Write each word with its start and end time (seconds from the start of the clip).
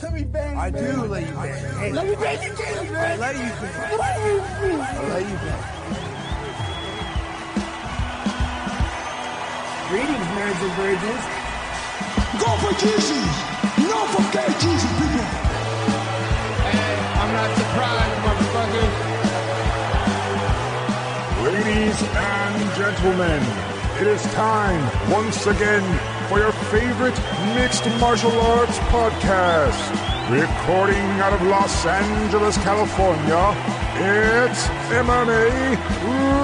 Let 0.00 0.14
me 0.14 0.22
bang. 0.22 0.56
I 0.56 0.70
do 0.70 0.78
let 1.06 1.26
you 1.26 1.34
bang. 1.34 1.74
Hey, 1.78 1.92
let 1.92 2.06
me 2.06 2.14
bang 2.14 2.40
you, 2.42 2.54
James, 2.56 2.90
man. 2.92 3.04
I 3.04 3.16
let 3.16 3.34
you 3.34 3.42
bang. 3.42 3.74
I 4.78 5.08
let 5.08 5.22
you 5.26 5.36
bang. 5.42 5.62
Greetings, 9.88 10.28
marrieds 10.38 10.62
and 10.62 10.74
virgins. 10.78 11.24
Go 12.38 12.50
for 12.62 12.72
Jesus. 12.78 13.26
No 13.90 14.06
for 14.14 14.22
gay 14.30 14.46
Jesus, 14.60 14.92
people. 15.02 15.26
And 16.62 17.00
I'm 17.18 17.32
not 17.32 17.50
surprised, 17.58 18.18
motherfuckers. 18.22 18.94
Ladies 21.42 21.98
and 22.02 22.54
gentlemen, 22.76 23.42
it 24.00 24.06
is 24.06 24.22
time 24.34 25.10
once 25.10 25.46
again 25.46 26.17
for 26.28 26.38
your 26.38 26.52
favorite 26.52 27.18
mixed 27.54 27.86
martial 27.98 28.30
arts 28.30 28.78
podcast. 28.90 29.80
Recording 30.30 31.06
out 31.20 31.32
of 31.32 31.40
Los 31.40 31.86
Angeles, 31.86 32.58
California, 32.58 33.56
it's 33.94 34.66
MMA 34.92 35.78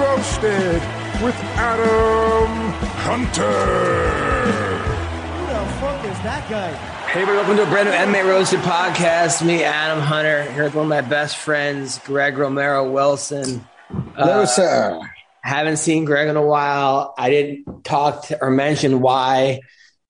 Roasted 0.01 0.81
with 1.21 1.35
Adam 1.55 2.71
Hunter. 3.03 3.45
Who 5.37 5.45
the 5.45 5.71
fuck 5.79 6.03
is 6.03 6.19
that 6.23 6.49
guy? 6.49 6.71
Hey, 6.71 7.21
everybody, 7.21 7.37
welcome 7.37 7.57
to 7.57 7.63
a 7.63 7.67
brand 7.67 7.89
new 7.89 7.95
MMA 7.95 8.27
Roasted 8.27 8.61
podcast. 8.61 9.45
Me, 9.45 9.63
Adam 9.63 10.01
Hunter, 10.01 10.51
here 10.53 10.63
with 10.63 10.73
one 10.73 10.85
of 10.85 10.89
my 10.89 11.01
best 11.01 11.37
friends, 11.37 11.99
Greg 11.99 12.39
Romero 12.39 12.91
Wilson. 12.91 13.63
Hello, 14.15 14.41
uh, 14.41 14.45
sir. 14.47 14.99
Haven't 15.41 15.77
seen 15.77 16.05
Greg 16.05 16.27
in 16.27 16.37
a 16.37 16.41
while. 16.41 17.13
I 17.19 17.29
didn't 17.29 17.83
talk 17.83 18.25
to, 18.25 18.41
or 18.41 18.49
mention 18.49 18.99
why 18.99 19.59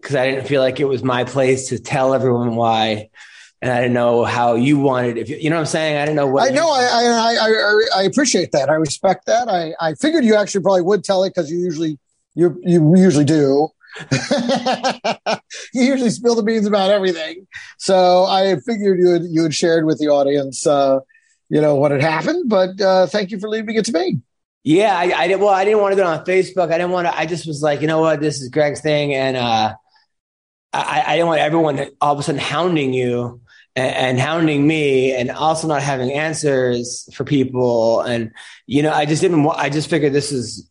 because 0.05 0.17
I 0.17 0.29
didn't 0.29 0.45
feel 0.45 0.61
like 0.61 0.79
it 0.79 0.85
was 0.85 1.03
my 1.03 1.23
place 1.23 1.69
to 1.69 1.79
tell 1.79 2.13
everyone 2.13 2.55
why. 2.55 3.09
And 3.59 3.71
I 3.71 3.81
didn't 3.81 3.95
know 3.95 4.23
how 4.23 4.53
you 4.53 4.77
wanted. 4.77 5.17
If 5.17 5.29
you, 5.29 5.37
you 5.37 5.49
know 5.49 5.55
what 5.55 5.61
I'm 5.61 5.65
saying, 5.65 5.97
I 5.97 6.05
didn't 6.05 6.17
know 6.17 6.27
what. 6.27 6.47
I 6.47 6.53
know. 6.53 6.69
I, 6.69 6.83
I 6.83 7.03
I 7.03 7.47
I 7.47 8.01
I 8.01 8.03
appreciate 8.03 8.51
that. 8.51 8.69
I 8.69 8.75
respect 8.75 9.25
that. 9.25 9.49
I 9.49 9.73
I 9.81 9.95
figured 9.95 10.23
you 10.23 10.35
actually 10.35 10.61
probably 10.61 10.83
would 10.83 11.03
tell 11.03 11.23
it 11.23 11.31
because 11.31 11.49
you 11.49 11.57
usually 11.57 11.97
you 12.35 12.61
you 12.63 12.95
usually 12.95 13.25
do. 13.25 13.69
you 15.73 15.81
usually 15.81 16.11
spill 16.11 16.35
the 16.35 16.43
beans 16.45 16.67
about 16.67 16.91
everything. 16.91 17.47
So 17.79 18.25
I 18.25 18.57
figured 18.57 18.99
you 18.99 19.07
had 19.07 19.23
you 19.23 19.41
had 19.41 19.55
shared 19.55 19.85
with 19.85 19.97
the 19.97 20.09
audience, 20.09 20.67
uh, 20.67 20.99
you 21.49 21.61
know, 21.61 21.73
what 21.73 21.89
had 21.89 22.01
happened. 22.01 22.47
But 22.47 22.79
uh, 22.79 23.07
thank 23.07 23.31
you 23.31 23.39
for 23.39 23.49
leaving 23.49 23.75
it 23.75 23.85
to 23.85 23.93
me. 23.93 24.19
Yeah, 24.63 24.95
I, 24.95 25.11
I 25.13 25.27
did. 25.27 25.39
Well, 25.39 25.49
I 25.49 25.65
didn't 25.65 25.81
want 25.81 25.93
to 25.93 25.95
go 25.95 26.05
on 26.05 26.23
Facebook. 26.25 26.71
I 26.71 26.77
didn't 26.77 26.91
want 26.91 27.07
to. 27.07 27.17
I 27.17 27.25
just 27.25 27.47
was 27.47 27.63
like, 27.63 27.81
you 27.81 27.87
know 27.87 28.01
what, 28.01 28.19
this 28.19 28.41
is 28.41 28.49
Greg's 28.49 28.81
thing, 28.81 29.15
and 29.15 29.37
uh, 29.37 29.73
I, 30.75 31.03
I 31.07 31.15
didn't 31.15 31.27
want 31.27 31.41
everyone 31.41 31.87
all 32.01 32.13
of 32.13 32.19
a 32.19 32.23
sudden 32.23 32.39
hounding 32.39 32.93
you 32.93 33.41
and, 33.75 33.95
and, 33.95 34.19
hounding 34.19 34.65
me, 34.65 35.13
and 35.13 35.31
also 35.31 35.67
not 35.67 35.81
having 35.81 36.11
answers 36.11 37.07
for 37.13 37.23
people. 37.23 38.01
And 38.01 38.31
you 38.67 38.83
know, 38.83 38.91
I 38.91 39.05
just 39.05 39.21
didn't. 39.21 39.47
I 39.47 39.69
just 39.69 39.89
figured 39.89 40.13
this 40.13 40.31
is 40.31 40.69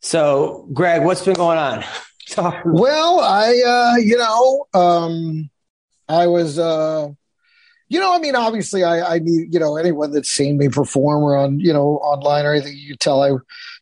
so. 0.00 0.68
Greg, 0.72 1.04
what's 1.04 1.24
been 1.24 1.34
going 1.34 1.58
on? 1.58 1.84
well, 2.64 3.20
I, 3.20 3.62
uh, 3.66 3.96
you 3.98 4.16
know, 4.16 4.66
um, 4.74 5.50
I 6.08 6.26
was, 6.26 6.58
uh, 6.58 7.08
you 7.88 8.00
know, 8.00 8.14
I 8.14 8.18
mean, 8.18 8.34
obviously, 8.34 8.84
I, 8.84 9.16
I 9.16 9.18
need, 9.18 9.52
you 9.52 9.60
know, 9.60 9.76
anyone 9.76 10.12
that's 10.12 10.30
seen 10.30 10.56
me 10.56 10.68
perform 10.68 11.22
or 11.22 11.36
on, 11.36 11.60
you 11.60 11.72
know, 11.72 11.98
online 11.98 12.46
or 12.46 12.54
anything, 12.54 12.74
you 12.76 12.96
tell 12.96 13.22
I, 13.22 13.28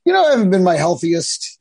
you 0.04 0.12
know, 0.12 0.24
I 0.24 0.30
haven't 0.32 0.50
been 0.50 0.64
my 0.64 0.76
healthiest 0.76 1.59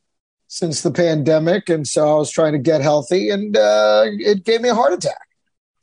since 0.49 0.81
the 0.81 0.91
pandemic, 0.91 1.69
and 1.69 1.87
so 1.87 2.09
I 2.09 2.17
was 2.17 2.31
trying 2.31 2.53
to 2.53 2.59
get 2.59 2.81
healthy, 2.81 3.29
and 3.29 3.55
uh, 3.55 4.03
it 4.05 4.43
gave 4.43 4.61
me 4.61 4.69
a 4.69 4.75
heart 4.75 4.93
attack. 4.93 5.27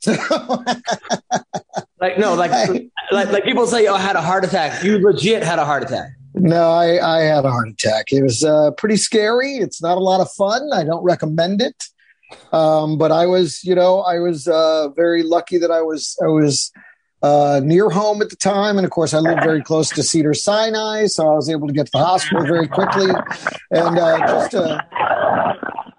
like 1.99 2.19
no, 2.19 2.35
like, 2.35 2.51
like 3.11 3.31
like 3.31 3.43
people 3.43 3.65
say, 3.65 3.87
"Oh, 3.87 3.95
I 3.95 3.99
had 3.99 4.15
a 4.15 4.21
heart 4.21 4.45
attack." 4.45 4.83
You 4.83 4.99
legit 4.99 5.41
had 5.41 5.57
a 5.57 5.65
heart 5.65 5.83
attack. 5.83 6.11
No, 6.35 6.69
I, 6.69 7.17
I 7.17 7.21
had 7.21 7.45
a 7.45 7.49
heart 7.49 7.69
attack. 7.69 8.11
It 8.11 8.21
was 8.21 8.43
uh, 8.43 8.71
pretty 8.71 8.97
scary. 8.97 9.55
It's 9.55 9.81
not 9.81 9.97
a 9.97 10.01
lot 10.01 10.21
of 10.21 10.31
fun. 10.33 10.69
I 10.71 10.83
don't 10.83 11.03
recommend 11.03 11.61
it. 11.61 11.83
Um, 12.51 12.97
but 12.97 13.11
I 13.11 13.25
was, 13.25 13.63
you 13.63 13.73
know, 13.73 14.01
I 14.01 14.19
was 14.19 14.47
uh, 14.47 14.89
very 14.89 15.23
lucky 15.23 15.57
that 15.57 15.71
I 15.71 15.81
was 15.81 16.15
I 16.23 16.27
was 16.27 16.71
uh, 17.23 17.61
near 17.63 17.89
home 17.89 18.21
at 18.21 18.29
the 18.29 18.35
time, 18.35 18.77
and 18.77 18.85
of 18.85 18.91
course, 18.91 19.13
I 19.13 19.19
lived 19.19 19.41
very 19.43 19.63
close 19.63 19.89
to 19.91 20.03
Cedar 20.03 20.33
Sinai, 20.33 21.07
so 21.07 21.27
I 21.27 21.35
was 21.35 21.49
able 21.49 21.67
to 21.67 21.73
get 21.73 21.87
to 21.87 21.91
the 21.93 22.03
hospital 22.03 22.45
very 22.45 22.67
quickly. 22.67 23.09
And 23.71 23.97
uh, 23.97 24.19
just, 24.19 24.55
uh, 24.55 24.81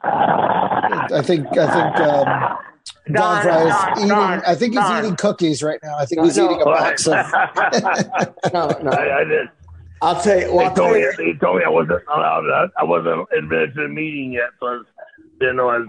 I 0.05 1.23
think, 1.23 1.47
I 1.59 1.93
think. 1.93 2.09
Um, 2.09 2.59
Don, 3.11 3.47
Don 3.47 3.67
is 3.67 3.99
eating. 3.99 4.09
Don, 4.09 4.43
I 4.47 4.55
think 4.55 4.75
he's 4.75 4.83
Don. 4.83 5.05
eating 5.05 5.17
cookies 5.17 5.63
right 5.63 5.79
now. 5.83 5.97
I 5.97 6.05
think 6.05 6.25
he's 6.25 6.37
no, 6.37 6.45
eating 6.45 6.61
a 6.61 6.65
box 6.65 7.07
of. 7.07 7.15
no, 8.53 8.69
no. 8.83 8.91
I, 8.91 9.21
I 9.21 9.25
did. 9.25 9.49
I'll 10.03 10.21
tell 10.21 10.39
you. 10.39 10.55
Well, 10.55 10.69
they, 10.69 10.77
told 10.77 10.93
me, 10.93 11.01
you. 11.01 11.13
they 11.17 11.33
told 11.39 11.57
me 11.59 11.65
I 11.65 11.71
wasn't 11.71 12.03
allowed. 12.15 12.71
I 12.77 12.85
wasn't 12.85 13.27
admitted 13.37 13.75
to 13.75 13.83
the 13.83 13.89
meeting 13.89 14.33
yet, 14.33 14.51
so 14.61 14.67
I 14.67 14.83
didn't 15.41 15.57
know 15.57 15.69
I 15.69 15.79
was 15.79 15.89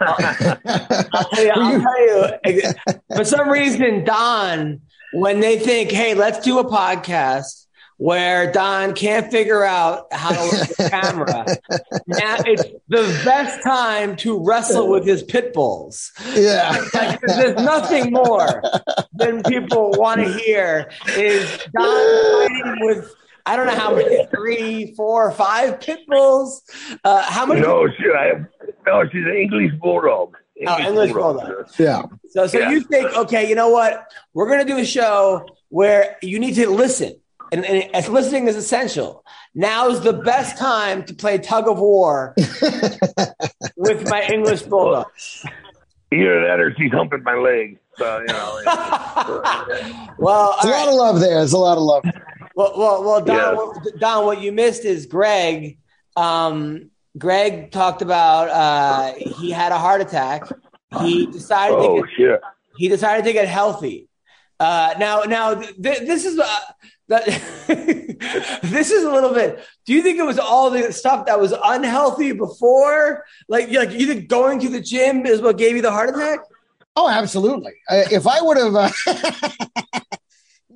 I'll, 0.00 1.24
tell 1.30 1.44
you, 1.44 1.52
I'll 1.54 1.80
tell 1.80 2.52
you. 2.52 2.72
For 3.16 3.24
some 3.24 3.48
reason, 3.48 4.04
Don, 4.04 4.80
when 5.12 5.40
they 5.40 5.58
think, 5.58 5.90
"Hey, 5.90 6.14
let's 6.14 6.38
do 6.40 6.58
a 6.58 6.64
podcast," 6.64 7.66
where 7.96 8.50
Don 8.50 8.94
can't 8.94 9.30
figure 9.30 9.64
out 9.64 10.12
how 10.12 10.30
to 10.30 10.56
work 10.56 10.68
the 10.68 10.88
camera, 10.90 11.46
now 12.06 12.36
it's 12.44 12.64
the 12.88 13.22
best 13.24 13.62
time 13.62 14.16
to 14.16 14.44
wrestle 14.44 14.88
with 14.90 15.06
his 15.06 15.22
pit 15.22 15.52
bulls. 15.54 16.12
Yeah, 16.34 16.84
like, 16.92 17.20
there's 17.20 17.56
nothing 17.56 18.12
more 18.12 18.62
than 19.12 19.42
people 19.44 19.92
want 19.92 20.20
to 20.20 20.32
hear 20.32 20.90
is 21.16 21.58
Don 21.72 22.48
fighting 22.48 22.86
with 22.86 23.14
I 23.46 23.56
don't 23.56 23.66
know 23.66 23.74
how 23.74 23.94
many, 23.94 24.26
three, 24.34 24.94
four, 24.94 25.30
five 25.32 25.80
pit 25.80 26.00
bulls. 26.08 26.62
Uh, 27.04 27.22
how 27.22 27.46
many? 27.46 27.60
No, 27.60 27.88
she, 27.88 28.04
I, 28.10 28.44
no, 28.86 29.04
she's 29.10 29.24
an 29.24 29.36
English 29.36 29.72
bulldog. 29.80 30.36
English 30.56 30.78
oh, 30.78 30.88
English 30.88 31.12
bulldog. 31.12 31.46
bulldog. 31.46 31.70
Yeah. 31.78 32.02
So, 32.30 32.46
so 32.46 32.58
yeah. 32.58 32.70
you 32.70 32.80
think, 32.80 33.14
okay, 33.14 33.48
you 33.48 33.54
know 33.54 33.70
what? 33.70 34.10
We're 34.32 34.46
going 34.46 34.60
to 34.60 34.72
do 34.72 34.78
a 34.78 34.84
show 34.84 35.46
where 35.68 36.16
you 36.22 36.38
need 36.38 36.54
to 36.54 36.70
listen, 36.70 37.16
and, 37.52 37.64
and 37.64 37.94
as 37.94 38.08
listening 38.08 38.48
is 38.48 38.56
essential. 38.56 39.24
Now 39.54 39.88
is 39.88 40.00
the 40.00 40.12
best 40.12 40.58
time 40.58 41.04
to 41.04 41.14
play 41.14 41.38
tug 41.38 41.68
of 41.68 41.78
war 41.78 42.34
with 43.76 44.08
my 44.08 44.26
English 44.32 44.62
bulldog. 44.62 45.06
Either 46.12 46.46
that, 46.46 46.60
or 46.60 46.74
she's 46.76 46.92
humping 46.92 47.22
my 47.24 47.34
leg. 47.34 47.78
So 47.96 48.20
you 48.20 48.26
know. 48.26 48.60
well, 50.18 50.56
there's 50.62 50.74
a 50.74 50.78
lot 50.78 50.88
of 50.88 50.94
love 50.94 51.20
there. 51.20 51.34
There's 51.34 51.52
a 51.52 51.58
lot 51.58 51.76
of 51.76 51.82
love. 51.82 52.04
Well, 52.54 52.72
well, 52.76 53.04
well, 53.04 53.20
Don, 53.20 53.36
yeah. 53.36 53.52
what, 53.52 53.98
Don, 53.98 54.24
what 54.26 54.40
you 54.40 54.52
missed 54.52 54.84
is 54.84 55.06
Greg. 55.06 55.78
Um, 56.16 56.90
Greg 57.18 57.70
talked 57.70 58.02
about 58.02 58.48
uh, 58.48 59.14
he 59.14 59.50
had 59.50 59.72
a 59.72 59.78
heart 59.78 60.00
attack. 60.00 60.44
He 61.00 61.26
decided. 61.26 61.76
Oh 61.76 61.96
to 61.96 62.02
get, 62.02 62.16
shit! 62.16 62.40
He 62.76 62.88
decided 62.88 63.24
to 63.24 63.32
get 63.32 63.48
healthy. 63.48 64.08
Uh, 64.60 64.94
now, 64.98 65.22
now 65.22 65.54
th- 65.54 65.76
this 65.78 66.24
is 66.24 66.38
uh, 66.38 66.58
that. 67.08 67.26
this 68.62 68.90
is 68.90 69.04
a 69.04 69.10
little 69.10 69.32
bit. 69.32 69.64
Do 69.84 69.92
you 69.92 70.02
think 70.02 70.18
it 70.18 70.24
was 70.24 70.38
all 70.38 70.70
the 70.70 70.92
stuff 70.92 71.26
that 71.26 71.40
was 71.40 71.52
unhealthy 71.64 72.32
before? 72.32 73.24
Like, 73.48 73.70
like 73.70 73.92
you 73.92 74.06
think 74.06 74.28
going 74.28 74.60
to 74.60 74.68
the 74.68 74.80
gym 74.80 75.26
is 75.26 75.40
what 75.40 75.58
gave 75.58 75.74
you 75.74 75.82
the 75.82 75.90
heart 75.90 76.10
attack? 76.10 76.40
Oh, 76.96 77.08
absolutely. 77.08 77.72
Uh, 77.88 78.04
if 78.12 78.26
I 78.26 78.40
would 78.40 78.56
have. 78.56 78.94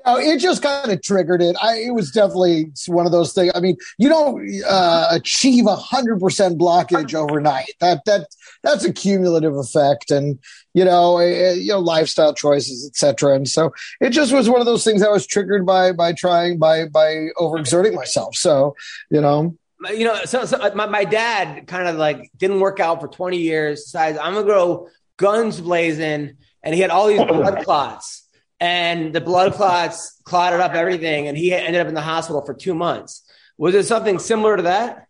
Uh, 0.08 0.16
it 0.16 0.38
just 0.38 0.62
kind 0.62 0.91
of 0.91 1.02
triggered 1.02 1.42
it. 1.42 1.54
I, 1.62 1.76
it 1.76 1.94
was 1.94 2.10
definitely 2.10 2.72
one 2.86 3.04
of 3.04 3.12
those 3.12 3.34
things. 3.34 3.52
I 3.54 3.60
mean, 3.60 3.76
you 3.98 4.08
don't 4.08 4.64
uh, 4.66 5.08
achieve 5.10 5.66
a 5.66 5.76
hundred 5.76 6.19
percent 6.19 6.58
blockage 6.58 7.12
overnight. 7.14 7.74
That 7.80 8.06
that 8.06 8.28
that's 8.62 8.84
a 8.84 8.92
cumulative 8.92 9.54
effect, 9.54 10.10
and 10.10 10.38
you 10.72 10.82
know, 10.82 11.19
uh, 11.19 11.52
you 11.52 11.72
know, 11.72 11.80
lifestyle 11.80 12.32
choices, 12.32 12.88
etc. 12.88 13.34
And 13.34 13.46
so 13.46 13.70
it 14.00 14.10
just 14.10 14.32
was 14.32 14.49
one 14.49 14.60
of 14.60 14.66
those 14.66 14.82
things 14.82 15.02
that 15.02 15.10
was 15.10 15.26
triggered 15.26 15.66
by 15.66 15.93
by 15.93 16.14
trying 16.14 16.58
by 16.58 16.87
by 16.87 17.28
overexerting 17.37 17.94
myself. 17.94 18.34
So 18.34 18.76
you 19.11 19.20
know, 19.20 19.58
you 19.90 20.04
know, 20.04 20.25
so, 20.25 20.46
so 20.46 20.56
my, 20.75 20.87
my 20.87 21.04
dad 21.04 21.66
kind 21.66 21.87
of 21.87 21.96
like 21.96 22.31
didn't 22.38 22.61
work 22.61 22.81
out 22.81 23.02
for 23.02 23.08
20 23.08 23.37
years. 23.37 23.84
Decides 23.84 24.16
I'm 24.16 24.32
gonna 24.32 24.46
go 24.46 24.88
guns 25.19 25.61
blazing, 25.61 26.38
and 26.62 26.75
he 26.75 26.81
had 26.81 26.88
all 26.88 27.08
these 27.08 27.25
blood 27.25 27.62
clots 27.62 28.25
and 28.60 29.12
the 29.12 29.20
blood 29.20 29.55
clots 29.55 30.20
clotted 30.25 30.60
up 30.60 30.75
everything, 30.75 31.28
and 31.28 31.37
he 31.37 31.52
ended 31.52 31.81
up 31.81 31.88
in 31.88 31.94
the 31.94 32.00
hospital 32.00 32.44
for 32.44 32.55
two 32.55 32.75
months. 32.75 33.22
Was 33.56 33.75
it 33.75 33.87
something 33.87 34.19
similar 34.19 34.56
to 34.56 34.62
that? 34.64 35.06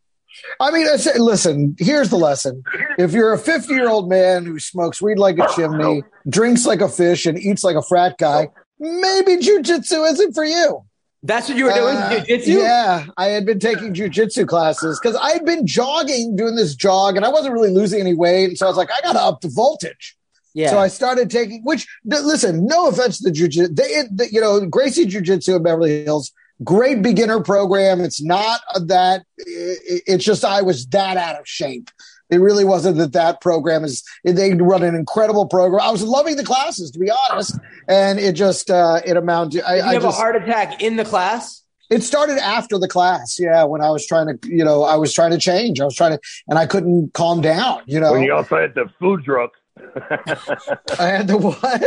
I 0.60 0.70
mean, 0.70 0.86
I 0.86 0.96
say, 0.96 1.18
listen, 1.18 1.76
here's 1.78 2.10
the 2.10 2.16
lesson. 2.16 2.62
If 2.98 3.12
you're 3.12 3.32
a 3.32 3.38
50 3.38 3.72
year 3.72 3.88
old 3.88 4.08
man 4.08 4.44
who 4.44 4.58
smokes 4.58 5.00
weed 5.00 5.18
like 5.18 5.38
a 5.38 5.48
chimney, 5.54 6.02
drinks 6.28 6.66
like 6.66 6.80
a 6.80 6.88
fish, 6.88 7.26
and 7.26 7.38
eats 7.38 7.64
like 7.64 7.76
a 7.76 7.82
frat 7.82 8.18
guy, 8.18 8.48
maybe 8.78 9.36
jujitsu 9.36 10.10
isn't 10.10 10.34
for 10.34 10.44
you. 10.44 10.84
That's 11.22 11.48
what 11.48 11.58
you 11.58 11.64
were 11.64 11.72
doing, 11.72 11.96
uh, 11.96 12.10
jujitsu? 12.10 12.62
Yeah, 12.62 13.06
I 13.16 13.26
had 13.26 13.44
been 13.44 13.58
taking 13.58 13.92
jujitsu 13.92 14.46
classes 14.46 15.00
because 15.00 15.18
I'd 15.20 15.44
been 15.44 15.66
jogging, 15.66 16.36
doing 16.36 16.54
this 16.54 16.74
jog, 16.76 17.16
and 17.16 17.24
I 17.24 17.28
wasn't 17.28 17.54
really 17.54 17.70
losing 17.70 18.00
any 18.00 18.14
weight. 18.14 18.50
And 18.50 18.58
so 18.58 18.66
I 18.66 18.68
was 18.68 18.76
like, 18.76 18.90
I 18.90 19.00
got 19.00 19.14
to 19.14 19.20
up 19.20 19.40
the 19.40 19.48
voltage. 19.48 20.16
Yeah. 20.54 20.70
So 20.70 20.78
I 20.78 20.88
started 20.88 21.30
taking, 21.30 21.62
which 21.64 21.86
listen, 22.04 22.66
no 22.66 22.88
offense 22.88 23.18
to 23.18 23.30
the 23.30 23.36
jujitsu, 23.36 23.74
they, 23.76 24.02
they, 24.10 24.28
you 24.30 24.40
know, 24.40 24.64
Gracie 24.66 25.06
Jiu 25.06 25.20
Jitsu 25.20 25.56
in 25.56 25.62
Beverly 25.62 26.04
Hills, 26.04 26.32
great 26.64 27.02
beginner 27.02 27.40
program. 27.40 28.00
It's 28.00 28.22
not 28.22 28.60
that, 28.86 29.24
it's 29.36 30.24
just 30.24 30.44
I 30.44 30.62
was 30.62 30.86
that 30.88 31.16
out 31.16 31.38
of 31.38 31.46
shape. 31.46 31.90
It 32.30 32.38
really 32.38 32.64
wasn't 32.64 32.98
that 32.98 33.12
that 33.12 33.40
program 33.40 33.84
is, 33.84 34.02
they 34.24 34.52
run 34.54 34.82
an 34.82 34.94
incredible 34.94 35.46
program. 35.46 35.80
I 35.80 35.90
was 35.90 36.02
loving 36.02 36.36
the 36.36 36.44
classes, 36.44 36.90
to 36.90 36.98
be 36.98 37.10
honest. 37.30 37.58
And 37.88 38.18
it 38.18 38.32
just, 38.32 38.70
uh, 38.70 39.00
it 39.04 39.16
amounted, 39.16 39.62
I, 39.62 39.76
Did 39.76 39.84
you 39.84 39.90
I 39.90 39.92
have 39.94 40.02
just, 40.02 40.18
a 40.18 40.20
heart 40.20 40.36
attack 40.36 40.82
in 40.82 40.96
the 40.96 41.04
class? 41.04 41.64
it 41.90 42.02
started 42.02 42.38
after 42.38 42.78
the 42.78 42.88
class. 42.88 43.38
Yeah. 43.40 43.64
When 43.64 43.80
I 43.80 43.90
was 43.90 44.06
trying 44.06 44.26
to, 44.26 44.48
you 44.48 44.64
know, 44.64 44.82
I 44.82 44.96
was 44.96 45.12
trying 45.12 45.30
to 45.30 45.38
change. 45.38 45.80
I 45.80 45.84
was 45.84 45.94
trying 45.94 46.12
to, 46.12 46.20
and 46.46 46.58
I 46.58 46.66
couldn't 46.66 47.14
calm 47.14 47.40
down, 47.40 47.82
you 47.86 48.00
know, 48.00 48.12
When 48.12 48.22
you 48.22 48.34
also 48.34 48.58
had 48.58 48.74
the 48.74 48.90
food 48.98 49.24
truck. 49.24 49.52
I 50.98 51.06
had 51.06 51.28
to 51.28 51.36
what? 51.38 51.82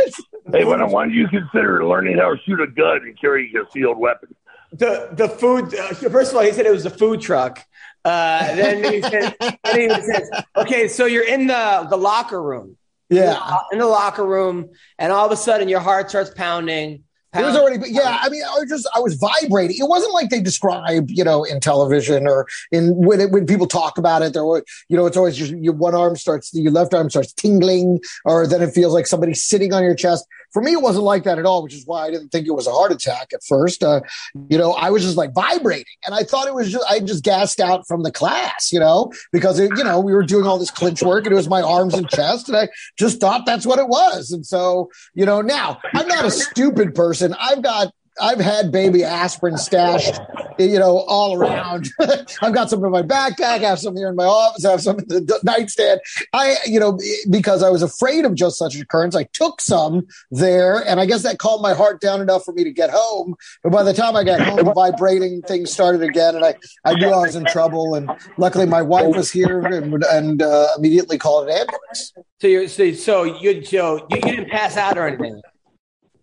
Hey, 0.52 0.64
when, 0.64 0.90
when 0.90 1.10
you 1.10 1.28
consider 1.28 1.86
learning 1.86 2.18
how 2.18 2.34
to 2.34 2.40
shoot 2.44 2.60
a 2.60 2.66
gun 2.66 2.98
and 3.02 3.18
carry 3.20 3.50
a 3.54 3.62
concealed 3.64 3.98
weapon? 3.98 4.34
The 4.72 5.08
the 5.12 5.28
food. 5.28 5.74
Uh, 5.74 5.88
first 5.94 6.30
of 6.32 6.36
all, 6.38 6.42
he 6.44 6.52
said 6.52 6.64
it 6.66 6.72
was 6.72 6.86
a 6.86 6.90
food 6.90 7.20
truck. 7.20 7.64
Uh, 8.04 8.54
then 8.56 8.92
he 8.92 9.00
said, 9.02 9.36
then 9.40 9.56
he 9.80 9.88
says, 10.02 10.30
"Okay, 10.56 10.88
so 10.88 11.04
you're 11.04 11.26
in 11.26 11.46
the 11.46 11.86
the 11.90 11.96
locker 11.98 12.42
room, 12.42 12.76
Yeah. 13.10 13.38
in 13.70 13.78
the 13.78 13.86
locker 13.86 14.24
room, 14.26 14.70
and 14.98 15.12
all 15.12 15.26
of 15.26 15.32
a 15.32 15.36
sudden 15.36 15.68
your 15.68 15.80
heart 15.80 16.08
starts 16.10 16.30
pounding." 16.34 17.04
It 17.34 17.42
was 17.42 17.56
already, 17.56 17.90
yeah. 17.90 18.18
I 18.20 18.28
mean, 18.28 18.42
I 18.44 18.58
was 18.58 18.68
just, 18.68 18.86
I 18.94 19.00
was 19.00 19.14
vibrating. 19.14 19.76
It 19.78 19.88
wasn't 19.88 20.12
like 20.12 20.28
they 20.28 20.40
describe, 20.40 21.10
you 21.10 21.24
know, 21.24 21.44
in 21.44 21.60
television 21.60 22.26
or 22.26 22.46
in 22.70 22.94
when 22.94 23.20
it, 23.20 23.30
when 23.30 23.46
people 23.46 23.66
talk 23.66 23.96
about 23.96 24.20
it. 24.20 24.34
There 24.34 24.44
were, 24.44 24.64
you 24.88 24.98
know, 24.98 25.06
it's 25.06 25.16
always 25.16 25.36
just 25.36 25.52
your 25.52 25.72
one 25.72 25.94
arm 25.94 26.16
starts, 26.16 26.52
your 26.52 26.72
left 26.72 26.92
arm 26.92 27.08
starts 27.08 27.32
tingling, 27.32 28.00
or 28.26 28.46
then 28.46 28.60
it 28.60 28.74
feels 28.74 28.92
like 28.92 29.06
somebody's 29.06 29.42
sitting 29.42 29.72
on 29.72 29.82
your 29.82 29.94
chest. 29.94 30.26
For 30.52 30.62
me, 30.62 30.72
it 30.72 30.82
wasn't 30.82 31.04
like 31.04 31.24
that 31.24 31.38
at 31.38 31.46
all, 31.46 31.62
which 31.62 31.74
is 31.74 31.86
why 31.86 32.06
I 32.06 32.10
didn't 32.10 32.28
think 32.28 32.46
it 32.46 32.52
was 32.52 32.66
a 32.66 32.72
heart 32.72 32.92
attack 32.92 33.32
at 33.32 33.40
first. 33.48 33.82
Uh, 33.82 34.02
you 34.48 34.58
know, 34.58 34.72
I 34.72 34.90
was 34.90 35.02
just 35.02 35.16
like 35.16 35.32
vibrating, 35.32 35.84
and 36.04 36.14
I 36.14 36.22
thought 36.22 36.46
it 36.46 36.54
was 36.54 36.70
just, 36.70 36.84
I 36.88 37.00
just 37.00 37.24
gassed 37.24 37.60
out 37.60 37.86
from 37.86 38.02
the 38.02 38.12
class, 38.12 38.72
you 38.72 38.80
know, 38.80 39.12
because 39.32 39.58
it, 39.58 39.70
you 39.76 39.84
know, 39.84 40.00
we 40.00 40.12
were 40.12 40.22
doing 40.22 40.46
all 40.46 40.58
this 40.58 40.70
clinch 40.70 41.02
work, 41.02 41.24
and 41.24 41.32
it 41.32 41.36
was 41.36 41.48
my 41.48 41.62
arms 41.62 41.94
and 41.94 42.08
chest, 42.08 42.48
and 42.48 42.56
I 42.56 42.68
just 42.98 43.20
thought 43.20 43.46
that's 43.46 43.66
what 43.66 43.78
it 43.78 43.88
was, 43.88 44.30
and 44.30 44.44
so, 44.44 44.90
you 45.14 45.24
know, 45.24 45.40
now 45.40 45.80
I'm 45.94 46.08
not 46.08 46.24
a 46.24 46.30
stupid 46.30 46.94
person. 46.94 47.34
I've 47.40 47.62
got 47.62 47.92
I've 48.20 48.40
had 48.40 48.70
baby 48.70 49.04
aspirin 49.04 49.56
stashed, 49.56 50.20
you 50.58 50.78
know, 50.78 50.98
all 51.08 51.34
around. 51.34 51.88
I've 52.42 52.54
got 52.54 52.70
some 52.70 52.84
in 52.84 52.90
my 52.90 53.02
backpack, 53.02 53.40
I 53.40 53.68
have 53.68 53.78
some 53.78 53.96
here 53.96 54.08
in 54.08 54.16
my 54.16 54.24
office, 54.24 54.64
I 54.64 54.72
have 54.72 54.82
some 54.82 54.98
in 54.98 55.08
the 55.08 55.40
nightstand. 55.42 56.00
I, 56.32 56.56
you 56.66 56.78
know, 56.78 56.98
because 57.30 57.62
I 57.62 57.70
was 57.70 57.82
afraid 57.82 58.24
of 58.24 58.34
just 58.34 58.58
such 58.58 58.74
an 58.74 58.82
occurrence, 58.82 59.16
I 59.16 59.24
took 59.32 59.60
some 59.60 60.06
there, 60.30 60.78
and 60.86 61.00
I 61.00 61.06
guess 61.06 61.22
that 61.22 61.38
calmed 61.38 61.62
my 61.62 61.74
heart 61.74 62.00
down 62.00 62.20
enough 62.20 62.44
for 62.44 62.52
me 62.52 62.64
to 62.64 62.72
get 62.72 62.90
home. 62.90 63.34
But 63.62 63.72
by 63.72 63.82
the 63.82 63.94
time 63.94 64.16
I 64.16 64.24
got 64.24 64.40
home, 64.40 64.56
the 64.56 64.72
vibrating 64.72 65.42
thing 65.42 65.66
started 65.66 66.02
again, 66.02 66.36
and 66.36 66.44
I, 66.44 66.54
I 66.84 66.94
knew 66.94 67.08
I 67.08 67.18
was 67.18 67.36
in 67.36 67.44
trouble. 67.46 67.94
And 67.94 68.10
luckily, 68.36 68.66
my 68.66 68.82
wife 68.82 69.14
was 69.14 69.30
here 69.30 69.60
and, 69.60 70.04
and 70.04 70.42
uh, 70.42 70.68
immediately 70.76 71.18
called 71.18 71.48
an 71.48 71.54
ambulance. 71.54 72.12
So 72.40 72.46
you're 72.46 72.68
so 72.68 72.92
so 72.92 73.24
you 73.24 73.64
so 73.64 74.06
you, 74.10 74.16
you 74.16 74.20
didn't 74.20 74.50
pass 74.50 74.76
out 74.76 74.98
or 74.98 75.06
anything. 75.06 75.40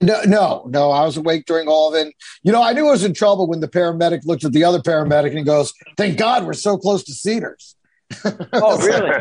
No, 0.02 0.22
no, 0.26 0.64
no. 0.68 0.92
I 0.92 1.06
was 1.06 1.18
awake 1.18 1.46
during 1.46 1.68
all 1.68 1.94
of 1.94 1.96
it. 1.96 2.14
You 2.44 2.52
know, 2.52 2.64
I 2.64 2.74
knew 2.74 2.88
I 2.88 2.92
was 2.92 3.04
in 3.04 3.14
trouble 3.14 3.48
when 3.48 3.60
the 3.60 3.68
paramedic 3.68 4.22
looked 4.26 4.46
at 4.46 4.54
the 4.54 4.64
other 4.64 4.80
paramedic 4.80 5.36
and 5.36 5.46
goes, 5.46 5.74
"Thank 5.98 6.18
God 6.18 6.46
we're 6.46 6.54
so 6.54 6.78
close 6.78 7.04
to 7.04 7.14
Cedars." 7.14 7.76
Oh, 8.54 8.78
really? 8.86 9.12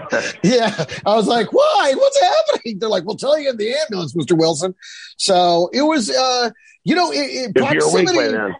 Yeah, 0.42 0.84
I 1.04 1.16
was 1.16 1.26
like, 1.26 1.52
"Why? 1.52 1.94
What's 1.96 2.20
happening?" 2.20 2.78
They're 2.78 2.88
like, 2.88 3.04
"We'll 3.04 3.16
tell 3.16 3.38
you 3.38 3.50
in 3.50 3.56
the 3.56 3.74
ambulance, 3.74 4.14
Mister 4.14 4.36
Wilson." 4.36 4.74
So 5.16 5.68
it 5.72 5.82
was, 5.82 6.10
uh, 6.10 6.50
you 6.84 6.94
know, 6.94 7.10
it, 7.10 7.16
it, 7.16 7.52
If 7.56 7.72
you're 7.72 7.88
awake 7.88 8.06
by 8.06 8.12
proximity. 8.12 8.54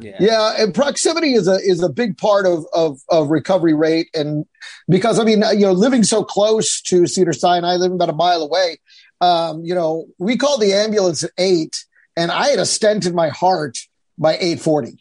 Yeah. 0.00 0.16
Yeah, 0.20 0.54
and 0.58 0.74
proximity 0.74 1.32
is 1.32 1.48
a 1.48 1.54
is 1.54 1.82
a 1.82 1.88
big 1.88 2.18
part 2.18 2.46
of 2.46 2.66
of 2.74 3.00
of 3.08 3.30
recovery 3.30 3.72
rate, 3.72 4.08
and 4.14 4.44
because 4.86 5.18
I 5.18 5.24
mean, 5.24 5.42
you 5.52 5.60
know, 5.60 5.72
living 5.72 6.04
so 6.04 6.22
close 6.22 6.82
to 6.82 7.06
Cedar 7.06 7.32
Sinai, 7.32 7.76
living 7.76 7.94
about 7.94 8.10
a 8.10 8.14
mile 8.14 8.42
away, 8.42 8.78
um, 9.20 9.64
you 9.64 9.74
know, 9.74 10.06
we 10.18 10.36
called 10.36 10.60
the 10.60 10.72
ambulance 10.72 11.24
at 11.24 11.30
eight, 11.38 11.84
and 12.16 12.30
I 12.30 12.48
had 12.48 12.58
a 12.58 12.66
stent 12.66 13.06
in 13.06 13.14
my 13.14 13.28
heart 13.28 13.78
by 14.16 14.36
eight 14.38 14.60
forty. 14.60 14.98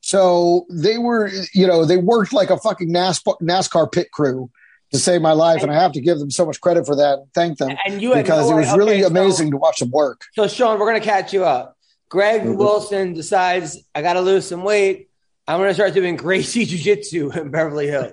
So 0.00 0.66
they 0.70 0.98
were, 0.98 1.30
you 1.54 1.66
know, 1.66 1.84
they 1.84 1.96
worked 1.96 2.32
like 2.32 2.50
a 2.50 2.58
fucking 2.58 2.90
NASCAR, 2.92 3.40
NASCAR 3.40 3.90
pit 3.90 4.10
crew 4.12 4.50
to 4.92 4.98
save 4.98 5.22
my 5.22 5.32
life, 5.32 5.62
and 5.62 5.72
I 5.72 5.80
have 5.80 5.92
to 5.92 6.00
give 6.00 6.18
them 6.18 6.30
so 6.30 6.44
much 6.44 6.60
credit 6.60 6.84
for 6.86 6.94
that. 6.96 7.18
and 7.20 7.26
Thank 7.34 7.58
them 7.58 7.74
And 7.86 8.00
you 8.02 8.14
because 8.14 8.50
no 8.50 8.56
it 8.56 8.60
was 8.60 8.68
idea- 8.68 8.78
really 8.78 9.00
so- 9.02 9.06
amazing 9.08 9.50
to 9.52 9.56
watch 9.56 9.78
them 9.80 9.90
work. 9.90 10.20
So 10.34 10.46
Sean, 10.46 10.78
we're 10.78 10.86
gonna 10.86 11.00
catch 11.00 11.32
you 11.32 11.44
up. 11.44 11.76
Greg 12.10 12.42
Mhm. 12.42 12.56
Wilson 12.58 13.14
decides 13.14 13.78
I 13.94 14.02
got 14.02 14.12
to 14.12 14.20
lose 14.20 14.46
some 14.46 14.62
weight. 14.62 15.08
I'm 15.48 15.58
gonna 15.58 15.74
start 15.74 15.94
doing 15.94 16.16
Gracie 16.16 16.64
Jiu 16.66 16.78
Jitsu 16.78 17.30
in 17.32 17.50
Beverly 17.50 17.88
Hills. 17.88 18.12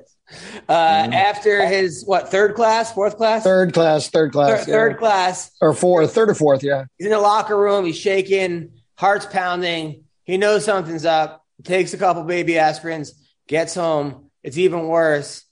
Uh, 0.70 0.72
After 0.72 1.66
his 1.66 2.04
what 2.06 2.30
third 2.30 2.56
class, 2.56 2.94
fourth 2.94 3.18
class, 3.18 3.42
Mm-hmm. 3.42 3.50
Third 3.50 3.74
class, 3.74 4.10
third 4.10 4.28
Third- 4.28 4.34
class, 4.34 4.68
yeah. 4.68 4.74
third 4.74 4.98
class. 4.98 5.52
or 5.62 5.74
fourth, 5.74 6.14
third 6.14 6.30
or 6.30 6.36
fourth, 6.36 6.64
yeah. 6.64 6.86
He's 6.98 7.08
in 7.08 7.12
the 7.12 7.20
locker 7.20 7.58
room. 7.58 7.86
He's 7.86 7.98
shaking, 7.98 8.72
heart's 8.98 9.26
pounding. 9.26 10.04
He 10.24 10.38
knows 10.38 10.64
something's 10.66 11.06
up. 11.06 11.44
Takes 11.64 11.94
a 11.94 11.98
couple 11.98 12.24
baby 12.24 12.54
aspirins. 12.54 13.12
Gets 13.48 13.76
home. 13.76 14.30
It's 14.44 14.58
even 14.58 14.88
worse. 14.88 15.44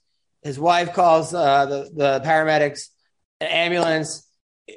His 0.42 0.58
wife 0.58 0.94
calls 0.94 1.32
uh, 1.34 1.66
the 1.66 1.90
the 1.94 2.20
paramedics, 2.24 2.88
an 3.40 3.48
ambulance. 3.48 4.26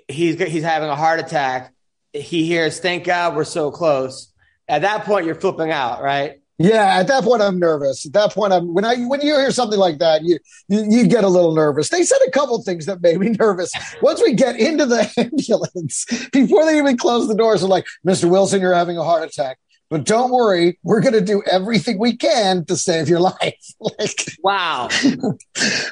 He's 0.07 0.39
he's 0.41 0.63
having 0.63 0.89
a 0.89 0.95
heart 0.95 1.19
attack. 1.19 1.73
He 2.11 2.45
hears, 2.45 2.79
"Thank 2.79 3.05
God 3.05 3.35
we're 3.35 3.45
so 3.45 3.71
close." 3.71 4.31
At 4.67 4.81
that 4.83 5.05
point, 5.05 5.25
you're 5.25 5.35
flipping 5.35 5.71
out, 5.71 6.01
right? 6.03 6.41
Yeah, 6.59 6.99
at 6.99 7.07
that 7.07 7.23
point 7.23 7.41
I'm 7.41 7.57
nervous. 7.59 8.05
At 8.05 8.13
that 8.13 8.31
point 8.31 8.53
I'm 8.53 8.73
when 8.73 8.85
I 8.85 8.95
when 9.05 9.21
you 9.21 9.35
hear 9.35 9.49
something 9.51 9.79
like 9.79 9.97
that, 9.99 10.23
you 10.23 10.37
you, 10.69 10.85
you 10.87 11.07
get 11.07 11.23
a 11.23 11.27
little 11.29 11.55
nervous. 11.55 11.89
They 11.89 12.03
said 12.03 12.19
a 12.27 12.31
couple 12.31 12.61
things 12.61 12.85
that 12.85 13.01
made 13.01 13.19
me 13.19 13.29
nervous. 13.39 13.71
Once 14.01 14.21
we 14.21 14.33
get 14.33 14.59
into 14.59 14.85
the 14.85 15.11
ambulance, 15.17 16.05
before 16.31 16.65
they 16.65 16.77
even 16.77 16.97
close 16.97 17.27
the 17.27 17.35
doors, 17.35 17.61
they're 17.61 17.69
like, 17.69 17.85
"Mr. 18.07 18.29
Wilson, 18.29 18.61
you're 18.61 18.73
having 18.73 18.97
a 18.97 19.03
heart 19.03 19.27
attack." 19.27 19.57
But 19.89 20.05
don't 20.05 20.31
worry, 20.31 20.79
we're 20.83 21.01
going 21.01 21.13
to 21.13 21.21
do 21.21 21.43
everything 21.51 21.99
we 21.99 22.17
can 22.17 22.65
to 22.65 22.75
save 22.75 23.07
your 23.09 23.19
life. 23.31 23.63
like, 23.79 24.25
Wow. 24.43 24.89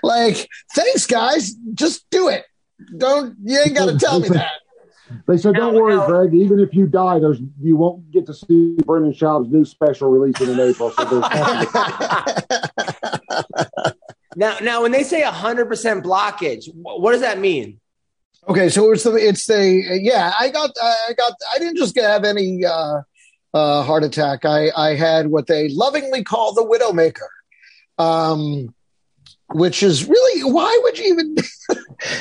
like, 0.04 0.48
thanks, 0.74 1.06
guys. 1.06 1.54
Just 1.74 2.10
do 2.10 2.28
it. 2.28 2.46
Don't 2.98 3.36
you 3.44 3.60
ain't 3.60 3.76
got 3.76 3.88
to 3.90 3.98
tell 3.98 4.20
me 4.20 4.30
that. 4.30 4.52
They 5.28 5.38
said, 5.38 5.56
"Don't 5.56 5.74
Now- 5.74 5.82
worry, 5.82 5.96
now- 5.96 6.08
Greg. 6.08 6.34
Even 6.34 6.60
if 6.60 6.74
you 6.74 6.88
die, 6.88 7.20
there's 7.20 7.40
you 7.62 7.76
won't 7.76 8.10
get 8.12 8.26
to 8.28 8.34
see 8.34 8.76
Brendan 8.86 9.14
Schaub's 9.14 9.50
new 9.52 9.66
special 9.66 10.10
releasing 10.10 10.50
in 10.50 10.60
April." 10.60 10.92
So 10.92 11.22
Now, 14.38 14.58
now, 14.62 14.82
when 14.82 14.94
they 14.94 15.04
say 15.04 15.22
100% 15.24 16.04
blockage, 16.04 16.70
what 16.74 17.12
does 17.12 17.20
that 17.22 17.40
mean? 17.40 17.80
Okay, 18.48 18.70
so 18.70 18.92
it's 18.92 19.04
the 19.04 19.12
it's 19.16 19.46
the 19.46 20.00
yeah. 20.02 20.32
I 20.40 20.50
got 20.50 20.72
I 20.82 21.14
got 21.16 21.34
I 21.54 21.60
didn't 21.60 21.78
just 21.78 22.00
have 22.00 22.24
any 22.24 22.66
uh, 22.66 23.02
uh, 23.54 23.84
heart 23.84 24.04
attack. 24.04 24.46
I 24.46 24.72
I 24.76 24.96
had 24.96 25.28
what 25.28 25.46
they 25.46 25.70
lovingly 25.70 26.24
call 26.24 26.54
the 26.54 26.64
widowmaker, 26.66 27.28
um, 28.04 28.74
which 29.52 29.84
is 29.84 30.08
really 30.08 30.44
why 30.52 30.80
would 30.84 30.98
you 30.98 31.14
even? 31.14 31.36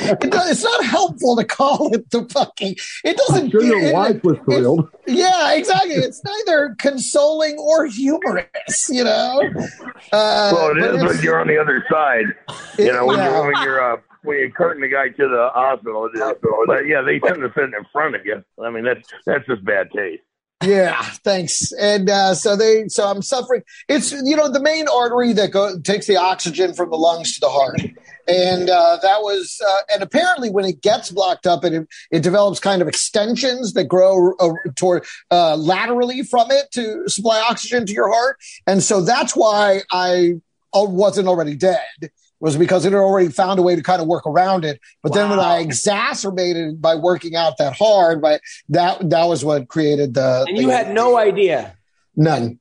it 0.00 0.30
does, 0.30 0.50
it's 0.50 0.64
not 0.64 0.84
helpful 0.84 1.36
to 1.36 1.44
call 1.44 1.92
it 1.94 2.10
the 2.10 2.24
fucking. 2.28 2.76
It 3.04 3.16
doesn't. 3.16 3.44
I'm 3.44 3.50
sure 3.50 3.62
your 3.62 3.80
it- 3.80 3.92
wife 3.94 4.22
was 4.24 4.38
thrilled. 4.44 4.88
yeah, 5.06 5.52
exactly. 5.54 5.94
It's 5.94 6.22
neither 6.24 6.74
consoling 6.78 7.56
or 7.58 7.86
humorous. 7.86 8.88
You 8.90 9.04
know. 9.04 9.42
Uh, 10.12 10.50
Well, 10.52 10.70
it 10.70 10.74
but 10.74 10.78
is 10.78 10.94
it's- 11.02 11.14
when 11.14 11.22
you're 11.24 11.40
on 11.40 11.46
the 11.48 11.58
other 11.58 11.84
side. 11.90 12.26
it- 12.78 12.86
You 12.86 12.92
know, 12.92 13.06
when 13.06 13.18
yeah. 13.18 13.30
you're 13.30 13.52
when 13.52 13.62
you're 13.62 13.92
uh, 13.94 13.96
when 14.22 14.38
you're 14.38 14.50
carting 14.50 14.82
the 14.82 14.88
guy 14.88 15.08
to 15.08 15.28
the 15.28 15.50
hospital. 15.54 16.06
It 16.06 16.18
is. 16.18 16.34
But 16.66 16.86
yeah, 16.86 17.02
they 17.02 17.18
tend 17.18 17.36
to 17.42 17.50
sit 17.54 17.64
in 17.64 17.72
front 17.92 18.14
of 18.16 18.24
you. 18.26 18.42
I 18.62 18.70
mean, 18.70 18.84
that's 18.84 19.08
that's 19.26 19.46
just 19.46 19.64
bad 19.64 19.88
taste. 19.94 20.22
Yeah, 20.62 21.00
thanks. 21.24 21.72
And 21.72 22.10
uh, 22.10 22.34
so 22.34 22.54
they, 22.54 22.86
so 22.88 23.06
I'm 23.06 23.22
suffering. 23.22 23.62
It's 23.88 24.12
you 24.12 24.36
know 24.36 24.50
the 24.50 24.60
main 24.60 24.88
artery 24.88 25.32
that 25.32 25.52
go, 25.52 25.78
takes 25.80 26.06
the 26.06 26.18
oxygen 26.18 26.74
from 26.74 26.90
the 26.90 26.96
lungs 26.96 27.34
to 27.34 27.40
the 27.40 27.48
heart, 27.48 27.80
and 28.28 28.68
uh, 28.68 28.98
that 29.00 29.22
was 29.22 29.58
uh, 29.66 29.80
and 29.94 30.02
apparently 30.02 30.50
when 30.50 30.66
it 30.66 30.82
gets 30.82 31.10
blocked 31.10 31.46
up, 31.46 31.64
it 31.64 31.88
it 32.10 32.22
develops 32.22 32.60
kind 32.60 32.82
of 32.82 32.88
extensions 32.88 33.72
that 33.72 33.84
grow 33.84 34.34
uh, 34.34 34.52
toward 34.76 35.06
uh, 35.30 35.56
laterally 35.56 36.22
from 36.22 36.50
it 36.50 36.70
to 36.72 37.08
supply 37.08 37.42
oxygen 37.48 37.86
to 37.86 37.94
your 37.94 38.12
heart, 38.12 38.36
and 38.66 38.82
so 38.82 39.00
that's 39.00 39.34
why 39.34 39.80
I 39.90 40.34
uh, 40.74 40.84
wasn't 40.84 41.26
already 41.26 41.56
dead. 41.56 42.10
Was 42.40 42.56
because 42.56 42.86
it 42.86 42.92
had 42.92 42.98
already 42.98 43.28
found 43.28 43.58
a 43.58 43.62
way 43.62 43.76
to 43.76 43.82
kind 43.82 44.00
of 44.00 44.08
work 44.08 44.26
around 44.26 44.64
it, 44.64 44.80
but 45.02 45.12
then 45.12 45.28
when 45.28 45.38
I 45.38 45.58
exacerbated 45.58 46.68
it 46.68 46.80
by 46.80 46.94
working 46.94 47.36
out 47.36 47.58
that 47.58 47.74
hard, 47.76 48.22
by 48.22 48.40
that 48.70 49.10
that 49.10 49.24
was 49.24 49.44
what 49.44 49.68
created 49.68 50.14
the. 50.14 50.46
And 50.48 50.56
you 50.56 50.68
the- 50.68 50.76
had 50.76 50.94
no 50.94 51.18
idea. 51.18 51.76
None. 52.16 52.58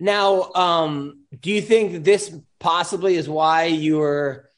Now, 0.00 0.50
um, 0.54 1.20
do 1.40 1.50
you 1.50 1.60
think 1.60 2.04
this 2.04 2.34
possibly 2.58 3.16
is 3.16 3.28
why 3.28 3.64
you 3.66 3.98
were 3.98 4.48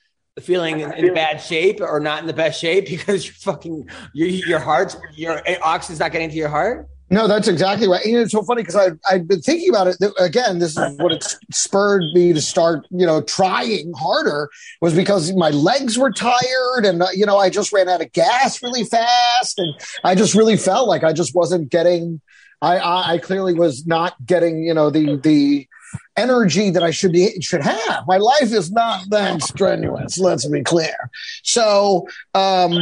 feeling 0.41 0.81
in, 0.81 0.93
in 0.93 1.15
bad 1.15 1.41
shape 1.41 1.81
or 1.81 2.01
not 2.01 2.21
in 2.21 2.27
the 2.27 2.33
best 2.33 2.61
shape 2.61 2.87
because 2.89 3.27
your 3.27 3.35
fucking 3.35 3.89
your 4.13 4.29
your 4.29 4.59
heart's 4.59 4.97
your 5.15 5.43
oxygen's 5.63 6.01
not 6.01 6.13
getting 6.13 6.31
to 6.31 6.37
your 6.37 6.49
heart? 6.49 6.89
No, 7.11 7.29
that's 7.29 7.49
exactly 7.49 7.87
right. 7.87 8.05
And 8.05 8.17
it's 8.17 8.33
so 8.33 8.43
funny 8.43 8.63
because 8.63 8.77
I've, 8.77 8.99
I've 9.09 9.29
been 9.29 9.43
thinking 9.43 9.69
about 9.69 9.89
it. 9.89 9.97
Again, 10.19 10.59
this 10.59 10.77
is 10.77 10.97
what 10.99 11.13
it 11.13 11.37
spurred 11.53 12.03
me 12.15 12.33
to 12.33 12.41
start, 12.41 12.87
you 12.91 13.05
know, 13.05 13.21
trying 13.23 13.93
harder 13.93 14.49
was 14.81 14.95
because 14.95 15.33
my 15.35 15.51
legs 15.51 15.99
were 15.99 16.11
tired 16.11 16.85
and, 16.85 17.03
uh, 17.03 17.09
you 17.15 17.27
know, 17.27 17.37
I 17.37 17.51
just 17.51 17.73
ran 17.73 17.89
out 17.89 18.01
of 18.01 18.11
gas 18.13 18.63
really 18.63 18.85
fast. 18.85 19.59
And 19.59 19.75
I 20.03 20.15
just 20.15 20.35
really 20.35 20.57
felt 20.57 20.89
like 20.89 21.05
I 21.05 21.13
just 21.13 21.35
wasn't 21.35 21.71
getting, 21.71 22.21
I, 22.63 22.79
I, 22.79 23.13
I 23.13 23.19
clearly 23.19 23.53
was 23.53 23.87
not 23.87 24.15
getting, 24.25 24.65
you 24.65 24.75
know, 24.75 24.91
the, 24.91 25.17
the, 25.17 25.69
energy 26.17 26.71
that 26.71 26.83
I 26.83 26.91
should 26.91 27.13
be 27.13 27.41
should 27.41 27.63
have. 27.63 28.05
My 28.07 28.17
life 28.17 28.53
is 28.53 28.71
not 28.73 29.11
that 29.11 29.43
strenuous. 29.43 30.19
Let's 30.19 30.47
be 30.47 30.63
clear. 30.63 30.97
So, 31.43 32.09
um, 32.35 32.73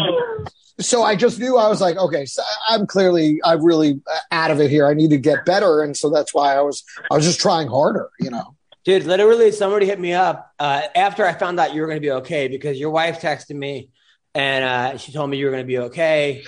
so 0.81 1.02
I 1.02 1.17
just 1.17 1.38
knew 1.38 1.57
I 1.57 1.69
was 1.69 1.81
like, 1.81 1.97
okay, 1.97 2.25
so 2.26 2.43
I'm 2.69 2.87
clearly 2.87 3.41
I'm 3.45 3.64
really 3.64 4.00
out 4.31 4.50
of 4.50 4.61
it 4.61 4.71
here. 4.71 4.87
I 4.87 4.95
need 4.95 5.11
to 5.11 5.19
get 5.19 5.45
better, 5.45 5.83
and 5.83 5.97
so 5.97 6.11
that's 6.11 6.35
why 6.35 6.55
I 6.55 6.61
was 6.61 6.85
I 7.11 7.14
was 7.14 7.25
just 7.25 7.41
trying 7.41 7.69
harder, 7.69 8.11
you 8.21 8.31
know. 8.31 8.57
Dude, 8.85 9.05
literally, 9.05 9.52
somebody 9.52 9.87
hit 9.87 10.00
me 10.00 10.12
up 10.12 10.52
uh, 10.59 10.83
after 10.97 11.25
I 11.25 11.35
found 11.35 11.61
out 11.61 11.73
you 11.73 11.83
were 11.83 11.87
going 11.87 11.99
to 11.99 12.00
be 12.00 12.11
okay 12.11 12.49
because 12.49 12.81
your 12.81 12.91
wife 12.91 13.21
texted 13.21 13.55
me 13.55 13.91
and 14.35 14.64
uh, 14.64 14.99
she 14.99 15.12
told 15.12 15.31
me 15.31 15.37
you 15.37 15.47
were 15.47 15.50
going 15.50 15.62
to 15.62 15.67
be 15.67 15.79
okay. 15.79 16.43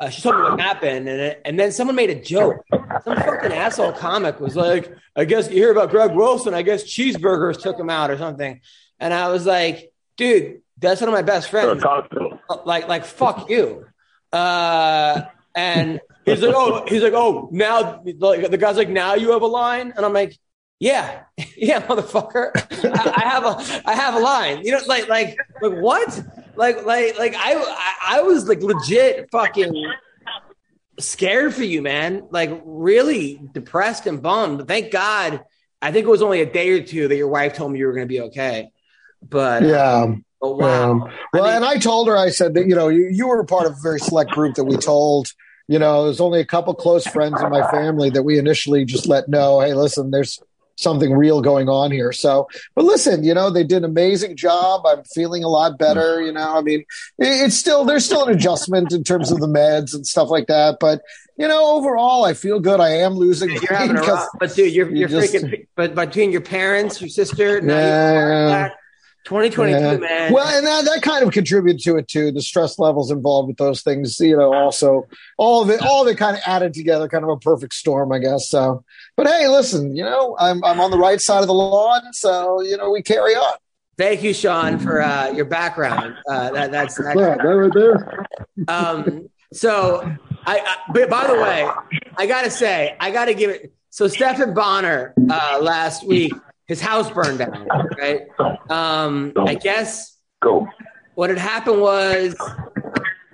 Uh, 0.00 0.10
she 0.10 0.22
told 0.22 0.36
me 0.36 0.42
what 0.42 0.60
happened, 0.60 1.08
and 1.08 1.36
and 1.44 1.58
then 1.58 1.72
someone 1.72 1.96
made 1.96 2.10
a 2.10 2.20
joke. 2.20 2.62
Some 2.70 3.16
fucking 3.16 3.52
asshole 3.52 3.92
comic 3.92 4.40
was 4.40 4.54
like, 4.54 4.92
"I 5.16 5.24
guess 5.24 5.48
you 5.48 5.56
hear 5.56 5.70
about 5.70 5.90
Greg 5.90 6.12
Wilson. 6.12 6.52
I 6.52 6.62
guess 6.62 6.84
cheeseburgers 6.84 7.60
took 7.60 7.78
him 7.78 7.88
out 7.88 8.10
or 8.10 8.18
something." 8.18 8.60
And 9.00 9.14
I 9.14 9.28
was 9.28 9.46
like, 9.46 9.92
"Dude, 10.18 10.60
that's 10.78 11.00
one 11.00 11.08
of 11.08 11.14
my 11.14 11.22
best 11.22 11.50
friends. 11.50 11.82
Like, 12.64 12.88
like 12.88 13.04
fuck 13.04 13.48
you." 13.50 13.86
Uh, 14.32 15.22
and 15.54 16.00
he's 16.24 16.42
like, 16.42 16.54
"Oh, 16.54 16.84
he's 16.86 17.02
like, 17.02 17.14
oh, 17.14 17.48
now 17.52 18.02
like, 18.18 18.50
the 18.50 18.58
guy's 18.58 18.76
like, 18.76 18.88
now 18.88 19.14
you 19.14 19.32
have 19.32 19.42
a 19.42 19.46
line," 19.46 19.92
and 19.96 20.04
I'm 20.04 20.12
like, 20.12 20.36
"Yeah, 20.78 21.22
yeah, 21.56 21.80
motherfucker, 21.86 22.50
I, 22.84 23.12
I 23.16 23.28
have 23.28 23.44
a, 23.44 23.88
I 23.88 23.94
have 23.94 24.14
a 24.14 24.20
line." 24.20 24.64
You 24.64 24.72
know, 24.72 24.80
like, 24.86 25.08
like, 25.08 25.36
like 25.62 25.72
what? 25.80 26.22
like 26.56 26.84
like 26.84 27.18
like 27.18 27.34
I 27.36 27.98
I 28.06 28.22
was 28.22 28.48
like 28.48 28.62
legit 28.62 29.30
fucking 29.30 29.92
scared 30.98 31.54
for 31.54 31.64
you, 31.64 31.82
man. 31.82 32.26
Like 32.30 32.62
really 32.64 33.40
depressed 33.52 34.06
and 34.06 34.22
bummed. 34.22 34.66
Thank 34.66 34.90
God. 34.90 35.44
I 35.82 35.92
think 35.92 36.06
it 36.06 36.10
was 36.10 36.22
only 36.22 36.40
a 36.40 36.50
day 36.50 36.70
or 36.70 36.82
two 36.82 37.06
that 37.08 37.16
your 37.16 37.28
wife 37.28 37.54
told 37.54 37.72
me 37.72 37.78
you 37.78 37.86
were 37.86 37.92
going 37.92 38.06
to 38.06 38.12
be 38.12 38.22
okay. 38.22 38.70
But 39.22 39.62
yeah. 39.62 40.14
But 40.40 40.58
wow. 40.58 40.90
Um, 40.90 41.00
well, 41.32 41.44
I 41.44 41.48
mean, 41.48 41.56
and 41.56 41.64
I 41.64 41.78
told 41.78 42.08
her, 42.08 42.16
I 42.16 42.30
said 42.30 42.54
that, 42.54 42.66
you 42.66 42.74
know, 42.74 42.88
you, 42.88 43.08
you 43.10 43.28
were 43.28 43.42
part 43.44 43.66
of 43.66 43.72
a 43.72 43.80
very 43.82 44.00
select 44.00 44.30
group 44.30 44.54
that 44.56 44.64
we 44.64 44.76
told, 44.76 45.32
you 45.68 45.78
know, 45.78 46.04
there's 46.04 46.20
only 46.20 46.40
a 46.40 46.44
couple 46.44 46.74
close 46.74 47.06
friends 47.06 47.40
in 47.40 47.50
my 47.50 47.68
family 47.70 48.10
that 48.10 48.22
we 48.22 48.38
initially 48.38 48.84
just 48.84 49.06
let 49.06 49.28
know, 49.28 49.60
hey, 49.60 49.74
listen, 49.74 50.10
there's 50.10 50.40
something 50.76 51.12
real 51.12 51.40
going 51.40 51.68
on 51.68 51.90
here. 51.90 52.12
So, 52.12 52.48
but 52.74 52.84
listen, 52.84 53.24
you 53.24 53.34
know, 53.34 53.50
they 53.50 53.64
did 53.64 53.78
an 53.78 53.84
amazing 53.84 54.36
job. 54.36 54.82
I'm 54.86 55.02
feeling 55.04 55.42
a 55.42 55.48
lot 55.48 55.78
better. 55.78 56.22
You 56.22 56.32
know, 56.32 56.56
I 56.56 56.60
mean, 56.60 56.84
it's 57.18 57.56
still, 57.56 57.84
there's 57.84 58.04
still 58.04 58.26
an 58.26 58.34
adjustment 58.34 58.92
in 58.92 59.02
terms 59.02 59.32
of 59.32 59.40
the 59.40 59.48
meds 59.48 59.94
and 59.94 60.06
stuff 60.06 60.28
like 60.28 60.46
that. 60.48 60.76
But, 60.78 61.00
you 61.38 61.48
know, 61.48 61.76
overall, 61.76 62.24
I 62.24 62.34
feel 62.34 62.60
good. 62.60 62.78
I 62.78 62.90
am 62.90 63.14
losing. 63.14 63.50
You're 63.50 63.74
having 63.74 63.96
a 63.96 64.00
rough, 64.00 64.28
but 64.38 64.54
dude, 64.54 64.72
you're, 64.72 64.94
you're, 64.94 65.08
just, 65.08 65.34
freaking, 65.34 65.66
but 65.74 65.94
between 65.94 66.30
your 66.30 66.42
parents, 66.42 67.00
your 67.00 67.08
sister, 67.08 67.60
yeah, 67.64 68.70
2022, 69.26 69.78
yeah. 69.78 69.96
man. 69.96 70.32
Well, 70.32 70.46
and 70.46 70.64
that, 70.66 70.84
that 70.84 71.02
kind 71.02 71.24
of 71.26 71.32
contributed 71.32 71.82
to 71.82 71.96
it 71.96 72.06
too. 72.06 72.30
The 72.30 72.40
stress 72.40 72.78
levels 72.78 73.10
involved 73.10 73.48
with 73.48 73.56
those 73.56 73.82
things, 73.82 74.20
you 74.20 74.36
know, 74.36 74.54
also 74.54 75.08
all 75.36 75.62
of 75.62 75.68
it, 75.68 75.82
all 75.82 76.02
of 76.02 76.08
it 76.08 76.16
kind 76.16 76.36
of 76.36 76.42
added 76.46 76.72
together, 76.74 77.08
kind 77.08 77.24
of 77.24 77.30
a 77.30 77.36
perfect 77.36 77.74
storm, 77.74 78.12
I 78.12 78.20
guess. 78.20 78.48
So, 78.48 78.84
but 79.16 79.26
hey, 79.26 79.48
listen, 79.48 79.96
you 79.96 80.04
know, 80.04 80.36
I'm, 80.38 80.62
I'm 80.64 80.80
on 80.80 80.92
the 80.92 80.98
right 80.98 81.20
side 81.20 81.40
of 81.40 81.48
the 81.48 81.54
lawn. 81.54 82.12
So, 82.12 82.62
you 82.62 82.76
know, 82.76 82.90
we 82.90 83.02
carry 83.02 83.34
on. 83.34 83.58
Thank 83.98 84.22
you, 84.22 84.32
Sean, 84.32 84.78
for 84.78 85.02
uh, 85.02 85.32
your 85.32 85.46
background. 85.46 86.14
Uh, 86.30 86.50
that, 86.52 86.70
that's 86.70 86.94
that, 86.96 87.16
yeah, 87.16 87.34
that 87.36 87.42
right 87.42 87.72
there. 87.74 88.26
Um, 88.68 89.28
so, 89.52 90.02
I, 90.46 90.60
I, 90.60 90.76
but 90.92 91.10
by 91.10 91.26
the 91.26 91.34
way, 91.34 91.68
I 92.16 92.26
got 92.26 92.44
to 92.44 92.50
say, 92.50 92.96
I 93.00 93.10
got 93.10 93.24
to 93.24 93.34
give 93.34 93.50
it. 93.50 93.72
So, 93.90 94.06
Stephan 94.06 94.54
Bonnar 94.54 95.14
uh, 95.30 95.58
last 95.60 96.06
week 96.06 96.32
his 96.68 96.80
house 96.80 97.10
burned 97.10 97.38
down, 97.38 97.68
right? 97.98 98.22
Um, 98.70 99.32
I 99.36 99.54
guess 99.54 100.16
Go. 100.42 100.66
what 101.14 101.30
had 101.30 101.38
happened 101.38 101.80
was 101.80 102.36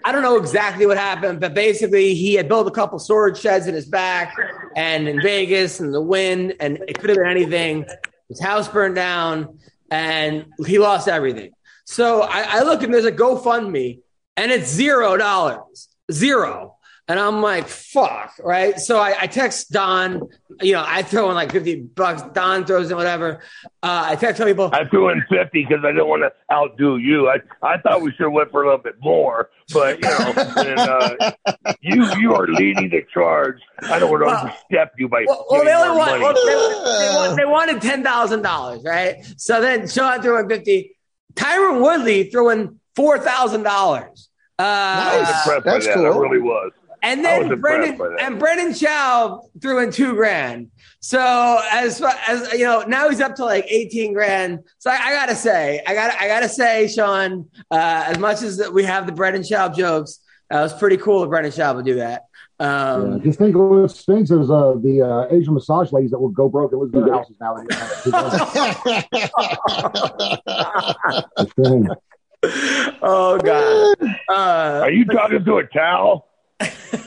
I 0.05 0.13
don't 0.13 0.23
know 0.23 0.37
exactly 0.37 0.87
what 0.87 0.99
happened, 0.99 1.41
but 1.41 1.55
basically 1.55 2.15
he 2.15 2.35
had 2.35 2.49
built 2.49 2.67
a 2.67 2.71
couple 2.71 2.99
storage 2.99 3.39
sheds 3.39 3.67
in 3.67 3.75
his 3.75 3.87
back 3.87 4.35
and 4.77 5.09
in 5.09 5.23
Vegas 5.23 5.81
and 5.81 5.95
the 5.95 6.01
wind, 6.01 6.55
and 6.61 6.79
it 6.89 6.99
could 6.99 7.11
have 7.11 7.19
been 7.19 7.27
anything. 7.29 7.87
His 8.29 8.41
house 8.41 8.69
burned 8.69 8.95
down 8.95 9.59
and 9.91 10.47
he 10.67 10.79
lost 10.79 11.09
everything. 11.09 11.51
So 11.85 12.23
I, 12.23 12.59
I 12.59 12.63
look 12.63 12.83
and 12.83 12.93
there's 12.93 13.05
a 13.05 13.13
GoFundMe 13.13 14.01
and 14.37 14.51
it's 14.51 14.69
zero 14.71 15.17
dollars, 15.17 15.89
zero. 16.11 16.77
And 17.09 17.19
I'm 17.19 17.43
like, 17.43 17.67
fuck, 17.67 18.35
right? 18.43 18.79
So 18.79 18.99
I, 18.99 19.23
I, 19.23 19.27
text 19.27 19.73
Don, 19.73 20.29
you 20.61 20.73
know, 20.73 20.85
I 20.87 21.03
throw 21.03 21.29
in 21.31 21.35
like 21.35 21.51
50 21.51 21.81
bucks. 21.81 22.23
Don 22.33 22.65
throws 22.65 22.93
in 22.93 22.97
whatever. 22.97 23.41
Uh, 23.83 24.05
I 24.07 24.17
text 24.17 24.41
people. 24.41 24.71
I 24.73 24.85
threw 24.85 25.09
in 25.09 25.21
50 25.29 25.49
because 25.53 25.85
I 25.85 25.89
didn't 25.89 26.07
want 26.07 26.23
to 26.23 26.55
outdo 26.55 26.99
you. 26.99 27.29
I, 27.29 27.39
I 27.61 27.79
thought 27.79 28.03
we 28.03 28.13
should 28.13 28.23
have 28.23 28.33
went 28.33 28.53
for 28.53 28.63
a 28.63 28.67
little 28.67 28.83
bit 28.83 28.95
more, 29.01 29.51
but 29.73 29.97
you 29.97 30.09
know, 30.09 30.33
and, 30.57 30.79
uh, 30.79 31.33
you 31.81 32.07
you 32.19 32.35
are 32.35 32.47
leading 32.47 32.89
the 32.89 33.05
charge. 33.13 33.59
I 33.83 33.99
don't 33.99 34.11
want 34.11 34.23
to 34.23 34.27
well, 34.27 34.45
overstep 34.45 34.95
you 34.97 35.09
by. 35.09 35.25
Well, 35.27 35.45
well 35.51 35.65
they 35.65 35.75
only 35.75 35.99
want, 35.99 36.23
well, 36.23 36.35
they, 36.35 37.09
they, 37.09 37.15
want, 37.17 37.37
they 37.37 37.45
wanted 37.45 37.83
ten 37.83 38.05
thousand 38.05 38.43
dollars, 38.43 38.83
right? 38.85 39.17
So 39.37 39.61
then 39.61 39.89
Sean 39.89 40.23
threw 40.23 40.39
in 40.39 40.49
50. 40.49 40.97
Tyron 41.35 41.83
Woodley 41.83 42.31
threw 42.31 42.51
in 42.51 42.79
four 42.95 43.19
thousand 43.19 43.65
dollars. 43.65 44.29
Uh, 44.59 44.63
I 44.63 45.19
was 45.19 45.29
impressed 45.29 45.65
by 45.65 45.79
that. 45.79 45.95
Cool. 45.95 46.07
I 46.07 46.17
really 46.17 46.41
was. 46.41 46.71
And 47.03 47.25
then 47.25 47.61
Brendan 47.61 48.01
and 48.21 48.39
Brendan 48.39 48.69
Schaub 48.69 49.49
threw 49.61 49.81
in 49.81 49.91
two 49.91 50.15
grand. 50.15 50.71
So 51.01 51.61
as 51.73 52.01
as 52.29 52.53
you 52.53 52.65
know, 52.65 52.85
now 52.87 53.09
he's 53.09 53.21
up 53.21 53.35
to 53.37 53.45
like 53.45 53.67
eighteen 53.69 54.13
grand. 54.13 54.61
So 54.79 54.89
I, 54.89 55.09
I 55.09 55.13
gotta 55.13 55.35
say, 55.35 55.83
I 55.85 55.95
gotta 55.95 56.21
I 56.21 56.29
gotta 56.29 56.49
say, 56.49 56.87
Sean, 56.87 57.49
uh, 57.73 58.05
as 58.07 58.19
much 58.19 58.43
as 58.43 58.71
we 58.71 58.85
have 58.85 59.07
the 59.07 59.13
Brendan 59.13 59.43
Schaub 59.43 59.77
jokes, 59.77 60.21
uh, 60.53 60.59
it 60.59 60.63
was 60.63 60.75
pretty 60.75 60.97
cool 60.97 61.25
if 61.25 61.29
Brendan 61.29 61.51
Schaub 61.51 61.75
would 61.75 61.85
do 61.85 61.97
that. 61.97 62.27
Um, 62.61 63.15
yeah, 63.15 63.19
just 63.25 63.41
think 63.41 63.57
of 63.57 63.63
what 63.63 63.91
stinks 63.91 64.31
is 64.31 64.49
uh, 64.49 64.75
the 64.81 65.03
uh, 65.03 65.27
Asian 65.35 65.55
massage 65.55 65.91
ladies 65.91 66.13
that 66.13 66.21
will 66.21 66.29
go 66.29 66.49
broke 66.49 66.71
and 66.71 66.81
lose 66.81 66.93
their 66.93 67.13
houses 67.13 67.37
now. 67.41 67.57
oh 73.03 73.39
God! 73.39 73.97
Uh, 74.29 74.83
Are 74.85 74.91
you 74.93 75.05
talking 75.05 75.45
to 75.45 75.59
a 75.59 75.65
towel? 75.65 76.29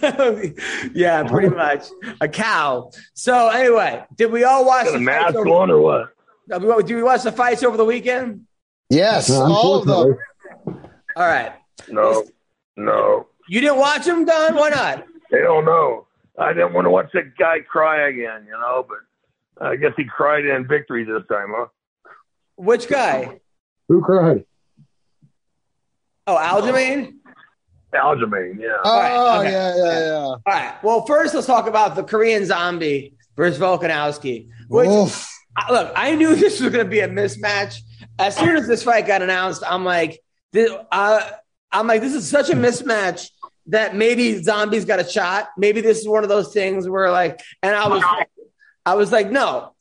yeah, 0.94 1.24
pretty 1.24 1.50
much 1.50 1.86
a 2.22 2.28
cow. 2.28 2.92
So 3.14 3.50
anyway, 3.50 4.04
did 4.16 4.32
we 4.32 4.44
all 4.44 4.66
watch 4.66 4.88
the 4.92 5.00
mask 5.00 5.36
over- 5.36 5.50
on 5.50 5.72
or 5.72 5.80
what? 5.80 6.10
Uh, 6.52 6.60
did 6.82 6.96
we 6.96 7.02
watch 7.04 7.24
the 7.24 7.32
fights 7.32 7.64
over 7.64 7.76
the 7.78 7.86
weekend? 7.86 8.46
Yes, 8.90 9.32
all 9.32 9.76
of 9.80 9.86
them. 9.88 10.18
All 11.16 11.28
right. 11.28 11.54
No, 11.90 12.24
no. 12.78 13.28
You 13.50 13.62
didn't 13.62 13.78
watch 13.78 14.06
them, 14.06 14.26
Don? 14.26 14.56
Why 14.56 14.70
not? 14.70 15.06
Hell 15.32 15.62
no. 15.64 16.08
I 16.38 16.54
didn't 16.54 16.74
want 16.74 16.86
to 16.86 16.92
watch 16.92 17.10
that 17.14 17.36
guy 17.38 17.62
cry 17.62 18.10
again, 18.10 18.46
you 18.46 18.52
know, 18.52 18.86
but 18.88 19.66
I 19.66 19.76
guess 19.78 19.94
he 19.98 20.04
cried 20.06 20.46
in 20.46 20.68
victory 20.68 21.04
this 21.04 21.24
time, 21.32 21.48
huh? 21.56 21.68
Which 22.58 22.88
guy? 22.88 23.40
Who 23.88 24.02
cried? 24.02 24.46
Oh, 26.28 26.36
Aljamain? 26.38 27.14
Aljamain, 27.96 28.60
yeah. 28.60 28.76
Oh, 28.84 29.00
right, 29.00 29.40
okay. 29.40 29.52
yeah, 29.52 29.76
yeah, 29.76 30.00
yeah. 30.00 30.16
All 30.16 30.42
right. 30.48 30.84
Well, 30.84 31.06
first, 31.06 31.34
let's 31.34 31.48
talk 31.48 31.68
about 31.68 31.96
the 31.96 32.04
Korean 32.04 32.46
Zombie 32.46 33.16
versus 33.36 33.60
Volkanovski. 33.60 34.50
Which, 34.68 34.90
look, 35.70 35.94
I 35.96 36.16
knew 36.16 36.36
this 36.36 36.60
was 36.60 36.72
going 36.72 36.86
to 36.86 36.90
be 36.90 37.00
a 37.00 37.08
mismatch. 37.08 37.80
As 38.20 38.36
soon 38.36 38.56
as 38.56 38.68
this 38.68 38.84
fight 38.84 39.08
got 39.08 39.22
announced, 39.22 39.64
I'm 39.66 39.84
like, 39.84 40.20
this, 40.54 40.72
uh, 40.92 41.30
I'm 41.72 41.88
like, 41.88 42.02
this 42.02 42.14
is 42.14 42.30
such 42.30 42.50
a 42.50 42.54
mismatch 42.54 43.30
that 43.68 43.96
maybe 43.96 44.42
Zombie's 44.42 44.86
got 44.86 45.00
a 45.00 45.08
shot. 45.10 45.50
Maybe 45.58 45.82
this 45.82 46.00
is 46.00 46.08
one 46.08 46.24
of 46.24 46.30
those 46.30 46.54
things 46.54 46.88
where, 46.88 47.12
like, 47.12 47.40
and 47.62 47.76
I 47.76 47.88
was, 47.88 48.04
I 48.86 48.96
was 48.96 49.12
like, 49.12 49.32
no, 49.32 49.74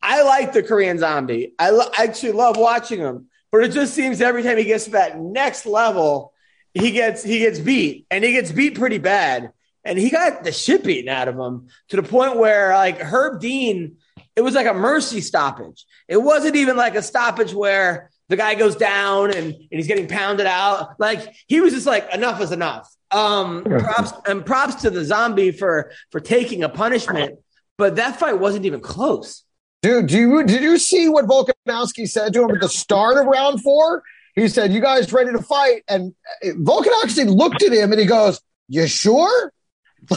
I 0.00 0.22
like 0.22 0.52
the 0.52 0.62
Korean 0.62 0.98
Zombie. 0.98 1.54
I, 1.58 1.70
lo- 1.70 1.90
I 1.96 2.04
actually 2.04 2.32
love 2.32 2.56
watching 2.56 3.00
him, 3.00 3.26
but 3.50 3.62
it 3.64 3.72
just 3.72 3.94
seems 3.94 4.20
every 4.20 4.42
time 4.42 4.56
he 4.56 4.64
gets 4.64 4.84
to 4.84 4.90
that 4.92 5.18
next 5.20 5.66
level 5.66 6.31
he 6.74 6.90
gets 6.90 7.22
he 7.22 7.38
gets 7.40 7.58
beat 7.58 8.06
and 8.10 8.24
he 8.24 8.32
gets 8.32 8.52
beat 8.52 8.78
pretty 8.78 8.98
bad 8.98 9.52
and 9.84 9.98
he 9.98 10.10
got 10.10 10.44
the 10.44 10.52
shit 10.52 10.84
beaten 10.84 11.08
out 11.08 11.28
of 11.28 11.36
him 11.36 11.68
to 11.88 11.96
the 11.96 12.02
point 12.02 12.36
where 12.36 12.72
like 12.74 12.98
Herb 12.98 13.40
Dean 13.40 13.96
it 14.36 14.40
was 14.40 14.54
like 14.54 14.66
a 14.66 14.74
mercy 14.74 15.20
stoppage 15.20 15.84
it 16.08 16.16
wasn't 16.16 16.56
even 16.56 16.76
like 16.76 16.94
a 16.94 17.02
stoppage 17.02 17.52
where 17.52 18.10
the 18.32 18.36
guy 18.36 18.54
goes 18.54 18.76
down 18.76 19.30
and, 19.30 19.54
and 19.54 19.68
he's 19.70 19.86
getting 19.86 20.08
pounded 20.08 20.46
out. 20.46 20.98
Like 20.98 21.34
he 21.48 21.60
was 21.60 21.74
just 21.74 21.86
like, 21.86 22.12
enough 22.14 22.40
is 22.40 22.50
enough. 22.50 22.90
Um, 23.10 23.62
props 23.62 24.12
and 24.26 24.44
props 24.44 24.76
to 24.82 24.90
the 24.90 25.04
zombie 25.04 25.50
for 25.50 25.92
for 26.10 26.18
taking 26.18 26.62
a 26.62 26.70
punishment, 26.70 27.38
but 27.76 27.96
that 27.96 28.18
fight 28.18 28.38
wasn't 28.38 28.64
even 28.64 28.80
close. 28.80 29.44
Dude, 29.82 30.06
do 30.06 30.18
you, 30.18 30.44
did 30.44 30.62
you 30.62 30.78
see 30.78 31.10
what 31.10 31.26
Volkanovski 31.26 32.08
said 32.08 32.32
to 32.32 32.44
him 32.44 32.52
at 32.52 32.62
the 32.62 32.70
start 32.70 33.18
of 33.18 33.26
round 33.26 33.62
four? 33.62 34.02
He 34.34 34.48
said, 34.48 34.72
"You 34.72 34.80
guys 34.80 35.12
ready 35.12 35.32
to 35.32 35.42
fight?" 35.42 35.82
And 35.88 36.14
uh, 36.44 36.48
Volkanovski 36.48 37.28
looked 37.28 37.62
at 37.62 37.72
him 37.72 37.92
and 37.92 38.00
he 38.00 38.06
goes, 38.06 38.40
"You 38.68 38.86
sure?" 38.86 39.52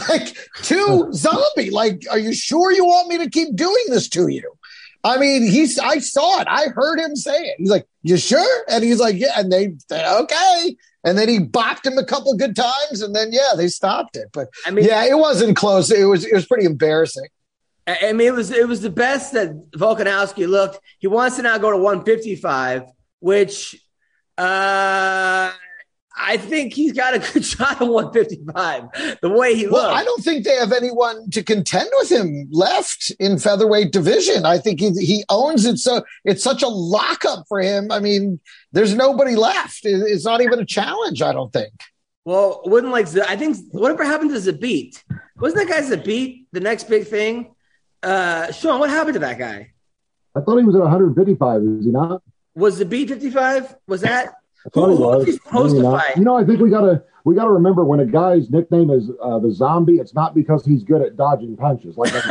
Like 0.08 0.36
two 0.64 1.10
zombie, 1.12 1.70
like, 1.70 2.02
are 2.10 2.18
you 2.18 2.32
sure 2.34 2.72
you 2.72 2.84
want 2.84 3.06
me 3.06 3.18
to 3.18 3.30
keep 3.30 3.54
doing 3.54 3.84
this 3.88 4.08
to 4.08 4.26
you? 4.26 4.42
I 5.04 5.16
mean, 5.16 5.48
he's. 5.48 5.78
I 5.78 6.00
saw 6.00 6.40
it. 6.40 6.48
I 6.50 6.66
heard 6.74 6.98
him 6.98 7.14
say 7.14 7.36
it. 7.36 7.54
He's 7.58 7.70
like, 7.70 7.86
"You 8.02 8.16
sure?" 8.16 8.64
And 8.68 8.82
he's 8.82 8.98
like, 8.98 9.14
"Yeah." 9.16 9.38
And 9.38 9.52
they 9.52 9.74
said, 9.88 10.04
"Okay." 10.22 10.76
And 11.04 11.16
then 11.16 11.28
he 11.28 11.38
bopped 11.38 11.86
him 11.86 11.98
a 11.98 12.04
couple 12.04 12.34
good 12.36 12.56
times, 12.56 13.00
and 13.00 13.14
then 13.14 13.28
yeah, 13.30 13.50
they 13.56 13.68
stopped 13.68 14.16
it. 14.16 14.26
But 14.32 14.48
I 14.66 14.72
mean- 14.72 14.86
yeah, 14.86 15.04
it 15.04 15.16
wasn't 15.16 15.56
close. 15.56 15.88
It 15.92 16.04
was. 16.06 16.24
It 16.24 16.34
was 16.34 16.46
pretty 16.46 16.66
embarrassing. 16.66 17.28
I 17.86 18.12
mean, 18.12 18.26
it 18.26 18.34
was 18.34 18.50
it 18.50 18.66
was 18.66 18.80
the 18.80 18.90
best 18.90 19.34
that 19.34 19.70
Volkanovski 19.70 20.48
looked. 20.48 20.80
He 20.98 21.06
wants 21.06 21.36
to 21.36 21.42
now 21.42 21.58
go 21.58 21.70
to 21.70 21.76
155, 21.76 22.82
which 23.20 23.76
uh, 24.38 25.52
I 26.18 26.36
think 26.38 26.72
he's 26.72 26.92
got 26.92 27.14
a 27.14 27.18
good 27.18 27.44
shot 27.52 27.80
at 27.80 27.86
155. 27.88 29.18
The 29.20 29.28
way 29.28 29.54
he 29.54 29.66
Well, 29.66 29.82
looked. 29.82 29.94
I 29.96 30.04
don't 30.04 30.24
think 30.24 30.44
they 30.44 30.56
have 30.56 30.72
anyone 30.72 31.30
to 31.30 31.42
contend 31.42 31.88
with 31.98 32.10
him 32.10 32.48
left 32.50 33.12
in 33.20 33.38
featherweight 33.38 33.92
division. 33.92 34.46
I 34.46 34.58
think 34.58 34.80
he, 34.80 34.90
he 34.92 35.24
owns 35.28 35.66
it. 35.66 35.78
So 35.78 36.04
it's 36.24 36.42
such 36.42 36.62
a 36.62 36.68
lockup 36.68 37.44
for 37.48 37.60
him. 37.60 37.90
I 37.92 38.00
mean, 38.00 38.40
there's 38.72 38.94
nobody 38.94 39.36
left. 39.36 39.80
It's 39.84 40.24
not 40.24 40.40
even 40.40 40.58
a 40.58 40.64
challenge. 40.66 41.22
I 41.22 41.32
don't 41.32 41.52
think. 41.52 41.72
Well, 42.24 42.62
wouldn't 42.64 42.92
like 42.92 43.06
I 43.16 43.36
think 43.36 43.56
whatever 43.70 44.04
happened 44.04 44.30
to 44.30 44.36
Zabit? 44.36 45.00
Wasn't 45.38 45.60
that 45.60 45.68
guy 45.72 45.80
Zabit 45.86 46.46
the 46.50 46.60
next 46.60 46.88
big 46.88 47.06
thing? 47.06 47.54
Uh, 48.02 48.50
Sean, 48.52 48.80
what 48.80 48.90
happened 48.90 49.14
to 49.14 49.20
that 49.20 49.38
guy? 49.38 49.70
I 50.34 50.40
thought 50.40 50.56
he 50.58 50.64
was 50.64 50.74
at 50.74 50.80
155. 50.82 51.62
Is 51.62 51.84
he 51.84 51.90
not? 51.92 52.22
Was 52.56 52.78
the 52.78 52.84
B 52.84 53.06
fifty 53.06 53.30
five? 53.30 53.76
Was 53.86 54.00
that? 54.00 54.34
I 54.66 54.68
thought 54.70 54.88
he 54.90 54.96
Who- 54.96 55.02
who 55.02 55.08
was 55.08 55.16
was. 55.18 55.26
he 55.26 55.32
supposed 55.32 55.76
to 55.76 55.82
fight? 55.82 56.16
You 56.16 56.24
know, 56.24 56.36
I 56.36 56.44
think 56.44 56.60
we 56.60 56.70
gotta 56.70 57.04
we 57.24 57.34
gotta 57.34 57.50
remember 57.52 57.84
when 57.84 58.00
a 58.00 58.06
guy's 58.06 58.50
nickname 58.50 58.90
is 58.90 59.10
uh, 59.22 59.38
the 59.38 59.50
zombie, 59.52 59.96
it's 59.96 60.14
not 60.14 60.34
because 60.34 60.64
he's 60.64 60.82
good 60.82 61.02
at 61.02 61.16
dodging 61.16 61.56
punches. 61.56 61.96
Like 61.96 62.12
that's- 62.12 62.26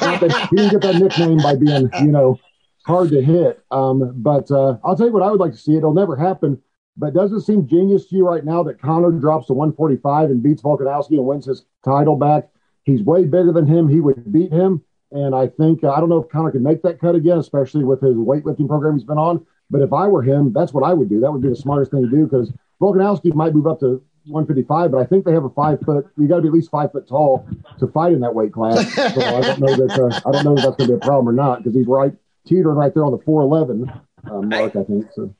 not 0.00 0.20
that 0.20 0.48
he 0.50 0.56
didn't 0.56 0.70
get 0.70 0.80
that 0.82 0.94
nickname 1.02 1.38
by 1.38 1.56
being, 1.56 1.90
you 2.00 2.12
know, 2.12 2.38
hard 2.86 3.10
to 3.10 3.22
hit. 3.22 3.62
Um, 3.70 4.12
but 4.16 4.50
uh, 4.50 4.76
I'll 4.84 4.96
tell 4.96 5.06
you 5.06 5.12
what 5.12 5.22
I 5.22 5.30
would 5.30 5.40
like 5.40 5.52
to 5.52 5.58
see. 5.58 5.76
It'll 5.76 5.92
never 5.94 6.16
happen. 6.16 6.60
But 6.96 7.14
does 7.14 7.32
it 7.32 7.40
seem 7.40 7.66
genius 7.66 8.06
to 8.08 8.16
you 8.16 8.26
right 8.28 8.44
now 8.44 8.62
that 8.64 8.80
Conor 8.80 9.12
drops 9.12 9.46
to 9.46 9.54
145 9.54 10.28
and 10.30 10.42
beats 10.42 10.60
Volkanovski 10.60 11.12
and 11.12 11.24
wins 11.24 11.46
his 11.46 11.64
title 11.84 12.16
back? 12.16 12.50
He's 12.84 13.02
way 13.02 13.24
bigger 13.24 13.50
than 13.52 13.66
him. 13.66 13.88
He 13.88 14.00
would 14.00 14.30
beat 14.30 14.52
him. 14.52 14.82
And 15.12 15.34
I 15.34 15.46
think, 15.46 15.84
I 15.84 16.00
don't 16.00 16.08
know 16.08 16.22
if 16.22 16.28
Conor 16.30 16.50
can 16.50 16.62
make 16.62 16.82
that 16.82 17.00
cut 17.00 17.14
again, 17.14 17.38
especially 17.38 17.84
with 17.84 18.00
his 18.00 18.14
weightlifting 18.16 18.66
program 18.66 18.94
he's 18.94 19.04
been 19.04 19.18
on. 19.18 19.46
But 19.70 19.82
if 19.82 19.92
I 19.92 20.06
were 20.06 20.22
him, 20.22 20.52
that's 20.52 20.72
what 20.72 20.84
I 20.84 20.92
would 20.92 21.08
do. 21.08 21.20
That 21.20 21.32
would 21.32 21.42
be 21.42 21.48
the 21.48 21.56
smartest 21.56 21.90
thing 21.90 22.02
to 22.02 22.08
do 22.08 22.24
because 22.24 22.52
Volkanovski 22.80 23.34
might 23.34 23.54
move 23.54 23.66
up 23.66 23.80
to 23.80 24.02
155, 24.26 24.90
but 24.90 24.98
I 24.98 25.04
think 25.04 25.24
they 25.24 25.32
have 25.32 25.44
a 25.44 25.50
five 25.50 25.80
foot. 25.80 26.06
You 26.16 26.28
got 26.28 26.36
to 26.36 26.42
be 26.42 26.48
at 26.48 26.54
least 26.54 26.70
five 26.70 26.92
foot 26.92 27.08
tall 27.08 27.46
to 27.78 27.86
fight 27.88 28.12
in 28.12 28.20
that 28.20 28.34
weight 28.34 28.52
class. 28.52 28.84
So 29.14 29.20
I 29.20 29.40
don't 29.40 29.60
know 29.60 29.74
that. 29.74 29.90
Uh, 29.98 30.28
I 30.28 30.32
don't 30.32 30.44
know 30.44 30.56
if 30.56 30.62
that's 30.62 30.76
going 30.76 30.90
to 30.90 30.96
be 30.96 31.02
a 31.02 31.06
problem 31.06 31.28
or 31.28 31.32
not 31.32 31.58
because 31.58 31.74
he's 31.74 31.86
right 31.86 32.12
teetering 32.46 32.76
right 32.76 32.92
there 32.94 33.04
on 33.04 33.12
the 33.12 33.18
411 33.18 33.90
uh, 34.30 34.42
mark. 34.42 34.76
I 34.76 34.84
think 34.84 35.06
so. 35.14 35.34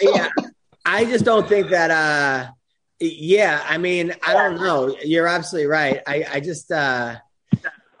yeah, 0.00 0.28
I 0.84 1.04
just 1.04 1.24
don't 1.24 1.48
think 1.48 1.70
that. 1.70 1.90
uh 1.90 2.50
Yeah, 3.00 3.62
I 3.68 3.78
mean, 3.78 4.14
I 4.26 4.32
don't 4.32 4.56
know. 4.60 4.96
You're 5.04 5.28
absolutely 5.28 5.68
right. 5.68 6.00
I, 6.06 6.24
I 6.32 6.40
just, 6.40 6.70
uh 6.72 7.16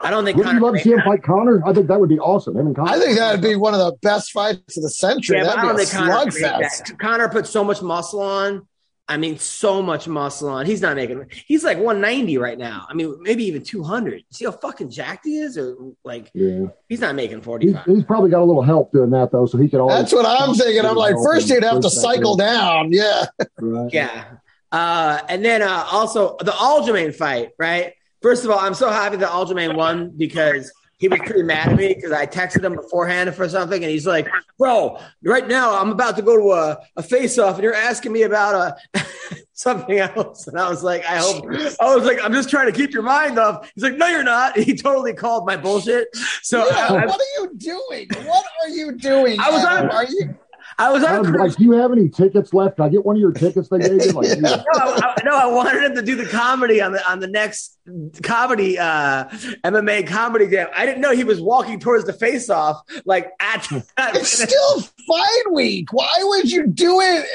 I 0.02 0.10
don't 0.10 0.24
think 0.24 0.36
Would 0.36 0.46
you 0.46 0.52
Conor. 0.52 0.60
love 0.66 0.74
to 0.74 0.80
see 0.80 0.90
him 0.90 1.00
fight 1.04 1.22
Conor? 1.22 1.62
I 1.66 1.72
think 1.72 1.86
that 1.86 2.00
would 2.00 2.08
be 2.08 2.18
awesome. 2.18 2.56
Him 2.56 2.66
and 2.68 2.76
Conor. 2.76 2.90
I 2.90 2.98
think 2.98 3.18
that 3.18 3.32
would 3.32 3.40
be 3.42 3.56
one 3.56 3.72
of 3.74 3.80
the 3.80 3.96
best 4.02 4.32
fights 4.32 4.76
of 4.76 4.82
the 4.82 4.90
century. 4.90 5.38
Yeah, 5.38 5.44
but 5.44 5.50
I 5.58 5.62
That'd 5.62 5.70
don't 5.70 5.80
a 5.80 5.84
think 5.84 5.90
Conor 6.08 6.30
can 6.30 6.42
that. 6.42 6.98
Conor 6.98 7.28
put 7.28 7.46
so 7.46 7.62
much 7.64 7.82
muscle 7.82 8.20
on. 8.20 8.66
I 9.08 9.16
mean, 9.16 9.36
so 9.38 9.82
much 9.82 10.08
muscle 10.08 10.48
on. 10.48 10.64
He's 10.64 10.80
not 10.80 10.96
making. 10.96 11.26
He's 11.46 11.64
like 11.64 11.76
190 11.76 12.38
right 12.38 12.56
now. 12.56 12.86
I 12.88 12.94
mean, 12.94 13.14
maybe 13.20 13.44
even 13.44 13.62
200. 13.62 14.22
See 14.30 14.44
how 14.44 14.52
fucking 14.52 14.90
jacked 14.90 15.26
he 15.26 15.38
is, 15.38 15.58
or 15.58 15.76
like 16.04 16.30
Yeah, 16.34 16.66
he's 16.88 17.00
not 17.00 17.14
making 17.14 17.38
he's, 17.38 17.44
45. 17.44 17.84
he's 17.84 18.04
probably 18.04 18.30
got 18.30 18.40
a 18.42 18.44
little 18.44 18.62
help 18.62 18.92
doing 18.92 19.10
that 19.10 19.30
though, 19.32 19.44
so 19.46 19.58
he 19.58 19.68
could 19.68 19.80
always. 19.80 19.98
That's 19.98 20.12
what 20.12 20.24
I'm 20.24 20.54
thinking. 20.54 20.84
I'm 20.86 20.96
like, 20.96 21.16
first 21.16 21.48
you'd 21.50 21.62
have 21.64 21.80
to 21.80 21.90
cycle 21.90 22.36
good. 22.36 22.44
down. 22.44 22.92
Yeah. 22.92 23.26
Right. 23.58 23.92
Yeah. 23.92 24.24
Uh, 24.70 25.20
and 25.28 25.44
then 25.44 25.62
uh, 25.62 25.84
also 25.90 26.36
the 26.40 26.52
Aljamain 26.52 27.14
fight, 27.14 27.50
right? 27.58 27.92
First 28.22 28.44
of 28.44 28.50
all, 28.50 28.58
I'm 28.58 28.74
so 28.74 28.90
happy 28.90 29.16
that 29.16 29.28
Aljamain 29.28 29.74
won 29.76 30.10
because 30.16 30.72
he 30.98 31.08
was 31.08 31.18
pretty 31.20 31.42
mad 31.42 31.68
at 31.70 31.76
me 31.76 31.94
because 31.94 32.12
I 32.12 32.26
texted 32.26 32.64
him 32.64 32.76
beforehand 32.76 33.34
for 33.34 33.48
something, 33.48 33.82
and 33.82 33.90
he's 33.90 34.06
like, 34.06 34.28
"Bro, 34.56 35.00
right 35.24 35.48
now 35.48 35.76
I'm 35.80 35.90
about 35.90 36.14
to 36.16 36.22
go 36.22 36.36
to 36.36 36.52
a, 36.52 36.78
a 36.96 37.02
face 37.02 37.38
off, 37.38 37.56
and 37.56 37.64
you're 37.64 37.74
asking 37.74 38.12
me 38.12 38.22
about 38.22 38.54
uh, 38.54 38.72
a 38.94 39.04
something 39.52 39.98
else." 39.98 40.46
And 40.46 40.60
I 40.60 40.70
was 40.70 40.84
like, 40.84 41.04
"I 41.04 41.16
hope." 41.16 41.44
I 41.80 41.94
was 41.96 42.04
like, 42.04 42.18
"I'm 42.22 42.32
just 42.32 42.48
trying 42.50 42.66
to 42.66 42.72
keep 42.72 42.92
your 42.92 43.02
mind 43.02 43.36
off." 43.36 43.68
He's 43.74 43.82
like, 43.82 43.96
"No, 43.96 44.06
you're 44.06 44.22
not." 44.22 44.56
He 44.62 44.76
totally 44.76 45.12
called 45.12 45.44
my 45.44 45.56
bullshit. 45.56 46.06
So 46.42 46.64
Yeah, 46.70 46.86
I, 46.90 47.06
what 47.06 47.20
are 47.20 47.42
you 47.42 47.50
doing? 47.56 48.06
What 48.24 48.46
are 48.62 48.68
you 48.68 48.92
doing? 48.92 49.40
I 49.40 49.50
was 49.50 49.64
Adam? 49.64 49.90
on- 49.90 49.96
Are 49.96 50.04
you? 50.04 50.38
I 50.78 50.90
was 50.90 51.04
on 51.04 51.10
a 51.10 51.18
I'm 51.18 51.24
cruise 51.24 51.36
like, 51.40 51.56
do 51.56 51.64
you 51.64 51.72
have 51.72 51.92
any 51.92 52.08
tickets 52.08 52.54
left? 52.54 52.76
Can 52.76 52.86
I 52.86 52.88
get 52.88 53.04
one 53.04 53.16
of 53.16 53.20
your 53.20 53.32
tickets 53.32 53.68
they 53.68 53.78
gave 53.78 54.04
you? 54.06 54.12
Like, 54.12 54.28
yeah. 54.28 54.36
no, 54.40 54.62
I, 54.74 55.14
I- 55.18 55.22
no, 55.24 55.36
I 55.36 55.46
wanted 55.46 55.82
him 55.82 55.94
to 55.96 56.02
do 56.02 56.14
the 56.16 56.26
comedy 56.26 56.80
on 56.80 56.92
the 56.92 57.10
on 57.10 57.18
the 57.20 57.26
next 57.26 57.78
comedy 58.22 58.78
uh 58.78 59.24
MMA 59.64 60.06
comedy 60.06 60.48
jam. 60.48 60.68
I 60.74 60.86
didn't 60.86 61.00
know 61.00 61.12
he 61.12 61.24
was 61.24 61.40
walking 61.40 61.80
towards 61.80 62.04
the 62.04 62.12
face 62.12 62.48
off 62.48 62.80
like 63.04 63.30
at 63.40 63.68
It's 63.98 64.42
still 64.42 64.80
fight 64.80 65.52
week. 65.52 65.92
Why 65.92 66.12
would 66.20 66.50
you 66.50 66.66
do 66.66 67.00
it? 67.00 67.26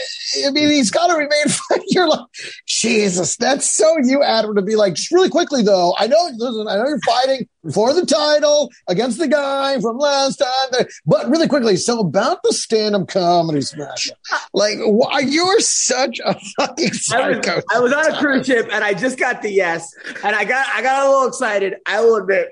I 0.46 0.52
mean, 0.52 0.70
he's 0.70 0.92
got 0.92 1.08
to 1.08 1.14
remain 1.14 1.46
fight. 1.48 1.82
You're 1.88 2.08
like, 2.08 2.26
Jesus, 2.66 3.36
that's 3.36 3.70
so 3.70 3.98
you, 4.04 4.24
Adam, 4.24 4.56
to 4.56 4.62
be 4.62 4.76
like, 4.76 4.94
just 4.94 5.12
really 5.12 5.30
quickly 5.30 5.64
though. 5.64 5.94
I 5.98 6.08
know, 6.08 6.30
listen, 6.38 6.68
I 6.68 6.76
know 6.78 6.88
you're 6.88 7.00
fighting 7.00 7.48
for 7.74 7.94
the 7.94 8.06
title 8.06 8.70
against 8.88 9.18
the 9.18 9.28
guy 9.28 9.80
from 9.82 9.98
last 9.98 10.38
time, 10.38 10.86
but 11.06 11.30
really 11.30 11.48
quickly. 11.48 11.76
So 11.76 12.00
about 12.00 12.42
the 12.44 12.54
stand-up 12.54 13.08
comedy 13.10 13.62
smash, 13.62 14.10
like, 14.54 14.78
why 14.80 15.20
you're 15.20 15.60
such 15.60 16.20
a 16.24 16.34
fucking 16.58 16.88
I 16.88 16.90
was, 16.90 17.06
psycho. 17.06 17.62
I 17.74 17.80
was 17.80 17.92
on 17.92 18.14
a 18.14 18.20
cruise 18.20 18.46
ship 18.46 18.70
and 18.72 18.84
I 18.84 18.94
just 18.94 19.20
got 19.20 19.42
the 19.42 19.52
yes 19.52 19.94
and 20.24 20.37
I 20.38 20.46
got 20.46 20.68
I 20.74 20.82
got 20.82 21.06
a 21.06 21.10
little 21.10 21.28
excited. 21.28 21.76
I 21.86 22.02
will 22.02 22.18
admit. 22.18 22.50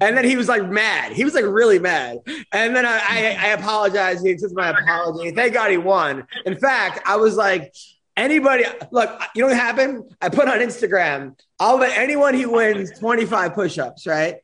And 0.00 0.16
then 0.16 0.24
he 0.24 0.36
was 0.36 0.48
like 0.48 0.68
mad. 0.68 1.12
He 1.12 1.24
was 1.24 1.34
like 1.34 1.44
really 1.44 1.78
mad. 1.78 2.18
And 2.52 2.74
then 2.74 2.84
I, 2.84 2.98
I, 2.98 3.36
I 3.40 3.46
apologized. 3.50 4.26
He 4.26 4.32
accepted 4.32 4.56
my 4.56 4.70
apology. 4.70 5.30
Thank 5.30 5.54
God 5.54 5.70
he 5.70 5.76
won. 5.76 6.26
In 6.44 6.58
fact, 6.58 7.00
I 7.06 7.14
was 7.14 7.36
like, 7.36 7.72
anybody, 8.16 8.64
look, 8.90 9.22
you 9.34 9.42
know 9.42 9.48
what 9.48 9.56
happened? 9.56 10.12
I 10.20 10.30
put 10.30 10.48
on 10.48 10.58
Instagram, 10.58 11.38
I'll 11.60 11.78
bet 11.78 11.96
anyone 11.96 12.34
he 12.34 12.44
wins 12.44 12.98
25 12.98 13.54
push 13.54 13.78
ups, 13.78 14.06
right? 14.06 14.36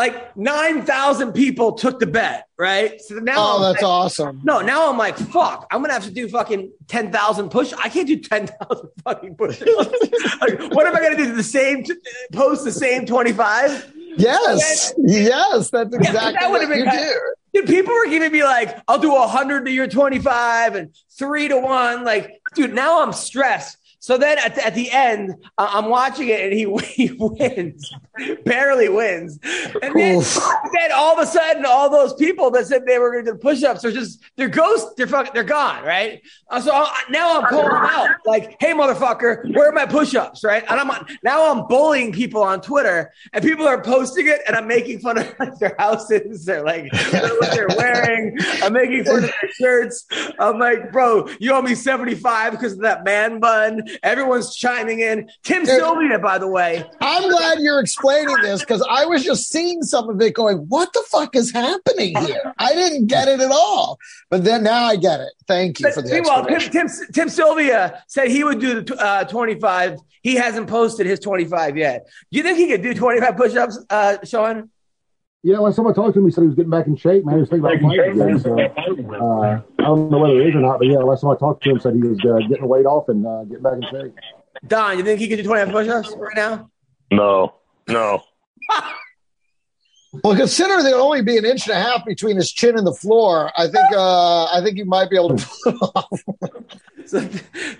Like 0.00 0.34
9,000 0.34 1.32
people 1.34 1.72
took 1.72 1.98
the 2.00 2.06
bet, 2.06 2.46
right? 2.58 2.98
So 3.02 3.16
now 3.16 3.34
Oh, 3.36 3.56
I'm 3.56 3.62
that's 3.74 3.82
like- 3.82 3.90
awesome. 3.90 4.40
no, 4.44 4.60
now 4.62 4.88
I'm 4.90 4.96
like, 4.96 5.18
fuck, 5.18 5.66
I'm 5.70 5.82
gonna 5.82 5.92
have 5.92 6.04
to 6.04 6.10
do 6.10 6.26
fucking 6.26 6.72
10,000 6.88 7.50
push. 7.50 7.74
I 7.74 7.90
can't 7.90 8.08
do 8.08 8.16
10,000 8.18 8.88
fucking 9.04 9.34
push. 9.36 9.60
like, 10.40 10.72
what 10.72 10.86
am 10.86 10.96
I 10.96 11.00
gonna 11.02 11.18
do? 11.18 11.34
The 11.34 11.42
same, 11.42 11.84
t- 11.84 11.92
post 12.32 12.64
the 12.64 12.72
same 12.72 13.04
25? 13.04 13.92
Yes, 14.16 14.94
yes, 14.96 15.68
that's 15.70 15.90
that 15.90 16.00
exactly 16.00 16.50
would've 16.50 16.68
what 16.70 16.74
been 16.76 16.78
you 16.78 16.90
kind-. 16.90 17.14
Dude, 17.52 17.66
people 17.66 17.92
were 17.92 18.06
giving 18.08 18.32
me 18.32 18.42
like, 18.42 18.80
I'll 18.88 18.98
do 18.98 19.12
100 19.12 19.66
to 19.66 19.70
your 19.70 19.86
25 19.86 20.76
and 20.76 20.94
three 21.18 21.48
to 21.48 21.58
one. 21.58 22.04
Like, 22.04 22.40
dude, 22.54 22.72
now 22.72 23.02
I'm 23.02 23.12
stressed. 23.12 23.76
So 24.00 24.16
then 24.16 24.38
at 24.38 24.54
the, 24.54 24.66
at 24.66 24.74
the 24.74 24.90
end, 24.90 25.34
uh, 25.58 25.68
I'm 25.70 25.86
watching 25.86 26.28
it 26.28 26.40
and 26.40 26.52
he, 26.52 26.74
he 27.08 27.16
wins, 27.18 27.94
barely 28.44 28.88
wins. 28.88 29.38
And 29.82 29.94
then, 29.94 30.22
then 30.74 30.92
all 30.94 31.18
of 31.18 31.22
a 31.22 31.26
sudden, 31.26 31.66
all 31.66 31.90
those 31.90 32.14
people 32.14 32.50
that 32.52 32.66
said 32.66 32.86
they 32.86 32.98
were 32.98 33.12
going 33.12 33.26
to 33.26 33.32
do 33.32 33.38
push-ups 33.38 33.84
are 33.84 33.92
just 33.92 34.20
they're 34.36 34.48
ghosts. 34.48 34.94
They're 34.96 35.06
fucking 35.06 35.32
they're 35.34 35.44
gone, 35.44 35.84
right? 35.84 36.22
Uh, 36.48 36.60
so 36.60 36.72
I, 36.72 37.02
now 37.10 37.38
I'm 37.40 37.46
calling 37.46 37.68
them 37.68 37.76
out, 37.76 38.16
like, 38.24 38.56
"Hey, 38.58 38.72
motherfucker, 38.72 39.54
where 39.54 39.68
are 39.68 39.72
my 39.72 39.86
push-ups?" 39.86 40.42
Right? 40.44 40.64
And 40.68 40.80
I'm 40.80 40.90
on, 40.90 41.06
now 41.22 41.52
I'm 41.52 41.66
bullying 41.66 42.12
people 42.12 42.42
on 42.42 42.60
Twitter, 42.60 43.12
and 43.32 43.44
people 43.44 43.66
are 43.66 43.82
posting 43.82 44.28
it, 44.28 44.40
and 44.46 44.56
I'm 44.56 44.66
making 44.66 45.00
fun 45.00 45.18
of 45.18 45.34
like, 45.38 45.54
their 45.58 45.76
houses, 45.78 46.44
they're 46.46 46.64
like 46.64 46.90
what 46.92 47.52
they're 47.52 47.68
wearing. 47.76 48.36
I'm 48.62 48.72
making 48.72 49.04
fun 49.04 49.24
of 49.24 49.30
their 49.40 49.52
shirts. 49.52 50.06
I'm 50.38 50.58
like, 50.58 50.90
bro, 50.90 51.28
you 51.38 51.52
owe 51.52 51.62
me 51.62 51.74
75 51.74 52.52
because 52.52 52.72
of 52.72 52.80
that 52.80 53.04
man 53.04 53.40
bun. 53.40 53.82
Everyone's 54.02 54.54
chiming 54.54 55.00
in. 55.00 55.30
Tim 55.42 55.66
Sylvia, 55.66 56.18
by 56.18 56.38
the 56.38 56.48
way. 56.48 56.84
I'm 57.00 57.28
glad 57.28 57.58
you're 57.60 57.80
explaining 57.80 58.36
this 58.42 58.60
because 58.60 58.86
I 58.88 59.06
was 59.06 59.24
just 59.24 59.48
seeing 59.48 59.82
some 59.82 60.08
of 60.08 60.20
it 60.20 60.34
going, 60.34 60.58
what 60.68 60.92
the 60.92 61.02
fuck 61.08 61.36
is 61.36 61.52
happening 61.52 62.16
here? 62.26 62.54
I 62.58 62.74
didn't 62.74 63.06
get 63.06 63.28
it 63.28 63.40
at 63.40 63.50
all. 63.50 63.98
But 64.28 64.44
then 64.44 64.62
now 64.62 64.84
I 64.84 64.96
get 64.96 65.20
it. 65.20 65.32
Thank 65.46 65.80
you 65.80 65.92
for 65.92 66.02
the 66.02 66.10
Meanwhile, 66.10 66.46
Tim. 66.46 66.60
Tim, 66.60 66.88
Tim 67.12 67.28
Sylvia 67.28 68.02
said 68.06 68.28
he 68.28 68.44
would 68.44 68.60
do 68.60 68.82
the 68.82 68.96
uh, 68.96 69.24
25. 69.24 69.98
He 70.22 70.34
hasn't 70.34 70.68
posted 70.68 71.06
his 71.06 71.18
25 71.20 71.76
yet. 71.76 72.06
Do 72.30 72.38
you 72.38 72.42
think 72.42 72.58
he 72.58 72.68
could 72.68 72.82
do 72.82 72.94
25 72.94 73.36
push 73.36 73.56
ups, 73.56 73.78
uh, 73.88 74.18
Sean? 74.24 74.70
Yeah, 75.42 75.58
last 75.58 75.76
time 75.76 75.86
I 75.86 75.92
talked 75.92 76.12
to 76.14 76.20
him, 76.20 76.26
he 76.26 76.32
said 76.32 76.42
he 76.42 76.48
was 76.48 76.56
getting 76.56 76.70
back 76.70 76.86
in 76.86 76.96
shape. 76.96 77.24
Man, 77.24 77.36
he 77.36 77.40
was 77.40 77.48
thinking 77.48 77.64
about 77.64 77.80
fighting 77.80 78.20
again. 78.20 78.38
So 78.38 78.58
uh, 78.60 79.62
I 79.78 79.82
don't 79.82 80.10
know 80.10 80.18
whether 80.18 80.38
it 80.38 80.48
is 80.48 80.54
or 80.54 80.60
not, 80.60 80.78
but 80.78 80.88
yeah, 80.88 80.98
last 80.98 81.22
time 81.22 81.30
I 81.30 81.36
talked 81.36 81.62
to 81.64 81.70
him, 81.70 81.80
said 81.80 81.94
he 81.94 82.02
was 82.02 82.18
uh, 82.20 82.46
getting 82.46 82.60
the 82.60 82.66
weight 82.66 82.84
off 82.84 83.08
and 83.08 83.26
uh, 83.26 83.44
getting 83.44 83.62
back 83.62 83.74
in 83.74 83.82
shape. 83.90 84.14
Don, 84.66 84.98
you 84.98 85.04
think 85.04 85.18
he 85.18 85.28
could 85.28 85.36
do 85.36 85.44
25 85.44 85.72
push 85.72 85.88
ups 85.88 86.14
right 86.18 86.36
now? 86.36 86.70
No, 87.10 87.54
no. 87.88 88.22
Well, 90.24 90.34
consider 90.34 90.82
there'll 90.82 91.02
only 91.04 91.22
be 91.22 91.38
an 91.38 91.44
inch 91.44 91.68
and 91.68 91.78
a 91.78 91.80
half 91.80 92.04
between 92.04 92.34
his 92.34 92.50
chin 92.50 92.76
and 92.76 92.84
the 92.84 92.92
floor. 92.92 93.52
I 93.56 93.68
think 93.68 93.92
uh, 93.92 94.46
I 94.46 94.60
think 94.60 94.76
you 94.76 94.84
might 94.84 95.08
be 95.08 95.16
able 95.16 95.36
to 95.36 95.46
pull 95.46 95.72
it 95.72 95.90
off. 95.94 96.22
So, 97.06 97.28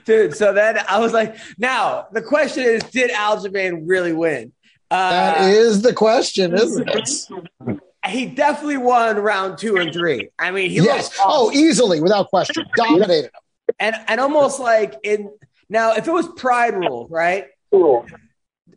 dude, 0.07 0.35
so 0.35 0.53
then 0.53 0.79
I 0.89 0.99
was 0.99 1.13
like, 1.13 1.37
now 1.57 2.09
the 2.11 2.21
question 2.21 2.65
is, 2.65 2.83
did 2.85 3.13
Aljamain 3.13 3.83
really 3.85 4.13
win? 4.13 4.51
Uh, 4.91 5.11
That 5.11 5.51
is 5.51 5.83
the 5.83 5.93
question, 5.93 6.55
isn't 6.55 6.89
it? 6.89 7.81
he 8.09 8.27
definitely 8.27 8.79
won 8.79 9.17
round 9.19 9.59
two 9.59 9.77
and 9.77 9.93
three. 9.93 10.31
I 10.39 10.51
mean, 10.51 10.71
he 10.71 10.77
Yes. 10.77 11.09
looked 11.11 11.21
Oh, 11.25 11.47
awesome. 11.49 11.55
easily, 11.61 12.01
without 12.01 12.29
question. 12.29 12.65
Dominated 12.75 13.27
him. 13.27 13.75
and 13.79 13.97
and 14.09 14.21
almost 14.21 14.59
like 14.59 14.95
in 15.05 15.31
now, 15.69 15.93
if 15.95 16.09
it 16.09 16.13
was 16.13 16.27
Pride 16.37 16.75
rules, 16.75 17.09
right? 17.11 17.47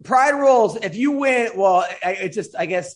Pride 0.03 0.31
rules. 0.39 0.75
If 0.77 0.95
you 0.95 1.11
win, 1.11 1.51
well, 1.55 1.85
I- 2.05 2.11
it's 2.21 2.35
just 2.35 2.55
I 2.57 2.65
guess 2.67 2.95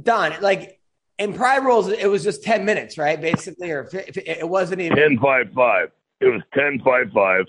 done. 0.00 0.34
Like 0.40 0.78
in 1.18 1.32
Pride 1.32 1.64
rules, 1.64 1.88
it 1.88 2.06
was 2.10 2.22
just 2.24 2.42
ten 2.42 2.64
minutes, 2.66 2.98
right? 2.98 3.18
Basically, 3.20 3.70
or 3.70 3.82
if 3.92 3.94
it, 3.94 4.16
it 4.28 4.48
wasn't 4.48 4.80
even. 4.82 4.96
10 4.98 5.18
5 5.20 5.52
5. 5.54 5.88
It 6.20 6.26
was 6.26 6.42
10 6.54 6.80
5 6.84 7.12
5. 7.14 7.46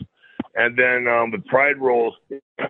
And 0.56 0.78
then 0.78 1.08
um, 1.08 1.32
with 1.32 1.46
Pride 1.48 1.78
rules, 1.82 2.14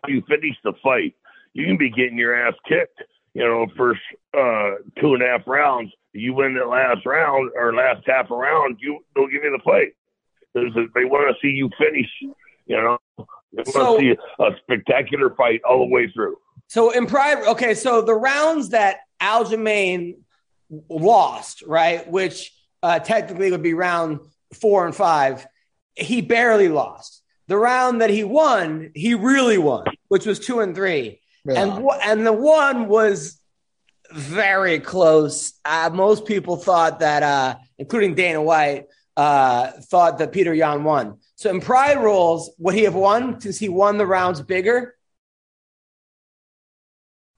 you 0.07 0.23
finish 0.27 0.55
the 0.63 0.73
fight, 0.81 1.13
you 1.53 1.65
can 1.65 1.77
be 1.77 1.89
getting 1.89 2.17
your 2.17 2.35
ass 2.35 2.53
kicked, 2.67 3.01
you 3.33 3.43
know, 3.43 3.67
first 3.77 4.01
uh, 4.37 4.71
two 4.99 5.13
and 5.13 5.23
a 5.23 5.27
half 5.27 5.41
rounds. 5.47 5.91
You 6.13 6.33
win 6.33 6.55
the 6.55 6.65
last 6.65 7.05
round 7.05 7.51
or 7.55 7.73
last 7.73 8.03
half 8.05 8.29
a 8.29 8.35
round, 8.35 8.77
you 8.79 8.99
they'll 9.15 9.27
give 9.27 9.43
you 9.43 9.51
the 9.51 9.63
fight. 9.63 9.93
They 10.53 11.05
want 11.05 11.35
to 11.35 11.41
see 11.41 11.51
you 11.53 11.69
finish, 11.79 12.07
you 12.67 12.75
know. 12.77 12.97
They 13.17 13.63
want 13.63 13.65
to 13.65 13.71
So- 13.71 13.99
see 13.99 14.15
a 14.39 14.49
spectacular 14.63 15.33
fight 15.35 15.61
all 15.63 15.79
the 15.79 15.91
way 15.93 16.11
through. 16.11 16.37
So 16.67 16.91
in 16.91 17.05
Pride, 17.07 17.43
okay, 17.49 17.73
so 17.75 18.01
the 18.01 18.15
rounds 18.15 18.69
that 18.69 18.97
Aljamain 19.21 20.15
lost, 20.89 21.61
right, 21.67 22.09
which 22.09 22.51
uh, 22.81 22.99
technically 22.99 23.51
would 23.51 23.61
be 23.61 23.73
round 23.73 24.19
four 24.53 24.85
and 24.85 24.95
five, 24.95 25.45
he 25.95 26.21
barely 26.21 26.69
lost. 26.69 27.21
The 27.47 27.57
round 27.57 28.01
that 28.01 28.09
he 28.09 28.23
won, 28.23 28.91
he 28.95 29.13
really 29.13 29.57
won, 29.57 29.85
which 30.07 30.25
was 30.25 30.39
two 30.39 30.61
and 30.61 30.73
three. 30.75 31.19
Yeah. 31.45 31.62
And 31.62 31.88
and 32.03 32.25
the 32.25 32.34
one 32.34 32.88
was 32.88 33.39
very 34.12 34.79
close. 34.79 35.53
Uh, 35.65 35.89
most 35.93 36.25
people 36.25 36.56
thought 36.56 36.99
that, 36.99 37.23
uh, 37.23 37.56
including 37.77 38.15
Dana 38.15 38.41
White, 38.41 38.86
uh, 39.17 39.71
thought 39.82 40.17
that 40.19 40.32
Petr 40.32 40.56
Yan 40.56 40.84
won. 40.84 41.17
So 41.36 41.49
in 41.49 41.60
Pride 41.60 42.01
rules, 42.01 42.51
would 42.60 42.75
he 42.75 42.84
have 42.84 42.95
won 42.95 43.41
since 43.41 43.60
he 43.60 43.69
won 43.69 43.97
the 43.97 44.06
rounds 44.06 44.41
bigger? 44.41 44.95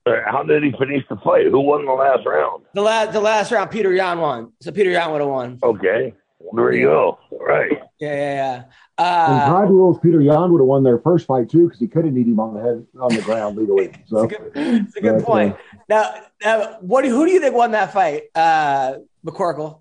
Uh, 0.06 0.18
How 0.28 0.44
did 0.44 0.64
he 0.64 0.72
finish 0.78 1.04
the 1.10 1.16
fight? 1.18 1.48
Who 1.48 1.62
won 1.62 1.86
the 1.86 1.92
last 1.92 2.26
round? 2.28 2.66
The 2.74 2.82
last 2.82 3.14
the 3.14 3.22
last 3.22 3.52
round, 3.52 3.72
Petr 3.72 3.96
Yan 3.96 4.20
won. 4.20 4.54
So 4.62 4.72
Petr 4.72 4.92
Yan 4.92 5.12
would 5.12 5.22
have 5.22 5.30
won. 5.30 5.60
Okay, 5.64 6.14
there 6.54 6.72
you 6.74 6.88
go. 6.88 7.18
Right. 7.32 7.80
Yeah, 8.00 8.14
yeah, 8.14 8.34
yeah. 8.34 8.56
In 8.58 9.40
Uh, 9.40 9.50
Pride 9.50 9.70
rules, 9.70 9.98
Petr 10.00 10.24
Yan 10.24 10.52
would 10.52 10.60
have 10.60 10.68
won 10.68 10.84
their 10.84 11.00
first 11.00 11.26
fight 11.28 11.50
too 11.50 11.66
because 11.66 11.80
he 11.80 11.88
couldn't 11.88 12.14
need 12.14 12.28
him 12.28 12.40
on 12.40 12.54
the 12.54 12.62
head 12.62 12.86
on 13.00 13.16
the 13.16 13.22
ground 13.22 13.58
legally. 13.58 13.92
So 14.08 14.24
it's 14.24 14.34
a 14.34 14.38
good, 14.38 14.52
it's 14.56 14.96
a 14.98 15.02
good 15.02 15.14
But, 15.16 15.22
uh, 15.22 15.26
point. 15.26 15.58
Now, 15.90 16.16
now, 16.44 16.78
what 16.82 17.04
do, 17.04 17.10
who 17.10 17.26
do 17.26 17.32
you 17.32 17.40
think 17.40 17.56
won 17.56 17.72
that 17.72 17.94
fight, 17.94 18.24
uh, 18.36 18.96
McCorkle? 19.26 19.80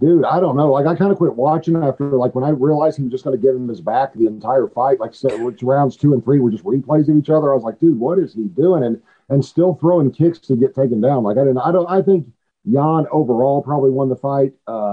Dude, 0.00 0.24
I 0.24 0.40
don't 0.40 0.56
know. 0.56 0.72
Like, 0.72 0.86
I 0.86 0.96
kind 0.96 1.12
of 1.12 1.18
quit 1.18 1.34
watching 1.36 1.76
after, 1.76 2.06
like, 2.12 2.34
when 2.34 2.42
I 2.42 2.48
realized 2.50 2.96
he 2.96 3.02
was 3.02 3.12
just 3.12 3.22
going 3.22 3.36
to 3.38 3.42
give 3.42 3.54
him 3.54 3.68
his 3.68 3.82
back 3.82 4.14
the 4.14 4.26
entire 4.26 4.66
fight. 4.66 4.98
Like, 4.98 5.14
so, 5.14 5.28
which 5.44 5.62
rounds 5.62 5.94
two 5.94 6.14
and 6.14 6.24
three 6.24 6.40
were 6.40 6.50
just 6.50 6.64
replays 6.64 7.10
of 7.10 7.18
each 7.18 7.28
other. 7.28 7.52
I 7.52 7.54
was 7.54 7.64
like, 7.64 7.78
dude, 7.78 7.98
what 7.98 8.18
is 8.18 8.32
he 8.32 8.44
doing? 8.44 8.82
And 8.82 9.02
and 9.28 9.44
still 9.44 9.74
throwing 9.74 10.10
kicks 10.10 10.38
to 10.40 10.56
get 10.56 10.74
taken 10.74 11.00
down. 11.02 11.22
Like, 11.22 11.36
I 11.36 11.42
didn't. 11.42 11.58
I 11.58 11.70
don't. 11.70 11.86
I 11.86 12.00
think 12.02 12.26
Yan 12.64 13.06
overall 13.12 13.62
probably 13.62 13.90
won 13.90 14.08
the 14.08 14.16
fight. 14.16 14.54
Uh, 14.66 14.89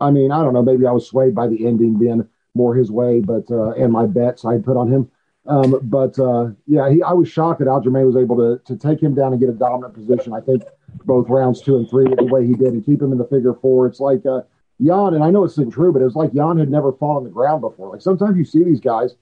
I 0.00 0.10
mean, 0.10 0.32
I 0.32 0.42
don't 0.42 0.54
know. 0.54 0.62
Maybe 0.62 0.86
I 0.86 0.92
was 0.92 1.06
swayed 1.06 1.34
by 1.34 1.46
the 1.46 1.66
ending 1.66 1.98
being 1.98 2.26
more 2.54 2.74
his 2.74 2.90
way, 2.90 3.20
but 3.20 3.50
uh, 3.50 3.72
and 3.72 3.92
my 3.92 4.06
bets 4.06 4.44
I 4.44 4.58
put 4.58 4.76
on 4.76 4.92
him. 4.92 5.10
Um, 5.46 5.80
but 5.82 6.18
uh, 6.18 6.50
yeah, 6.66 6.90
he, 6.90 7.02
I 7.02 7.12
was 7.12 7.28
shocked 7.28 7.60
that 7.60 7.68
Aljamain 7.68 8.06
was 8.06 8.16
able 8.16 8.36
to 8.36 8.60
to 8.64 8.76
take 8.76 9.02
him 9.02 9.14
down 9.14 9.32
and 9.32 9.40
get 9.40 9.48
a 9.48 9.54
dominant 9.54 9.94
position. 9.94 10.32
I 10.32 10.40
think 10.40 10.62
both 11.04 11.28
rounds 11.28 11.60
two 11.62 11.76
and 11.76 11.88
three 11.88 12.04
the 12.04 12.24
way 12.24 12.46
he 12.46 12.54
did 12.54 12.68
and 12.68 12.84
keep 12.84 13.00
him 13.00 13.12
in 13.12 13.18
the 13.18 13.24
figure 13.24 13.54
four. 13.54 13.86
It's 13.86 14.00
like 14.00 14.24
uh, 14.26 14.42
Yan, 14.78 15.14
and 15.14 15.24
I 15.24 15.30
know 15.30 15.44
it's 15.44 15.58
not 15.58 15.72
true, 15.72 15.92
but 15.92 16.02
it 16.02 16.06
was 16.06 16.16
like 16.16 16.32
Yan 16.34 16.58
had 16.58 16.70
never 16.70 16.92
fought 16.92 17.16
on 17.16 17.24
the 17.24 17.30
ground 17.30 17.60
before. 17.60 17.90
Like 17.90 18.02
sometimes 18.02 18.36
you 18.36 18.44
see 18.44 18.64
these 18.64 18.80
guys, 18.80 19.14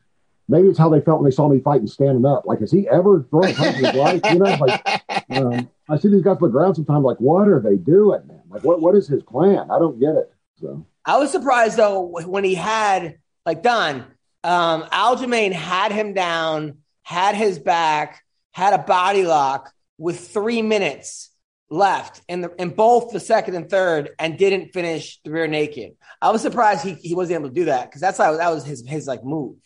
maybe 0.49 0.69
it's 0.69 0.79
how 0.79 0.89
they 0.89 1.01
felt 1.01 1.21
when 1.21 1.31
they 1.31 1.35
saw 1.35 1.49
me 1.49 1.61
fighting 1.61 1.87
standing 1.87 2.25
up. 2.27 2.47
Like, 2.47 2.61
has 2.61 2.71
he 2.71 2.89
ever 2.89 3.27
thrown 3.31 3.49
a 3.49 3.55
punch 3.55 3.77
in 3.77 3.85
his 3.85 3.95
life? 3.95 4.21
You 4.31 4.39
know, 4.39 4.57
like 4.57 5.03
um, 5.31 5.69
I 5.89 5.99
see 5.99 6.09
these 6.09 6.23
guys 6.23 6.37
on 6.37 6.43
the 6.43 6.49
ground 6.49 6.77
sometimes. 6.77 7.05
Like, 7.05 7.19
what 7.19 7.49
are 7.49 7.61
they 7.61 7.77
doing, 7.77 8.27
man? 8.27 8.43
Like, 8.49 8.65
what 8.65 8.81
what 8.81 8.95
is 8.97 9.07
his 9.07 9.23
plan? 9.23 9.71
I 9.71 9.79
don't 9.79 10.01
get 10.01 10.15
it. 10.15 10.33
So 10.61 10.87
I 11.05 11.19
was 11.19 11.31
surprised 11.31 11.77
though 11.77 12.03
when 12.03 12.45
he 12.45 12.55
had 12.55 13.19
like 13.45 13.63
Don 13.63 14.05
um, 14.45 14.85
Aljamain 14.85 15.53
had 15.53 15.93
him 15.93 16.15
down, 16.15 16.79
had 17.03 17.35
his 17.35 17.59
back, 17.59 18.23
had 18.53 18.75
a 18.75 18.79
body 18.79 19.25
lock 19.25 19.73
with 19.99 20.29
three 20.29 20.63
minutes 20.63 21.31
left 21.71 22.23
in 22.29 22.41
the 22.41 22.51
in 22.59 22.71
both 22.71 23.13
the 23.13 23.21
second 23.21 23.55
and 23.55 23.69
third, 23.69 24.11
and 24.19 24.39
didn't 24.39 24.73
finish 24.73 25.21
the 25.25 25.31
rear 25.31 25.47
naked. 25.47 25.97
I 26.21 26.31
was 26.31 26.43
surprised 26.43 26.85
he, 26.85 26.95
he 26.95 27.15
wasn't 27.15 27.41
able 27.41 27.49
to 27.49 27.55
do 27.55 27.65
that 27.67 27.89
because 27.89 28.01
that's 28.01 28.19
how 28.19 28.37
that 28.37 28.51
was 28.51 28.65
his 28.65 28.87
his 28.87 29.07
like 29.07 29.25
move. 29.25 29.57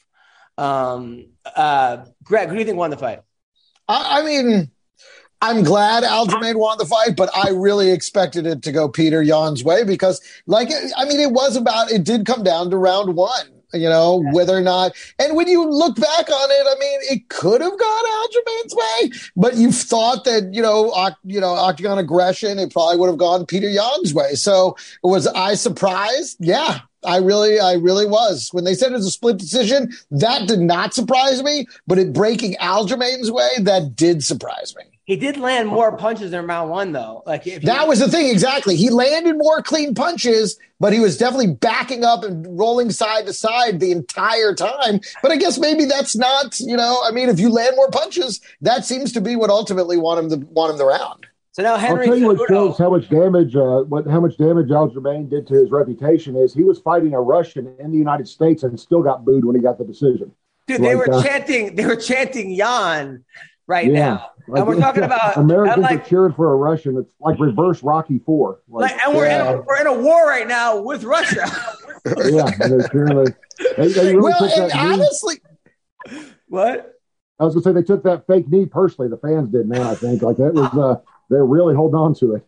Um, 0.59 1.29
uh, 1.57 2.05
Greg, 2.23 2.49
who 2.49 2.55
do 2.55 2.61
you 2.61 2.67
think 2.67 2.77
won 2.77 2.91
the 2.91 2.97
fight? 2.97 3.21
I, 3.89 4.21
I 4.21 4.25
mean, 4.25 4.71
I'm 5.43 5.65
glad 5.65 6.05
Aljamain 6.05 6.55
won 6.55 6.79
the 6.79 6.87
fight, 6.87 7.17
but 7.17 7.29
I 7.37 7.51
really 7.51 7.91
expected 7.91 8.47
it 8.47 8.63
to 8.63 8.71
go 8.71 8.89
Petr 8.89 9.27
Yan's 9.27 9.65
way 9.65 9.83
because, 9.83 10.21
like, 10.47 10.69
I 10.97 11.05
mean, 11.05 11.19
it 11.19 11.33
was 11.33 11.57
about, 11.57 11.91
it 11.91 12.05
did 12.05 12.27
come 12.27 12.45
down 12.45 12.71
to 12.71 12.77
round 12.77 13.17
one, 13.17 13.47
you 13.75 13.89
know, 13.89 14.23
whether 14.33 14.57
or 14.57 14.61
not, 14.61 14.93
and 15.19 15.35
when 15.35 15.49
you 15.49 15.69
look 15.69 15.97
back 15.97 16.31
on 16.31 16.51
it, 16.51 16.67
I 16.67 16.77
mean, 16.79 16.99
it 17.11 17.29
could 17.29 17.61
have 17.61 17.77
gone 17.77 18.05
Aljamain's 18.05 18.75
way, 18.77 19.19
but 19.35 19.57
you 19.57 19.73
thought 19.73 20.23
that, 20.25 20.55
you 20.55 20.63
know, 20.63 20.95
you 21.25 21.41
know, 21.41 21.55
octagon 21.55 21.99
aggression, 21.99 22.61
it 22.61 22.73
probably 22.73 22.99
would 22.99 23.09
have 23.09 23.19
gone 23.19 23.45
Petr 23.45 23.75
Yan's 23.75 24.15
way. 24.15 24.35
So 24.35 24.77
was 25.03 25.27
I 25.27 25.55
surprised? 25.55 26.37
Yeah. 26.39 26.79
I 27.05 27.17
really, 27.17 27.59
I 27.59 27.73
really 27.73 28.07
was. 28.07 28.49
When 28.53 28.63
they 28.63 28.75
said 28.75 28.93
it 28.93 28.95
was 28.95 29.07
a 29.09 29.11
split 29.11 29.39
decision, 29.39 29.91
that 30.13 30.47
did 30.47 30.61
not 30.61 30.95
surprise 30.95 31.43
me. 31.43 31.67
But 31.85 31.99
it 31.99 32.13
breaking 32.13 32.55
Aljamain's 32.61 33.29
way, 33.29 33.49
that 33.59 33.97
did 33.97 34.23
surprise 34.23 34.73
me. 34.79 34.85
He 35.05 35.17
did 35.17 35.37
land 35.37 35.69
more 35.69 35.97
punches 35.97 36.33
in 36.33 36.47
round 36.47 36.71
one 36.71 36.93
though. 36.93 37.23
Like 37.27 37.47
if 37.47 37.62
That 37.62 37.83
you- 37.83 37.88
was 37.88 37.99
the 37.99 38.09
thing, 38.09 38.31
exactly. 38.31 38.77
He 38.77 38.88
landed 38.88 39.37
more 39.37 39.61
clean 39.61 39.95
punches, 39.95 40.59
but 40.79 40.93
he 40.93 41.01
was 41.01 41.17
definitely 41.19 41.55
backing 41.55 42.05
up 42.05 42.23
and 42.23 42.47
rolling 42.59 42.91
side 42.91 43.27
to 43.27 43.33
side 43.33 43.81
the 43.81 43.91
entire 43.91 44.55
time. 44.55 45.01
But 45.21 45.33
I 45.33 45.37
guess 45.37 45.59
maybe 45.59 45.87
that's 45.87 46.15
not, 46.17 46.59
you 46.61 46.77
know, 46.77 47.01
I 47.05 47.11
mean, 47.11 47.29
if 47.29 47.41
you 47.41 47.51
land 47.51 47.75
more 47.75 47.91
punches, 47.91 48.41
that 48.61 48.85
seems 48.85 49.12
to 49.12 49.21
be 49.21 49.35
what 49.35 49.51
ultimately 49.51 49.97
won 49.97 50.19
him 50.19 50.29
the 50.29 50.47
won 50.51 50.71
him 50.71 50.79
the 50.79 50.87
round. 50.87 51.27
so 51.51 51.62
now 51.65 51.77
Henry 51.77 52.03
I'll 52.03 52.12
tell 52.12 52.17
you 52.19 52.27
what 52.29 52.38
Cejudo- 52.38 52.49
shows 52.49 52.79
how 52.79 52.91
much 52.91 53.09
damage 53.09 53.57
uh, 53.57 53.81
what 53.83 54.07
how 54.07 54.21
much 54.21 54.37
damage 54.38 54.69
Aljamain 54.69 55.29
did 55.29 55.49
to 55.49 55.55
his 55.55 55.73
reputation 55.73 56.37
is 56.37 56.55
he 56.55 56.62
was 56.62 56.79
fighting 56.79 57.12
a 57.12 57.21
Russian 57.21 57.75
in 57.81 57.91
the 57.91 57.99
United 57.99 58.29
States 58.29 58.62
and 58.62 58.79
still 58.79 59.03
got 59.03 59.25
booed 59.25 59.45
when 59.45 59.57
he 59.57 59.61
got 59.62 59.79
the 59.79 59.85
decision. 59.85 60.31
Dude, 60.69 60.81
they 60.81 60.95
were 60.95 61.12
uh, 61.12 61.21
chanting. 61.25 61.75
They 61.75 61.87
were 61.87 61.97
chanting 61.97 62.53
Yan 62.53 63.25
right 63.67 63.87
Yeah. 63.87 63.93
now, 64.15 64.31
and 64.59 64.67
we're 64.67 64.79
talking 64.79 65.03
about 65.03 65.37
Americans 65.37 65.75
and 65.75 65.83
like, 65.83 66.01
are 66.01 66.09
cheering 66.09 66.33
for 66.33 66.53
a 66.53 66.57
Russian. 66.57 66.97
It's 66.97 67.12
like 67.21 67.38
reverse 67.38 67.83
Rocky 67.83 68.19
Four. 68.19 68.61
like, 68.69 68.93
and 69.05 69.17
we're 69.17 69.27
in 69.27 69.41
a, 69.41 69.61
we're 69.61 69.81
in 69.81 69.87
a 69.87 69.95
war 69.95 70.27
right 70.27 70.47
now 70.47 70.81
with 70.81 71.05
Russia. 71.05 71.45
yeah, 72.07 72.51
and 72.61 72.73
they're 72.73 72.88
cheering. 72.88 73.25
They, 73.25 73.35
they, 73.77 73.88
they 73.88 74.17
really 74.17 74.23
well, 74.23 74.38
took 74.38 74.51
and 74.51 74.71
that 74.71 74.75
knee. 74.75 74.93
honestly, 74.93 75.35
what? 76.49 76.95
I 77.38 77.45
was 77.45 77.55
gonna 77.55 77.65
say 77.65 77.73
they 77.73 77.83
took 77.83 78.05
that 78.05 78.27
fake 78.27 78.49
knee 78.49 78.67
personally. 78.67 79.09
The 79.09 79.17
fans 79.19 79.51
did, 79.51 79.69
man. 79.69 79.83
I 79.83 79.95
think 79.95 80.23
like 80.23 80.37
that 80.37 80.55
was 80.55 80.73
uh, 80.77 81.01
they're 81.31 81.47
really 81.47 81.75
holding 81.75 81.99
on 81.99 82.15
to 82.17 82.35
it. 82.37 82.47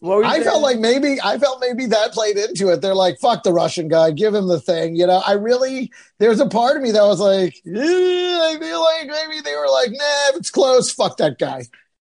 What 0.00 0.16
were 0.16 0.22
you 0.22 0.28
I 0.28 0.32
saying? 0.34 0.44
felt 0.44 0.62
like 0.62 0.78
maybe 0.78 1.18
I 1.22 1.38
felt 1.38 1.60
maybe 1.60 1.86
that 1.86 2.12
played 2.12 2.36
into 2.38 2.70
it. 2.70 2.80
They're 2.80 2.94
like, 2.94 3.18
"Fuck 3.18 3.42
the 3.42 3.52
Russian 3.52 3.88
guy, 3.88 4.10
give 4.10 4.34
him 4.34 4.48
the 4.48 4.60
thing." 4.60 4.96
You 4.96 5.06
know, 5.06 5.22
I 5.26 5.32
really 5.32 5.92
there's 6.18 6.40
a 6.40 6.46
part 6.46 6.76
of 6.76 6.82
me 6.82 6.90
that 6.90 7.02
was 7.02 7.20
like, 7.20 7.54
eh, 7.66 7.70
I 7.76 8.56
feel 8.58 8.80
like 8.80 9.06
maybe 9.06 9.40
they 9.42 9.54
were 9.54 9.68
like, 9.68 9.90
"Nah, 9.90 10.30
if 10.30 10.36
it's 10.36 10.50
close, 10.50 10.90
fuck 10.90 11.18
that 11.18 11.38
guy." 11.38 11.66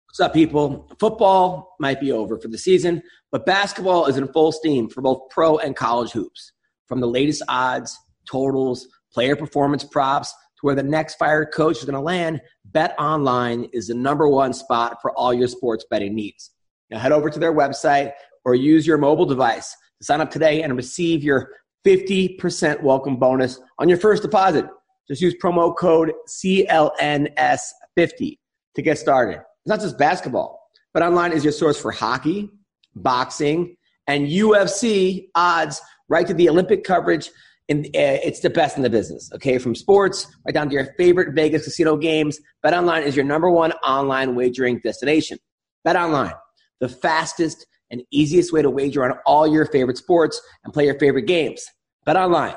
What's 0.09 0.20
up, 0.20 0.33
people? 0.33 0.90
Football 0.99 1.77
might 1.79 2.01
be 2.01 2.11
over 2.12 2.38
for 2.38 2.49
the 2.49 2.57
season, 2.57 3.03
but 3.31 3.44
basketball 3.44 4.07
is 4.07 4.16
in 4.16 4.29
full 4.29 4.53
steam 4.53 4.88
for 4.88 5.03
both 5.03 5.29
pro 5.29 5.59
and 5.59 5.77
college 5.77 6.12
hoops. 6.12 6.53
From 6.87 7.01
the 7.01 7.09
latest 7.09 7.42
odds, 7.49 7.99
totals, 8.31 8.87
player 9.12 9.37
performance 9.37 9.85
props, 9.85 10.31
to 10.31 10.61
where 10.62 10.75
the 10.75 10.83
next 10.83 11.16
fired 11.16 11.53
coach 11.53 11.79
is 11.79 11.85
going 11.85 11.94
to 11.94 12.01
land, 12.01 12.40
Bet 12.64 12.94
Online 12.99 13.64
is 13.73 13.88
the 13.88 13.94
number 13.94 14.29
one 14.29 14.53
spot 14.53 15.03
for 15.03 15.11
all 15.12 15.35
your 15.35 15.49
sports 15.49 15.85
betting 15.90 16.14
needs. 16.14 16.51
Now 16.94 17.00
head 17.00 17.12
over 17.12 17.28
to 17.28 17.38
their 17.40 17.52
website 17.52 18.12
or 18.44 18.54
use 18.54 18.87
your 18.87 18.98
mobile 18.98 19.26
device 19.26 19.76
to 19.98 20.04
sign 20.04 20.20
up 20.20 20.30
today 20.30 20.62
and 20.62 20.76
receive 20.76 21.24
your 21.24 21.48
50% 21.85 22.85
welcome 22.85 23.16
bonus 23.16 23.61
on 23.80 23.88
your 23.88 23.98
first 23.98 24.22
deposit. 24.22 24.64
Just 25.09 25.20
use 25.20 25.35
promo 25.42 25.76
code 25.76 26.12
CLNS50 26.28 28.38
to 28.76 28.83
get 28.83 28.96
started. 28.96 29.38
It's 29.38 29.66
not 29.66 29.80
just 29.80 29.98
basketball, 29.98 30.61
BetOnline 30.96 31.33
is 31.33 31.42
your 31.42 31.52
source 31.52 31.80
for 31.80 31.90
hockey, 31.90 32.48
boxing, 32.94 33.74
and 34.07 34.28
UFC 34.28 35.26
odds 35.35 35.80
right 36.09 36.28
to 36.28 36.35
the 36.35 36.48
Olympic 36.48 36.85
coverage. 36.85 37.28
And 37.68 37.87
uh, 37.87 38.22
it's 38.22 38.38
the 38.40 38.50
best 38.50 38.76
in 38.76 38.85
the 38.85 38.90
business, 38.90 39.33
okay? 39.35 39.59
From 39.59 39.74
sports 39.74 40.28
right 40.46 40.54
down 40.54 40.68
to 40.68 40.74
your 40.74 40.94
favorite 40.96 41.35
Vegas 41.35 41.64
casino 41.64 41.96
games, 41.96 42.38
BetOnline 42.64 43.02
is 43.02 43.16
your 43.16 43.24
number 43.24 43.50
one 43.50 43.72
online 43.85 44.37
wagering 44.37 44.78
destination. 44.78 45.38
BetOnline, 45.85 46.35
the 46.80 46.88
fastest 46.88 47.66
and 47.90 48.02
easiest 48.10 48.52
way 48.52 48.62
to 48.62 48.70
wager 48.70 49.04
on 49.04 49.18
all 49.26 49.46
your 49.46 49.66
favorite 49.66 49.98
sports 49.98 50.40
and 50.64 50.72
play 50.72 50.87
your 50.87 50.98
favorite 50.98 51.26
games. 51.26 51.66
Bet 52.04 52.16
online, 52.16 52.56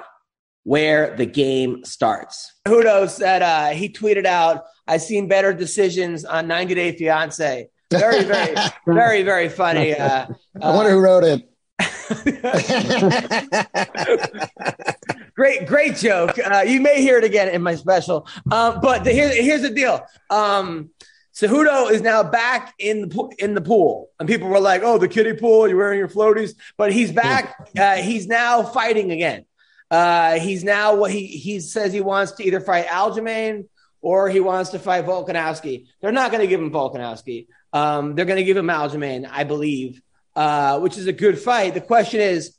where 0.63 1.15
the 1.15 1.25
game 1.25 1.83
starts. 1.85 2.53
Hudo 2.67 3.09
said 3.09 3.41
uh, 3.41 3.69
he 3.69 3.89
tweeted 3.89 4.25
out, 4.25 4.65
"I've 4.87 5.01
seen 5.01 5.27
better 5.27 5.53
decisions 5.53 6.25
on 6.25 6.47
90 6.47 6.75
Day 6.75 6.97
Fiance." 6.97 7.69
Very, 7.89 8.23
very, 8.23 8.55
very, 8.87 9.23
very 9.23 9.49
funny. 9.49 9.95
Uh, 9.95 10.27
I 10.61 10.75
wonder 10.75 10.91
who 10.91 10.99
wrote 10.99 11.23
it. 11.23 11.49
great, 15.35 15.67
great 15.67 15.95
joke. 15.95 16.37
Uh, 16.39 16.63
you 16.67 16.81
may 16.81 17.01
hear 17.01 17.17
it 17.17 17.23
again 17.23 17.49
in 17.49 17.61
my 17.61 17.75
special. 17.75 18.27
Um, 18.51 18.79
but 18.81 19.03
the, 19.03 19.11
here, 19.11 19.29
here's 19.29 19.61
the 19.61 19.69
deal. 19.69 20.05
Um, 20.29 20.89
Cejudo 21.37 21.91
is 21.91 22.01
now 22.01 22.23
back 22.23 22.73
in 22.79 23.01
the 23.01 23.07
pool, 23.07 23.31
in 23.37 23.53
the 23.53 23.61
pool, 23.61 24.09
and 24.19 24.27
people 24.27 24.47
were 24.47 24.59
like, 24.59 24.81
"Oh, 24.83 24.97
the 24.97 25.07
kiddie 25.07 25.33
pool, 25.33 25.67
you're 25.67 25.77
wearing 25.77 25.99
your 25.99 26.07
floaties," 26.07 26.55
but 26.77 26.91
he's 26.91 27.11
back. 27.11 27.69
Uh, 27.77 27.97
he's 27.97 28.25
now 28.25 28.63
fighting 28.63 29.11
again. 29.11 29.45
Uh, 29.91 30.39
he's 30.39 30.63
now 30.63 30.95
what 30.95 31.11
he 31.11 31.27
he 31.27 31.59
says 31.59 31.93
he 31.93 32.01
wants 32.01 32.31
to 32.33 32.43
either 32.43 32.59
fight 32.59 32.87
Aljamain 32.87 33.65
or 34.01 34.29
he 34.29 34.39
wants 34.39 34.71
to 34.71 34.79
fight 34.79 35.05
Volkanovski. 35.05 35.85
They're 36.01 36.11
not 36.11 36.31
going 36.31 36.41
to 36.41 36.47
give 36.47 36.59
him 36.59 36.71
Volkanovski. 36.71 37.47
Um, 37.71 38.15
they're 38.15 38.25
going 38.25 38.37
to 38.37 38.43
give 38.43 38.57
him 38.57 38.67
Aljamain, 38.67 39.29
I 39.31 39.43
believe, 39.43 40.01
uh, 40.35 40.79
which 40.79 40.97
is 40.97 41.05
a 41.05 41.13
good 41.13 41.37
fight. 41.37 41.75
The 41.75 41.81
question 41.81 42.19
is, 42.19 42.57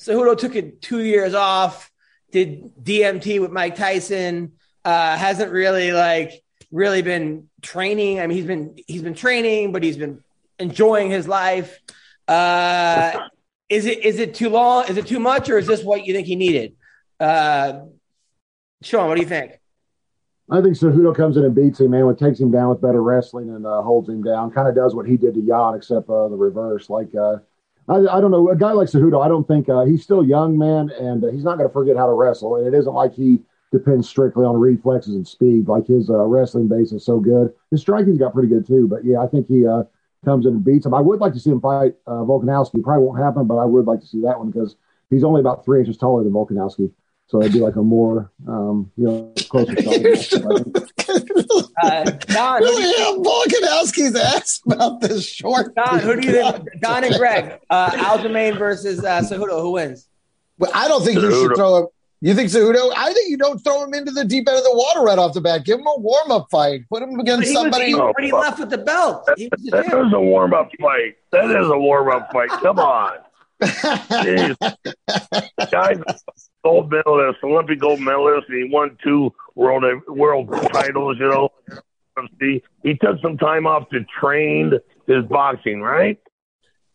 Cejudo 0.00 0.36
took 0.36 0.56
it 0.56 0.82
two 0.82 1.04
years 1.04 1.34
off, 1.34 1.88
did 2.32 2.74
DMT 2.82 3.40
with 3.40 3.52
Mike 3.52 3.76
Tyson, 3.76 4.54
uh, 4.84 5.16
hasn't 5.16 5.52
really 5.52 5.92
like 5.92 6.42
really 6.70 7.02
been 7.02 7.48
training. 7.62 8.20
I 8.20 8.26
mean, 8.26 8.36
he's 8.36 8.46
been 8.46 8.76
he's 8.86 9.02
been 9.02 9.14
training, 9.14 9.72
but 9.72 9.82
he's 9.82 9.96
been 9.96 10.22
enjoying 10.58 11.10
his 11.10 11.28
life. 11.28 11.78
Uh, 12.26 13.28
is 13.68 13.86
it 13.86 14.04
is 14.04 14.18
it 14.18 14.34
too 14.34 14.48
long? 14.48 14.86
Is 14.88 14.96
it 14.96 15.06
too 15.06 15.20
much, 15.20 15.48
or 15.48 15.58
is 15.58 15.66
this 15.66 15.82
what 15.82 16.06
you 16.06 16.12
think 16.14 16.26
he 16.26 16.36
needed? 16.36 16.74
Uh, 17.20 17.80
Sean, 18.82 19.08
what 19.08 19.16
do 19.16 19.22
you 19.22 19.28
think? 19.28 19.52
I 20.50 20.62
think 20.62 20.76
Cejudo 20.76 21.14
comes 21.14 21.36
in 21.36 21.44
and 21.44 21.54
beats 21.54 21.80
him, 21.80 21.90
man. 21.90 22.06
What 22.06 22.18
takes 22.18 22.40
him 22.40 22.50
down 22.50 22.70
with 22.70 22.80
better 22.80 23.02
wrestling 23.02 23.50
and 23.50 23.66
uh, 23.66 23.82
holds 23.82 24.08
him 24.08 24.22
down. 24.22 24.50
Kind 24.50 24.66
of 24.66 24.74
does 24.74 24.94
what 24.94 25.06
he 25.06 25.18
did 25.18 25.34
to 25.34 25.40
Yan, 25.40 25.74
except 25.74 26.08
uh, 26.08 26.28
the 26.28 26.36
reverse. 26.36 26.88
Like 26.88 27.14
uh, 27.14 27.36
I, 27.88 27.96
I 27.96 28.20
don't 28.20 28.30
know, 28.30 28.50
a 28.50 28.56
guy 28.56 28.72
like 28.72 28.88
Cejudo, 28.88 29.24
I 29.24 29.28
don't 29.28 29.48
think 29.48 29.68
uh, 29.68 29.84
he's 29.84 30.02
still 30.02 30.24
young, 30.24 30.58
man, 30.58 30.90
and 30.90 31.24
uh, 31.24 31.28
he's 31.28 31.44
not 31.44 31.56
going 31.56 31.68
to 31.68 31.72
forget 31.72 31.96
how 31.96 32.06
to 32.06 32.12
wrestle. 32.12 32.56
And 32.56 32.66
it 32.66 32.76
isn't 32.76 32.92
like 32.92 33.14
he 33.14 33.40
depends 33.70 34.08
strictly 34.08 34.44
on 34.44 34.56
reflexes 34.56 35.14
and 35.14 35.26
speed. 35.26 35.68
Like 35.68 35.86
his 35.86 36.10
uh, 36.10 36.24
wrestling 36.24 36.68
base 36.68 36.92
is 36.92 37.04
so 37.04 37.20
good. 37.20 37.52
His 37.70 37.80
striking's 37.80 38.18
got 38.18 38.32
pretty 38.32 38.48
good 38.48 38.66
too. 38.66 38.88
But 38.88 39.04
yeah, 39.04 39.20
I 39.20 39.26
think 39.26 39.46
he 39.46 39.66
uh, 39.66 39.84
comes 40.24 40.46
in 40.46 40.54
and 40.54 40.64
beats 40.64 40.86
him. 40.86 40.94
I 40.94 41.00
would 41.00 41.20
like 41.20 41.34
to 41.34 41.40
see 41.40 41.50
him 41.50 41.60
fight 41.60 41.94
uh, 42.06 42.24
Volkanovski. 42.24 42.82
Probably 42.82 43.04
won't 43.04 43.22
happen, 43.22 43.46
but 43.46 43.56
I 43.56 43.64
would 43.64 43.86
like 43.86 44.00
to 44.00 44.06
see 44.06 44.22
that 44.22 44.38
one 44.38 44.50
because 44.50 44.76
he's 45.10 45.24
only 45.24 45.40
about 45.40 45.64
three 45.64 45.80
inches 45.80 45.96
taller 45.96 46.24
than 46.24 46.32
Volkanovski. 46.32 46.90
So 47.26 47.40
it'd 47.42 47.52
be 47.52 47.60
like 47.60 47.76
a 47.76 47.82
more, 47.82 48.32
um, 48.46 48.90
you 48.96 49.04
know, 49.04 49.32
closer. 49.48 49.74
Uh, 51.80 52.04
Don, 52.04 52.60
who 52.60 52.68
do 52.68 52.76
Really, 52.76 52.88
you 52.88 52.94
yeah, 52.98 53.68
Volkanovski's 53.70 54.16
asked 54.16 54.62
about 54.66 55.00
this 55.00 55.24
short. 55.24 55.74
Don, 55.76 56.00
who 56.00 56.20
do 56.20 56.26
you 56.26 56.32
think? 56.32 56.68
Don 56.80 57.04
and 57.04 57.14
Greg, 57.14 57.60
uh, 57.70 57.90
Aljamain 57.90 58.58
versus 58.58 59.04
uh, 59.04 59.20
Cejudo. 59.20 59.62
Who 59.62 59.72
wins? 59.72 60.08
But 60.58 60.74
I 60.74 60.88
don't 60.88 61.04
think 61.04 61.20
you 61.20 61.30
should 61.30 61.54
throw 61.54 61.76
him. 61.76 61.86
You 62.20 62.34
think 62.34 62.50
Cejudo? 62.50 62.92
I 62.96 63.12
think 63.12 63.30
you 63.30 63.36
don't 63.36 63.58
throw 63.60 63.84
him 63.84 63.94
into 63.94 64.10
the 64.10 64.24
deep 64.24 64.48
end 64.48 64.58
of 64.58 64.64
the 64.64 64.74
water 64.74 65.02
right 65.02 65.18
off 65.18 65.34
the 65.34 65.40
bat. 65.40 65.64
Give 65.64 65.78
him 65.78 65.86
a 65.86 65.98
warm 66.00 66.32
up 66.32 66.48
fight. 66.50 66.82
Put 66.90 67.02
him 67.02 67.18
against 67.20 67.44
he, 67.44 67.50
was, 67.50 67.62
somebody. 67.62 67.86
he 67.86 67.94
already 67.94 68.32
left 68.32 68.58
with 68.58 68.70
the 68.70 68.78
belt. 68.78 69.28
He 69.36 69.48
was 69.52 69.62
the 69.62 69.70
That 69.70 69.86
champ. 69.86 70.12
a 70.12 70.20
warm 70.20 70.52
up 70.52 70.68
fight. 70.80 71.16
That 71.30 71.50
is 71.50 71.68
a 71.68 71.78
warm 71.78 72.10
up 72.10 72.32
fight. 72.32 72.48
Come 72.48 72.80
on. 72.80 73.18
Jeez. 73.62 74.56
Guy's 75.70 75.98
gold 76.64 76.90
medalist, 76.90 77.38
Olympic 77.44 77.78
gold 77.78 78.00
medalist, 78.00 78.48
and 78.48 78.64
he 78.64 78.72
won 78.72 78.96
two 79.02 79.32
world 79.54 79.84
world 80.08 80.50
titles. 80.72 81.18
You 81.20 81.28
know, 81.28 81.48
he 82.40 82.62
he 82.82 82.94
took 82.94 83.20
some 83.20 83.36
time 83.38 83.66
off 83.66 83.88
to 83.90 84.04
train 84.20 84.72
his 85.06 85.24
boxing, 85.24 85.82
right? 85.82 86.18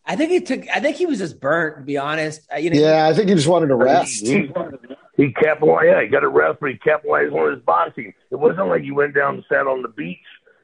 I 0.06 0.16
think 0.16 0.30
he 0.30 0.40
took. 0.40 0.68
I 0.68 0.80
think 0.80 0.96
he 0.96 1.06
was 1.06 1.18
just 1.18 1.40
burnt. 1.40 1.78
To 1.78 1.82
be 1.82 1.96
honest, 1.96 2.42
uh, 2.52 2.56
you 2.58 2.70
know, 2.70 2.78
yeah, 2.78 3.06
I 3.06 3.14
think 3.14 3.28
he 3.28 3.34
just 3.34 3.48
wanted 3.48 3.68
to 3.68 3.76
rest. 3.76 4.26
He, 5.16 5.26
he 5.26 5.32
capitalized. 5.32 5.86
Yeah, 5.86 6.02
he 6.02 6.08
got 6.08 6.24
a 6.24 6.28
rest, 6.28 6.58
but 6.60 6.70
he 6.70 6.78
capitalized 6.78 7.32
on 7.32 7.52
his 7.54 7.62
boxing. 7.62 8.12
It 8.30 8.36
wasn't 8.36 8.68
like 8.68 8.82
he 8.82 8.90
went 8.90 9.14
down 9.14 9.36
and 9.36 9.44
sat 9.48 9.66
on 9.66 9.82
the 9.82 9.88
beach, 9.88 10.18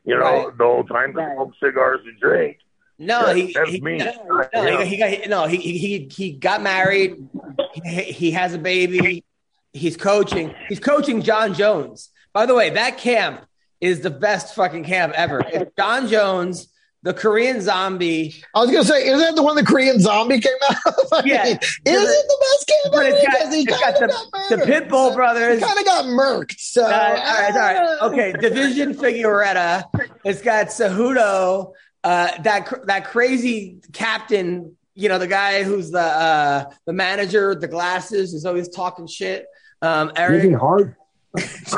you 0.05 0.15
know, 0.17 0.47
Right. 0.47 0.59
the 0.59 0.65
whole 0.65 0.85
time 0.85 1.15
to 1.15 1.31
smoke 1.35 1.53
cigars 1.63 2.01
and 2.05 2.19
drink. 2.21 2.59
No, 2.99 3.27
That- 3.27 3.37
he, 3.37 3.53
that's 3.53 3.71
he, 3.71 3.81
me. 3.81 3.99
no, 3.99 4.79
he, 4.83 4.87
he 4.87 4.97
got 4.99 5.29
no, 5.29 5.47
he, 5.47 5.57
he 5.57 5.79
he 5.79 6.09
he 6.15 6.33
got 6.33 6.63
married. 6.63 7.29
He, 7.75 8.03
he 8.03 8.31
has 8.33 8.53
a 8.55 8.59
baby. 8.59 9.25
He's 9.73 9.97
coaching. 9.97 10.55
He's 10.69 10.81
coaching 10.81 11.23
Jon 11.23 11.55
Jones. 11.55 12.11
By 12.33 12.45
the 12.47 12.55
way, 12.55 12.71
that 12.71 12.99
camp 12.99 13.47
is 13.81 14.01
the 14.01 14.11
best 14.11 14.55
fucking 14.55 14.85
camp 14.85 15.15
ever. 15.17 15.41
It's 15.47 15.71
Jon 15.79 16.09
Jones, 16.09 16.69
the 17.03 17.15
Korean 17.15 17.61
zombie. 17.63 18.35
I 18.55 18.61
was 18.61 18.71
gonna 18.71 18.85
say, 18.85 19.07
isn't 19.07 19.19
that 19.19 19.35
the 19.37 19.43
one 19.43 19.57
the 19.57 19.65
Korean 19.65 19.99
zombie 20.01 20.39
came 20.41 20.53
out 20.69 20.77
of? 20.87 20.95
I 21.13 21.23
Yeah. 21.25 21.45
mean, 21.45 21.57
is 21.57 21.59
it 21.85 22.27
the 22.29 22.37
best 22.41 22.67
game 22.67 22.93
But 22.93 23.07
ever? 23.07 23.17
it's 23.17 23.27
got, 23.27 23.53
he 23.53 23.61
it's 23.63 23.71
got 23.71 23.95
kinda 23.95 24.07
the, 24.09 24.31
got 24.33 24.49
the. 24.51 24.57
Pitbull 24.73 25.15
brothers. 25.15 25.59
He 25.61 25.65
kind 25.65 25.79
of 25.79 25.85
got 25.87 26.05
murked. 26.07 26.57
So 26.59 26.83
Uh, 26.85 26.87
all 26.87 26.91
right, 27.15 27.53
all 27.53 27.59
right. 27.59 27.99
Okay, 28.13 28.33
Deiveson 28.35 28.95
Figueiredo. 28.95 29.85
It's 30.25 30.43
got 30.43 30.67
Cejudo, 30.67 31.73
uh, 32.05 32.29
that 32.43 32.71
that 32.87 33.05
crazy 33.07 33.79
captain. 33.93 34.77
You 34.95 35.09
know, 35.09 35.19
the 35.19 35.27
guy 35.27 35.63
who's 35.63 35.91
the 35.91 36.01
uh, 36.01 36.65
the 36.85 36.93
manager, 36.93 37.51
with 37.51 37.61
the 37.63 37.69
glasses, 37.69 38.33
who's 38.33 38.45
always 38.45 38.69
talking 38.69 39.07
shit. 39.07 39.47
Um, 39.81 40.09
Making 40.09 40.21
Eric, 40.53 40.59
hard. 40.61 40.97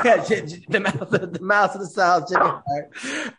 Yeah, 0.05 0.25
j- 0.25 0.47
j- 0.47 0.65
the 0.69 0.81
mouth, 0.81 1.11
the 1.11 1.38
mouth 1.43 1.75
of 1.75 1.81
the 1.83 1.87
south. 1.87 2.33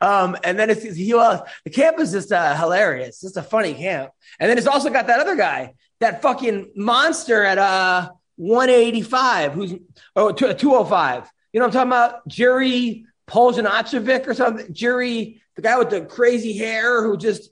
Um, 0.02 0.38
and 0.44 0.58
then 0.60 0.70
it's 0.70 0.84
he 0.96 1.14
was 1.14 1.42
the 1.64 1.70
camp 1.72 2.00
is 2.00 2.12
just 2.12 2.32
uh, 2.32 2.56
hilarious, 2.56 3.22
just 3.22 3.38
a 3.38 3.42
funny 3.42 3.74
camp. 3.74 4.12
And 4.40 4.50
then 4.50 4.58
it's 4.58 4.68
also 4.68 4.90
got 4.90 5.08
that 5.08 5.20
other 5.20 5.36
guy, 5.36 5.74
that 6.00 6.22
fucking 6.22 6.72
monster 6.76 7.44
at 7.44 7.58
uh 7.58 8.10
185, 8.36 9.54
who's 9.54 9.74
oh 10.16 10.32
two- 10.32 10.54
205. 10.54 11.30
You 11.52 11.60
know 11.60 11.66
what 11.68 11.76
I'm 11.76 11.90
talking 11.90 11.90
about? 12.14 12.28
Jerry 12.28 13.06
Polzanachovic 13.28 14.28
or 14.28 14.34
something. 14.34 14.74
Jerry, 14.74 15.42
the 15.56 15.62
guy 15.62 15.78
with 15.78 15.90
the 15.90 16.02
crazy 16.02 16.58
hair 16.58 17.04
who 17.04 17.16
just 17.18 17.50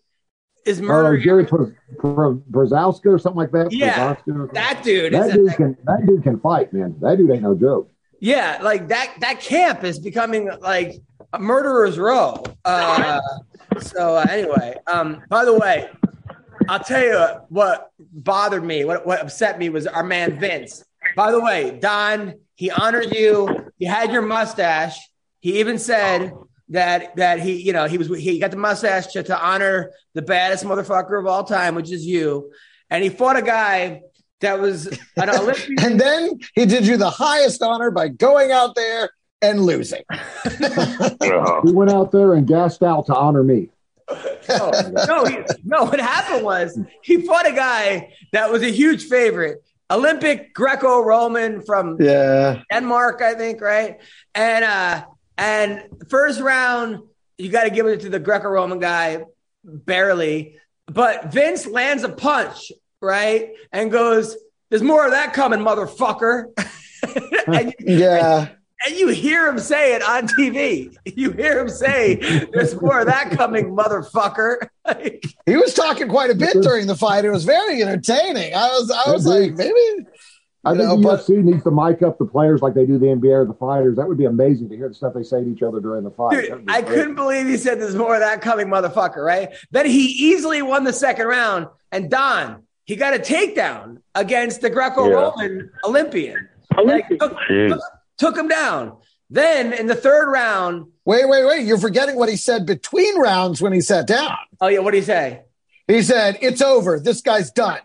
is 0.65 0.79
Oh, 0.79 0.83
murdering. 0.83 1.23
Jerry 1.23 1.43
Br- 1.45 1.63
Br- 1.99 2.33
Brzezowska 2.51 3.05
or 3.07 3.19
something 3.19 3.37
like 3.37 3.51
that. 3.51 3.71
Yeah, 3.71 4.15
Brzezowska. 4.15 4.53
that 4.53 4.81
dude. 4.83 5.13
That 5.13 5.29
is 5.29 5.33
dude 5.35 5.53
can. 5.55 5.77
That 5.85 6.05
dude 6.05 6.23
can 6.23 6.39
fight, 6.39 6.71
man. 6.73 6.95
That 7.01 7.17
dude 7.17 7.31
ain't 7.31 7.41
no 7.43 7.55
joke. 7.55 7.91
Yeah, 8.21 8.59
like 8.61 8.87
that 8.89 9.15
that 9.21 9.41
camp 9.41 9.83
is 9.83 9.97
becoming 9.97 10.47
like 10.61 11.01
a 11.33 11.39
murderer's 11.39 11.97
row. 11.97 12.43
Uh, 12.63 13.19
so 13.79 14.15
uh, 14.15 14.25
anyway, 14.29 14.75
um, 14.85 15.23
by 15.27 15.43
the 15.43 15.57
way, 15.57 15.89
I'll 16.69 16.83
tell 16.83 17.03
you 17.03 17.19
what 17.49 17.89
bothered 17.97 18.63
me, 18.63 18.85
what 18.85 19.07
what 19.07 19.19
upset 19.19 19.57
me 19.57 19.69
was 19.69 19.87
our 19.87 20.03
man 20.03 20.39
Vince. 20.39 20.85
By 21.15 21.31
the 21.31 21.41
way, 21.41 21.79
Don, 21.81 22.35
he 22.53 22.69
honored 22.69 23.11
you. 23.11 23.71
He 23.79 23.85
had 23.85 24.11
your 24.11 24.21
mustache. 24.21 24.99
He 25.39 25.59
even 25.59 25.79
said 25.79 26.31
that 26.69 27.15
that 27.15 27.39
he 27.39 27.59
you 27.59 27.73
know 27.73 27.87
he 27.87 27.97
was 27.97 28.07
he 28.07 28.37
got 28.37 28.51
the 28.51 28.57
mustache 28.57 29.07
to, 29.13 29.23
to 29.23 29.43
honor 29.43 29.93
the 30.13 30.21
baddest 30.21 30.63
motherfucker 30.63 31.19
of 31.19 31.25
all 31.25 31.43
time, 31.43 31.73
which 31.73 31.91
is 31.91 32.05
you, 32.05 32.51
and 32.91 33.03
he 33.03 33.09
fought 33.09 33.35
a 33.35 33.41
guy 33.41 34.01
that 34.41 34.59
was 34.59 34.87
an 35.17 35.29
Olympian. 35.39 35.75
and 35.81 35.99
then 35.99 36.39
he 36.55 36.65
did 36.65 36.85
you 36.85 36.97
the 36.97 37.09
highest 37.09 37.61
honor 37.61 37.91
by 37.91 38.07
going 38.09 38.51
out 38.51 38.75
there 38.75 39.09
and 39.41 39.61
losing. 39.65 40.03
He 41.63 41.71
went 41.73 41.91
out 41.91 42.11
there 42.11 42.33
and 42.33 42.47
gassed 42.47 42.83
out 42.83 43.05
to 43.07 43.15
honor 43.15 43.43
me. 43.43 43.69
no, 44.49 44.71
no, 45.07 45.25
he, 45.25 45.37
no. 45.63 45.85
What 45.85 45.99
happened 45.99 46.43
was 46.43 46.77
he 47.01 47.21
fought 47.25 47.47
a 47.47 47.51
guy 47.53 48.13
that 48.33 48.51
was 48.51 48.61
a 48.61 48.69
huge 48.71 49.05
favorite, 49.05 49.63
Olympic 49.89 50.53
Greco-Roman 50.53 51.61
from 51.61 51.97
Yeah. 52.01 52.61
Denmark, 52.71 53.21
I 53.21 53.35
think, 53.35 53.61
right? 53.61 53.99
And 54.35 54.65
uh, 54.65 55.05
and 55.37 55.83
first 56.09 56.41
round, 56.41 56.99
you 57.37 57.49
got 57.49 57.63
to 57.63 57.69
give 57.69 57.85
it 57.87 58.01
to 58.01 58.09
the 58.09 58.19
Greco-Roman 58.19 58.79
guy, 58.79 59.23
barely. 59.63 60.57
But 60.87 61.31
Vince 61.31 61.65
lands 61.67 62.03
a 62.03 62.09
punch, 62.09 62.71
right, 63.01 63.51
and 63.71 63.91
goes, 63.91 64.37
"There's 64.69 64.83
more 64.83 65.05
of 65.05 65.11
that 65.11 65.33
coming, 65.33 65.59
motherfucker." 65.59 66.45
and, 67.47 67.73
Yeah. 67.79 68.49
and 68.85 68.95
you 68.95 69.09
hear 69.09 69.47
him 69.47 69.59
say 69.59 69.95
it 69.95 70.03
on 70.03 70.27
TV. 70.27 70.95
You 71.05 71.31
hear 71.31 71.59
him 71.59 71.69
say, 71.69 72.15
"There's 72.53 72.79
more 72.81 72.99
of 73.01 73.07
that 73.07 73.31
coming, 73.31 73.75
motherfucker." 73.75 74.67
Like, 74.85 75.23
He 75.45 75.55
was 75.57 75.73
talking 75.73 76.07
quite 76.07 76.29
a 76.31 76.35
bit 76.35 76.53
during 76.61 76.87
the 76.87 76.95
fight. 76.95 77.25
It 77.25 77.31
was 77.31 77.43
very 77.45 77.81
entertaining. 77.81 78.53
I 78.53 78.67
was 78.69 78.91
I 78.91 79.11
was 79.11 79.25
Agreed. 79.25 79.51
like, 79.51 79.57
maybe 79.57 80.07
I 80.63 80.73
You 80.73 80.77
think 80.77 80.89
know, 80.89 80.95
the 80.97 81.01
but- 81.01 81.19
UFC 81.21 81.43
needs 81.43 81.63
to 81.63 81.71
mic 81.71 82.03
up 82.03 82.19
the 82.19 82.25
players 82.25 82.61
like 82.61 82.75
they 82.75 82.85
do 82.85 82.99
the 82.99 83.07
NBA 83.07 83.33
or 83.33 83.45
the 83.45 83.53
fighters. 83.55 83.97
That 83.97 84.07
would 84.07 84.17
be 84.19 84.25
amazing 84.25 84.69
to 84.69 84.77
hear 84.77 84.87
the 84.87 84.93
stuff 84.93 85.13
they 85.15 85.23
say 85.23 85.43
to 85.43 85.49
each 85.51 85.63
other 85.63 85.79
during 85.79 86.03
the 86.03 86.11
fight. 86.11 86.33
Dude, 86.49 86.65
I 86.69 86.81
great. 86.81 86.93
couldn't 86.95 87.15
believe 87.15 87.47
he 87.47 87.57
said 87.57 87.81
there's 87.81 87.95
more 87.95 88.13
of 88.13 88.19
that 88.21 88.41
coming, 88.41 88.67
motherfucker, 88.67 89.25
right? 89.25 89.49
Then 89.71 89.87
he 89.87 90.05
easily 90.05 90.61
won 90.61 90.83
the 90.83 90.93
second 90.93 91.25
round. 91.25 91.65
And 91.91 92.11
Don, 92.11 92.61
he 92.91 92.97
got 92.97 93.13
a 93.13 93.19
takedown 93.19 94.01
against 94.15 94.59
the 94.59 94.69
Greco 94.69 95.09
Roman 95.09 95.71
Olympian. 95.85 96.49
Like, 96.83 97.07
took, 97.07 97.37
took, 97.47 97.79
took 98.17 98.37
him 98.37 98.49
down. 98.49 98.97
Then 99.29 99.71
in 99.71 99.87
the 99.87 99.95
third 99.95 100.29
round, 100.29 100.87
wait, 101.05 101.25
wait, 101.29 101.45
wait. 101.45 101.65
You're 101.65 101.77
forgetting 101.77 102.17
what 102.17 102.27
he 102.27 102.35
said 102.35 102.65
between 102.65 103.17
rounds 103.17 103.61
when 103.61 103.71
he 103.71 103.79
sat 103.79 104.07
down. 104.07 104.35
oh, 104.59 104.67
yeah, 104.67 104.79
what 104.79 104.91
did 104.91 104.97
he 104.97 105.05
say? 105.05 105.43
He 105.87 106.01
said, 106.01 106.37
It's 106.41 106.61
over. 106.61 106.99
This 106.99 107.21
guy's 107.21 107.49
done. 107.49 107.79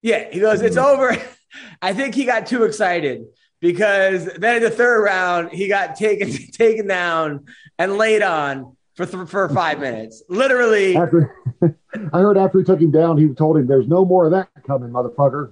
Yeah, 0.00 0.30
he 0.30 0.38
goes, 0.38 0.62
it's 0.62 0.76
mm-hmm. 0.76 1.02
over. 1.02 1.20
I 1.82 1.92
think 1.92 2.14
he 2.14 2.24
got 2.24 2.46
too 2.46 2.62
excited 2.62 3.24
because 3.60 4.26
then 4.34 4.58
in 4.58 4.62
the 4.62 4.70
third 4.70 5.02
round, 5.02 5.50
he 5.50 5.66
got 5.66 5.96
taken 5.96 6.30
taken 6.52 6.86
down 6.86 7.46
and 7.80 7.98
laid 7.98 8.22
on 8.22 8.76
for, 8.94 9.06
th- 9.06 9.28
for 9.28 9.48
five 9.48 9.80
minutes. 9.80 10.22
Literally. 10.28 10.96
After 10.96 11.34
I 12.12 12.20
heard 12.20 12.38
after 12.38 12.58
he 12.58 12.64
took 12.64 12.80
him 12.80 12.90
down, 12.90 13.18
he 13.18 13.28
told 13.34 13.56
him, 13.56 13.66
"There's 13.66 13.88
no 13.88 14.04
more 14.04 14.26
of 14.26 14.32
that 14.32 14.48
coming, 14.64 14.90
motherfucker." 14.90 15.50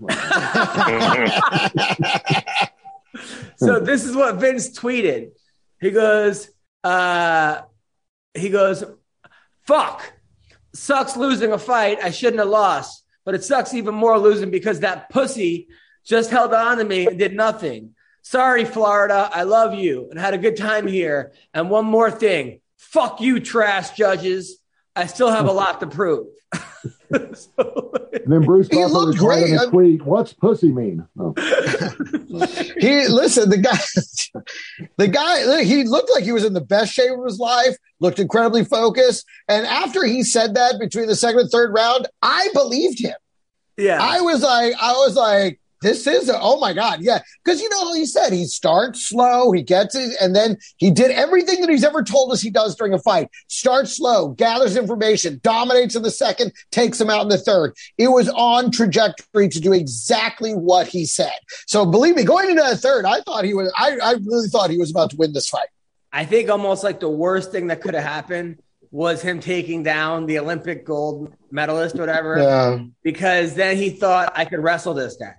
So 3.57 3.79
this 3.79 4.05
is 4.07 4.17
what 4.17 4.37
Vince 4.37 4.71
tweeted. 4.71 5.33
He 5.81 5.91
goes, 5.91 6.49
uh, 6.83 7.61
he 8.33 8.49
goes, 8.49 8.83
fuck. 9.67 10.13
Sucks 10.73 11.17
losing 11.17 11.53
a 11.53 11.59
fight. 11.59 11.99
I 12.03 12.11
shouldn't 12.11 12.39
have 12.39 12.49
lost. 12.49 13.05
But 13.25 13.35
it 13.35 13.45
sucks 13.45 13.75
even 13.75 13.95
more 13.95 14.19
losing 14.19 14.51
because 14.51 14.81
that 14.81 15.11
pussy 15.11 15.69
just 16.07 16.31
held 16.31 16.55
on 16.55 16.79
to 16.79 16.85
me 16.85 17.07
and 17.07 17.19
did 17.19 17.35
nothing. 17.35 17.95
Sorry, 18.23 18.65
Florida. 18.65 19.29
I 19.33 19.43
love 19.43 19.75
you 19.75 20.09
and 20.11 20.19
had 20.19 20.33
a 20.33 20.39
good 20.39 20.57
time 20.57 20.87
here. 20.87 21.33
And 21.53 21.69
one 21.69 21.85
more 21.85 22.11
thing. 22.11 22.61
Fuck 22.79 23.21
you, 23.21 23.41
trash 23.41 23.91
judges. 23.91 24.59
I 24.97 25.07
still 25.07 25.31
have 25.31 25.47
a 25.47 25.53
lot 25.53 25.81
to 25.81 25.87
prove. 25.87 26.29
So- 27.35 27.93
And 28.13 28.33
then 28.33 28.43
Bruce 28.43 28.69
He 28.69 28.77
Buffer 28.77 28.89
looked 28.93 29.19
replied 29.21 29.43
in 29.45 29.57
great. 29.57 29.67
a 29.69 29.71
tweet, 29.71 30.05
"What's 30.05 30.33
pussy 30.33 30.71
mean?" 30.73 31.07
Oh. 31.19 31.33
He 32.79 33.07
listen, 33.09 33.49
the 33.51 33.59
guy 33.59 33.79
the 34.97 35.09
guy 35.09 35.63
he 35.65 35.85
looked 35.85 36.11
like 36.11 36.25
he 36.25 36.33
was 36.33 36.45
in 36.45 36.53
the 36.53 36.61
best 36.61 36.93
shape 36.93 37.13
of 37.17 37.25
his 37.25 37.39
life, 37.39 37.77
looked 38.01 38.19
incredibly 38.19 38.65
focused. 38.65 39.27
And 39.49 39.67
after 39.67 40.05
he 40.05 40.23
said 40.23 40.55
that 40.55 40.79
between 40.81 41.07
the 41.07 41.17
second 41.17 41.41
and 41.41 41.51
third 41.51 41.73
round, 41.73 42.09
I 42.23 42.49
believed 42.53 43.01
him. 43.01 43.15
yeah. 43.77 43.99
I 44.01 44.21
was 44.21 44.43
like, 44.43 44.75
I 44.81 44.93
was 44.93 45.15
like, 45.17 45.61
this 45.81 46.07
is 46.07 46.29
a, 46.29 46.39
oh 46.41 46.61
my 46.61 46.73
god, 46.73 47.01
yeah, 47.01 47.21
because 47.45 47.61
you 47.61 47.69
know 47.71 47.95
he 47.95 48.05
said 48.07 48.33
he 48.33 48.45
starts 48.45 49.09
slow, 49.09 49.51
he 49.53 49.63
gets 49.63 49.95
it, 49.95 50.15
and 50.21 50.35
then 50.35 50.59
he 50.77 50.91
did 50.91 51.11
everything 51.11 51.61
that 51.61 51.71
he's 51.71 51.85
ever 51.85 52.03
told 52.03 52.33
us 52.33 52.41
he 52.41 52.51
does 52.51 52.75
during 52.77 52.93
a 52.93 52.99
fight. 52.99 53.29
Starts 53.49 53.97
slow, 53.97 54.29
gathers 54.29 54.77
information, 54.77 55.41
dominates 55.43 55.97
in 55.97 56.03
the 56.03 56.11
second, 56.11 56.53
takes 56.71 57.01
him 57.01 57.11
out 57.11 57.23
in 57.23 57.29
the 57.29 57.39
third. 57.39 57.75
It 57.99 58.09
was 58.09 58.29
on 58.31 58.71
trajectory 58.71 59.49
to 59.49 59.61
do 59.61 59.73
exactly 59.73 60.53
what 60.53 60.87
he 60.87 61.07
said. 61.07 61.33
So 61.67 61.87
believe 61.87 62.17
me, 62.17 62.25
going 62.25 62.51
into 62.51 62.63
the 62.63 62.77
third, 62.77 63.05
I 63.05 63.21
thought 63.23 63.45
he 63.45 63.55
was, 63.55 63.73
I, 63.77 63.99
I 64.03 64.13
really 64.13 64.49
thought 64.49 64.71
he 64.71 64.79
was 64.79 64.91
about 64.91 65.11
to 65.11 65.17
win 65.17 65.33
this 65.33 65.49
fight. 65.49 65.69
I 66.13 66.25
think 66.25 66.51
almost 66.51 66.85
like 66.85 67.01
the 67.01 67.09
worst 67.09 67.53
thing 67.53 67.69
that 67.69 67.81
could 67.81 67.95
have 67.95 68.05
happened 68.05 68.61
was 68.91 69.23
him 69.23 69.39
taking 69.39 69.83
down 69.83 70.27
the 70.27 70.39
Olympic 70.39 70.85
gold 70.85 71.33
medalist, 71.51 71.97
or 71.97 72.01
whatever, 72.01 72.39
Yeah, 72.39 72.79
because 73.03 73.55
then 73.55 73.77
he 73.77 73.91
thought 73.91 74.33
I 74.35 74.45
could 74.45 74.59
wrestle 74.59 74.95
this 74.95 75.17
guy. 75.17 75.35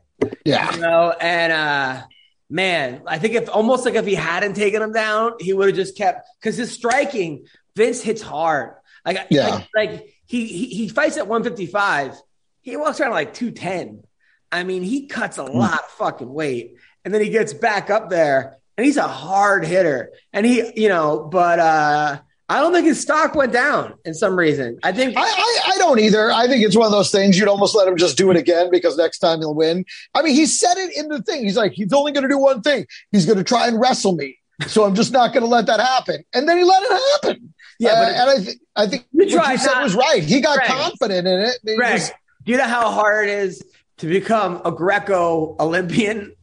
Yeah, 0.45 0.73
You 0.75 0.81
know, 0.81 1.13
and 1.19 1.51
uh 1.53 2.03
man, 2.49 3.01
I 3.07 3.17
think 3.17 3.36
if 3.36 3.49
almost 3.49 3.86
like 3.86 3.95
if 3.95 4.05
he 4.05 4.15
hadn't 4.15 4.55
taken 4.55 4.81
him 4.81 4.91
down, 4.91 5.34
he 5.39 5.53
would 5.53 5.67
have 5.67 5.75
just 5.75 5.97
kept 5.97 6.27
because 6.39 6.57
his 6.57 6.71
striking, 6.71 7.45
Vince 7.75 8.01
hits 8.01 8.21
hard. 8.21 8.75
Like, 9.05 9.27
Yeah. 9.29 9.47
like, 9.47 9.67
like 9.75 10.13
he, 10.25 10.45
he 10.45 10.65
he 10.67 10.88
fights 10.89 11.17
at 11.17 11.27
155. 11.27 12.15
He 12.62 12.77
walks 12.77 12.99
around 12.99 13.12
like 13.12 13.34
210. 13.34 14.03
I 14.51 14.63
mean, 14.63 14.84
he 14.84 15.07
cuts 15.07 15.38
a 15.38 15.43
lot 15.43 15.79
of 15.79 15.89
fucking 15.91 16.31
weight. 16.31 16.75
And 17.05 17.13
then 17.13 17.21
he 17.21 17.29
gets 17.29 17.53
back 17.53 17.89
up 17.89 18.10
there 18.10 18.57
and 18.77 18.86
he's 18.86 18.97
a 18.97 19.07
hard 19.07 19.65
hitter. 19.65 20.12
And 20.34 20.45
he, 20.45 20.71
you 20.75 20.89
know, 20.89 21.27
but 21.31 21.60
uh 21.60 22.19
I 22.51 22.59
don't 22.59 22.73
think 22.73 22.85
his 22.85 22.99
stock 22.99 23.33
went 23.33 23.53
down 23.53 23.93
in 24.03 24.13
some 24.13 24.37
reason. 24.37 24.77
I 24.83 24.91
think 24.91 25.15
I, 25.17 25.21
I, 25.21 25.59
I 25.73 25.77
don't 25.77 25.99
either. 25.99 26.31
I 26.31 26.47
think 26.47 26.63
it's 26.65 26.75
one 26.75 26.85
of 26.85 26.91
those 26.91 27.09
things 27.09 27.39
you'd 27.39 27.47
almost 27.47 27.75
let 27.75 27.87
him 27.87 27.95
just 27.97 28.17
do 28.17 28.29
it 28.29 28.35
again 28.37 28.69
because 28.69 28.97
next 28.97 29.19
time 29.19 29.39
he'll 29.39 29.55
win. 29.55 29.85
I 30.13 30.21
mean, 30.21 30.35
he 30.35 30.45
said 30.45 30.75
it 30.77 30.95
in 30.97 31.07
the 31.07 31.21
thing. 31.21 31.43
He's 31.43 31.55
like, 31.55 31.71
he's 31.71 31.93
only 31.93 32.11
going 32.11 32.23
to 32.23 32.29
do 32.29 32.37
one 32.37 32.61
thing. 32.61 32.85
He's 33.11 33.25
going 33.25 33.37
to 33.37 33.43
try 33.43 33.67
and 33.67 33.79
wrestle 33.79 34.15
me. 34.15 34.37
So 34.67 34.83
I'm 34.83 34.95
just 34.95 35.11
not 35.13 35.33
going 35.33 35.43
to 35.43 35.47
let 35.49 35.65
that 35.67 35.79
happen. 35.79 36.23
And 36.33 36.47
then 36.47 36.57
he 36.57 36.63
let 36.65 36.83
it 36.83 37.01
happen. 37.23 37.53
Yeah, 37.79 37.91
Uh, 37.93 37.95
but 38.05 38.13
and 38.15 38.29
I, 38.29 38.35
th- 38.43 38.57
I 38.75 38.85
think 38.87 39.05
You 39.11 39.19
what 39.19 39.29
you 39.29 39.35
tried 39.37 39.55
said 39.59 39.73
not- 39.73 39.83
was 39.83 39.95
right. 39.95 40.21
He 40.23 40.41
got 40.41 40.57
Greg. 40.57 40.67
confident 40.69 41.27
in 41.27 41.39
it. 41.39 41.77
Greg, 41.77 41.97
just- 41.99 42.13
do 42.45 42.51
you 42.51 42.57
know 42.57 42.65
how 42.65 42.91
hard 42.91 43.27
it 43.29 43.39
is 43.39 43.63
to 43.99 44.07
become 44.07 44.61
a 44.65 44.71
Greco 44.71 45.55
Olympian? 45.59 46.35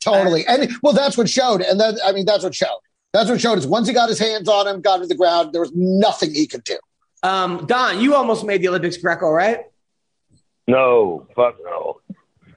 totally. 0.00 0.46
And 0.46 0.70
well, 0.82 0.92
that's 0.92 1.16
what 1.18 1.28
showed. 1.28 1.60
And 1.60 1.78
that, 1.80 1.98
I 2.04 2.12
mean, 2.12 2.24
that's 2.24 2.42
what 2.44 2.54
showed. 2.54 2.78
That's 3.12 3.30
what 3.30 3.40
showed 3.40 3.58
is 3.58 3.66
once 3.66 3.88
he 3.88 3.94
got 3.94 4.08
his 4.08 4.18
hands 4.18 4.48
on 4.48 4.66
him, 4.66 4.80
got 4.80 4.98
to 4.98 5.06
the 5.06 5.14
ground, 5.14 5.52
there 5.52 5.60
was 5.62 5.72
nothing 5.74 6.34
he 6.34 6.46
could 6.46 6.64
do. 6.64 6.78
Um, 7.22 7.66
Don, 7.66 8.00
you 8.00 8.14
almost 8.14 8.44
made 8.44 8.60
the 8.62 8.68
Olympics 8.68 8.96
Greco, 8.96 9.30
right? 9.30 9.60
No, 10.66 11.26
fuck 11.34 11.56
no. 11.64 12.00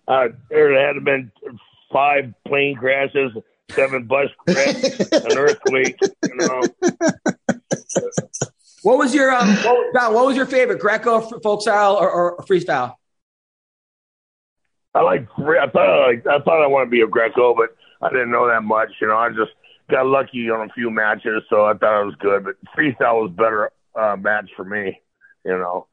Uh, 0.07 0.27
there 0.49 0.73
had 0.93 1.03
been 1.05 1.31
five 1.91 2.33
plane 2.45 2.75
crashes, 2.75 3.31
seven 3.71 4.03
bus 4.05 4.29
crashes, 4.47 5.09
an 5.11 5.37
earthquake. 5.37 5.97
You 6.01 6.35
know, 6.35 6.61
What 8.83 8.97
was 8.97 9.13
your 9.15 9.31
um, 9.31 9.47
what, 9.57 9.93
Don? 9.93 10.13
What 10.13 10.25
was 10.25 10.35
your 10.35 10.45
favorite 10.45 10.79
Greco, 10.79 11.21
f- 11.21 11.41
folk 11.41 11.61
style, 11.61 11.95
or, 11.95 12.09
or 12.11 12.37
freestyle? 12.45 12.95
I 14.93 15.01
like. 15.01 15.27
I 15.37 15.67
thought 15.67 15.89
I 15.89 16.07
like. 16.07 16.27
I 16.27 16.39
thought 16.39 16.61
I 16.61 16.67
wanted 16.67 16.85
to 16.85 16.91
be 16.91 17.01
a 17.01 17.07
Greco, 17.07 17.55
but 17.55 17.69
I 18.01 18.09
didn't 18.09 18.31
know 18.31 18.47
that 18.47 18.63
much. 18.63 18.89
You 18.99 19.07
know, 19.07 19.17
I 19.17 19.29
just 19.29 19.51
got 19.91 20.07
lucky 20.07 20.49
on 20.49 20.69
a 20.69 20.73
few 20.73 20.89
matches, 20.89 21.43
so 21.49 21.65
I 21.65 21.73
thought 21.73 22.01
it 22.01 22.05
was 22.05 22.15
good. 22.19 22.43
But 22.45 22.55
freestyle 22.75 23.21
was 23.21 23.31
better 23.31 23.71
uh, 23.95 24.15
match 24.15 24.49
for 24.55 24.65
me. 24.65 25.01
You 25.45 25.57
know. 25.57 25.87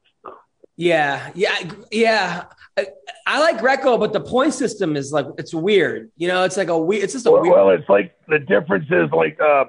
Yeah, 0.75 1.29
yeah, 1.35 1.57
yeah. 1.91 2.43
I, 2.77 2.87
I 3.27 3.39
like 3.41 3.59
Greco, 3.59 3.97
but 3.97 4.13
the 4.13 4.21
point 4.21 4.53
system 4.53 4.95
is 4.95 5.11
like 5.11 5.25
it's 5.37 5.53
weird. 5.53 6.09
You 6.15 6.29
know, 6.29 6.43
it's 6.45 6.55
like 6.57 6.69
a 6.69 6.77
weird. 6.77 7.03
It's 7.03 7.13
just 7.13 7.25
a 7.25 7.31
Well, 7.31 7.41
weird. 7.41 7.53
well, 7.53 7.69
it's 7.71 7.89
like 7.89 8.15
the 8.27 8.39
difference 8.39 8.85
is 8.89 9.11
like 9.11 9.39
uh, 9.41 9.65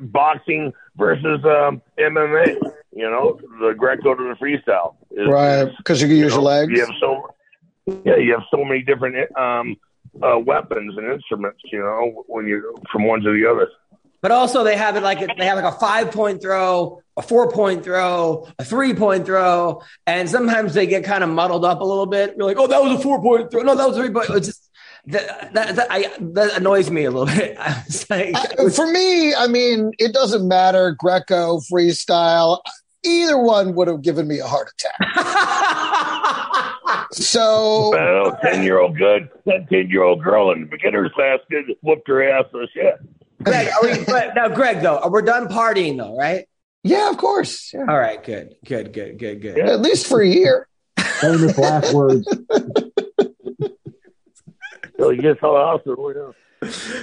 boxing 0.00 0.72
versus 0.96 1.40
um, 1.44 1.80
MMA. 1.98 2.58
You 2.92 3.10
know, 3.10 3.40
the 3.60 3.74
Greco 3.74 4.14
to 4.14 4.22
the 4.22 4.34
freestyle. 4.34 4.96
Is, 5.10 5.26
Right. 5.28 5.70
Because 5.78 6.00
you 6.02 6.08
can 6.08 6.16
use 6.16 6.32
your 6.32 6.42
know, 6.42 6.48
legs. 6.48 6.72
You 6.72 6.80
have 6.80 6.94
so 7.00 7.30
yeah, 8.04 8.16
you 8.16 8.32
have 8.32 8.42
so 8.50 8.64
many 8.64 8.82
different 8.82 9.34
um, 9.38 9.76
uh, 10.22 10.38
weapons 10.38 10.96
and 10.96 11.12
instruments. 11.12 11.60
You 11.72 11.80
know, 11.80 12.24
when 12.26 12.46
you 12.46 12.74
from 12.92 13.04
one 13.04 13.20
to 13.20 13.32
the 13.32 13.48
other. 13.50 13.68
But 14.22 14.32
also 14.32 14.64
they 14.64 14.76
have 14.76 14.96
it 14.96 15.02
like 15.02 15.20
they 15.36 15.44
have 15.44 15.56
like 15.62 15.72
a 15.72 15.78
five 15.78 16.10
point 16.10 16.42
throw, 16.42 17.02
a 17.16 17.22
four 17.22 17.50
point 17.50 17.84
throw, 17.84 18.48
a 18.58 18.64
three 18.64 18.94
point 18.94 19.26
throw, 19.26 19.82
and 20.06 20.28
sometimes 20.28 20.74
they 20.74 20.86
get 20.86 21.04
kind 21.04 21.22
of 21.22 21.30
muddled 21.30 21.64
up 21.64 21.80
a 21.80 21.84
little 21.84 22.06
bit. 22.06 22.34
You're 22.36 22.46
like, 22.46 22.58
oh, 22.58 22.66
that 22.66 22.82
was 22.82 22.98
a 22.98 23.02
four 23.02 23.20
point 23.20 23.50
throw. 23.50 23.62
No, 23.62 23.74
that 23.74 23.86
was 23.86 23.96
a 23.96 24.00
three 24.00 24.10
point. 24.10 24.30
It's 24.30 24.46
just 24.48 24.66
that, 25.06 25.54
that, 25.54 25.76
that, 25.76 25.86
I, 25.90 26.10
that 26.18 26.56
annoys 26.56 26.90
me 26.90 27.04
a 27.04 27.10
little 27.10 27.26
bit. 27.26 27.56
like, 28.10 28.34
uh, 28.58 28.70
for 28.70 28.90
me, 28.90 29.34
I 29.34 29.46
mean, 29.46 29.92
it 29.98 30.12
doesn't 30.12 30.46
matter. 30.46 30.92
Greco, 30.92 31.60
freestyle, 31.60 32.60
either 33.04 33.38
one 33.38 33.74
would 33.74 33.88
have 33.88 34.02
given 34.02 34.26
me 34.26 34.40
a 34.40 34.46
heart 34.46 34.68
attack. 34.72 34.96
so, 37.12 37.90
well, 37.90 38.38
ten 38.42 38.62
year 38.62 38.80
old 38.80 38.96
good, 38.96 39.28
ten 39.46 39.88
year 39.90 40.02
old 40.02 40.22
girl 40.22 40.52
in 40.52 40.62
the 40.62 40.66
beginner's 40.66 41.10
basket 41.16 41.76
whooped 41.82 42.08
her 42.08 42.28
ass 42.28 42.44
to 42.52 42.66
shit. 42.72 42.94
Greg, 43.42 43.68
we, 43.82 44.04
but 44.06 44.34
now, 44.34 44.48
Greg, 44.48 44.80
though, 44.80 45.06
we're 45.08 45.22
done 45.22 45.48
partying, 45.48 45.98
though, 45.98 46.16
right? 46.16 46.46
Yeah, 46.82 47.10
of 47.10 47.16
course. 47.16 47.72
Yeah. 47.74 47.84
All 47.88 47.98
right, 47.98 48.22
good, 48.22 48.54
good, 48.64 48.92
good, 48.92 49.18
good, 49.18 49.42
good. 49.42 49.56
Yeah. 49.56 49.70
At 49.70 49.80
least 49.80 50.06
for 50.06 50.20
a 50.20 50.28
year. 50.28 50.68
Famous 50.98 51.58
last 51.58 51.92
words. 51.92 52.28
So 54.98 55.10
you 55.10 55.20
get 55.20 55.38
so 55.40 55.56
awesome. 55.56 56.34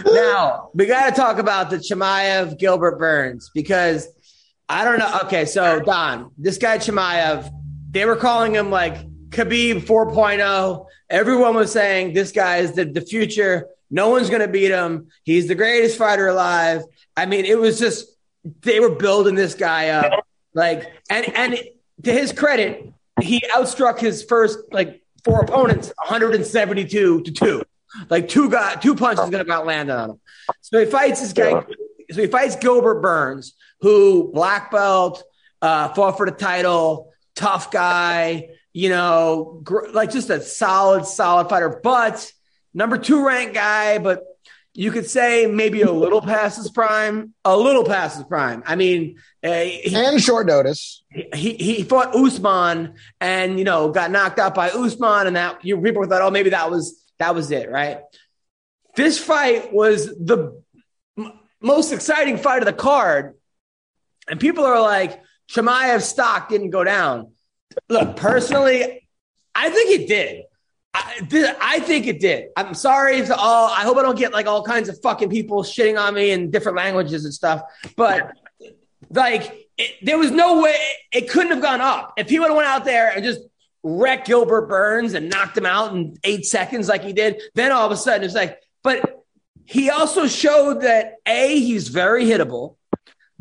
Now 0.06 0.70
we 0.74 0.86
got 0.86 1.10
to 1.10 1.16
talk 1.16 1.38
about 1.38 1.70
the 1.70 1.78
Chimaev 1.78 2.58
Gilbert 2.58 2.98
Burns 2.98 3.52
because 3.54 4.08
I 4.68 4.84
don't 4.84 5.00
know. 5.00 5.20
Okay, 5.26 5.46
so 5.46 5.80
Don, 5.80 6.32
this 6.38 6.58
guy 6.58 6.78
Chimaev, 6.78 7.50
they 7.92 8.06
were 8.06 8.16
calling 8.16 8.56
him 8.56 8.72
like 8.72 8.98
Khabib 9.34 9.82
4.0. 9.82 10.86
Everyone 11.10 11.56
was 11.56 11.72
saying 11.72 12.14
this 12.14 12.32
guy 12.32 12.58
is 12.58 12.74
the, 12.74 12.86
the 12.86 13.02
future. 13.02 13.68
No 13.90 14.10
one's 14.10 14.30
going 14.30 14.42
to 14.42 14.48
beat 14.48 14.72
him. 14.72 15.10
He's 15.24 15.48
the 15.48 15.56
greatest 15.56 15.98
fighter 15.98 16.28
alive. 16.28 16.84
I 17.16 17.26
mean, 17.26 17.46
it 17.46 17.60
was 17.60 17.80
just 17.80 18.08
they 18.62 18.80
were 18.80 18.96
building 18.96 19.36
this 19.36 19.54
guy 19.56 19.90
up 19.90 20.26
like 20.54 20.92
and 21.10 21.28
and 21.36 21.60
to 22.04 22.12
his 22.12 22.32
credit, 22.32 22.92
he 23.22 23.42
outstruck 23.54 24.00
his 24.00 24.24
first 24.24 24.60
like 24.72 25.02
four 25.24 25.42
opponents 25.42 25.92
172 25.98 27.22
to 27.24 27.32
2. 27.32 27.64
Like 28.10 28.28
two 28.28 28.50
guy, 28.50 28.76
two 28.76 28.96
punches 28.96 29.30
going 29.30 29.34
to 29.34 29.42
about 29.42 29.66
land 29.66 29.92
on 29.92 30.12
him. 30.12 30.20
So 30.62 30.80
he 30.80 30.86
fights 30.86 31.22
this 31.22 31.34
guy. 31.34 31.64
So 32.12 32.22
he 32.22 32.28
fights 32.28 32.56
Gilbert 32.56 33.02
Burns, 33.02 33.54
who 33.82 34.32
black 34.34 34.72
belt, 34.72 35.24
uh, 35.62 35.90
fought 35.94 36.18
for 36.18 36.26
the 36.26 36.32
title, 36.36 37.14
tough 37.36 37.72
guy, 37.72 38.50
you 38.74 38.90
know, 38.90 39.62
gr- 39.64 39.90
like 39.92 40.12
just 40.12 40.30
a 40.30 40.42
solid, 40.42 41.06
solid 41.06 41.48
fighter. 41.48 41.80
But 41.82 42.32
number 42.74 42.98
two 42.98 43.26
ranked 43.26 43.54
guy, 43.54 44.00
but 44.00 44.24
you 44.74 44.92
could 44.92 45.08
say 45.08 45.46
maybe 45.46 45.84
a 45.84 45.92
little 45.92 46.22
past 46.34 46.58
his 46.58 46.72
prime, 46.72 47.34
a 47.46 47.56
little 47.56 47.86
past 47.86 48.18
his 48.18 48.26
prime. 48.26 48.64
I 48.66 48.76
mean, 48.76 49.20
uh, 49.44 49.62
he, 49.62 49.96
and 49.96 50.22
short 50.22 50.48
notice. 50.48 51.04
He 51.12 51.54
he 51.54 51.84
fought 51.84 52.16
Usman 52.16 52.96
and 53.22 53.60
you 53.60 53.66
know 53.66 53.92
got 53.92 54.12
knocked 54.12 54.40
out 54.40 54.56
by 54.56 54.70
Usman, 54.70 55.28
and 55.28 55.36
that 55.36 55.64
you 55.64 55.80
people 55.80 56.06
thought, 56.06 56.22
oh, 56.22 56.32
maybe 56.32 56.50
that 56.50 56.72
was 56.72 57.00
that 57.20 57.36
was 57.36 57.52
it, 57.52 57.70
right? 57.70 58.00
This 58.96 59.18
fight 59.18 59.74
was 59.74 60.08
the 60.08 60.62
m- 61.18 61.40
most 61.62 61.92
exciting 61.94 62.38
fight 62.38 62.60
of 62.60 62.66
the 62.66 62.74
card. 62.74 63.36
And 64.28 64.40
people 64.40 64.64
are 64.66 64.80
like, 64.82 65.22
Chimaev's 65.50 66.06
stock 66.06 66.48
didn't 66.50 66.70
go 66.70 66.84
down. 66.84 67.32
Look, 67.90 68.16
personally, 68.16 69.08
I 69.56 69.70
think 69.70 70.02
it 70.02 70.08
did. 70.08 70.44
I, 70.94 71.56
I 71.60 71.80
think 71.80 72.06
it 72.06 72.20
did. 72.20 72.50
I'm 72.56 72.76
sorry 72.76 73.26
to 73.26 73.36
all. 73.36 73.70
I 73.70 73.82
hope 73.82 73.98
I 73.98 74.04
don't 74.04 74.18
get 74.18 74.32
like 74.32 74.46
all 74.46 74.64
kinds 74.64 74.90
of 74.90 75.02
fucking 75.02 75.30
people 75.30 75.64
shitting 75.64 76.00
on 76.00 76.14
me 76.14 76.32
in 76.32 76.52
different 76.52 76.78
languages 76.78 77.26
and 77.26 77.34
stuff. 77.34 77.64
But 77.96 78.32
like, 79.10 79.68
it, 79.78 79.96
there 80.04 80.18
was 80.18 80.30
no 80.30 80.62
way 80.62 80.76
it 81.12 81.30
couldn't 81.30 81.52
have 81.52 81.62
gone 81.62 81.82
up 81.82 82.14
if 82.18 82.30
he 82.30 82.40
would 82.40 82.50
have 82.50 82.56
went 82.56 82.68
out 82.68 82.86
there 82.86 83.10
and 83.10 83.24
just 83.24 83.42
wrecked 83.82 84.28
Gilbert 84.28 84.68
Burns 84.70 85.14
and 85.14 85.30
knocked 85.30 85.58
him 85.58 85.66
out 85.66 85.94
in 85.94 86.18
eight 86.24 86.46
seconds 86.46 86.88
like 86.88 87.04
he 87.04 87.14
did. 87.14 87.42
Then 87.56 87.72
all 87.72 87.86
of 87.86 87.92
a 87.92 87.98
sudden 87.98 88.24
it's 88.24 88.36
like, 88.36 88.60
but 88.84 89.24
he 89.66 89.90
also 89.90 90.28
showed 90.28 90.82
that 90.82 91.16
A, 91.26 91.60
he's 91.60 91.88
very 91.88 92.26
hittable. 92.26 92.76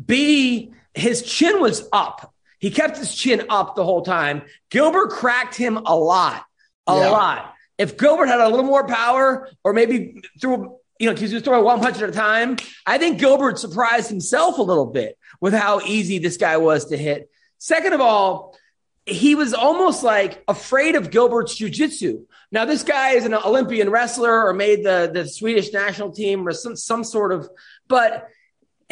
B, 0.03 0.73
his 0.93 1.21
chin 1.21 1.61
was 1.61 1.87
up. 1.93 2.32
He 2.63 2.71
kept 2.71 2.97
his 2.97 3.13
chin 3.13 3.43
up 3.49 3.75
the 3.75 3.83
whole 3.83 4.03
time. 4.03 4.43
Gilbert 4.69 5.09
cracked 5.09 5.53
him 5.53 5.75
a 5.85 5.93
lot, 5.93 6.45
a 6.87 6.95
yeah. 6.95 7.09
lot. 7.09 7.55
If 7.77 7.97
Gilbert 7.97 8.27
had 8.27 8.39
a 8.39 8.47
little 8.47 8.63
more 8.63 8.87
power 8.87 9.49
or 9.65 9.73
maybe 9.73 10.21
threw, 10.39 10.77
you 10.97 11.07
know, 11.07 11.13
because 11.13 11.31
he 11.31 11.35
was 11.35 11.43
throwing 11.43 11.65
one 11.65 11.81
punch 11.81 12.01
at 12.01 12.07
a 12.07 12.13
time, 12.13 12.55
I 12.85 12.97
think 12.99 13.19
Gilbert 13.19 13.59
surprised 13.59 14.09
himself 14.09 14.59
a 14.59 14.61
little 14.61 14.85
bit 14.85 15.17
with 15.41 15.53
how 15.53 15.81
easy 15.81 16.19
this 16.19 16.37
guy 16.37 16.55
was 16.55 16.85
to 16.85 16.95
hit. 16.95 17.29
Second 17.57 17.91
of 17.91 17.99
all, 17.99 18.57
he 19.05 19.35
was 19.35 19.53
almost 19.53 20.01
like 20.01 20.41
afraid 20.47 20.95
of 20.95 21.11
Gilbert's 21.11 21.59
jujitsu. 21.59 22.23
Now, 22.49 22.63
this 22.63 22.83
guy 22.83 23.15
is 23.15 23.25
an 23.25 23.33
Olympian 23.33 23.89
wrestler 23.89 24.47
or 24.47 24.53
made 24.53 24.85
the, 24.85 25.11
the 25.13 25.27
Swedish 25.27 25.73
national 25.73 26.13
team 26.13 26.47
or 26.47 26.53
some, 26.53 26.77
some 26.77 27.03
sort 27.03 27.33
of, 27.33 27.49
but 27.89 28.29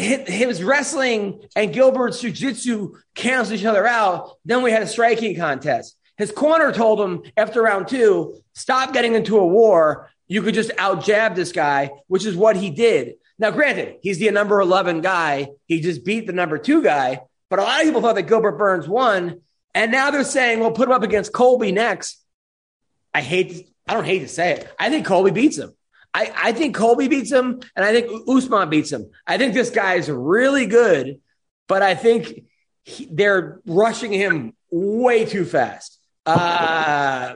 his 0.01 0.63
wrestling 0.63 1.43
and 1.55 1.73
Gilbert's 1.73 2.21
cancel 3.15 3.55
each 3.55 3.65
other 3.65 3.85
out. 3.85 4.37
Then 4.45 4.61
we 4.61 4.71
had 4.71 4.81
a 4.81 4.87
striking 4.87 5.35
contest. 5.35 5.97
His 6.17 6.31
corner 6.31 6.71
told 6.71 6.99
him 6.99 7.23
after 7.35 7.61
round 7.61 7.87
two, 7.87 8.41
stop 8.53 8.93
getting 8.93 9.15
into 9.15 9.37
a 9.37 9.45
war. 9.45 10.09
You 10.27 10.41
could 10.41 10.53
just 10.53 10.71
out 10.77 11.03
jab 11.03 11.35
this 11.35 11.51
guy, 11.51 11.91
which 12.07 12.25
is 12.25 12.35
what 12.35 12.55
he 12.55 12.69
did. 12.69 13.15
Now, 13.39 13.51
granted, 13.51 13.97
he's 14.01 14.19
the 14.19 14.29
number 14.31 14.59
11 14.59 15.01
guy. 15.01 15.49
He 15.65 15.81
just 15.81 16.05
beat 16.05 16.27
the 16.27 16.33
number 16.33 16.57
two 16.57 16.83
guy. 16.83 17.21
But 17.49 17.59
a 17.59 17.63
lot 17.63 17.79
of 17.79 17.85
people 17.85 18.01
thought 18.01 18.15
that 18.15 18.27
Gilbert 18.27 18.57
Burns 18.57 18.87
won 18.87 19.41
and 19.73 19.91
now 19.91 20.11
they're 20.11 20.23
saying, 20.23 20.59
well, 20.59 20.71
put 20.71 20.87
him 20.87 20.93
up 20.93 21.03
against 21.03 21.33
Colby 21.33 21.71
next. 21.71 22.17
I 23.13 23.21
hate, 23.21 23.69
I 23.87 23.93
don't 23.93 24.05
hate 24.05 24.19
to 24.19 24.27
say 24.27 24.53
it. 24.53 24.73
I 24.79 24.89
think 24.89 25.05
Colby 25.05 25.31
beats 25.31 25.57
him. 25.57 25.73
I, 26.13 26.31
I 26.35 26.51
think 26.51 26.75
Colby 26.75 27.07
beats 27.07 27.31
him, 27.31 27.61
and 27.75 27.85
I 27.85 27.93
think 27.93 28.27
Usman 28.27 28.69
beats 28.69 28.91
him. 28.91 29.09
I 29.25 29.37
think 29.37 29.53
this 29.53 29.69
guy 29.69 29.95
is 29.95 30.09
really 30.09 30.65
good, 30.65 31.21
but 31.67 31.81
I 31.81 31.95
think 31.95 32.43
he, 32.83 33.07
they're 33.09 33.61
rushing 33.65 34.11
him 34.11 34.53
way 34.71 35.25
too 35.25 35.45
fast. 35.45 35.99
Uh, 36.25 37.35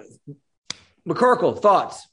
McCorkle, 1.08 1.62
thoughts? 1.62 2.08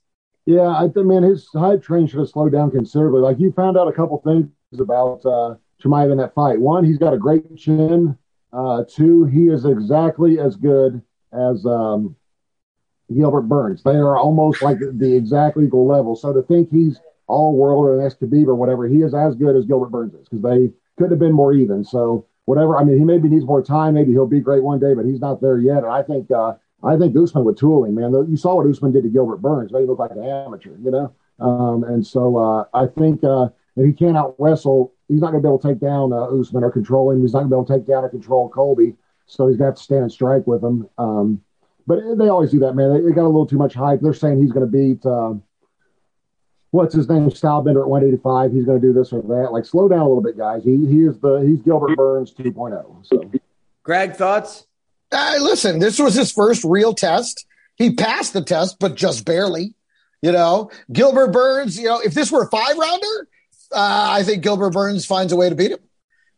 Yeah, 0.46 0.68
I 0.68 0.88
think, 0.88 1.06
man, 1.06 1.22
his 1.22 1.48
hype 1.52 1.82
train 1.82 2.06
should 2.06 2.20
have 2.20 2.28
slowed 2.28 2.52
down 2.52 2.70
considerably. 2.70 3.20
Like, 3.20 3.38
you 3.38 3.52
found 3.52 3.76
out 3.76 3.88
a 3.88 3.92
couple 3.92 4.20
things 4.22 4.48
about 4.80 5.24
uh, 5.24 5.54
Chimaev 5.82 6.12
in 6.12 6.18
that 6.18 6.34
fight. 6.34 6.60
One, 6.60 6.84
he's 6.84 6.98
got 6.98 7.12
a 7.12 7.18
great 7.18 7.56
chin. 7.56 8.16
Uh, 8.52 8.84
two, 8.88 9.24
he 9.24 9.48
is 9.48 9.64
exactly 9.64 10.38
as 10.38 10.56
good 10.56 11.00
as 11.32 11.64
um, 11.64 12.14
Gilbert 13.14 13.42
Burns. 13.42 13.82
They 13.82 13.96
are 13.96 14.16
almost 14.16 14.62
like 14.62 14.78
the 14.80 15.14
exact 15.14 15.56
equal 15.58 15.86
level. 15.86 16.16
So 16.16 16.32
to 16.32 16.42
think 16.42 16.70
he's 16.70 17.00
all 17.26 17.54
world 17.56 17.84
or 17.84 18.00
an 18.00 18.10
Khabib 18.10 18.46
or 18.46 18.54
whatever, 18.54 18.86
he 18.86 19.02
is 19.02 19.14
as 19.14 19.34
good 19.34 19.56
as 19.56 19.64
Gilbert 19.64 19.90
Burns 19.90 20.14
is 20.14 20.28
because 20.28 20.42
they 20.42 20.72
couldn't 20.96 21.12
have 21.12 21.18
been 21.18 21.32
more 21.32 21.52
even. 21.52 21.84
So 21.84 22.26
whatever. 22.44 22.76
I 22.76 22.84
mean, 22.84 22.98
he 22.98 23.04
maybe 23.04 23.28
needs 23.28 23.44
more 23.44 23.62
time. 23.62 23.94
Maybe 23.94 24.12
he'll 24.12 24.26
be 24.26 24.40
great 24.40 24.62
one 24.62 24.78
day, 24.78 24.94
but 24.94 25.04
he's 25.04 25.20
not 25.20 25.40
there 25.40 25.58
yet. 25.58 25.84
And 25.84 25.92
I 25.92 26.02
think 26.02 26.30
uh, 26.30 26.54
I 26.82 26.96
think 26.96 27.16
Usman 27.16 27.44
with 27.44 27.58
tooling, 27.58 27.94
man. 27.94 28.12
You 28.28 28.36
saw 28.36 28.56
what 28.56 28.66
Usman 28.66 28.92
did 28.92 29.04
to 29.04 29.08
Gilbert 29.08 29.38
Burns. 29.38 29.72
Made 29.72 29.82
him 29.82 29.86
look 29.86 29.98
like 29.98 30.10
an 30.10 30.24
amateur, 30.24 30.76
you 30.82 30.90
know. 30.90 31.14
Um, 31.38 31.84
and 31.84 32.06
so 32.06 32.36
uh, 32.36 32.64
I 32.74 32.86
think 32.86 33.24
uh, 33.24 33.48
if 33.76 33.86
he 33.86 33.92
can't 33.92 34.16
out 34.16 34.34
wrestle 34.38 34.92
he's 35.12 35.20
not 35.20 35.30
going 35.30 35.42
to 35.42 35.46
be 35.46 35.50
able 35.50 35.58
to 35.58 35.68
take 35.68 35.80
down 35.80 36.12
uh, 36.12 36.24
Usman 36.24 36.64
or 36.64 36.70
control 36.70 37.10
him. 37.10 37.20
He's 37.20 37.34
not 37.34 37.40
going 37.40 37.50
to 37.50 37.54
be 37.54 37.58
able 37.58 37.66
to 37.66 37.74
take 37.74 37.86
down 37.86 38.04
or 38.04 38.08
control 38.08 38.48
Colby. 38.48 38.94
So 39.26 39.48
he's 39.48 39.58
got 39.58 39.76
to 39.76 39.82
stand 39.82 40.02
and 40.02 40.12
strike 40.12 40.46
with 40.46 40.64
him. 40.64 40.88
Um, 40.98 41.42
but 41.87 42.01
they 42.16 42.28
always 42.28 42.51
do 42.51 42.61
that, 42.61 42.74
man. 42.74 42.93
They, 42.93 43.01
they, 43.01 43.14
got 43.14 43.24
a 43.24 43.28
little 43.28 43.47
too 43.47 43.59
much 43.59 43.74
hype. 43.74 44.01
They're 44.01 44.14
saying 44.14 44.41
he's 44.41 44.53
going 44.53 44.66
to 44.66 44.70
beat 44.70 45.05
uh, 45.05 45.35
what's 46.70 46.95
his 46.95 47.09
name, 47.09 47.28
Stylebender 47.30 47.83
at 47.83 47.89
185. 47.89 48.53
He's 48.53 48.64
going 48.64 48.80
to 48.80 48.87
do 48.87 48.93
this 48.93 49.12
or 49.12 49.22
that. 49.22 49.53
Like, 49.53 49.64
slow 49.64 49.89
down 49.89 50.01
a 50.01 50.09
little 50.09 50.22
bit, 50.22 50.37
guys. 50.37 50.64
He 50.64 50.87
he 50.87 51.05
is 51.05 51.18
the 51.20 51.39
he's 51.39 51.62
Gilbert 51.62 51.97
Burns 51.97 52.33
2.0. 52.35 53.07
So, 53.07 53.30
Greg, 53.83 54.16
thoughts? 54.16 54.66
Uh, 55.11 55.37
listen, 55.41 55.78
this 55.78 55.99
was 55.99 56.14
his 56.14 56.33
first 56.33 56.64
real 56.64 56.95
test. 56.95 57.47
He 57.76 57.95
passed 57.95 58.33
the 58.33 58.43
test, 58.43 58.78
but 58.80 58.95
just 58.95 59.24
barely. 59.24 59.74
You 60.22 60.33
know, 60.33 60.70
Gilbert 60.93 61.33
Burns. 61.33 61.78
You 61.78 61.87
know, 61.87 62.01
if 62.01 62.14
this 62.14 62.30
were 62.30 62.45
a 62.45 62.49
five 62.49 62.76
rounder, 62.76 63.28
uh, 63.72 64.09
I 64.11 64.22
think 64.22 64.43
Gilbert 64.43 64.70
Burns 64.70 65.05
finds 65.05 65.33
a 65.33 65.37
way 65.37 65.49
to 65.49 65.55
beat 65.55 65.72
him. 65.72 65.80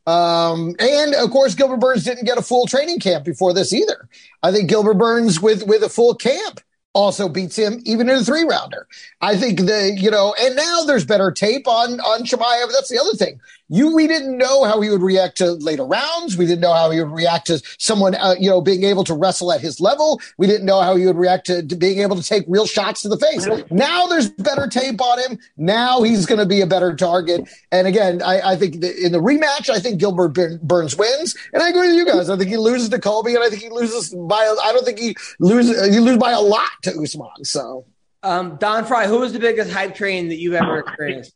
Um, 0.06 0.74
and 0.78 1.14
of 1.14 1.30
course, 1.30 1.54
Gilbert 1.54 1.78
Burns 1.78 2.04
didn't 2.04 2.26
get 2.26 2.38
a 2.38 2.42
full 2.42 2.66
training 2.66 3.00
camp 3.00 3.24
before 3.24 3.54
this 3.54 3.72
either. 3.72 4.08
I 4.42 4.52
think 4.52 4.68
Gilbert 4.68 4.98
Burns 4.98 5.40
with 5.40 5.66
with 5.66 5.82
a 5.82 5.88
full 5.88 6.14
camp 6.14 6.60
also 6.92 7.28
beats 7.28 7.56
him 7.56 7.80
even 7.84 8.08
in 8.08 8.16
a 8.18 8.24
three 8.24 8.44
rounder. 8.44 8.86
I 9.20 9.36
think 9.36 9.60
the 9.60 9.96
you 9.98 10.10
know, 10.10 10.34
and 10.40 10.56
now 10.56 10.84
there's 10.84 11.04
better 11.04 11.30
tape 11.30 11.66
on 11.66 12.00
on 12.00 12.24
Chimaev. 12.24 12.70
That's 12.72 12.90
the 12.90 12.98
other 12.98 13.16
thing 13.16 13.40
you 13.74 13.94
we 13.94 14.06
didn't 14.06 14.38
know 14.38 14.64
how 14.64 14.80
he 14.80 14.88
would 14.90 15.02
react 15.02 15.36
to 15.38 15.52
later 15.52 15.84
rounds. 15.84 16.36
We 16.36 16.46
didn't 16.46 16.60
know 16.60 16.72
how 16.72 16.90
he 16.90 17.02
would 17.02 17.12
react 17.12 17.48
to 17.48 17.60
someone 17.78 18.14
uh, 18.14 18.36
you 18.38 18.48
know 18.48 18.60
being 18.60 18.84
able 18.84 19.04
to 19.04 19.14
wrestle 19.14 19.52
at 19.52 19.60
his 19.60 19.80
level. 19.80 20.20
We 20.38 20.46
didn't 20.46 20.66
know 20.66 20.80
how 20.80 20.96
he 20.96 21.06
would 21.06 21.16
react 21.16 21.46
to, 21.46 21.66
to 21.66 21.76
being 21.76 22.00
able 22.00 22.16
to 22.16 22.22
take 22.22 22.44
real 22.46 22.66
shots 22.66 23.02
to 23.02 23.08
the 23.08 23.18
face. 23.18 23.46
Now 23.70 24.06
there's 24.06 24.30
better 24.30 24.68
tape 24.68 25.00
on 25.00 25.18
him. 25.18 25.38
Now 25.56 26.02
he's 26.02 26.26
going 26.26 26.38
to 26.38 26.46
be 26.46 26.60
a 26.60 26.66
better 26.66 26.94
target. 26.94 27.48
And 27.72 27.86
again, 27.86 28.22
I, 28.22 28.52
I 28.52 28.56
think 28.56 28.76
in 28.76 29.12
the 29.12 29.18
rematch, 29.18 29.68
I 29.68 29.80
think 29.80 29.98
Gilbert 29.98 30.34
Burns 30.62 30.96
wins, 30.96 31.34
and 31.52 31.62
I 31.62 31.70
agree 31.70 31.88
with 31.88 31.96
you 31.96 32.06
guys. 32.06 32.30
I 32.30 32.36
think 32.36 32.50
he 32.50 32.56
loses 32.56 32.88
to 32.90 33.00
Colby, 33.00 33.34
and 33.34 33.42
I 33.42 33.48
think 33.48 33.62
he 33.62 33.70
loses 33.70 34.14
by. 34.14 34.54
I 34.62 34.72
don't 34.72 34.84
think 34.84 34.98
he 34.98 35.16
loses. 35.40 35.92
He 35.92 36.00
loses 36.00 36.18
by 36.18 36.32
a 36.32 36.40
lot 36.40 36.70
to 36.82 36.90
Usman. 37.00 37.44
So. 37.44 37.86
Um, 38.22 38.56
Don 38.56 38.86
Frye, 38.86 39.06
who 39.06 39.18
was 39.18 39.34
the 39.34 39.38
biggest 39.38 39.70
hype 39.70 39.94
train 39.94 40.28
that 40.28 40.36
you've 40.36 40.54
ever 40.54 40.78
experienced? 40.78 41.34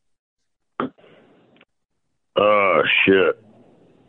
Oh 2.39 2.83
shit. 3.05 3.43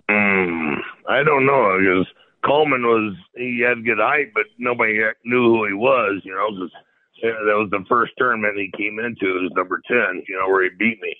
Mm, 0.09 0.77
I 1.07 1.23
don't 1.23 1.45
know 1.45 1.77
because 1.79 2.07
Coleman 2.45 2.83
was 2.83 3.15
he 3.35 3.61
had 3.67 3.85
good 3.85 3.97
height, 3.97 4.31
but 4.33 4.45
nobody 4.57 4.99
knew 5.25 5.43
who 5.43 5.65
he 5.65 5.73
was. 5.73 6.21
You 6.23 6.33
know, 6.33 6.65
uh, 6.65 7.45
that 7.45 7.57
was 7.57 7.69
the 7.71 7.83
first 7.89 8.13
tournament 8.17 8.57
he 8.57 8.71
came 8.77 8.99
into. 8.99 9.37
It 9.37 9.41
was 9.43 9.51
number 9.55 9.81
ten. 9.87 10.23
You 10.27 10.37
know, 10.37 10.47
where 10.47 10.63
he 10.63 10.69
beat 10.77 11.01
me, 11.01 11.15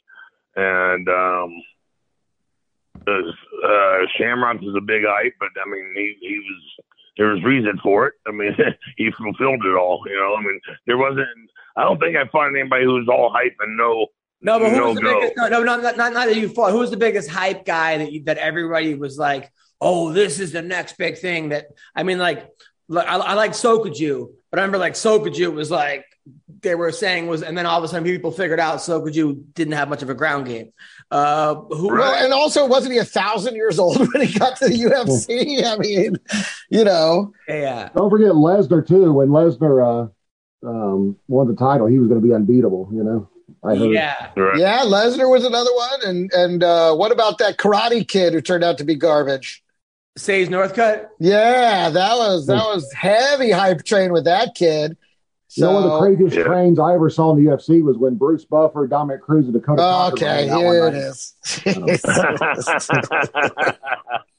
and 0.55 1.07
um, 1.09 1.61
was, 3.07 3.33
uh, 3.65 4.05
Shamrock 4.17 4.61
was 4.61 4.75
a 4.77 4.81
big 4.81 5.03
hype, 5.05 5.33
but 5.39 5.49
I 5.59 5.67
mean, 5.67 5.93
he 5.95 6.15
he 6.21 6.37
was 6.37 6.85
there 7.17 7.33
was 7.33 7.43
reason 7.43 7.79
for 7.81 8.07
it. 8.07 8.13
I 8.27 8.31
mean, 8.31 8.55
he 8.97 9.09
fulfilled 9.11 9.65
it 9.65 9.75
all. 9.75 10.03
You 10.05 10.15
know, 10.15 10.35
I 10.37 10.41
mean, 10.41 10.59
there 10.85 10.97
wasn't. 10.97 11.27
I 11.75 11.83
don't 11.83 11.99
think 11.99 12.15
I 12.15 12.27
find 12.31 12.55
anybody 12.55 12.85
who's 12.85 13.07
all 13.07 13.31
hype 13.33 13.55
and 13.61 13.77
no 13.77 14.07
No, 14.41 14.59
but 14.59 14.69
who 14.71 14.77
No 14.77 14.87
was 14.87 14.95
the 14.95 15.01
go. 15.01 15.19
biggest? 15.19 15.33
No, 15.37 15.47
no, 15.49 15.63
not, 15.63 15.81
not, 15.81 16.13
not 16.13 16.13
that 16.27 16.35
you 16.35 16.49
fought. 16.49 16.71
Who 16.71 16.79
was 16.79 16.91
the 16.91 16.97
biggest 16.97 17.29
hype 17.29 17.65
guy 17.65 17.97
that 17.97 18.11
you, 18.11 18.23
that 18.23 18.37
everybody 18.37 18.95
was 18.95 19.17
like, 19.17 19.51
"Oh, 19.81 20.13
this 20.13 20.39
is 20.39 20.51
the 20.53 20.61
next 20.61 20.97
big 20.97 21.17
thing." 21.17 21.49
That 21.49 21.67
I 21.95 22.03
mean, 22.03 22.19
like, 22.19 22.47
like 22.87 23.07
I, 23.07 23.17
I 23.17 23.33
like 23.33 23.51
Sokoudjou, 23.51 24.29
but 24.49 24.59
I 24.59 24.61
remember 24.61 24.77
like 24.77 24.93
Sokoudjou 24.93 25.53
was 25.53 25.69
like 25.69 26.05
they 26.61 26.75
were 26.75 26.91
saying 26.91 27.27
was, 27.27 27.41
and 27.43 27.57
then 27.57 27.65
all 27.65 27.77
of 27.77 27.83
a 27.83 27.87
sudden 27.87 28.03
people 28.03 28.31
figured 28.31 28.59
out 28.59 28.77
Sokoudjou 28.79 29.53
didn't 29.53 29.73
have 29.73 29.89
much 29.89 30.03
of 30.03 30.09
a 30.09 30.13
ground 30.13 30.45
game. 30.45 30.71
Uh, 31.11 31.55
who? 31.55 31.87
Well, 31.87 32.23
and 32.23 32.31
also, 32.33 32.65
wasn't 32.67 32.93
he 32.93 32.99
a 32.99 33.05
thousand 33.05 33.55
years 33.55 33.79
old 33.79 33.97
when 33.97 34.25
he 34.25 34.37
got 34.37 34.57
to 34.57 34.69
the 34.69 34.75
UFC? 34.75 35.63
I 35.65 35.77
mean, 35.77 36.17
you 36.69 36.83
know, 36.83 37.33
Yeah, 37.47 37.89
Don't 37.95 38.09
forget 38.09 38.31
Lesnar 38.31 38.87
too. 38.87 39.11
When 39.11 39.29
Lesnar 39.29 40.11
uh, 40.63 40.67
um, 40.67 41.17
won 41.27 41.47
the 41.47 41.55
title, 41.55 41.87
he 41.87 41.99
was 41.99 42.07
going 42.07 42.21
to 42.21 42.25
be 42.27 42.33
unbeatable. 42.33 42.89
You 42.93 43.03
know, 43.03 43.29
I 43.63 43.75
heard. 43.75 43.91
yeah. 43.91 44.31
right. 44.37 44.57
yeah, 44.57 44.79
Lesnar 44.85 45.29
was 45.29 45.43
another 45.45 45.73
one, 45.73 45.99
and 46.05 46.31
and 46.33 46.63
uh, 46.63 46.95
what 46.95 47.11
about 47.11 47.37
that 47.39 47.57
Karate 47.57 48.07
Kid 48.07 48.33
who 48.33 48.41
turned 48.41 48.63
out 48.63 48.77
to 48.77 48.83
be 48.85 48.95
garbage? 48.95 49.63
Sage 50.17 50.49
Northcutt. 50.49 51.07
Yeah, 51.19 51.89
that 51.89 52.15
was 52.17 52.47
that 52.47 52.63
was 52.63 52.91
heavy 52.93 53.51
hype 53.51 53.83
train 53.83 54.11
with 54.13 54.25
that 54.25 54.55
kid. 54.55 54.97
You 55.55 55.63
know, 55.63 55.73
one 55.73 55.83
of 55.83 55.91
the 55.91 55.99
craziest 55.99 56.35
Yeah. 56.37 56.43
trains 56.43 56.77
I 56.79 56.93
ever 56.93 57.09
saw 57.09 57.31
in 57.35 57.43
the 57.43 57.49
UFC 57.51 57.81
was 57.83 57.97
when 57.97 58.15
Bruce 58.15 58.45
Buffer, 58.45 58.85
Dominick 58.85 59.21
Cruz, 59.21 59.45
and 59.45 59.53
Dakota. 59.53 59.81
Cocker 59.81 60.13
okay, 60.13 60.47
ran 60.47 60.49
out 60.49 60.63
one 60.63 60.73
here 60.75 60.87
it 60.87 60.93
night. 60.93 61.03
is. 61.03 61.33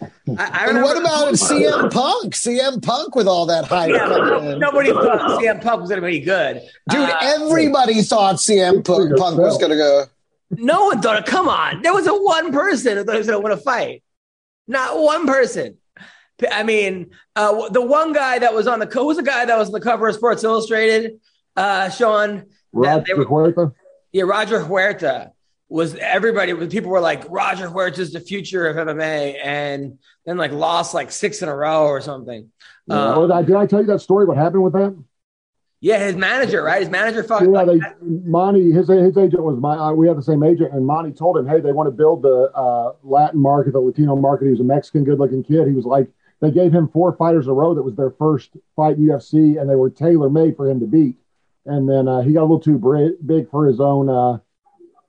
I, 0.00 0.06
I 0.38 0.66
and 0.68 0.82
what 0.82 0.96
about 0.96 1.32
CM 1.34 1.90
Punk? 1.92 2.34
CM 2.34 2.82
Punk 2.82 3.14
with 3.16 3.26
all 3.26 3.46
that 3.46 3.64
hype 3.64 3.90
Yeah, 3.90 4.06
coming 4.08 4.52
in. 4.52 4.58
nobody 4.60 4.90
thought 4.92 5.40
CM 5.40 5.60
Punk 5.62 5.80
was 5.80 5.90
going 5.90 6.00
to 6.00 6.06
be 6.06 6.20
good, 6.20 6.60
Dude, 6.90 7.00
Uh, 7.00 7.18
everybody 7.20 8.02
thought 8.02 8.36
CM 8.36 8.84
Punk, 8.84 9.16
Punk 9.18 9.38
was 9.38 9.58
going 9.58 9.70
to 9.70 9.76
go. 9.76 10.04
No 10.50 10.84
one 10.86 11.02
thought 11.02 11.18
it. 11.18 11.26
Come 11.26 11.48
on, 11.48 11.82
there 11.82 11.92
was 11.92 12.06
a 12.06 12.14
one 12.14 12.52
person 12.52 12.96
who 12.96 13.04
thought 13.04 13.12
he 13.12 13.18
was 13.18 13.26
going 13.26 13.40
to 13.40 13.44
win 13.44 13.52
a 13.52 13.56
fight. 13.60 14.02
Not 14.66 14.98
one 14.98 15.26
person. 15.26 15.78
I 16.52 16.62
mean, 16.62 17.10
uh, 17.34 17.68
the 17.70 17.82
one 17.82 18.12
guy 18.12 18.38
that 18.38 18.54
was 18.54 18.66
on 18.68 18.78
the 18.78 18.86
co- 18.86 19.00
who 19.00 19.06
was 19.08 19.16
the 19.16 19.22
guy 19.24 19.44
that 19.44 19.58
was 19.58 19.68
on 19.68 19.72
the 19.72 19.80
cover 19.80 20.06
of 20.08 20.14
Sports 20.14 20.44
Illustrated, 20.44 21.18
uh, 21.56 21.90
Sean. 21.90 22.44
Roger 22.72 23.16
were- 23.16 23.24
Huerta. 23.24 23.72
Yeah, 24.12 24.22
Roger 24.24 24.60
Huerta 24.62 25.32
was 25.68 25.94
everybody. 25.96 26.54
People 26.68 26.90
were 26.90 27.00
like, 27.00 27.24
Roger 27.28 27.68
Huerta 27.68 27.98
is 27.98 28.12
the 28.12 28.20
future 28.20 28.66
of 28.66 28.76
MMA, 28.76 29.36
and 29.42 29.98
then 30.24 30.36
like 30.36 30.52
lost 30.52 30.94
like 30.94 31.10
six 31.12 31.42
in 31.42 31.48
a 31.48 31.54
row 31.54 31.86
or 31.86 32.00
something. 32.00 32.50
Yeah. 32.86 32.94
Uh, 32.94 33.14
Oh, 33.16 33.42
did 33.42 33.54
I 33.54 33.66
tell 33.66 33.80
you 33.80 33.86
that 33.86 34.00
story? 34.00 34.24
What 34.24 34.36
happened 34.36 34.62
with 34.62 34.72
that? 34.72 34.96
yeah, 35.80 35.98
his 35.98 36.16
manager, 36.16 36.62
right? 36.62 36.80
His 36.80 36.90
manager 36.90 37.22
fucking. 37.22 37.54
Yeah, 37.54 37.64
they 37.64 37.80
Monty, 38.00 38.72
his 38.72 38.88
his 38.88 39.16
agent 39.16 39.42
was 39.42 39.58
my. 39.60 39.76
Uh, 39.76 39.92
we 39.92 40.08
had 40.08 40.16
the 40.16 40.22
same 40.22 40.42
agent, 40.42 40.72
and 40.72 40.84
Monty 40.84 41.12
told 41.12 41.36
him, 41.38 41.46
"Hey, 41.46 41.60
they 41.60 41.72
want 41.72 41.86
to 41.86 41.92
build 41.92 42.22
the 42.22 42.50
uh, 42.54 42.92
Latin 43.02 43.40
market, 43.40 43.74
the 43.74 43.80
Latino 43.80 44.16
market." 44.16 44.46
He 44.46 44.50
was 44.50 44.60
a 44.60 44.64
Mexican, 44.64 45.04
good-looking 45.04 45.44
kid. 45.44 45.68
He 45.68 45.74
was 45.74 45.84
like, 45.84 46.08
they 46.40 46.50
gave 46.50 46.72
him 46.72 46.88
four 46.88 47.14
fighters 47.16 47.46
in 47.46 47.50
a 47.50 47.54
row 47.54 47.74
that 47.74 47.82
was 47.82 47.94
their 47.94 48.10
first 48.10 48.56
fight 48.74 48.96
in 48.96 49.06
UFC, 49.06 49.60
and 49.60 49.68
they 49.68 49.76
were 49.76 49.90
tailor-made 49.90 50.56
for 50.56 50.68
him 50.68 50.80
to 50.80 50.86
beat. 50.86 51.14
And 51.66 51.88
then 51.88 52.08
uh, 52.08 52.22
he 52.22 52.32
got 52.32 52.40
a 52.40 52.48
little 52.48 52.60
too 52.60 52.78
big 53.24 53.50
for 53.50 53.66
his 53.66 53.78
own. 53.78 54.40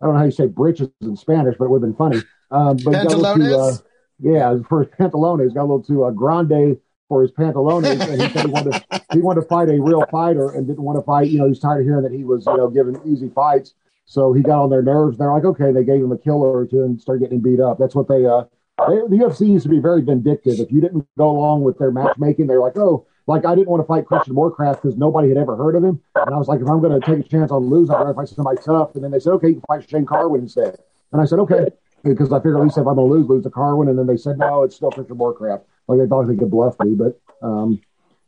I 0.01 0.05
don't 0.05 0.13
know 0.13 0.19
how 0.19 0.25
you 0.25 0.31
say 0.31 0.47
britches 0.47 0.89
in 1.01 1.15
Spanish, 1.15 1.55
but 1.57 1.65
it 1.65 1.69
would 1.69 1.83
have 1.83 1.89
been 1.89 1.97
funny. 1.97 2.21
Um, 2.51 2.77
but 2.77 2.95
he 2.95 3.03
got 3.03 3.13
a 3.13 3.17
little 3.17 3.35
too, 3.35 3.55
uh, 3.55 3.71
Pantalones? 3.71 3.83
yeah, 4.19 4.57
for 4.67 4.83
his 4.83 4.91
pantalones, 4.93 5.53
got 5.53 5.61
a 5.61 5.69
little 5.69 5.83
too 5.83 6.03
uh, 6.05 6.11
grande 6.11 6.77
for 7.07 7.21
his 7.21 7.31
pantalones, 7.31 7.89
and 7.89 8.21
he 8.21 8.29
said 8.29 8.45
he 8.45 8.51
wanted 8.51 8.73
to, 8.73 9.01
he 9.13 9.19
wanted 9.19 9.41
to 9.41 9.47
fight 9.47 9.69
a 9.69 9.81
real 9.81 10.05
fighter 10.11 10.51
and 10.51 10.67
didn't 10.67 10.83
want 10.83 10.97
to 10.97 11.03
fight. 11.03 11.29
You 11.29 11.39
know, 11.39 11.47
he's 11.47 11.59
tired 11.59 11.81
of 11.81 11.85
hearing 11.85 12.03
that 12.03 12.11
he 12.11 12.23
was 12.23 12.45
you 12.45 12.55
know 12.55 12.69
given 12.69 12.99
easy 13.05 13.29
fights, 13.29 13.73
so 14.05 14.33
he 14.33 14.41
got 14.41 14.63
on 14.63 14.69
their 14.69 14.81
nerves. 14.81 15.17
They're 15.17 15.31
like, 15.31 15.45
okay, 15.45 15.71
they 15.71 15.83
gave 15.83 16.03
him 16.03 16.11
a 16.11 16.17
killer 16.17 16.57
or 16.57 16.65
two 16.65 16.83
and 16.83 16.99
started 16.99 17.21
getting 17.21 17.41
beat 17.41 17.59
up. 17.59 17.77
That's 17.77 17.95
what 17.95 18.07
they. 18.07 18.25
uh 18.25 18.45
they, 18.87 18.95
The 18.95 19.25
UFC 19.25 19.49
used 19.49 19.63
to 19.63 19.69
be 19.69 19.79
very 19.79 20.01
vindictive. 20.01 20.59
If 20.59 20.71
you 20.71 20.79
didn't 20.79 21.05
go 21.17 21.29
along 21.29 21.63
with 21.63 21.77
their 21.77 21.91
matchmaking, 21.91 22.47
they're 22.47 22.61
like, 22.61 22.77
oh, 22.77 23.05
like 23.29 23.45
I 23.45 23.55
didn't 23.55 23.69
want 23.69 23.81
to 23.81 23.87
fight 23.87 24.05
Christian 24.05 24.33
Morecraft 24.35 24.81
because 24.81 24.97
nobody 24.97 25.29
had 25.29 25.37
ever 25.37 25.55
heard 25.55 25.75
of 25.75 25.83
him, 25.83 26.01
and 26.15 26.33
I 26.33 26.37
was 26.37 26.47
like, 26.47 26.59
if 26.59 26.67
I'm 26.67 26.81
going 26.81 26.99
to 26.99 27.05
take 27.05 27.25
a 27.25 27.29
chance 27.29 27.51
on 27.51 27.69
losing, 27.69 27.95
I'd 27.95 27.99
rather 27.99 28.13
fight 28.15 28.27
somebody 28.27 28.57
tough. 28.63 28.95
And 28.95 29.03
then 29.03 29.11
they 29.11 29.19
said, 29.19 29.33
okay, 29.33 29.49
you 29.49 29.53
can 29.55 29.63
fight 29.67 29.89
Shane 29.89 30.05
Carwin 30.05 30.41
instead. 30.41 30.77
And 31.11 31.21
I 31.21 31.25
said, 31.25 31.39
okay, 31.39 31.67
because 32.03 32.31
I 32.33 32.37
figured 32.39 32.57
at 32.57 32.63
least 32.63 32.77
if 32.77 32.87
I'm 32.87 32.95
going 32.95 32.97
to 32.97 33.03
lose, 33.03 33.27
lose 33.27 33.43
to 33.43 33.49
Carwin. 33.49 33.87
And 33.87 33.97
then 33.97 34.07
they 34.07 34.17
said, 34.17 34.37
no, 34.37 34.63
it's 34.63 34.75
still 34.75 34.91
Christian 34.91 35.17
Morecraft. 35.17 35.61
Like 35.87 35.99
they 35.99 36.07
thought 36.07 36.23
they 36.27 36.35
could 36.35 36.51
bluff 36.51 36.75
me, 36.81 36.95
but 36.95 37.19
um, 37.41 37.79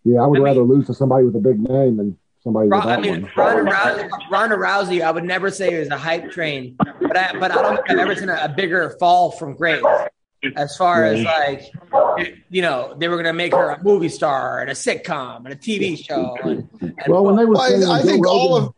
yeah, 0.03 0.21
I 0.21 0.25
would 0.27 0.37
I 0.37 0.39
mean- 0.39 0.43
rather 0.43 0.61
lose 0.61 0.87
to 0.87 0.93
somebody 0.93 1.25
with 1.25 1.35
a 1.35 1.39
big 1.39 1.59
name 1.59 1.97
than 1.97 2.17
somebody 2.43 2.69
Ro- 2.69 2.77
with 2.77 2.85
that 2.85 2.99
I 2.99 3.01
mean, 3.01 3.21
one. 3.21 3.31
Ronda 3.35 3.71
Rousey, 3.71 4.09
Ronda 4.31 4.55
Rousey, 4.55 5.01
I 5.01 5.11
would 5.11 5.23
never 5.23 5.49
say 5.51 5.73
is 5.73 5.89
a 5.89 5.97
hype 5.97 6.31
train, 6.31 6.75
but 6.77 7.17
I, 7.17 7.37
but 7.39 7.51
I 7.51 7.61
don't 7.61 7.75
think 7.75 7.89
I've 7.91 7.99
ever 7.99 8.15
seen 8.15 8.29
a, 8.29 8.39
a 8.43 8.49
bigger 8.49 8.95
fall 8.99 9.31
from 9.31 9.55
grace. 9.55 9.83
As 10.55 10.75
far 10.75 11.05
as 11.05 11.21
like, 11.23 11.71
you 12.49 12.61
know, 12.61 12.93
they 12.97 13.07
were 13.07 13.15
going 13.15 13.25
to 13.25 13.33
make 13.33 13.53
her 13.53 13.69
a 13.71 13.83
movie 13.83 14.09
star 14.09 14.59
and 14.61 14.69
a 14.69 14.73
sitcom 14.73 15.37
and 15.45 15.49
a 15.49 15.55
TV 15.55 15.97
show. 15.97 16.35
And, 16.43 16.67
and 16.81 16.93
Well, 17.07 17.23
when 17.25 17.35
they 17.35 17.45
were 17.45 17.53
Well, 17.55 17.69
saying, 17.69 17.83
I, 17.83 17.97
I 17.97 18.01
Joe 18.01 18.07
think 18.07 18.27
all 18.27 18.55
of 18.57 18.73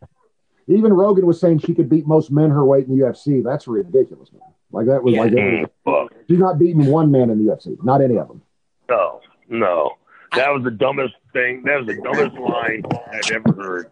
even 0.68 0.94
Rogan 0.94 1.26
was 1.26 1.40
saying 1.42 1.60
she 1.60 1.74
could 1.74 1.90
beat 1.90 2.08
most 2.08 2.32
men 2.32 2.50
her 2.50 2.64
weight 2.66 2.88
in 2.88 2.98
the 2.98 3.04
UFC. 3.04 3.44
That's 3.44 3.68
ridiculous, 3.68 4.32
man. 4.32 4.42
Like 4.72 4.88
that 4.88 5.04
was 5.04 5.14
Yeah. 5.14 5.22
like 5.22 5.32
Mm, 5.34 5.70
fuck. 5.86 6.14
she's 6.30 6.40
not 6.40 6.58
beating 6.58 6.86
one 6.86 7.12
man 7.12 7.30
in 7.30 7.46
the 7.46 7.52
UFC, 7.52 7.78
not 7.84 8.02
any 8.02 8.18
of 8.18 8.28
them. 8.30 8.42
No, 8.90 9.20
no. 9.50 9.92
That 10.36 10.50
was 10.52 10.64
the 10.64 10.72
dumbest 10.72 11.14
thing. 11.32 11.64
That 11.64 11.78
was 11.86 11.88
the 11.88 12.02
dumbest 12.02 12.38
line 12.40 12.82
I've 13.12 13.32
ever 13.32 13.54
heard. 13.62 13.92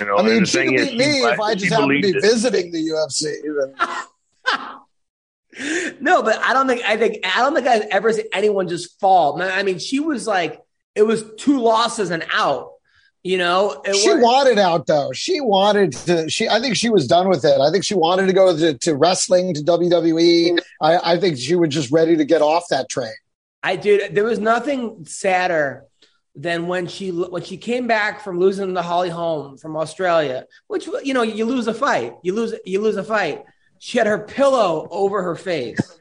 You 0.00 0.06
know, 0.06 0.16
I 0.18 0.22
mean, 0.22 0.44
she 0.44 0.64
could 0.64 0.74
is, 0.74 0.88
beat 0.88 0.98
me 0.98 1.04
she 1.04 1.18
if 1.20 1.40
I 1.40 1.54
just 1.54 1.72
happened 1.72 2.02
to 2.02 2.12
be 2.12 2.18
it. 2.18 2.22
visiting 2.22 2.72
the 2.72 2.78
UFC. 2.88 3.34
No, 6.00 6.22
but 6.22 6.38
I 6.42 6.52
don't 6.52 6.66
think 6.68 6.82
I 6.86 6.96
think 6.96 7.24
I 7.24 7.40
don't 7.40 7.54
think 7.54 7.66
I've 7.66 7.82
ever 7.90 8.12
seen 8.12 8.26
anyone 8.32 8.68
just 8.68 8.98
fall. 9.00 9.40
I 9.40 9.62
mean, 9.62 9.78
she 9.78 10.00
was 10.00 10.26
like, 10.26 10.60
it 10.94 11.02
was 11.02 11.24
two 11.38 11.60
losses 11.60 12.10
and 12.10 12.24
out. 12.32 12.72
You 13.22 13.38
know, 13.38 13.82
it 13.84 13.96
She 13.96 14.12
was- 14.12 14.22
wanted 14.22 14.58
out 14.58 14.86
though. 14.86 15.10
She 15.12 15.40
wanted 15.40 15.92
to. 15.94 16.28
She, 16.30 16.48
I 16.48 16.60
think 16.60 16.76
she 16.76 16.90
was 16.90 17.06
done 17.08 17.28
with 17.28 17.44
it. 17.44 17.60
I 17.60 17.72
think 17.72 17.84
she 17.84 17.94
wanted 17.94 18.26
to 18.26 18.32
go 18.32 18.56
to, 18.56 18.74
to 18.78 18.94
wrestling 18.94 19.52
to 19.54 19.62
WWE. 19.62 20.58
I, 20.80 21.14
I 21.14 21.18
think 21.18 21.38
she 21.38 21.56
was 21.56 21.70
just 21.70 21.90
ready 21.90 22.16
to 22.16 22.24
get 22.24 22.40
off 22.42 22.68
that 22.70 22.88
train. 22.88 23.12
I 23.64 23.74
did. 23.76 24.14
There 24.14 24.22
was 24.24 24.38
nothing 24.38 25.06
sadder 25.06 25.86
than 26.36 26.68
when 26.68 26.86
she 26.86 27.10
when 27.10 27.42
she 27.42 27.56
came 27.56 27.86
back 27.88 28.20
from 28.22 28.38
losing 28.38 28.74
to 28.74 28.82
Holly 28.82 29.08
Holm 29.08 29.56
from 29.56 29.76
Australia. 29.76 30.44
Which 30.68 30.86
you 31.02 31.12
know, 31.14 31.22
you 31.22 31.46
lose 31.46 31.66
a 31.66 31.74
fight. 31.74 32.14
You 32.22 32.32
lose 32.34 32.54
you 32.64 32.80
lose 32.80 32.96
a 32.96 33.02
fight. 33.02 33.42
She 33.78 33.98
had 33.98 34.06
her 34.06 34.18
pillow 34.18 34.88
over 34.90 35.22
her 35.22 35.36
face, 35.36 36.00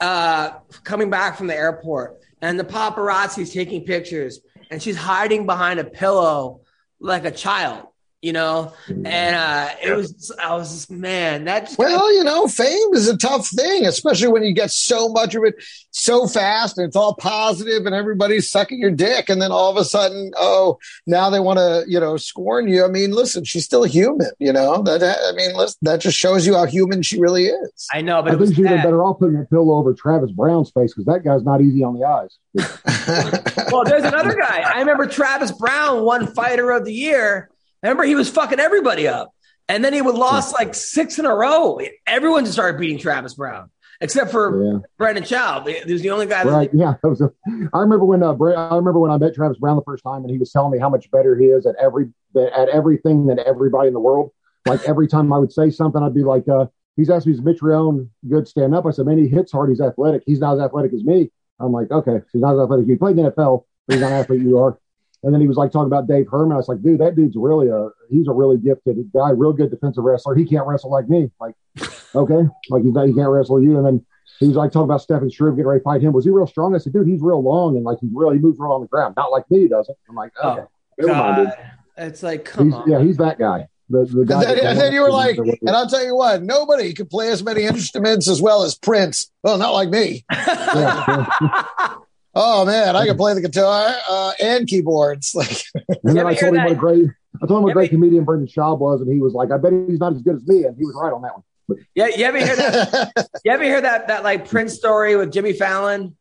uh, 0.00 0.50
coming 0.84 1.10
back 1.10 1.36
from 1.36 1.46
the 1.46 1.54
airport, 1.54 2.20
and 2.40 2.58
the 2.58 2.64
paparazzi's 2.64 3.52
taking 3.52 3.84
pictures, 3.84 4.40
and 4.70 4.82
she's 4.82 4.96
hiding 4.96 5.46
behind 5.46 5.80
a 5.80 5.84
pillow 5.84 6.60
like 7.00 7.24
a 7.24 7.30
child. 7.30 7.86
You 8.22 8.32
know, 8.32 8.72
and 8.88 9.36
uh, 9.36 9.68
it 9.82 9.94
was 9.94 10.32
I 10.42 10.54
was 10.54 10.72
just 10.72 10.90
man 10.90 11.44
that 11.44 11.66
just 11.66 11.78
Well, 11.78 12.12
you 12.12 12.24
know, 12.24 12.48
fame 12.48 12.94
is 12.94 13.08
a 13.08 13.16
tough 13.16 13.46
thing, 13.48 13.86
especially 13.86 14.28
when 14.28 14.42
you 14.42 14.52
get 14.52 14.70
so 14.70 15.08
much 15.08 15.34
of 15.34 15.44
it 15.44 15.54
so 15.96 16.26
fast 16.26 16.76
and 16.76 16.86
it's 16.86 16.96
all 16.96 17.14
positive 17.14 17.86
and 17.86 17.94
everybody's 17.94 18.50
sucking 18.50 18.78
your 18.78 18.90
dick. 18.90 19.28
And 19.28 19.40
then 19.40 19.50
all 19.50 19.70
of 19.70 19.76
a 19.76 19.84
sudden, 19.84 20.30
oh, 20.36 20.78
now 21.06 21.30
they 21.30 21.40
want 21.40 21.58
to, 21.58 21.84
you 21.88 21.98
know, 21.98 22.16
scorn 22.16 22.68
you. 22.68 22.84
I 22.84 22.88
mean, 22.88 23.12
listen, 23.12 23.44
she's 23.44 23.64
still 23.64 23.84
human, 23.84 24.30
you 24.38 24.52
know, 24.52 24.82
that, 24.82 25.02
I 25.02 25.32
mean, 25.36 25.56
listen, 25.56 25.78
that 25.82 26.00
just 26.00 26.18
shows 26.18 26.46
you 26.46 26.54
how 26.54 26.66
human 26.66 27.02
she 27.02 27.18
really 27.18 27.46
is. 27.46 27.86
I 27.92 28.02
know, 28.02 28.22
but 28.22 28.34
I 28.34 28.38
think 28.38 28.54
she'd 28.54 28.64
been 28.64 28.82
better 28.82 29.02
off 29.02 29.18
putting 29.18 29.40
a 29.40 29.44
pillow 29.44 29.76
over 29.76 29.94
Travis 29.94 30.32
Browne's 30.32 30.70
face 30.70 30.92
because 30.92 31.06
that 31.06 31.24
guy's 31.24 31.44
not 31.44 31.62
easy 31.62 31.82
on 31.82 31.98
the 31.98 32.04
eyes. 32.06 32.38
Well, 33.72 33.84
there's 33.84 34.04
another 34.04 34.34
guy. 34.34 34.60
I 34.60 34.78
remember 34.78 35.06
Travis 35.06 35.50
Browne 35.50 36.04
won 36.04 36.26
Fighter 36.28 36.70
of 36.70 36.84
the 36.84 36.92
Year. 36.92 37.50
Remember 37.82 38.04
he 38.04 38.14
was 38.14 38.28
fucking 38.28 38.60
everybody 38.60 39.08
up. 39.08 39.32
And 39.68 39.84
then 39.84 39.92
he 39.92 40.00
would 40.00 40.14
lost 40.14 40.54
like 40.54 40.74
six 40.74 41.18
in 41.18 41.26
a 41.26 41.34
row. 41.34 41.80
Everyone 42.06 42.44
just 42.44 42.52
started 42.54 42.78
beating 42.78 42.98
Travis 42.98 43.34
Browne, 43.34 43.68
except 44.00 44.30
for 44.30 44.62
Yeah. 44.64 44.78
Brendan 44.96 45.24
Schaub. 45.24 45.66
He 45.66 45.92
was 45.92 46.02
the 46.02 46.10
only 46.10 46.26
guy 46.26 46.44
that 46.44 46.50
Right. 46.50 46.70
Yeah. 46.72 46.94
That 47.02 47.08
was 47.08 47.20
a, 47.20 47.32
I 47.74 47.80
remember 47.80 48.04
when 48.04 48.22
uh, 48.22 48.32
I 48.32 48.76
remember 48.76 49.00
when 49.00 49.10
I 49.10 49.18
met 49.18 49.34
Travis 49.34 49.58
Browne 49.58 49.74
the 49.76 49.82
first 49.82 50.04
time, 50.04 50.22
and 50.22 50.30
he 50.30 50.38
was 50.38 50.52
telling 50.52 50.70
me 50.70 50.78
how 50.78 50.88
much 50.88 51.10
better 51.10 51.36
he 51.36 51.46
is 51.46 51.66
at 51.66 51.74
every 51.82 52.12
at 52.36 52.68
everything 52.68 53.26
than 53.26 53.40
everybody 53.40 53.88
in 53.88 53.94
the 53.94 54.00
world. 54.00 54.30
Like 54.66 54.84
every 54.84 55.08
time 55.08 55.32
I 55.32 55.38
would 55.38 55.52
say 55.52 55.70
something, 55.70 56.00
I'd 56.00 56.14
be 56.14 56.22
like, 56.22 56.46
uh, 56.48 56.66
"He's 56.96 57.10
asked 57.10 57.26
me, 57.26 57.32
is 57.32 57.40
Mitrione 57.40 58.08
good 58.28 58.46
stand 58.46 58.72
up?" 58.72 58.86
I 58.86 58.90
said, 58.92 59.06
"Man, 59.06 59.18
he 59.18 59.26
hits 59.26 59.50
hard. 59.50 59.70
He's 59.70 59.80
athletic. 59.80 60.22
He's 60.26 60.38
not 60.38 60.54
as 60.54 60.60
athletic 60.60 60.92
as 60.92 61.02
me." 61.02 61.32
I'm 61.58 61.72
like, 61.72 61.90
"Okay, 61.90 62.20
he's 62.32 62.40
not 62.42 62.54
as 62.54 62.60
athletic. 62.60 62.86
You 62.86 62.98
played 62.98 63.18
in 63.18 63.24
the 63.24 63.32
NFL, 63.32 63.64
but 63.88 63.94
he's 63.94 64.02
not 64.02 64.12
an 64.12 64.18
athlete. 64.18 64.42
You 64.42 64.58
are." 64.58 64.78
And 65.26 65.34
then 65.34 65.40
he 65.40 65.48
was 65.48 65.56
like 65.56 65.72
talking 65.72 65.88
about 65.88 66.06
Dave 66.06 66.28
Herman. 66.30 66.52
I 66.52 66.56
was 66.56 66.68
like, 66.68 66.80
"Dude, 66.82 67.00
that 67.00 67.16
dude's 67.16 67.34
really 67.36 67.66
a 67.66 67.88
he's 68.08 68.28
a 68.28 68.32
really 68.32 68.58
gifted 68.58 68.96
guy, 69.12 69.30
real 69.30 69.52
good 69.52 69.72
defensive 69.72 70.04
wrestler. 70.04 70.36
He 70.36 70.44
can't 70.46 70.64
wrestle 70.68 70.88
like 70.88 71.08
me. 71.08 71.32
Like, 71.40 71.56
okay, 72.14 72.48
like 72.70 72.84
he's 72.84 72.92
not, 72.94 73.08
he 73.08 73.12
can't 73.12 73.28
wrestle 73.28 73.60
you." 73.60 73.76
And 73.76 73.84
then 73.84 74.06
he 74.38 74.46
was 74.46 74.56
like 74.56 74.70
talking 74.70 74.84
about 74.84 75.02
Stefan 75.02 75.28
Struve 75.28 75.56
getting 75.56 75.66
ready 75.66 75.80
to 75.80 75.84
fight 75.84 76.00
him. 76.00 76.12
Was 76.12 76.24
he 76.24 76.30
real 76.30 76.46
strong? 76.46 76.76
I 76.76 76.78
said, 76.78 76.92
dude, 76.92 77.08
he's 77.08 77.20
real 77.20 77.42
long 77.42 77.74
and 77.76 77.84
like 77.84 77.98
he's 78.00 78.10
really 78.14 78.36
He 78.36 78.40
moves 78.40 78.58
real 78.60 78.70
on 78.70 78.82
the 78.82 78.86
ground, 78.86 79.14
not 79.16 79.32
like 79.32 79.50
me. 79.50 79.62
He 79.62 79.68
doesn't. 79.68 79.98
I'm 80.08 80.14
like, 80.14 80.32
oh, 80.40 80.50
okay, 80.50 80.62
never 80.98 81.12
mind, 81.12 81.46
dude. 81.48 81.54
It's 81.98 82.22
like, 82.22 82.44
come 82.44 82.66
He's, 82.66 82.74
on. 82.74 82.88
yeah, 82.88 83.02
he's 83.02 83.16
that 83.16 83.38
guy. 83.38 83.66
The, 83.88 84.04
the 84.04 84.24
guy. 84.24 84.42
And 84.42 84.58
then, 84.58 84.66
and 84.66 84.78
then 84.78 84.92
you 84.92 85.00
were 85.00 85.10
like, 85.10 85.38
and 85.38 85.70
I'll 85.70 85.88
tell 85.88 86.04
you 86.04 86.14
what, 86.14 86.42
nobody 86.42 86.92
could 86.92 87.08
play 87.08 87.30
as 87.30 87.42
many 87.42 87.62
instruments 87.62 88.28
as 88.28 88.42
well 88.42 88.62
as 88.62 88.76
Prince. 88.76 89.30
Well, 89.42 89.58
not 89.58 89.70
like 89.72 89.88
me. 89.88 90.24
Yeah, 90.36 91.26
yeah. 91.40 91.94
Oh 92.38 92.66
man, 92.66 92.94
I 92.96 93.06
can 93.06 93.16
play 93.16 93.32
the 93.32 93.40
guitar 93.40 93.94
uh, 94.10 94.32
and 94.42 94.66
keyboards. 94.66 95.34
Like, 95.34 95.62
And 96.04 96.16
then 96.16 96.26
I 96.26 96.34
told 96.34 96.54
him 96.54 96.64
what 96.64 96.72
a 96.72 96.74
great, 96.74 97.08
I 97.42 97.46
told 97.46 97.58
him 97.58 97.62
what 97.62 97.70
a 97.70 97.72
great 97.72 97.84
ever- 97.88 97.96
comedian 97.96 98.24
Brendan 98.24 98.46
Schaub 98.46 98.78
was, 98.78 99.00
and 99.00 99.10
he 99.10 99.20
was 99.20 99.32
like, 99.32 99.50
I 99.50 99.56
bet 99.56 99.72
he's 99.88 99.98
not 99.98 100.12
as 100.14 100.20
good 100.22 100.36
as 100.36 100.46
me, 100.46 100.64
and 100.64 100.76
he 100.76 100.84
was 100.84 100.94
right 101.02 101.12
on 101.14 101.22
that 101.22 101.32
one. 101.32 101.42
But 101.66 101.78
yeah, 101.94 102.08
you 102.08 102.24
ever 102.26 102.38
hear 102.38 102.54
that? 102.56 103.28
You 103.44 103.52
ever 103.52 103.64
hear 103.64 103.80
that 103.80 104.08
that 104.08 104.22
like 104.22 104.48
Prince 104.48 104.74
story 104.74 105.16
with 105.16 105.32
Jimmy 105.32 105.52
Fallon? 105.54 106.14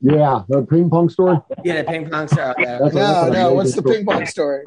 yeah, 0.00 0.42
the 0.48 0.62
ping 0.64 0.90
pong 0.90 1.08
story. 1.08 1.38
Yeah, 1.64 1.82
the 1.82 1.84
ping 1.84 2.08
pong 2.10 2.28
story. 2.28 2.46
out 2.46 2.56
there. 2.58 2.78
That's 2.80 2.94
a- 2.94 2.98
no, 2.98 3.02
that's 3.02 3.32
no. 3.32 3.54
amazing 3.54 3.56
What's 3.56 3.74
the 3.74 3.80
story. 3.80 3.96
ping 3.96 4.06
pong 4.06 4.26
story? 4.26 4.62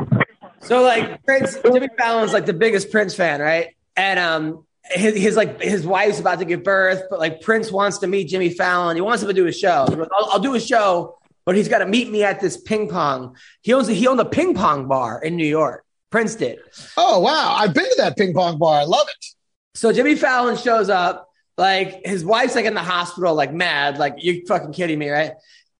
So 0.61 0.81
like 0.81 1.23
Prince, 1.23 1.57
Jimmy 1.63 1.87
Fallon's 1.97 2.33
like 2.33 2.45
the 2.45 2.53
biggest 2.53 2.91
Prince 2.91 3.15
fan, 3.15 3.39
right? 3.41 3.75
And 3.95 4.19
um, 4.19 4.65
his, 4.91 5.15
his 5.15 5.35
like 5.35 5.61
his 5.61 5.85
wife's 5.85 6.19
about 6.19 6.39
to 6.39 6.45
give 6.45 6.63
birth, 6.63 7.03
but 7.09 7.19
like 7.19 7.41
Prince 7.41 7.71
wants 7.71 7.99
to 7.99 8.07
meet 8.07 8.29
Jimmy 8.29 8.49
Fallon. 8.49 8.95
He 8.95 9.01
wants 9.01 9.23
him 9.23 9.29
to 9.29 9.33
do 9.33 9.47
a 9.47 9.51
show. 9.51 9.85
Goes, 9.87 10.07
I'll, 10.15 10.31
I'll 10.31 10.39
do 10.39 10.55
a 10.55 10.59
show, 10.59 11.17
but 11.45 11.55
he's 11.55 11.67
got 11.67 11.79
to 11.79 11.85
meet 11.85 12.09
me 12.09 12.23
at 12.23 12.39
this 12.39 12.57
ping 12.57 12.87
pong. 12.87 13.35
He 13.61 13.73
owns 13.73 13.87
he 13.87 14.07
owned 14.07 14.19
a 14.19 14.25
ping 14.25 14.53
pong 14.53 14.87
bar 14.87 15.21
in 15.21 15.35
New 15.35 15.45
York. 15.45 15.85
Prince 16.09 16.35
did. 16.35 16.59
Oh 16.97 17.19
wow, 17.19 17.55
I've 17.57 17.73
been 17.73 17.85
to 17.85 17.95
that 17.97 18.17
ping 18.17 18.33
pong 18.33 18.57
bar. 18.59 18.81
I 18.81 18.83
love 18.83 19.07
it. 19.07 19.25
So 19.73 19.93
Jimmy 19.93 20.15
Fallon 20.15 20.57
shows 20.57 20.89
up, 20.89 21.29
like 21.57 22.05
his 22.05 22.25
wife's 22.25 22.55
like 22.55 22.65
in 22.65 22.73
the 22.73 22.83
hospital, 22.83 23.33
like 23.33 23.53
mad, 23.53 23.97
like 23.97 24.15
you 24.17 24.43
fucking 24.45 24.73
kidding 24.73 24.99
me, 24.99 25.09
right? 25.09 25.31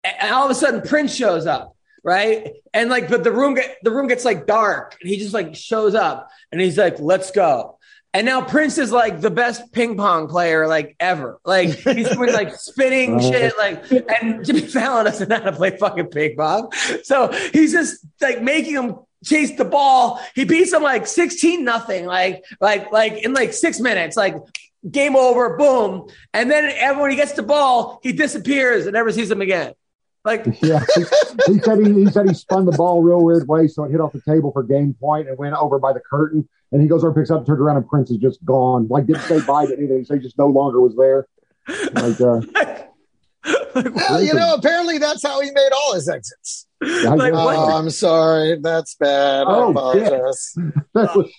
And 0.04 0.16
and 0.22 0.34
all 0.34 0.46
of 0.46 0.52
a 0.52 0.56
sudden 0.56 0.82
Prince 0.82 1.14
shows 1.14 1.46
up, 1.46 1.76
right? 2.04 2.54
And 2.74 2.90
like, 2.90 3.10
but 3.10 3.24
the 3.24 3.32
room 3.32 3.56
get 3.56 3.78
the 3.84 3.92
room 3.92 4.08
gets 4.08 4.24
like 4.24 4.48
dark, 4.48 4.96
and 5.02 5.10
he 5.10 5.18
just 5.18 5.34
like 5.34 5.56
shows 5.56 5.96
up, 5.96 6.30
and 6.52 6.62
he's 6.62 6.78
like, 6.78 7.00
"Let's 7.00 7.32
go." 7.32 7.78
And 8.14 8.26
now 8.26 8.42
Prince 8.42 8.78
is 8.78 8.92
like 8.92 9.22
the 9.22 9.30
best 9.30 9.72
ping 9.72 9.96
pong 9.96 10.28
player 10.28 10.68
like 10.68 10.98
ever. 11.00 11.40
Like 11.46 11.70
he's 11.70 12.10
doing 12.10 12.34
like 12.34 12.54
spinning 12.60 13.22
oh. 13.22 13.32
shit, 13.32 13.54
like 13.58 13.90
and 14.22 14.44
Jimmy 14.44 14.62
Fallon 14.62 15.06
doesn't 15.06 15.30
know 15.30 15.38
how 15.38 15.50
to 15.50 15.54
play 15.54 15.78
fucking 15.78 16.08
ping 16.08 16.36
pong. 16.36 16.72
So 17.04 17.32
he's 17.54 17.72
just 17.72 18.06
like 18.20 18.42
making 18.42 18.74
him 18.74 18.96
chase 19.24 19.56
the 19.56 19.66
ball. 19.66 20.20
He 20.36 20.44
beats 20.44 20.74
him 20.74 20.84
like 20.84 21.08
16 21.08 21.64
nothing, 21.64 22.06
like 22.06 22.44
like 22.60 22.92
like 22.92 23.14
in 23.24 23.34
like 23.34 23.54
six 23.54 23.80
minutes, 23.80 24.18
like 24.18 24.36
game 24.90 25.16
over, 25.16 25.56
boom. 25.56 26.10
And 26.34 26.52
then 26.52 26.72
everyone 26.76 27.12
he 27.12 27.16
gets 27.16 27.34
the 27.34 27.44
ball, 27.44 28.00
he 28.04 28.12
disappears 28.12 28.86
and 28.86 28.94
never 28.94 29.12
sees 29.14 29.32
him 29.32 29.42
again. 29.42 29.74
Like 30.26 30.46
Yeah, 30.62 30.84
he, 30.96 31.54
he 31.54 31.60
said 31.60 31.80
he, 31.80 31.94
he 31.94 32.06
said 32.08 32.28
he 32.28 32.34
spun 32.34 32.66
the 32.66 32.74
ball 32.74 33.02
real 33.02 33.24
weird 33.24 33.48
way, 33.48 33.68
so 33.68 33.86
it 33.86 33.92
hit 33.92 34.02
off 34.02 34.12
the 34.12 34.22
table 34.22 34.52
for 34.52 34.64
game 34.64 34.96
point 35.00 35.30
and 35.30 35.38
went 35.38 35.56
over 35.56 35.80
by 35.80 35.94
the 35.94 36.02
curtain. 36.02 36.48
And 36.72 36.82
he 36.82 36.88
goes 36.88 37.02
over, 37.04 37.10
and 37.10 37.16
picks 37.16 37.30
up, 37.32 37.46
turned 37.46 37.60
around, 37.60 37.78
and 37.78 37.88
Prince 37.88 38.12
is 38.12 38.18
just 38.18 38.44
gone. 38.46 38.88
Like 38.88 39.06
didn't 39.06 39.24
say 39.24 39.42
bye 39.42 39.66
to 39.66 39.78
anything. 39.78 40.06
So 40.06 40.14
he 40.16 40.20
just 40.22 40.38
no 40.38 40.48
longer 40.48 40.80
was 40.80 40.96
there. 40.96 41.28
Like, 41.94 42.20
uh, 42.22 42.42
Well, 43.74 44.22
you 44.22 44.34
know, 44.34 44.54
apparently 44.54 44.98
that's 44.98 45.24
how 45.24 45.40
he 45.42 45.50
made 45.52 45.70
all 45.74 45.96
his 45.96 46.08
exits. 46.10 46.68
I 46.84 46.86
Like, 47.16 47.32
guess- 47.34 47.44
what? 47.46 47.56
Oh, 47.56 47.78
I'm 47.78 47.90
sorry. 47.90 48.60
That's 48.60 48.96
bad. 48.96 49.48
I 49.48 49.50
Oh, 49.56 49.72
apologize. 49.72 50.54
that 50.94 51.16
was, 51.16 51.32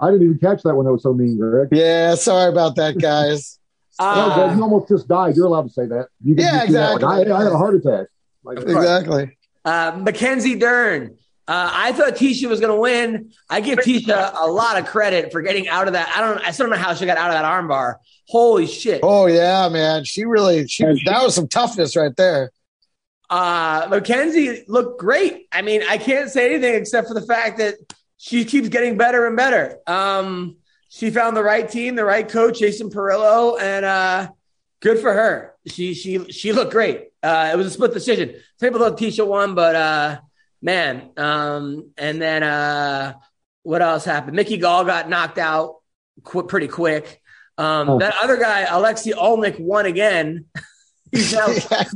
I 0.00 0.10
didn't 0.10 0.22
even 0.26 0.38
catch 0.38 0.62
that 0.62 0.74
one. 0.74 0.84
That 0.84 0.92
was 0.92 1.02
so 1.02 1.14
mean, 1.14 1.38
Greg. 1.38 1.68
Yeah, 1.72 2.14
sorry 2.16 2.50
about 2.52 2.76
that, 2.76 2.98
guys. 3.00 3.58
Oh, 3.98 4.32
Greg, 4.34 4.50
uh, 4.50 4.54
you 4.56 4.62
almost 4.62 4.88
just 4.88 5.08
died. 5.08 5.36
You're 5.36 5.46
allowed 5.46 5.62
to 5.68 5.70
say 5.72 5.86
that. 5.86 6.08
You 6.22 6.34
can 6.36 6.44
Yeah, 6.44 6.52
just 6.52 6.66
do 6.68 6.72
that. 6.74 6.94
Exactly. 6.96 7.32
I, 7.32 7.36
I 7.36 7.42
had 7.44 7.52
a 7.52 7.58
heart 7.58 7.74
attack. 7.74 8.06
Like, 8.44 8.58
exactly. 8.60 9.38
uh, 9.64 9.98
Mackenzie 10.00 10.56
Dern. 10.56 11.16
Uh, 11.48 11.70
I 11.72 11.92
thought 11.92 12.14
Tecia 12.14 12.46
was 12.46 12.60
going 12.60 12.74
to 12.74 12.78
win. 12.78 13.32
I 13.48 13.62
give 13.62 13.78
Tecia 13.78 14.34
a 14.38 14.46
lot 14.46 14.78
of 14.78 14.86
credit 14.86 15.32
for 15.32 15.40
getting 15.40 15.66
out 15.66 15.86
of 15.86 15.94
that. 15.94 16.12
I 16.14 16.20
don't. 16.20 16.38
I 16.46 16.50
still 16.50 16.66
don't 16.66 16.76
know 16.76 16.82
how 16.82 16.92
she 16.92 17.06
got 17.06 17.16
out 17.16 17.30
of 17.30 17.32
that 17.32 17.44
armbar. 17.46 17.94
Holy 18.28 18.66
shit! 18.66 19.00
Oh 19.02 19.26
yeah, 19.26 19.66
man. 19.70 20.04
She 20.04 20.26
really 20.26 20.68
she 20.68 20.84
that 20.84 21.22
was 21.22 21.34
some 21.34 21.48
toughness 21.48 21.96
right 21.96 22.14
there. 22.16 22.50
Uh, 23.30 23.86
Mackenzie 23.88 24.64
looked 24.68 25.00
great. 25.00 25.46
I 25.50 25.62
mean, 25.62 25.82
I 25.88 25.96
can't 25.96 26.30
say 26.30 26.50
anything 26.50 26.74
except 26.74 27.08
for 27.08 27.14
the 27.14 27.26
fact 27.26 27.58
that 27.58 27.76
she 28.18 28.44
keeps 28.44 28.68
getting 28.68 28.98
better 28.98 29.26
and 29.26 29.34
better. 29.36 29.78
Um, 29.86 30.56
she 30.90 31.10
found 31.10 31.34
the 31.34 31.42
right 31.42 31.68
team, 31.68 31.94
the 31.94 32.04
right 32.04 32.28
coach, 32.28 32.58
Jason 32.58 32.90
Parillo, 32.90 33.58
and 33.58 33.86
uh, 33.86 34.28
good 34.80 34.98
for 34.98 35.14
her. 35.14 35.54
She 35.66 35.94
she 35.94 36.30
she 36.30 36.52
looked 36.52 36.72
great. 36.72 37.08
Uh, 37.22 37.50
it 37.52 37.56
was 37.56 37.66
a 37.66 37.70
split 37.70 37.94
decision. 37.94 38.34
People 38.60 38.80
thought 38.80 38.98
Tecia 38.98 39.26
won, 39.26 39.54
but 39.54 39.74
uh, 39.74 40.20
man. 40.62 41.10
Um, 41.16 41.90
and 41.96 42.20
then 42.20 42.42
uh, 42.42 43.14
what 43.62 43.82
else 43.82 44.04
happened? 44.04 44.36
Mickey 44.36 44.56
Gall 44.56 44.84
got 44.84 45.08
knocked 45.08 45.38
out 45.38 45.76
qu- 46.24 46.44
pretty 46.44 46.68
quick. 46.68 47.20
Um, 47.56 47.88
Oh. 47.90 47.98
That 47.98 48.14
other 48.22 48.36
guy, 48.36 48.64
Alexi 48.64 49.12
Olnick, 49.12 49.58
won 49.58 49.86
again. 49.86 50.46
He's 51.12 51.32
now 51.32 51.46
I 51.48 51.86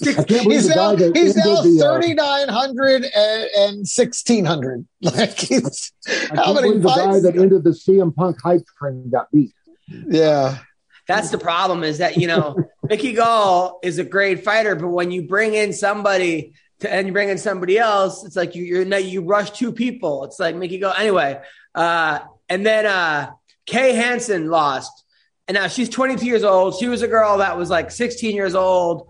can't 0.00 0.28
believe 0.28 0.50
he's 0.50 0.68
the 0.68 0.74
now 0.74 0.96
he's 0.96 1.36
now 1.36 1.56
ended 1.56 1.64
the, 1.64 1.78
uh, 1.78 1.92
thirty 1.92 2.14
nine 2.14 2.48
hundred 2.48 3.04
and, 3.04 3.50
and 3.54 3.86
sixteen 3.86 4.46
hundred. 4.46 4.86
Like 5.02 5.38
he's 5.38 5.92
I 6.08 6.36
how 6.36 6.44
can't 6.44 6.54
many 6.54 6.68
believe 6.68 6.82
the 6.82 6.88
guy 6.88 7.20
that 7.20 7.36
ended 7.36 7.64
the 7.64 7.70
CM 7.70 8.14
Punk 8.14 8.38
hype 8.42 8.64
train 8.78 9.10
got 9.10 9.30
beat. 9.30 9.52
Yeah. 9.88 10.58
That's 11.06 11.30
the 11.30 11.38
problem 11.38 11.82
is 11.82 11.98
that, 11.98 12.16
you 12.16 12.28
know, 12.28 12.56
Mickey 12.84 13.14
Gall 13.14 13.80
is 13.82 13.98
a 13.98 14.04
great 14.04 14.44
fighter, 14.44 14.76
but 14.76 14.88
when 14.88 15.10
you 15.10 15.26
bring 15.26 15.54
in 15.54 15.72
somebody 15.72 16.54
to, 16.80 16.92
and 16.92 17.06
you 17.06 17.12
bring 17.12 17.28
in 17.28 17.38
somebody 17.38 17.78
else, 17.78 18.24
it's 18.24 18.36
like 18.36 18.54
you, 18.54 18.64
you're 18.64 18.98
you 18.98 19.22
rush 19.22 19.50
two 19.52 19.72
people. 19.72 20.24
It's 20.24 20.38
like 20.38 20.54
make 20.54 20.70
Mickey 20.70 20.78
go 20.78 20.90
Anyway, 20.90 21.40
uh, 21.74 22.20
and 22.48 22.66
then, 22.66 22.86
uh, 22.86 23.32
Kay 23.66 23.92
Hansen 23.92 24.50
lost. 24.50 25.04
And 25.46 25.54
now 25.54 25.68
she's 25.68 25.88
22 25.88 26.26
years 26.26 26.44
old. 26.44 26.76
She 26.78 26.88
was 26.88 27.02
a 27.02 27.08
girl 27.08 27.38
that 27.38 27.56
was 27.56 27.70
like 27.70 27.90
16 27.90 28.34
years 28.34 28.54
old, 28.54 29.08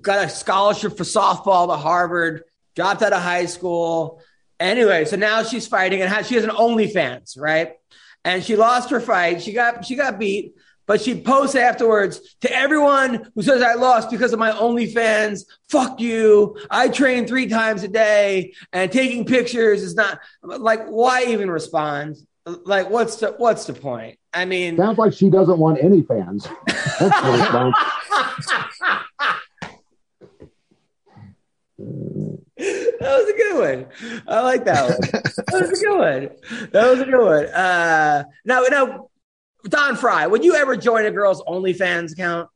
got 0.00 0.24
a 0.24 0.28
scholarship 0.28 0.96
for 0.96 1.04
softball 1.04 1.68
to 1.68 1.76
Harvard, 1.76 2.44
dropped 2.74 3.02
out 3.02 3.12
of 3.12 3.22
high 3.22 3.46
school. 3.46 4.22
Anyway, 4.60 5.04
so 5.04 5.16
now 5.16 5.42
she's 5.42 5.66
fighting 5.66 6.00
and 6.00 6.12
has, 6.12 6.26
she 6.26 6.34
has 6.34 6.44
an 6.44 6.50
OnlyFans, 6.50 7.38
right? 7.38 7.74
And 8.24 8.42
she 8.42 8.56
lost 8.56 8.90
her 8.90 9.00
fight. 9.00 9.42
She 9.42 9.52
got 9.52 9.84
she 9.84 9.94
got 9.94 10.18
beat, 10.18 10.54
but 10.88 11.02
she 11.02 11.20
posts 11.20 11.54
afterwards 11.54 12.34
to 12.40 12.50
everyone 12.50 13.30
who 13.34 13.42
says 13.42 13.62
I 13.62 13.74
lost 13.74 14.10
because 14.10 14.32
of 14.32 14.38
my 14.38 14.50
OnlyFans. 14.50 15.44
Fuck 15.68 16.00
you. 16.00 16.58
I 16.70 16.88
train 16.88 17.26
three 17.26 17.46
times 17.46 17.84
a 17.84 17.88
day, 17.88 18.54
and 18.72 18.90
taking 18.90 19.24
pictures 19.24 19.82
is 19.82 19.94
not 19.94 20.18
like 20.42 20.88
why 20.88 21.26
even 21.26 21.50
respond? 21.50 22.16
Like 22.46 22.88
what's 22.88 23.16
the 23.16 23.34
what's 23.36 23.66
the 23.66 23.74
point? 23.74 24.18
I 24.32 24.46
mean, 24.46 24.76
Sounds 24.78 24.98
like 24.98 25.12
she 25.12 25.28
doesn't 25.30 25.58
want 25.58 25.78
any 25.82 26.02
fans. 26.02 26.48
That's 26.66 27.22
what 27.22 27.38
it 27.38 27.52
sounds. 27.52 27.76
that 31.78 32.98
was 33.00 33.28
a 33.28 33.36
good 33.36 33.58
one. 33.58 34.22
I 34.26 34.40
like 34.40 34.64
that 34.64 34.88
one. 34.88 34.98
That 35.10 35.60
was 35.60 35.70
a 35.70 35.84
good 35.84 35.98
one. 35.98 36.30
That 36.72 36.90
was 36.90 37.00
a 37.00 37.04
good 37.04 37.24
one. 37.24 37.46
Uh, 37.46 38.24
now, 38.44 38.62
now, 38.70 39.07
Don 39.68 39.96
Frye, 39.96 40.26
would 40.26 40.44
you 40.44 40.54
ever 40.54 40.76
join 40.76 41.06
a 41.06 41.10
girl's 41.10 41.42
OnlyFans 41.42 42.12
account? 42.12 42.48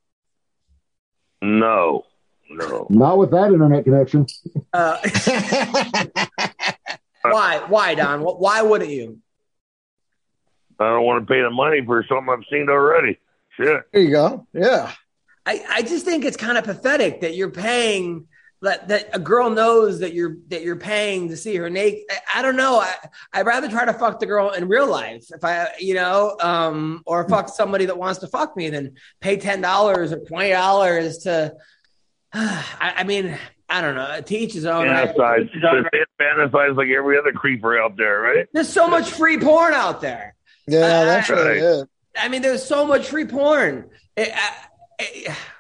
No, 1.41 2.05
no. 2.51 2.87
Not 2.89 3.19
with 3.19 3.31
that 3.33 3.53
internet 3.53 3.85
connection. 3.85 4.27
Uh, 4.73 4.99
why? 7.23 7.65
Why, 7.69 7.95
Don? 7.95 8.21
Why 8.21 8.63
wouldn't 8.63 8.91
you? 8.91 9.19
I 10.79 10.89
don't 10.91 11.05
want 11.05 11.27
to 11.27 11.33
pay 11.33 11.43
the 11.43 11.51
money 11.51 11.85
for 11.85 12.05
something 12.09 12.29
I've 12.29 12.45
seen 12.51 12.69
already. 12.69 13.19
Shit. 13.57 13.83
There 13.93 14.03
you 14.03 14.11
go. 14.11 14.47
Yeah. 14.53 14.93
I, 15.45 15.65
I 15.69 15.83
just 15.83 16.05
think 16.05 16.25
it's 16.25 16.37
kind 16.37 16.57
of 16.57 16.65
pathetic 16.65 17.21
that 17.21 17.35
you're 17.35 17.51
paying 17.51 18.27
that, 18.63 18.89
that 18.89 19.11
a 19.13 19.19
girl 19.19 19.51
knows 19.51 19.99
that 20.01 20.15
you're 20.15 20.37
that 20.49 20.63
you're 20.63 20.77
paying 20.77 21.29
to 21.29 21.37
see 21.37 21.57
her 21.57 21.69
naked. 21.69 22.05
I, 22.11 22.39
I 22.39 22.43
don't 22.43 22.57
know. 22.57 22.79
I, 22.81 22.95
I'd 23.33 23.47
rather 23.47 23.69
try 23.69 23.85
to 23.85 23.93
fuck 23.93 24.21
the 24.21 24.27
girl 24.27 24.51
in 24.51 24.69
real 24.69 24.87
life 24.89 25.27
if 25.35 25.45
I, 25.45 25.69
you 25.79 25.95
know, 25.95 26.37
um, 26.41 27.03
or 27.05 27.29
fuck 27.29 27.49
somebody 27.49 27.87
that 27.87 27.99
wants 27.99 28.21
to 28.21 28.29
fuck 28.29 28.57
me 28.57 28.71
than 28.71 28.95
pay 29.21 29.37
ten 29.37 29.61
dollars 29.61 30.13
or 30.13 30.25
twenty 30.25 30.51
dollars 30.51 31.19
to. 31.19 31.55
I, 32.33 32.95
I 32.99 33.05
mean, 33.05 33.37
I 33.69 33.81
don't 33.81 33.95
know. 33.95 34.21
To 34.21 34.37
each 34.37 34.53
his 34.55 34.65
own. 34.65 34.87
right? 34.89 35.15
Fantasize, 36.21 36.77
like 36.77 36.89
every 36.89 37.19
other 37.19 37.33
creeper 37.33 37.79
out 37.79 37.97
there, 37.97 38.21
right? 38.21 38.47
There's 38.53 38.69
so 38.69 38.87
much 38.89 39.11
free 39.11 39.39
porn 39.39 39.75
out 39.75 40.01
there. 40.01 40.35
Yeah, 40.67 41.05
that's 41.05 41.31
Uh, 41.31 41.35
really 41.35 41.59
it. 41.59 41.89
I 42.17 42.29
mean, 42.29 42.43
there's 42.43 42.65
so 42.65 42.87
much 42.87 43.09
free 43.09 43.25
porn. 43.25 43.91
Uh, 44.17 44.23
eh, 44.23 44.39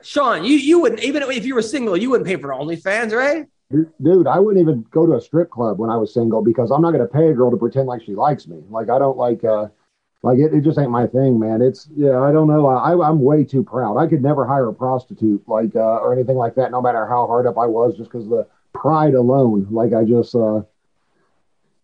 Sean, 0.03 0.45
you 0.45 0.57
you 0.57 0.81
wouldn't 0.81 1.03
even 1.03 1.23
if 1.23 1.45
you 1.45 1.55
were 1.55 1.63
single, 1.63 1.97
you 1.97 2.11
wouldn't 2.11 2.27
pay 2.27 2.37
for 2.37 2.49
OnlyFans, 2.49 3.13
right? 3.13 3.47
Dude, 4.03 4.27
I 4.27 4.39
wouldn't 4.39 4.61
even 4.61 4.85
go 4.91 5.07
to 5.07 5.15
a 5.15 5.21
strip 5.21 5.51
club 5.51 5.79
when 5.79 5.89
I 5.89 5.97
was 5.97 6.13
single 6.13 6.43
because 6.43 6.71
I'm 6.71 6.83
not 6.83 6.91
going 6.91 7.07
to 7.07 7.13
pay 7.13 7.29
a 7.31 7.33
girl 7.33 7.51
to 7.51 7.57
pretend 7.57 7.87
like 7.87 8.03
she 8.03 8.15
likes 8.15 8.47
me. 8.47 8.63
Like 8.69 8.91
I 8.91 8.99
don't 8.99 9.17
like, 9.17 9.43
uh, 9.45 9.69
like 10.23 10.39
it, 10.39 10.53
it 10.53 10.61
just 10.61 10.79
ain't 10.79 10.91
my 10.91 11.07
thing, 11.07 11.39
man. 11.39 11.63
It's 11.63 11.89
yeah, 11.97 12.21
I 12.21 12.33
don't 12.33 12.49
know. 12.49 12.67
I, 12.67 13.09
I'm 13.09 13.21
way 13.23 13.45
too 13.45 13.65
proud. 13.65 13.97
I 13.97 14.07
could 14.07 14.23
never 14.23 14.47
hire 14.47 14.69
a 14.69 14.75
prostitute, 14.75 15.43
like 15.49 15.75
uh, 15.75 15.99
or 15.99 16.13
anything 16.13 16.37
like 16.37 16.55
that, 16.57 16.71
no 16.71 16.83
matter 16.83 17.07
how 17.07 17.27
hard 17.27 17.47
up 17.47 17.57
I 17.57 17.67
was, 17.67 17.97
just 17.97 18.11
because 18.11 18.29
the 18.29 18.47
pride 18.75 19.15
alone. 19.15 19.67
Like 19.71 19.95
I 19.95 20.05
just, 20.05 20.35
uh, 20.35 20.63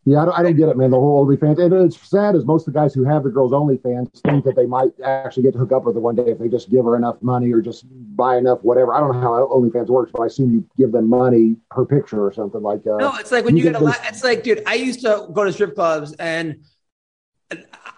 yeah, 0.09 0.23
I 0.23 0.25
don't, 0.25 0.39
I 0.39 0.43
don't 0.43 0.57
get 0.57 0.71
it, 0.71 0.77
man. 0.79 0.91
The 0.91 0.97
whole 0.97 1.27
OnlyFans, 1.27 1.59
and 1.59 1.75
it's 1.75 2.01
sad 2.09 2.35
as 2.35 2.47
most 2.47 2.67
of 2.67 2.73
the 2.73 2.81
guys 2.81 2.95
who 2.95 3.05
have 3.05 3.25
the 3.25 3.29
girls 3.29 3.53
OnlyFans 3.53 4.23
think 4.23 4.43
that 4.47 4.57
they 4.57 4.65
might 4.65 4.91
actually 5.05 5.43
get 5.43 5.53
to 5.53 5.59
hook 5.59 5.71
up 5.71 5.85
with 5.85 5.97
her 5.97 6.01
one 6.01 6.17
day 6.17 6.31
if 6.31 6.39
they 6.39 6.49
just 6.49 6.71
give 6.71 6.87
her 6.87 6.97
enough 6.97 7.21
money 7.21 7.53
or 7.53 7.61
just 7.61 7.85
buy 8.17 8.39
enough 8.39 8.59
whatever. 8.63 8.95
I 8.95 9.01
don't 9.01 9.13
know 9.13 9.21
how 9.21 9.47
OnlyFans 9.49 9.89
works, 9.89 10.11
but 10.11 10.23
I 10.23 10.27
assume 10.27 10.51
you 10.51 10.67
give 10.79 10.93
them 10.93 11.11
money 11.11 11.57
per 11.71 11.85
picture 11.85 12.25
or 12.25 12.33
something 12.33 12.63
like. 12.63 12.87
Uh, 12.87 12.97
No, 12.97 13.17
it's 13.17 13.31
like 13.31 13.45
when 13.45 13.55
you, 13.55 13.65
you 13.65 13.71
get 13.71 13.83
a 13.83 13.85
lot. 13.85 13.99
It's 14.05 14.25
like, 14.25 14.43
dude, 14.43 14.63
I 14.67 14.77
used 14.77 15.03
to 15.03 15.29
go 15.31 15.45
to 15.45 15.53
strip 15.53 15.75
clubs 15.75 16.15
and 16.15 16.65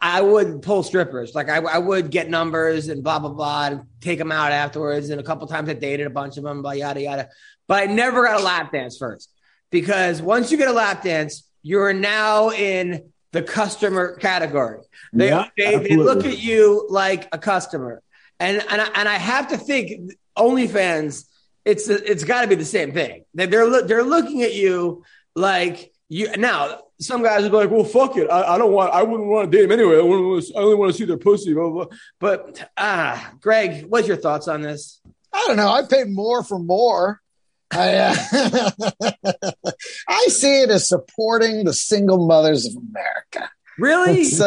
I 0.01 0.21
would 0.21 0.63
pull 0.63 0.83
strippers. 0.83 1.37
Like 1.37 1.49
I, 1.49 1.59
I 1.59 1.79
would 1.79 2.11
get 2.11 2.29
numbers 2.29 2.89
and 2.89 3.05
blah 3.05 3.21
blah 3.21 3.31
blah, 3.31 3.67
and 3.67 3.83
take 4.01 4.19
them 4.19 4.33
out 4.33 4.51
afterwards. 4.51 5.11
And 5.11 5.21
a 5.21 5.25
couple 5.25 5.47
times 5.47 5.69
I 5.69 5.75
dated 5.75 6.09
a 6.09 6.11
bunch 6.11 6.39
of 6.39 6.43
them, 6.43 6.63
blah 6.63 6.73
yada 6.73 7.03
yada. 7.03 7.29
But 7.69 7.89
I 7.89 7.93
never 7.93 8.25
got 8.25 8.41
a 8.41 8.43
lap 8.43 8.73
dance 8.73 8.99
first 8.99 9.31
because 9.71 10.21
once 10.21 10.51
you 10.51 10.59
get 10.59 10.67
a 10.67 10.73
lap 10.73 11.05
dance, 11.05 11.50
you're 11.63 11.93
now 11.93 12.51
in 12.51 13.13
the 13.33 13.43
customer 13.43 14.17
category. 14.17 14.81
They 15.13 15.29
Yeah, 15.29 15.49
they, 15.57 15.77
they 15.77 15.97
look 15.97 16.25
at 16.25 16.39
you 16.39 16.87
like 16.91 17.29
a 17.33 17.39
customer, 17.39 18.03
and 18.39 18.63
and 18.71 18.81
I, 18.81 18.89
and 18.95 19.09
I 19.09 19.15
have 19.15 19.49
to 19.49 19.57
think 19.57 20.13
OnlyFans. 20.37 21.27
It's 21.65 21.89
it's 21.89 22.25
got 22.25 22.43
to 22.43 22.49
be 22.49 22.55
the 22.55 22.65
same 22.65 22.93
thing. 22.93 23.25
They- 23.35 23.47
They're 23.47 23.83
they're 23.87 24.03
looking 24.03 24.43
at 24.43 24.55
you 24.55 25.05
like 25.37 25.93
you 26.09 26.31
now. 26.37 26.81
Some 26.99 27.23
guys 27.23 27.45
are 27.45 27.51
like, 27.51 27.71
"Well, 27.71 27.85
fuck 27.85 28.17
it. 28.17 28.29
I, 28.31 28.55
I 28.55 28.59
don't 28.59 28.73
want. 28.73 28.93
I 28.93 29.03
wouldn't 29.03 29.29
want 29.29 29.51
to 29.51 29.57
date 29.57 29.65
him 29.65 29.73
anyway. 29.73 29.99
I, 29.99 30.03
wouldn't, 30.03 30.45
I 30.57 30.61
only 30.61 30.75
want 30.75 30.93
to 30.93 30.99
see 30.99 31.05
their 31.05 31.17
pussy." 31.19 31.55
Blah, 31.55 31.69
blah, 31.71 31.85
blah. 31.85 31.97
But 32.19 32.71
ah, 32.77 33.33
Greg, 33.41 33.87
what's 33.87 34.09
your 34.09 34.17
thoughts 34.17 34.49
on 34.49 34.61
this? 34.63 35.01
I 35.33 35.45
don't 35.47 35.57
know. 35.57 35.69
I 35.71 35.83
pay 35.89 36.05
more 36.05 36.43
for 36.43 36.59
more. 36.59 37.21
I, 37.73 37.95
uh, 37.95 38.15
I 40.09 40.27
see 40.29 40.63
it 40.63 40.71
as 40.71 40.89
supporting 40.89 41.65
the 41.65 41.73
single 41.73 42.27
mothers 42.27 42.67
of 42.67 42.75
America. 42.77 43.51
Really? 43.79 44.25
So, 44.25 44.45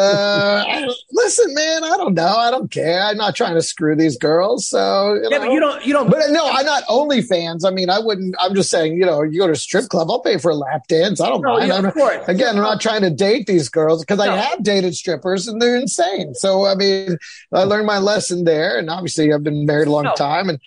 listen, 1.12 1.56
man, 1.56 1.84
I 1.84 1.98
don't 1.98 2.14
know. 2.14 2.36
I 2.36 2.52
don't 2.52 2.70
care. 2.70 3.02
I'm 3.02 3.18
not 3.18 3.36
trying 3.36 3.56
to 3.56 3.64
screw 3.64 3.96
these 3.96 4.16
girls. 4.16 4.68
So, 4.70 5.16
you 5.16 5.28
yeah, 5.32 5.38
know. 5.40 5.46
but 5.46 5.52
you 5.54 5.60
don't. 5.60 5.86
You 5.86 5.94
don't. 5.94 6.08
But 6.12 6.30
no, 6.30 6.48
I'm 6.52 6.66
not 6.68 6.84
OnlyFans. 6.84 7.66
I 7.66 7.72
mean, 7.72 7.90
I 7.90 7.98
wouldn't. 7.98 8.36
I'm 8.40 8.54
just 8.54 8.70
saying, 8.70 8.96
you 8.96 9.08
know, 9.08 9.24
you 9.24 9.40
go 9.40 9.48
to 9.48 9.54
a 9.54 9.56
strip 9.56 9.90
club, 9.90 10.12
I'll 10.12 10.20
pay 10.20 10.38
for 10.38 10.52
a 10.52 10.56
lap 10.56 10.86
dance. 10.88 11.20
I 11.20 11.30
don't 11.30 11.42
No, 11.42 11.54
mind. 11.56 11.68
yeah, 11.70 11.78
I'm 11.78 11.86
of 11.86 11.96
course. 11.96 12.24
Again, 12.28 12.58
I'm 12.58 12.62
not 12.62 12.80
trying 12.80 13.02
to 13.02 13.10
date 13.10 13.48
these 13.48 13.70
girls 13.70 14.02
because 14.06 14.20
No. 14.20 14.26
I 14.32 14.38
have 14.38 14.62
dated 14.62 14.94
strippers 14.94 15.48
and 15.48 15.60
they're 15.60 15.78
insane. 15.78 16.36
So 16.36 16.66
I 16.68 16.76
mean, 16.76 17.18
I 17.52 17.64
learned 17.64 17.88
my 17.88 17.98
lesson 17.98 18.44
there, 18.44 18.78
and 18.78 18.88
obviously 18.88 19.34
I've 19.34 19.42
been 19.44 19.66
married 19.66 19.88
a 19.88 19.92
long 19.92 20.04
No. 20.04 20.14
time, 20.14 20.50
and 20.50 20.60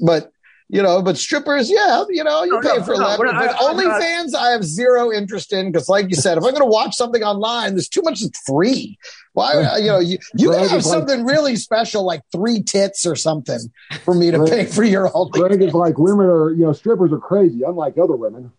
but 0.00 0.30
you 0.68 0.82
know, 0.82 1.02
but 1.02 1.16
strippers, 1.16 1.70
yeah, 1.70 2.04
you 2.08 2.24
know, 2.24 2.44
you 2.44 2.52
No, 2.52 2.60
pay 2.60 2.78
no, 2.78 2.82
for 2.84 2.92
a 2.94 2.96
no, 2.98 3.02
lap. 3.08 3.18
we're 3.18 3.26
but 3.26 3.34
I- 3.36 3.48
I'm 3.68 3.76
OnlyFans, 3.76 4.34
I 4.34 4.50
have 4.50 4.64
zero 4.64 5.12
interest 5.12 5.52
in 5.52 5.70
because, 5.72 5.88
like 5.88 6.08
you 6.08 6.16
said, 6.16 6.38
if 6.38 6.44
I'm 6.44 6.50
going 6.50 6.62
to 6.62 6.66
watch 6.66 6.94
something 6.94 7.22
online, 7.22 7.72
there's 7.74 7.88
too 7.88 8.02
much 8.02 8.22
free. 8.46 8.98
Why, 9.34 9.52
uh, 9.54 9.76
you 9.78 9.86
know, 9.86 9.98
you 9.98 10.18
you 10.34 10.48
Greg 10.48 10.68
have 10.68 10.78
is 10.78 10.86
like- 10.86 10.98
something 10.98 11.24
really 11.24 11.56
special, 11.56 12.04
like 12.04 12.22
three 12.32 12.62
tits 12.62 13.06
or 13.06 13.16
something, 13.16 13.58
for 14.04 14.14
me 14.14 14.30
to 14.30 14.38
Greg- 14.38 14.50
pay 14.50 14.64
for 14.66 14.84
your 14.84 15.08
OnlyFans. 15.10 15.30
Greg 15.32 15.62
is 15.62 15.74
like 15.74 15.98
women 15.98 16.26
are, 16.26 16.50
you 16.50 16.64
know, 16.64 16.72
strippers 16.72 17.12
are 17.12 17.18
crazy, 17.18 17.62
unlike 17.62 17.98
other 17.98 18.16
women. 18.16 18.52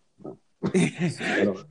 I 0.74 1.44
don't 1.44 1.66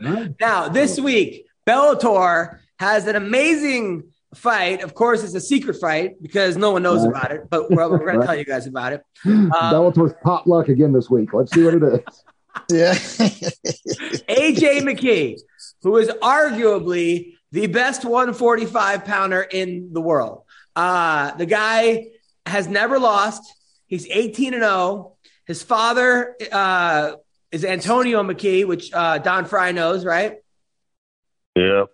know. 0.00 0.34
Now, 0.40 0.68
this 0.68 1.00
week, 1.00 1.46
Bellator 1.66 2.58
has 2.78 3.06
an 3.06 3.16
amazing 3.16 4.04
fight. 4.34 4.82
Of 4.82 4.94
course, 4.94 5.22
it's 5.24 5.34
a 5.34 5.40
secret 5.40 5.76
fight 5.80 6.22
because 6.22 6.56
no 6.56 6.70
one 6.70 6.82
knows 6.82 7.06
Right. 7.06 7.10
about 7.10 7.30
it, 7.32 7.50
but 7.50 7.70
we're, 7.70 7.88
we're 7.90 7.98
going 8.06 8.20
to 8.20 8.26
tell 8.26 8.36
you 8.36 8.44
guys 8.44 8.66
about 8.66 8.92
it. 8.92 9.02
Um, 9.24 9.50
Bellator's 9.50 10.12
pot 10.22 10.46
luck 10.46 10.68
again 10.68 10.92
this 10.92 11.10
week. 11.10 11.32
Let's 11.32 11.52
see 11.52 11.64
what 11.64 11.74
it 11.74 11.82
is. 11.82 12.00
Yeah. 12.68 12.94
AJ 12.94 14.80
McKee, 14.80 15.38
who 15.82 15.96
is 15.98 16.08
arguably 16.08 17.34
the 17.52 17.68
best 17.68 18.04
145 18.04 19.04
pounder 19.04 19.42
in 19.42 19.92
the 19.92 20.00
world. 20.00 20.42
Uh, 20.74 21.32
the 21.36 21.46
guy 21.46 22.06
has 22.46 22.66
never 22.68 22.98
lost. 22.98 23.42
He's 23.86 24.06
18 24.08 24.54
and 24.54 24.62
0. 24.64 25.16
His 25.46 25.62
father 25.62 26.36
uh, 26.50 27.12
is 27.52 27.64
Antonio 27.64 28.22
McKee, 28.22 28.66
which 28.66 28.92
uh, 28.92 29.18
Don 29.18 29.44
Frye 29.44 29.70
knows, 29.72 30.04
right? 30.04 30.36
Yeah. 31.56 31.84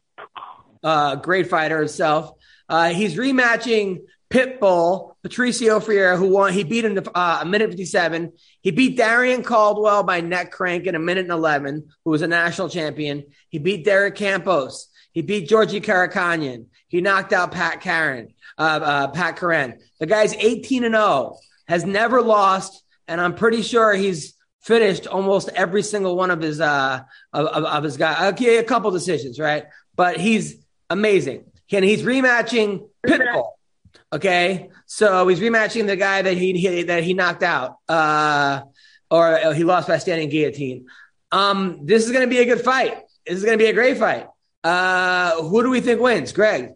Uh, 0.86 1.16
great 1.16 1.48
fighter 1.48 1.80
himself. 1.80 2.30
Uh, 2.68 2.90
he's 2.90 3.16
rematching 3.16 4.02
Pitbull, 4.30 5.16
Patricio 5.24 5.80
Freire, 5.80 6.16
who 6.16 6.28
won. 6.28 6.52
He 6.52 6.62
beat 6.62 6.84
him 6.84 6.94
to 6.94 7.10
uh, 7.12 7.40
a 7.42 7.44
minute 7.44 7.70
57. 7.70 8.32
He 8.60 8.70
beat 8.70 8.96
Darrion 8.96 9.42
Caldwell 9.42 10.04
by 10.04 10.20
neck 10.20 10.52
crank 10.52 10.86
in 10.86 10.94
a 10.94 11.00
minute 11.00 11.24
and 11.24 11.32
11, 11.32 11.88
who 12.04 12.10
was 12.12 12.22
a 12.22 12.28
national 12.28 12.68
champion. 12.68 13.24
He 13.48 13.58
beat 13.58 13.84
Derek 13.84 14.14
Campos. 14.14 14.88
He 15.10 15.22
beat 15.22 15.48
Georgi 15.48 15.80
Karakhanyan. 15.80 16.66
He 16.86 17.00
knocked 17.00 17.32
out 17.32 17.50
Pat 17.50 17.80
Curran, 17.80 18.32
uh, 18.56 18.62
uh, 18.62 19.08
Pat 19.08 19.38
Curran. 19.38 19.80
The 19.98 20.06
guy's 20.06 20.34
18 20.34 20.84
and 20.84 20.94
0, 20.94 21.36
has 21.66 21.84
never 21.84 22.22
lost, 22.22 22.80
and 23.08 23.20
I'm 23.20 23.34
pretty 23.34 23.62
sure 23.62 23.92
he's 23.92 24.34
finished 24.60 25.08
almost 25.08 25.48
every 25.48 25.82
single 25.82 26.16
one 26.16 26.30
of 26.30 26.40
his 26.40 26.60
uh 26.60 27.00
of, 27.32 27.46
of, 27.46 27.64
of 27.64 27.82
his 27.82 27.96
guy. 27.96 28.28
Okay, 28.28 28.58
a 28.58 28.64
couple 28.64 28.92
decisions, 28.92 29.40
right? 29.40 29.64
But 29.96 30.18
he's 30.18 30.64
amazing. 30.90 31.44
And 31.72 31.84
he's 31.84 32.02
rematching 32.02 32.88
Pitbull. 33.04 33.50
Okay, 34.12 34.70
so 34.86 35.26
he's 35.26 35.40
rematching 35.40 35.86
the 35.86 35.96
guy 35.96 36.22
that 36.22 36.36
he, 36.36 36.52
he 36.52 36.84
that 36.84 37.02
he 37.02 37.12
knocked 37.12 37.42
out, 37.42 37.78
uh, 37.88 38.62
or 39.10 39.52
he 39.52 39.64
lost 39.64 39.88
by 39.88 39.98
standing 39.98 40.28
guillotine. 40.28 40.86
Um, 41.32 41.80
this 41.84 42.06
is 42.06 42.12
going 42.12 42.22
to 42.22 42.30
be 42.30 42.38
a 42.38 42.44
good 42.44 42.60
fight. 42.60 42.98
This 43.26 43.38
is 43.38 43.44
going 43.44 43.58
to 43.58 43.62
be 43.62 43.68
a 43.68 43.72
great 43.72 43.98
fight. 43.98 44.28
Uh, 44.62 45.42
who 45.42 45.62
do 45.62 45.70
we 45.70 45.80
think 45.80 46.00
wins, 46.00 46.32
Greg? 46.32 46.74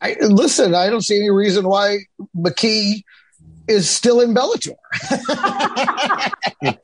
I, 0.00 0.16
listen, 0.20 0.74
I 0.74 0.90
don't 0.90 1.02
see 1.02 1.18
any 1.18 1.30
reason 1.30 1.66
why 1.66 1.98
McKee 2.36 3.02
is 3.66 3.88
still 3.88 4.20
in 4.20 4.34
Bellator. 4.34 4.76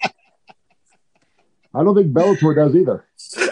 I 1.75 1.83
don't 1.83 1.95
think 1.95 2.13
Bellator 2.13 2.55
does 2.55 2.77
either. 2.77 3.05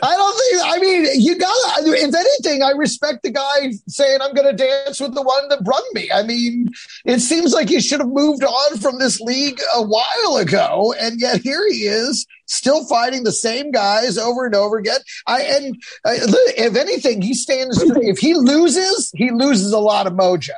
I 0.03 0.15
don't 0.15 0.39
think. 0.39 0.63
I 0.65 0.79
mean, 0.79 1.21
you 1.21 1.39
gotta. 1.39 1.83
If 1.87 2.15
anything, 2.15 2.63
I 2.63 2.71
respect 2.73 3.23
the 3.23 3.31
guy 3.31 3.73
saying 3.89 4.19
I'm 4.21 4.35
going 4.35 4.47
to 4.47 4.57
dance 4.57 5.01
with 5.01 5.15
the 5.15 5.23
one 5.23 5.49
that 5.49 5.65
brung 5.65 5.87
me. 5.95 6.11
I 6.13 6.23
mean, 6.23 6.69
it 7.07 7.21
seems 7.21 7.55
like 7.55 7.69
he 7.69 7.81
should 7.81 8.01
have 8.01 8.11
moved 8.11 8.45
on 8.45 8.79
from 8.79 8.99
this 8.99 9.21
league 9.21 9.59
a 9.75 9.83
while 9.83 10.37
ago, 10.37 10.95
and 11.01 11.19
yet 11.19 11.41
here 11.41 11.67
he 11.67 11.85
is, 11.85 12.27
still 12.47 12.87
fighting 12.89 13.25
the 13.25 13.33
same 13.33 13.71
guys 13.71 14.19
over 14.19 14.45
and 14.45 14.55
over 14.55 14.77
again. 14.77 15.01
I 15.27 15.43
and 15.43 15.75
uh, 16.05 16.13
if 16.15 16.77
anything, 16.77 17.23
he 17.23 17.33
stands. 17.33 17.81
If 17.81 18.19
he 18.19 18.35
loses, 18.35 19.11
he 19.15 19.31
loses 19.31 19.73
a 19.73 19.79
lot 19.79 20.07
of 20.07 20.13
mojo. 20.13 20.51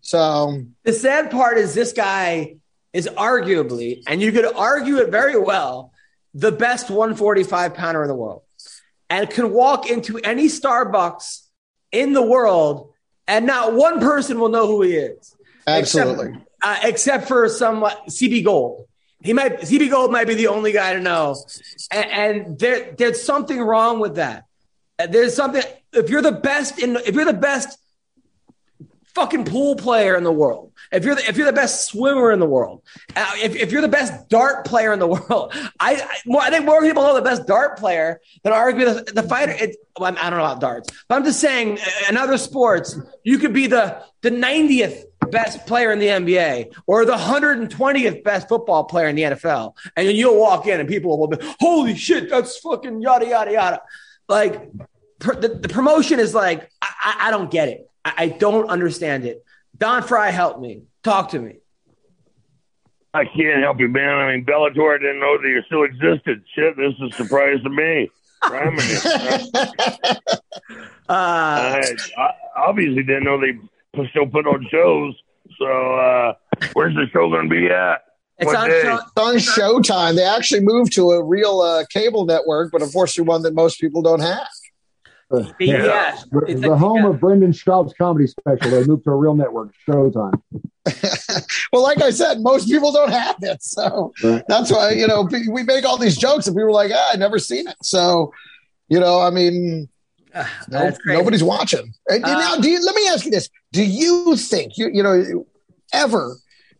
So 0.00 0.62
The 0.84 0.92
sad 0.92 1.30
part 1.30 1.58
is 1.58 1.74
this 1.74 1.92
guy 1.92 2.56
is 2.92 3.06
arguably, 3.18 4.02
and 4.06 4.22
you 4.22 4.32
could 4.32 4.46
argue 4.54 4.96
it 4.98 5.10
very 5.10 5.38
well, 5.38 5.92
the 6.36 6.52
best 6.52 6.90
145 6.90 7.74
pounder 7.74 8.02
in 8.02 8.08
the 8.08 8.14
world, 8.14 8.42
and 9.08 9.28
can 9.30 9.52
walk 9.52 9.88
into 9.88 10.18
any 10.18 10.48
Starbucks 10.48 11.46
in 11.92 12.12
the 12.12 12.22
world, 12.22 12.92
and 13.26 13.46
not 13.46 13.72
one 13.72 14.00
person 14.00 14.38
will 14.38 14.50
know 14.50 14.66
who 14.66 14.82
he 14.82 14.96
is. 14.96 15.34
absolutely. 15.66 16.28
Except, 16.28 16.46
uh, 16.62 16.76
except 16.82 17.28
for 17.28 17.48
some 17.48 17.82
uh, 17.82 17.90
CB 18.08 18.44
Gold. 18.44 18.86
He 19.22 19.32
might 19.32 19.60
CB 19.62 19.90
Gold 19.90 20.12
might 20.12 20.26
be 20.26 20.34
the 20.34 20.48
only 20.48 20.72
guy 20.72 20.92
to 20.92 21.00
know, 21.00 21.36
and, 21.90 22.10
and 22.10 22.58
there 22.58 22.94
there's 22.96 23.22
something 23.22 23.58
wrong 23.58 23.98
with 23.98 24.16
that. 24.16 24.44
There's 25.08 25.34
something 25.34 25.62
if 25.94 26.10
you're 26.10 26.22
the 26.22 26.32
best 26.32 26.78
in 26.78 26.96
if 26.96 27.14
you're 27.14 27.24
the 27.24 27.32
best 27.32 27.78
fucking 29.16 29.46
pool 29.46 29.74
player 29.76 30.14
in 30.14 30.24
the 30.24 30.30
world, 30.30 30.72
if 30.92 31.04
you're 31.04 31.14
the, 31.14 31.26
if 31.26 31.38
you're 31.38 31.46
the 31.46 31.52
best 31.52 31.88
swimmer 31.88 32.30
in 32.30 32.38
the 32.38 32.46
world, 32.46 32.82
uh, 33.16 33.32
if, 33.36 33.56
if 33.56 33.72
you're 33.72 33.80
the 33.80 33.88
best 33.88 34.28
dart 34.28 34.66
player 34.66 34.92
in 34.92 34.98
the 34.98 35.06
world, 35.16 35.54
I 35.80 35.94
I, 35.94 36.16
more, 36.26 36.42
I 36.42 36.50
think 36.50 36.66
more 36.66 36.82
people 36.82 37.02
know 37.02 37.14
the 37.14 37.22
best 37.22 37.46
dart 37.46 37.78
player 37.78 38.20
than 38.44 38.52
arguably 38.52 39.06
the, 39.06 39.12
the 39.12 39.22
fighter. 39.22 39.52
It, 39.52 39.76
I 39.98 40.10
don't 40.10 40.14
know 40.14 40.44
about 40.44 40.60
darts, 40.60 40.90
but 41.08 41.16
I'm 41.16 41.24
just 41.24 41.40
saying 41.40 41.78
uh, 41.78 42.10
in 42.10 42.18
other 42.18 42.36
sports, 42.36 42.98
you 43.24 43.38
could 43.38 43.54
be 43.54 43.66
the 43.66 44.04
the 44.20 44.30
90th 44.30 45.04
best 45.30 45.66
player 45.66 45.90
in 45.90 45.98
the 45.98 46.06
NBA 46.06 46.74
or 46.86 47.04
the 47.04 47.16
120th 47.16 48.22
best 48.22 48.48
football 48.48 48.84
player 48.84 49.08
in 49.08 49.16
the 49.16 49.22
NFL, 49.22 49.74
and 49.96 50.08
you'll 50.12 50.38
walk 50.38 50.66
in 50.66 50.78
and 50.78 50.88
people 50.88 51.18
will 51.18 51.28
be, 51.28 51.38
"Holy 51.58 51.96
shit, 51.96 52.28
that's 52.28 52.58
fucking 52.58 53.00
yada 53.00 53.26
yada 53.26 53.52
yada." 53.52 53.80
Like 54.28 54.70
the, 55.20 55.58
the 55.62 55.68
promotion 55.68 56.20
is 56.20 56.34
like, 56.34 56.70
I, 56.82 57.28
I 57.28 57.30
don't 57.30 57.50
get 57.50 57.68
it. 57.68 57.90
I, 58.06 58.12
I 58.16 58.28
don't 58.28 58.68
understand 58.68 59.24
it. 59.24 59.44
Don 59.76 60.02
Frye, 60.02 60.30
help 60.30 60.60
me. 60.60 60.84
Talk 61.02 61.30
to 61.30 61.40
me. 61.40 61.56
I 63.12 63.24
can't 63.24 63.62
help 63.62 63.80
you, 63.80 63.88
man. 63.88 64.08
I 64.10 64.32
mean, 64.32 64.44
Bellator 64.44 64.98
didn't 65.00 65.20
know 65.20 65.38
that 65.40 65.48
you 65.48 65.62
still 65.66 65.82
existed. 65.84 66.44
Shit, 66.54 66.76
this 66.76 66.92
is 67.00 67.12
a 67.12 67.16
surprise 67.16 67.62
to 67.62 67.70
me. 67.70 68.10
Uh, 71.08 71.12
I, 71.12 71.94
I 72.18 72.30
obviously 72.56 73.04
didn't 73.04 73.22
know 73.22 73.40
they 73.40 73.52
p- 73.52 74.08
still 74.10 74.26
put 74.26 74.44
on 74.44 74.66
shows. 74.68 75.14
So, 75.56 75.64
uh, 75.64 76.32
where's 76.72 76.96
the 76.96 77.06
show 77.12 77.30
going 77.30 77.48
to 77.48 77.48
be 77.48 77.68
at? 77.68 78.02
it's 78.38 78.52
on 78.52 78.68
show. 78.68 78.98
It's 78.98 79.16
on 79.16 79.36
Showtime. 79.36 80.16
They 80.16 80.24
actually 80.24 80.62
moved 80.62 80.92
to 80.94 81.12
a 81.12 81.22
real 81.22 81.60
uh, 81.60 81.84
cable 81.90 82.24
network, 82.24 82.72
but 82.72 82.82
unfortunately, 82.82 83.28
one 83.28 83.42
that 83.42 83.54
most 83.54 83.80
people 83.80 84.02
don't 84.02 84.18
have. 84.18 84.48
Yeah, 85.58 86.16
The, 86.30 86.38
It's 86.48 86.60
the 86.60 86.68
like- 86.70 86.78
home 86.78 87.02
yeah. 87.04 87.08
of 87.10 87.20
Brendan 87.20 87.52
Schaub's 87.52 87.92
comedy 87.94 88.26
special. 88.28 88.70
They 88.70 88.84
moved 88.84 89.04
to 89.04 89.10
a 89.10 89.16
real 89.16 89.34
network, 89.34 89.72
Showtime. 89.88 90.40
Well, 91.72 91.82
like 91.82 92.00
I 92.00 92.10
said, 92.10 92.40
most 92.40 92.68
people 92.68 92.92
don't 92.92 93.10
have 93.10 93.36
it, 93.42 93.60
so 93.62 94.12
Right. 94.22 94.42
that's 94.48 94.70
why 94.70 94.90
you 94.92 95.06
know 95.08 95.28
we 95.50 95.62
make 95.64 95.84
all 95.84 95.98
these 95.98 96.16
jokes, 96.16 96.46
and 96.46 96.54
people 96.54 96.68
are 96.68 96.72
like, 96.72 96.92
"Ah, 96.94 97.10
I 97.12 97.16
never 97.16 97.38
seen 97.40 97.66
it." 97.66 97.74
So, 97.82 98.32
you 98.88 99.00
know, 99.00 99.20
I 99.20 99.30
mean, 99.30 99.88
no, 100.68 100.92
nobody's 101.06 101.42
watching. 101.42 101.92
And 102.08 102.24
Uh, 102.24 102.38
now, 102.38 102.56
do 102.56 102.70
you, 102.70 102.80
let 102.84 102.94
me 102.94 103.08
ask 103.08 103.24
you 103.24 103.32
this: 103.32 103.48
Do 103.72 103.82
you 103.84 104.36
think 104.36 104.78
you 104.78 104.88
you 104.92 105.02
know 105.02 105.44
ever 105.92 106.36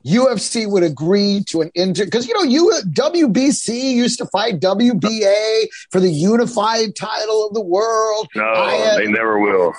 UFC 0.06 0.70
would 0.70 0.82
agree 0.82 1.42
to 1.48 1.62
an 1.62 1.70
inter 1.74 2.04
because 2.04 2.28
you 2.28 2.34
know 2.34 2.42
you 2.44 2.72
WBC 2.90 3.92
used 3.92 4.18
to 4.18 4.26
fight 4.26 4.60
WBA 4.60 5.66
for 5.90 6.00
the 6.00 6.10
unified 6.10 6.94
title 6.96 7.46
of 7.48 7.54
the 7.54 7.60
world. 7.62 8.28
No, 8.36 8.44
I, 8.44 8.92
uh, 8.92 8.96
they 8.98 9.06
never 9.08 9.38
will. 9.40 9.72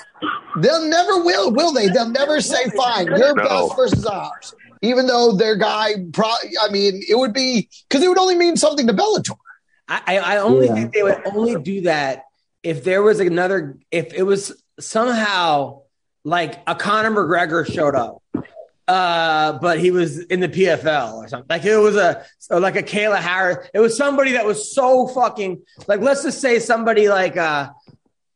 They'll 0.60 0.84
never 0.86 1.24
will, 1.24 1.50
will 1.52 1.72
they? 1.72 1.88
They'll 1.88 2.10
never 2.10 2.40
say, 2.40 2.68
"Fine, 2.76 3.06
your 3.06 3.34
No. 3.34 3.42
best 3.68 3.76
versus 3.76 4.04
ours," 4.06 4.54
even 4.82 5.06
though 5.06 5.32
their 5.32 5.56
guy. 5.56 5.94
Pro- 6.12 6.28
I 6.62 6.68
mean, 6.70 7.00
it 7.08 7.16
would 7.16 7.32
be 7.32 7.68
because 7.88 8.04
it 8.04 8.08
would 8.08 8.18
only 8.18 8.34
mean 8.36 8.56
something 8.56 8.86
to 8.86 8.92
Bellator. 8.92 9.36
I, 9.88 10.02
I 10.06 10.18
I 10.18 10.36
only 10.38 10.66
Yeah. 10.66 10.74
think 10.74 10.92
they 10.92 11.02
would 11.02 11.22
only 11.24 11.56
do 11.62 11.82
that 11.82 12.24
if 12.62 12.84
there 12.84 13.02
was 13.02 13.20
another, 13.20 13.78
if 13.90 14.12
it 14.12 14.24
was 14.24 14.52
somehow 14.78 15.82
like 16.24 16.60
a 16.66 16.74
Conor 16.74 17.10
McGregor 17.12 17.64
showed 17.64 17.94
up, 17.94 18.22
uh, 18.88 19.58
but 19.60 19.78
he 19.78 19.90
was 19.90 20.20
in 20.24 20.40
the 20.40 20.48
PFL 20.48 21.14
or 21.14 21.28
something. 21.28 21.46
Like 21.48 21.64
it 21.64 21.76
was 21.76 21.96
a, 21.96 22.24
like 22.50 22.74
a 22.74 22.82
Kayla 22.82 23.18
Harris. 23.18 23.68
It 23.74 23.80
was 23.80 23.96
somebody 23.96 24.32
that 24.32 24.46
was 24.46 24.74
so 24.74 25.06
fucking, 25.08 25.62
like, 25.86 26.00
let's 26.00 26.22
just 26.22 26.40
say 26.40 26.58
somebody 26.58 27.08
like, 27.08 27.36
uh, 27.36 27.68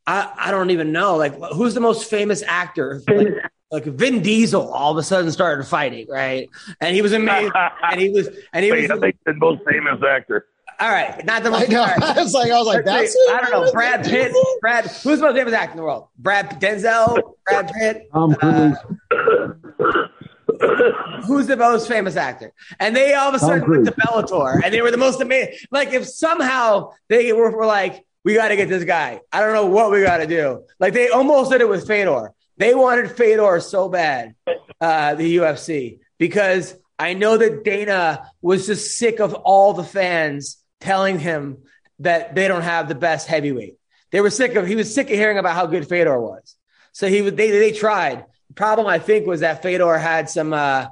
I, 0.05 0.31
I 0.37 0.51
don't 0.51 0.69
even 0.69 0.91
know, 0.91 1.15
like, 1.15 1.33
who's 1.53 1.73
the 1.73 1.79
most 1.79 2.09
famous 2.09 2.43
actor? 2.43 3.01
Like, 3.07 3.27
like 3.71 3.85
Vin 3.85 4.21
Diesel 4.21 4.71
all 4.71 4.91
of 4.91 4.97
a 4.97 5.03
sudden 5.03 5.31
started 5.31 5.65
fighting, 5.65 6.05
right? 6.07 6.47
And 6.79 6.95
he 6.95 7.01
was 7.01 7.13
amazing. 7.13 7.51
and 7.83 7.99
he 7.99 8.09
was, 8.09 8.29
and 8.53 8.63
he 8.63 8.71
was, 8.71 8.91
I 8.91 8.99
think 8.99 9.17
the 9.25 9.33
most 9.33 9.63
famous 9.67 9.99
actor. 10.07 10.45
all 10.79 10.89
right, 10.89 11.25
not 11.25 11.41
the 11.41 11.49
I 11.49 11.51
most. 11.51 11.69
know. 11.69 11.81
all 11.81 11.87
right. 11.87 12.03
I 12.03 12.21
was 12.21 12.33
like, 12.33 12.51
I 12.51 12.57
was 12.59 12.67
like, 12.67 12.85
that's. 12.85 13.17
I 13.31 13.41
don't 13.41 13.65
know. 13.65 13.71
Brad 13.71 14.05
Pitt. 14.05 14.31
Brad. 14.61 14.85
Who's 14.85 15.19
the 15.19 15.25
most 15.25 15.35
famous 15.35 15.53
actor 15.53 15.71
in 15.71 15.77
the 15.77 15.83
world? 15.83 16.09
Brad 16.19 16.61
Denzel. 16.61 17.17
Brad 17.47 17.71
Pitt. 17.73 18.09
Tom 18.13 18.35
Cruise. 18.35 18.77
Who's 21.27 21.47
the 21.47 21.57
most 21.57 21.87
famous 21.87 22.15
actor? 22.15 22.53
And 22.79 22.95
they 22.95 23.13
all 23.13 23.29
of 23.29 23.35
a 23.35 23.39
sudden 23.39 23.69
went 23.69 23.85
to 23.85 23.91
Bellator, 23.91 24.61
and 24.63 24.73
they 24.73 24.81
were 24.81 24.91
the 24.91 24.97
most 24.97 25.21
amazing. 25.21 25.55
Like 25.71 25.93
if 25.93 26.07
somehow 26.07 26.91
they 27.09 27.33
were, 27.33 27.51
were 27.51 27.65
like, 27.65 28.05
we 28.23 28.35
got 28.35 28.49
to 28.49 28.55
get 28.55 28.69
this 28.69 28.83
guy. 28.83 29.21
I 29.31 29.41
don't 29.41 29.53
know 29.53 29.65
what 29.65 29.91
we 29.91 30.01
got 30.01 30.17
to 30.17 30.27
do. 30.27 30.65
Like 30.79 30.93
they 30.93 31.09
almost 31.09 31.51
did 31.51 31.61
it 31.61 31.69
with 31.69 31.87
Fedor. 31.87 32.33
They 32.57 32.75
wanted 32.75 33.11
Fedor 33.11 33.59
so 33.59 33.89
bad, 33.89 34.35
uh, 34.79 35.15
the 35.15 35.37
UFC, 35.37 35.99
because 36.17 36.75
I 36.99 37.13
know 37.13 37.37
that 37.37 37.63
Dana 37.63 38.29
was 38.41 38.67
just 38.67 38.97
sick 38.97 39.19
of 39.19 39.33
all 39.33 39.73
the 39.73 39.83
fans 39.83 40.63
telling 40.79 41.19
him 41.19 41.63
that 41.99 42.35
they 42.35 42.47
don't 42.47 42.61
have 42.61 42.87
the 42.87 42.95
best 42.95 43.27
heavyweight. 43.27 43.77
They 44.11 44.21
were 44.21 44.29
sick 44.29 44.55
of. 44.55 44.67
He 44.67 44.75
was 44.75 44.93
sick 44.93 45.09
of 45.09 45.15
hearing 45.15 45.37
about 45.39 45.55
how 45.55 45.65
good 45.65 45.87
Fedor 45.87 46.19
was. 46.19 46.55
So 46.91 47.07
he 47.07 47.21
would. 47.21 47.35
They 47.35 47.49
they 47.49 47.71
tried. 47.71 48.25
The 48.53 48.55
problem 48.55 48.85
I 48.85 48.99
think 48.99 49.25
was 49.25 49.39
that 49.39 49.63
Fedor 49.63 49.97
had 49.97 50.29
some. 50.29 50.53
uh 50.53 50.87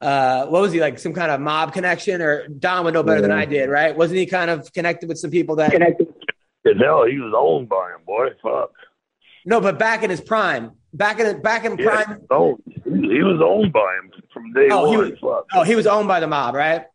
uh, 0.00 0.46
what 0.46 0.60
was 0.62 0.72
he 0.72 0.80
like? 0.80 0.98
Some 0.98 1.12
kind 1.12 1.30
of 1.30 1.40
mob 1.40 1.72
connection, 1.72 2.20
or 2.22 2.48
Don 2.48 2.84
would 2.86 2.94
know 2.94 3.04
better 3.04 3.20
than 3.20 3.30
I 3.30 3.44
did, 3.44 3.68
right? 3.70 3.96
Wasn't 3.96 4.18
he 4.18 4.26
kind 4.26 4.50
of 4.50 4.72
connected 4.72 5.08
with 5.08 5.16
some 5.18 5.30
people 5.30 5.54
that? 5.56 5.70
The 5.70 6.74
hell, 6.80 7.04
he 7.06 7.18
was 7.20 7.32
owned 7.36 7.68
by 7.68 7.90
him, 7.92 8.00
boy. 8.04 8.30
Fuck. 8.42 8.72
No, 9.44 9.60
but 9.60 9.78
back 9.78 10.02
in 10.02 10.10
his 10.10 10.20
prime, 10.20 10.72
back 10.92 11.20
in 11.20 11.40
back 11.40 11.64
in 11.64 11.78
Yeah, 11.78 12.02
prime. 12.04 12.20
no, 12.32 12.58
he 12.66 12.90
he 12.90 13.22
was 13.22 13.40
owned 13.44 13.72
by 13.72 13.94
him 14.02 14.10
from 14.32 14.52
day 14.54 14.68
Oh, 14.72 14.90
he 14.90 14.96
one. 14.96 15.10
was- 15.10 15.18
Fuck. 15.20 15.46
Oh, 15.54 15.62
he 15.62 15.76
was 15.76 15.86
owned 15.86 16.08
by 16.08 16.18
the 16.18 16.26
mob, 16.26 16.54
right? 16.56 16.86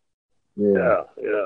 Yeah. 0.58 0.74
Yeah, 0.76 1.02
yeah. 1.22 1.46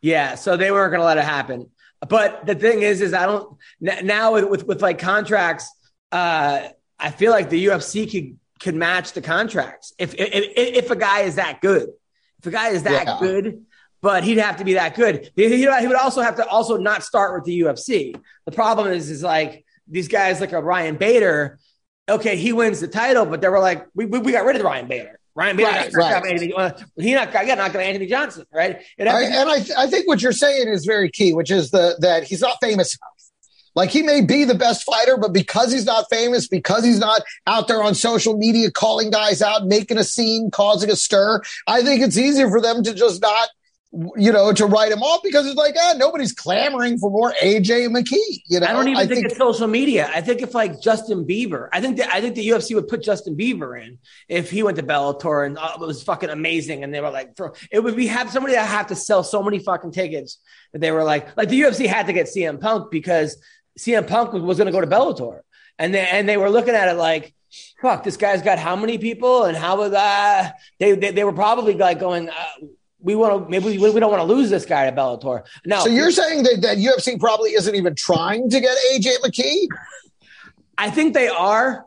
Yeah, 0.00 0.34
so 0.36 0.56
they 0.56 0.70
weren't 0.70 0.92
going 0.92 1.00
to 1.00 1.06
let 1.06 1.18
it 1.18 1.24
happen. 1.24 1.68
But 2.08 2.46
the 2.46 2.54
thing 2.54 2.80
is, 2.80 3.02
is 3.02 3.12
I 3.12 3.26
don't 3.26 3.54
now 3.80 4.32
with 4.32 4.44
with, 4.48 4.66
with 4.66 4.80
like 4.80 4.98
contracts. 4.98 5.68
Uh, 6.10 6.68
I 6.98 7.10
feel 7.10 7.30
like 7.32 7.50
the 7.50 7.66
UFC 7.66 8.10
could 8.10 8.38
could 8.58 8.74
match 8.74 9.12
the 9.12 9.20
contracts 9.20 9.92
if 9.98 10.14
if, 10.14 10.30
if 10.56 10.90
a 10.90 10.96
guy 10.96 11.20
is 11.20 11.34
that 11.36 11.60
good. 11.60 11.90
If 12.38 12.46
a 12.46 12.50
guy 12.50 12.68
is 12.70 12.84
that 12.84 13.06
Yeah. 13.06 13.18
good, 13.20 13.64
but 14.02 14.24
he'd 14.24 14.38
have 14.38 14.56
to 14.58 14.64
be 14.64 14.74
that 14.74 14.94
good. 14.94 15.30
He, 15.36 15.66
would 15.66 15.94
also 15.96 16.20
have 16.22 16.36
to 16.36 16.46
also 16.46 16.76
not 16.76 17.02
start 17.02 17.34
with 17.34 17.44
the 17.44 17.60
UFC. 17.60 18.14
The 18.44 18.52
problem 18.52 18.88
is, 18.92 19.10
is 19.10 19.22
like 19.22 19.64
these 19.88 20.08
guys 20.08 20.40
like 20.40 20.52
a 20.52 20.60
Ryan 20.62 20.96
Bader. 20.96 21.58
Okay, 22.08 22.36
he 22.36 22.52
wins 22.52 22.80
the 22.80 22.88
title, 22.88 23.26
but 23.26 23.40
they 23.40 23.48
were 23.48 23.58
like, 23.58 23.86
we, 23.94 24.06
we, 24.06 24.20
we 24.20 24.32
got 24.32 24.44
rid 24.44 24.56
of 24.56 24.62
Ryan 24.62 24.86
Bader. 24.86 25.18
Ryan 25.34 25.56
Bader 25.56 25.70
Right, 25.70 25.92
right. 25.94 26.12
out 26.14 26.22
by 26.22 26.28
Anthony. 26.30 26.54
He 26.98 27.14
not 27.14 27.32
got 27.32 27.46
knocked 27.46 27.58
out 27.58 27.72
by 27.74 27.82
Anthony 27.82 28.06
Johnson, 28.06 28.46
right? 28.52 28.76
I, 28.98 29.02
and 29.02 29.08
I, 29.08 29.64
I 29.76 29.86
think 29.86 30.06
what 30.06 30.22
you're 30.22 30.32
saying 30.32 30.68
is 30.68 30.86
very 30.86 31.10
key, 31.10 31.34
which 31.34 31.50
is 31.50 31.70
the 31.70 31.96
that 32.00 32.24
he's 32.24 32.40
not 32.40 32.56
famous 32.62 32.96
enough. 32.96 33.15
Like 33.76 33.90
he 33.90 34.02
may 34.02 34.22
be 34.22 34.44
the 34.44 34.54
best 34.54 34.84
fighter, 34.84 35.18
but 35.18 35.34
because 35.34 35.70
he's 35.70 35.84
not 35.84 36.06
famous, 36.10 36.48
because 36.48 36.82
he's 36.82 36.98
not 36.98 37.22
out 37.46 37.68
there 37.68 37.82
on 37.82 37.94
social 37.94 38.36
media 38.36 38.70
calling 38.70 39.10
guys 39.10 39.42
out, 39.42 39.66
making 39.66 39.98
a 39.98 40.04
scene, 40.04 40.50
causing 40.50 40.90
a 40.90 40.96
stir, 40.96 41.42
I 41.66 41.82
think 41.82 42.02
it's 42.02 42.16
easier 42.16 42.48
for 42.48 42.62
them 42.62 42.82
to 42.84 42.94
just 42.94 43.20
not, 43.20 43.50
you 44.16 44.32
know, 44.32 44.50
to 44.54 44.64
write 44.64 44.92
him 44.92 45.02
off 45.02 45.22
because 45.22 45.46
it's 45.46 45.56
like, 45.56 45.74
ah, 45.78 45.94
nobody's 45.98 46.32
clamoring 46.32 46.96
for 46.96 47.10
more 47.10 47.34
AJ 47.42 47.88
McKee. 47.88 48.42
You 48.48 48.60
know, 48.60 48.66
I 48.66 48.72
don't 48.72 48.88
even 48.88 49.08
think, 49.08 49.26
it's 49.26 49.36
social 49.36 49.66
media. 49.66 50.10
I 50.12 50.22
think 50.22 50.40
if 50.40 50.54
like 50.54 50.80
Justin 50.80 51.26
Bieber, 51.26 51.68
I 51.70 51.82
think 51.82 51.98
that 51.98 52.10
I 52.12 52.22
think 52.22 52.34
the 52.34 52.48
UFC 52.48 52.74
would 52.74 52.88
put 52.88 53.02
Justin 53.02 53.36
Bieber 53.36 53.78
in 53.78 53.98
if 54.26 54.50
he 54.50 54.62
went 54.62 54.78
to 54.78 54.82
Bellator 54.82 55.46
and 55.46 55.58
uh, 55.58 55.72
it 55.74 55.80
was 55.80 56.02
fucking 56.02 56.30
amazing. 56.30 56.82
And 56.82 56.94
they 56.94 57.02
were 57.02 57.10
like, 57.10 57.38
it 57.70 57.80
would 57.80 57.94
be 57.94 58.06
have 58.06 58.30
somebody 58.30 58.54
that 58.54 58.66
have 58.66 58.86
to 58.86 58.96
sell 58.96 59.22
so 59.22 59.42
many 59.42 59.58
fucking 59.58 59.92
tickets 59.92 60.38
that 60.72 60.78
they 60.78 60.92
were 60.92 61.04
like, 61.04 61.36
like 61.36 61.50
the 61.50 61.60
UFC 61.60 61.86
had 61.86 62.06
to 62.06 62.14
get 62.14 62.26
CM 62.26 62.58
Punk 62.58 62.90
because 62.90 63.36
CM 63.78 64.06
Punk 64.06 64.32
was, 64.32 64.42
was 64.42 64.58
going 64.58 64.66
to 64.66 64.72
go 64.72 64.80
to 64.80 64.86
Bellator, 64.86 65.40
and 65.78 65.94
they 65.94 66.06
and 66.06 66.28
they 66.28 66.36
were 66.36 66.50
looking 66.50 66.74
at 66.74 66.88
it 66.88 66.94
like. 66.94 67.32
Fuck! 67.80 68.02
This 68.02 68.16
guy's 68.16 68.42
got 68.42 68.58
how 68.58 68.74
many 68.74 68.98
people, 68.98 69.44
and 69.44 69.56
how 69.56 69.78
would 69.78 69.94
uh, 69.94 70.50
they, 70.78 70.94
they? 70.94 71.12
They 71.12 71.24
were 71.24 71.32
probably 71.32 71.74
like 71.74 72.00
going, 72.00 72.28
uh, 72.28 72.34
"We 73.00 73.14
want 73.14 73.44
to 73.44 73.50
maybe 73.50 73.78
we, 73.78 73.90
we 73.90 74.00
don't 74.00 74.10
want 74.10 74.20
to 74.20 74.34
lose 74.34 74.50
this 74.50 74.66
guy 74.66 74.90
to 74.90 74.94
Bellator." 74.94 75.44
No, 75.64 75.80
So 75.80 75.88
you're 75.88 76.10
saying 76.10 76.42
that, 76.42 76.60
that 76.62 76.78
UFC 76.78 77.18
probably 77.18 77.50
isn't 77.50 77.74
even 77.74 77.94
trying 77.94 78.50
to 78.50 78.60
get 78.60 78.76
AJ 78.92 79.20
McKee? 79.24 79.68
I 80.76 80.90
think 80.90 81.14
they 81.14 81.28
are. 81.28 81.85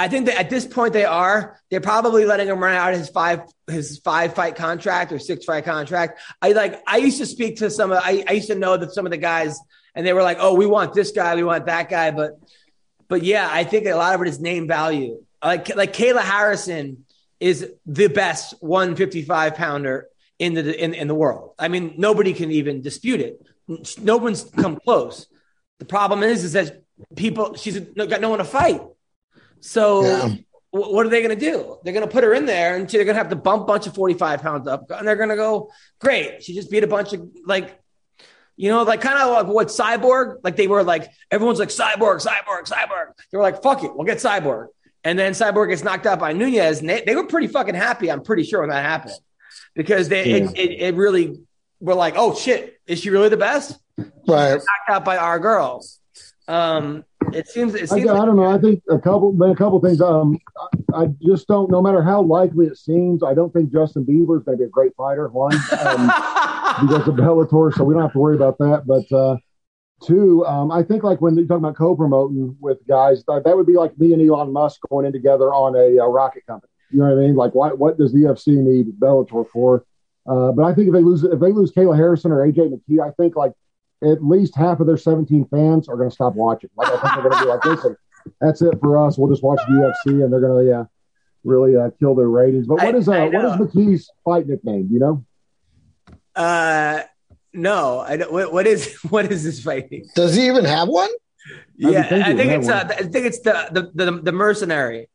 I 0.00 0.08
think 0.08 0.26
that 0.26 0.40
at 0.40 0.48
this 0.48 0.66
point 0.66 0.94
they 0.94 1.04
are. 1.04 1.60
They're 1.68 1.82
probably 1.82 2.24
letting 2.24 2.48
him 2.48 2.58
run 2.58 2.74
out 2.74 2.94
his 2.94 3.10
five 3.10 3.42
his 3.66 3.98
five 3.98 4.32
fight 4.32 4.56
contract 4.56 5.12
or 5.12 5.18
six 5.18 5.44
fight 5.44 5.66
contract. 5.66 6.20
I 6.40 6.52
like. 6.52 6.82
I 6.86 6.96
used 6.96 7.18
to 7.18 7.26
speak 7.26 7.58
to 7.58 7.68
some. 7.68 7.92
of 7.92 8.00
I, 8.02 8.24
I 8.26 8.32
used 8.32 8.48
to 8.48 8.54
know 8.54 8.78
that 8.78 8.94
some 8.94 9.04
of 9.04 9.10
the 9.10 9.18
guys, 9.18 9.60
and 9.94 10.06
they 10.06 10.14
were 10.14 10.22
like, 10.22 10.38
"Oh, 10.40 10.54
we 10.54 10.64
want 10.64 10.94
this 10.94 11.12
guy, 11.12 11.34
we 11.36 11.44
want 11.44 11.66
that 11.66 11.90
guy," 11.90 12.12
but 12.12 12.40
but 13.08 13.22
yeah, 13.22 13.46
I 13.52 13.64
think 13.64 13.86
a 13.86 13.92
lot 13.92 14.14
of 14.14 14.22
it 14.22 14.28
is 14.28 14.40
name 14.40 14.66
value. 14.66 15.22
Like 15.44 15.76
like 15.76 15.92
Kayla 15.92 16.22
Harrison 16.22 17.04
is 17.38 17.70
the 17.84 18.06
best 18.06 18.54
155 18.60 19.54
pounder 19.54 20.08
in 20.38 20.54
the 20.54 20.82
in, 20.82 20.94
in 20.94 21.08
the 21.08 21.14
world. 21.14 21.52
I 21.58 21.68
mean, 21.68 21.96
nobody 21.98 22.32
can 22.32 22.50
even 22.50 22.80
dispute 22.80 23.20
it. 23.20 23.46
No 24.00 24.16
one's 24.16 24.44
come 24.44 24.76
close. 24.76 25.26
The 25.78 25.84
problem 25.84 26.22
is, 26.22 26.42
is 26.42 26.54
that 26.54 26.84
people 27.16 27.54
she's 27.54 27.78
got 27.78 28.22
no 28.22 28.30
one 28.30 28.38
to 28.38 28.46
fight. 28.46 28.80
So 29.60 30.02
Yeah. 30.04 30.28
wh- 30.70 30.92
what 30.92 31.06
are 31.06 31.08
they 31.08 31.22
going 31.22 31.38
to 31.38 31.40
do? 31.52 31.78
They're 31.84 31.92
going 31.92 32.06
to 32.06 32.12
put 32.12 32.24
her 32.24 32.32
in 32.34 32.46
there, 32.46 32.76
and 32.76 32.88
they're 32.88 33.04
going 33.04 33.14
to 33.14 33.20
have 33.22 33.30
to 33.30 33.36
bump 33.36 33.62
a 33.62 33.66
bunch 33.66 33.86
of 33.86 33.94
forty 33.94 34.14
five 34.14 34.42
pounds 34.42 34.66
up, 34.68 34.90
and 34.90 35.06
they're 35.06 35.16
going 35.16 35.28
to 35.30 35.36
go, 35.36 35.70
great. 36.00 36.42
She 36.42 36.54
just 36.54 36.70
beat 36.70 36.84
a 36.84 36.88
bunch 36.88 37.12
of 37.12 37.28
like. 37.46 37.76
You 38.56 38.68
know, 38.68 38.82
like 38.82 39.00
kind 39.00 39.18
of 39.18 39.30
like 39.32 39.46
what 39.46 39.68
Cyborg, 39.68 40.40
like 40.44 40.54
they 40.56 40.66
were 40.66 40.82
like, 40.82 41.10
everyone's 41.30 41.58
like 41.58 41.70
Cyborg, 41.70 42.22
Cyborg, 42.22 42.68
Cyborg. 42.68 43.06
They 43.32 43.38
were 43.38 43.42
like, 43.42 43.62
fuck 43.62 43.82
it, 43.84 43.96
we'll 43.96 44.04
get 44.04 44.18
Cyborg. 44.18 44.66
And 45.02 45.18
then 45.18 45.32
Cyborg 45.32 45.70
gets 45.70 45.82
knocked 45.82 46.04
out 46.04 46.18
by 46.18 46.34
Nunes, 46.34 46.80
and 46.80 46.88
they, 46.90 47.02
they 47.06 47.16
were 47.16 47.24
pretty 47.24 47.46
fucking 47.46 47.74
happy. 47.74 48.10
I'm 48.10 48.22
pretty 48.22 48.42
sure 48.42 48.60
when 48.60 48.68
that 48.68 48.84
happened 48.84 49.14
because 49.74 50.10
they 50.10 50.30
it, 50.32 50.58
it, 50.58 50.70
it 50.78 50.94
really 50.94 51.40
were 51.80 51.94
like, 51.94 52.14
oh 52.18 52.34
shit, 52.34 52.78
is 52.86 53.00
she 53.00 53.08
really 53.08 53.30
the 53.30 53.38
best? 53.38 53.78
Right. 53.96 54.56
Knocked 54.56 54.88
out 54.90 55.04
by 55.06 55.16
our 55.16 55.38
girls. 55.38 55.98
Um, 56.46 57.04
it 57.34 57.48
seems 57.48 57.74
it 57.74 57.82
I, 57.82 57.96
seems 57.96 58.08
I 58.08 58.12
like, 58.12 58.26
don't 58.26 58.36
know. 58.36 58.46
I 58.46 58.58
think 58.58 58.82
a 58.88 58.98
couple, 58.98 59.36
a 59.42 59.56
couple 59.56 59.80
things. 59.80 60.00
Um, 60.00 60.38
I, 60.94 61.02
I 61.02 61.06
just 61.22 61.48
don't. 61.48 61.70
No 61.70 61.82
matter 61.82 62.02
how 62.02 62.22
likely 62.22 62.66
it 62.66 62.76
seems, 62.76 63.22
I 63.22 63.34
don't 63.34 63.52
think 63.52 63.72
Justin 63.72 64.04
Bieber's 64.04 64.44
going 64.44 64.56
to 64.58 64.62
be 64.62 64.64
a 64.64 64.68
great 64.68 64.94
fighter. 64.96 65.28
One, 65.28 65.54
um, 65.54 66.06
because 66.82 67.08
of 67.08 67.14
Bellator, 67.14 67.74
so 67.74 67.84
we 67.84 67.94
don't 67.94 68.02
have 68.02 68.12
to 68.12 68.18
worry 68.18 68.36
about 68.36 68.58
that. 68.58 68.84
But 68.86 69.16
uh, 69.16 69.36
two, 70.02 70.44
um, 70.46 70.70
I 70.70 70.82
think 70.82 71.02
like 71.02 71.20
when 71.20 71.36
you're 71.36 71.46
talking 71.46 71.64
about 71.64 71.76
co-promoting 71.76 72.56
with 72.60 72.78
guys, 72.86 73.24
that, 73.28 73.44
that 73.44 73.56
would 73.56 73.66
be 73.66 73.74
like 73.74 73.98
me 73.98 74.12
and 74.12 74.22
Elon 74.22 74.52
Musk 74.52 74.80
going 74.90 75.06
in 75.06 75.12
together 75.12 75.52
on 75.52 75.76
a, 75.76 76.02
a 76.02 76.08
rocket 76.08 76.46
company. 76.46 76.70
You 76.90 77.00
know 77.00 77.06
what 77.06 77.22
I 77.22 77.26
mean? 77.26 77.36
Like, 77.36 77.54
what 77.54 77.78
what 77.78 77.98
does 77.98 78.12
the 78.12 78.20
UFC 78.20 78.48
need 78.56 78.98
Bellator 78.98 79.48
for? 79.48 79.84
Uh, 80.28 80.52
but 80.52 80.64
I 80.64 80.74
think 80.74 80.88
if 80.88 80.94
they 80.94 81.02
lose 81.02 81.24
if 81.24 81.40
they 81.40 81.52
lose 81.52 81.72
Kayla 81.72 81.96
Harrison 81.96 82.32
or 82.32 82.46
AJ 82.46 82.72
McKee, 82.72 83.00
I 83.00 83.10
think 83.12 83.36
like 83.36 83.52
at 84.02 84.24
least 84.24 84.54
half 84.56 84.80
of 84.80 84.86
their 84.86 84.96
17 84.96 85.46
fans 85.46 85.88
are 85.88 85.96
going 85.96 86.08
to 86.08 86.14
stop 86.14 86.34
watching. 86.34 86.70
Like 86.76 86.88
I 86.88 86.92
think 86.92 87.14
they're 87.14 87.30
going 87.30 87.32
to 87.32 87.44
be 87.44 87.50
like, 87.50 87.64
listen, 87.64 87.96
that's 88.40 88.62
it 88.62 88.78
for 88.80 88.98
us. 89.06 89.18
We'll 89.18 89.30
just 89.30 89.42
watch 89.42 89.60
the 89.68 89.74
UFC, 89.74 90.24
and 90.24 90.32
they're 90.32 90.40
going 90.40 90.64
to 90.64 90.70
yeah 90.70 90.84
really 91.44 91.76
uh, 91.76 91.90
kill 91.98 92.14
their 92.14 92.28
ratings. 92.28 92.66
But 92.66 92.76
what 92.76 92.94
I, 92.94 92.98
is 92.98 93.08
uh, 93.08 93.28
what 93.32 93.44
is 93.44 93.56
know. 93.56 93.66
McKee's 93.66 94.10
fight 94.24 94.46
nickname? 94.46 94.88
You 94.90 94.98
know? 95.00 95.24
uh, 96.34 97.02
no, 97.52 98.00
I 98.00 98.16
don't, 98.16 98.32
what, 98.32 98.52
what 98.52 98.66
is 98.66 98.94
what 99.10 99.30
is 99.30 99.44
this 99.44 99.62
fighting? 99.62 100.06
Does 100.14 100.34
he 100.34 100.46
even 100.46 100.64
have 100.64 100.88
one? 100.88 101.10
Yeah, 101.76 102.06
I 102.10 102.34
think 102.34 102.52
it's 102.52 102.68
uh. 102.68 102.86
I 102.88 103.02
think 103.02 103.26
it's 103.26 103.40
the 103.40 103.68
the 103.94 104.04
the, 104.04 104.12
the 104.12 104.32
mercenary. 104.32 105.08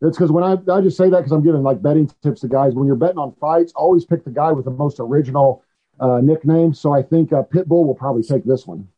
It's 0.00 0.16
because 0.16 0.30
when 0.30 0.44
I, 0.44 0.56
I 0.72 0.80
just 0.80 0.96
say 0.96 1.10
that 1.10 1.16
because 1.16 1.32
I'm 1.32 1.42
giving 1.42 1.64
like 1.64 1.82
betting 1.82 2.08
tips 2.22 2.42
to 2.42 2.48
guys. 2.48 2.74
When 2.74 2.86
you're 2.86 2.96
betting 2.96 3.18
on 3.18 3.34
fights, 3.40 3.72
always 3.74 4.04
pick 4.04 4.24
the 4.24 4.30
guy 4.30 4.52
with 4.52 4.64
the 4.64 4.70
most 4.70 5.00
original 5.00 5.64
uh, 6.00 6.20
nickname. 6.22 6.74
So 6.74 6.92
I 6.92 7.02
think 7.02 7.32
uh, 7.32 7.42
Pitbull 7.42 7.86
will 7.86 7.94
probably 7.94 8.22
take 8.22 8.44
this 8.44 8.66
one. 8.66 8.88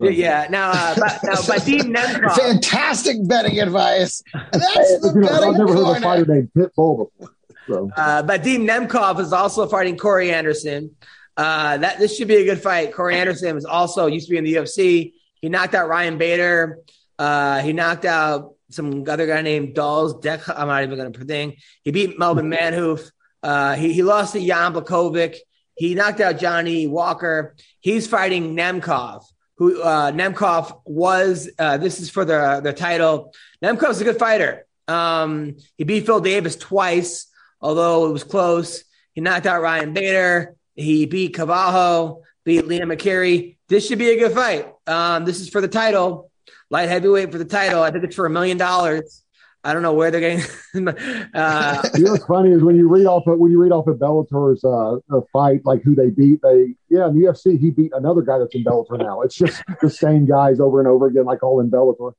Yeah. 0.00 0.46
Now, 0.48 0.70
uh, 0.70 0.94
but, 0.96 1.18
now, 1.24 1.34
Vadim 1.34 1.80
Nemkov. 1.96 2.36
Fantastic 2.36 3.16
betting 3.26 3.60
advice. 3.60 4.22
That's 4.32 5.00
the 5.00 5.12
You 5.14 5.20
know, 5.22 5.28
I've 5.28 5.40
betting 5.40 5.52
never 5.58 5.72
heard 5.72 5.90
of 5.90 5.96
a 5.96 6.00
fighter 6.00 6.26
named 6.26 6.50
Pitbull 6.56 7.08
before. 7.18 7.34
So 7.66 7.90
Uh, 7.96 8.22
Vadim 8.22 8.68
Nemkov 8.68 9.20
is 9.20 9.32
also 9.32 9.66
fighting 9.66 9.96
Corey 9.96 10.30
Anderson. 10.30 10.94
Uh, 11.36 11.76
that 11.78 11.98
this 11.98 12.16
should 12.16 12.28
be 12.28 12.36
a 12.36 12.44
good 12.44 12.60
fight. 12.60 12.92
Corey 12.92 13.16
Anderson 13.16 13.54
was 13.54 13.64
also 13.64 14.06
used 14.06 14.26
to 14.26 14.32
be 14.32 14.38
in 14.38 14.44
the 14.44 14.54
UFC. 14.54 15.12
He 15.40 15.48
knocked 15.48 15.74
out 15.74 15.88
Ryan 15.88 16.18
Bader. 16.18 16.80
Uh, 17.18 17.60
he 17.60 17.72
knocked 17.72 18.04
out 18.04 18.54
some 18.70 19.04
other 19.08 19.26
guy 19.26 19.42
named 19.42 19.74
Dolls 19.74 20.18
Deck. 20.20 20.48
I'm 20.48 20.68
not 20.68 20.82
even 20.82 20.98
going 20.98 21.12
to 21.12 21.24
thing. 21.24 21.56
He 21.84 21.90
beat 21.90 22.18
Melvin 22.18 22.50
Manhoof. 22.50 23.10
Uh, 23.42 23.74
he, 23.74 23.92
he 23.92 24.02
lost 24.02 24.32
to 24.32 24.44
Jan 24.44 24.74
Błachowicz. 24.74 25.38
He 25.78 25.94
knocked 25.94 26.20
out 26.20 26.38
Johnny 26.38 26.88
Walker. 26.88 27.54
He's 27.78 28.08
fighting 28.08 28.56
Nemkov, 28.56 29.22
who 29.56 29.80
uh, 29.80 30.10
Nemkov 30.10 30.80
was. 30.84 31.48
Uh, 31.56 31.78
this 31.78 32.00
is 32.00 32.10
for 32.10 32.24
the 32.24 32.60
the 32.62 32.72
title. 32.72 33.32
Nemkov's 33.62 34.00
a 34.00 34.04
good 34.04 34.18
fighter. 34.18 34.66
Um, 34.88 35.56
he 35.76 35.84
beat 35.84 36.04
Phil 36.04 36.20
Davis 36.20 36.56
twice, 36.56 37.28
although 37.60 38.06
it 38.06 38.12
was 38.12 38.24
close. 38.24 38.82
He 39.14 39.20
knocked 39.20 39.46
out 39.46 39.62
Ryan 39.62 39.92
Bader. 39.92 40.56
He 40.74 41.06
beat 41.06 41.34
Carvalho, 41.34 42.22
beat 42.44 42.64
Liam 42.64 42.92
McGeary. 42.92 43.56
This 43.68 43.86
should 43.86 43.98
be 43.98 44.10
a 44.10 44.18
good 44.18 44.32
fight. 44.32 44.66
Um, 44.86 45.24
this 45.24 45.40
is 45.40 45.48
for 45.48 45.60
the 45.60 45.68
title, 45.68 46.32
light 46.70 46.88
heavyweight 46.88 47.30
for 47.30 47.38
the 47.38 47.44
title. 47.44 47.82
I 47.82 47.92
think 47.92 48.02
it's 48.02 48.16
for 48.16 48.26
a 48.26 48.30
million 48.30 48.58
dollars. 48.58 49.22
I 49.64 49.72
don't 49.72 49.82
know 49.82 49.92
where 49.92 50.10
they're 50.10 50.20
getting. 50.20 50.44
uh, 51.34 51.82
you 51.94 52.04
know 52.04 52.12
what's 52.12 52.24
funny 52.26 52.52
is 52.52 52.62
when 52.62 52.76
you 52.76 52.88
read 52.88 53.06
off 53.06 53.26
of, 53.26 53.38
when 53.38 53.50
you 53.50 53.60
read 53.60 53.72
off 53.72 53.86
of 53.88 53.98
Bellator's 53.98 54.62
uh, 54.64 54.94
uh, 55.14 55.20
fight, 55.32 55.62
like 55.64 55.82
who 55.82 55.94
they 55.94 56.10
beat. 56.10 56.40
They 56.42 56.74
yeah, 56.88 57.08
in 57.08 57.18
the 57.18 57.26
UFC 57.26 57.58
he 57.58 57.70
beat 57.70 57.92
another 57.92 58.22
guy 58.22 58.38
that's 58.38 58.54
in 58.54 58.64
Bellator 58.64 58.98
now. 58.98 59.22
It's 59.22 59.34
just 59.34 59.62
the 59.82 59.90
same 59.90 60.26
guys 60.26 60.60
over 60.60 60.78
and 60.78 60.88
over 60.88 61.06
again, 61.06 61.24
like 61.24 61.42
all 61.42 61.60
in 61.60 61.70
Bellator. 61.70 62.12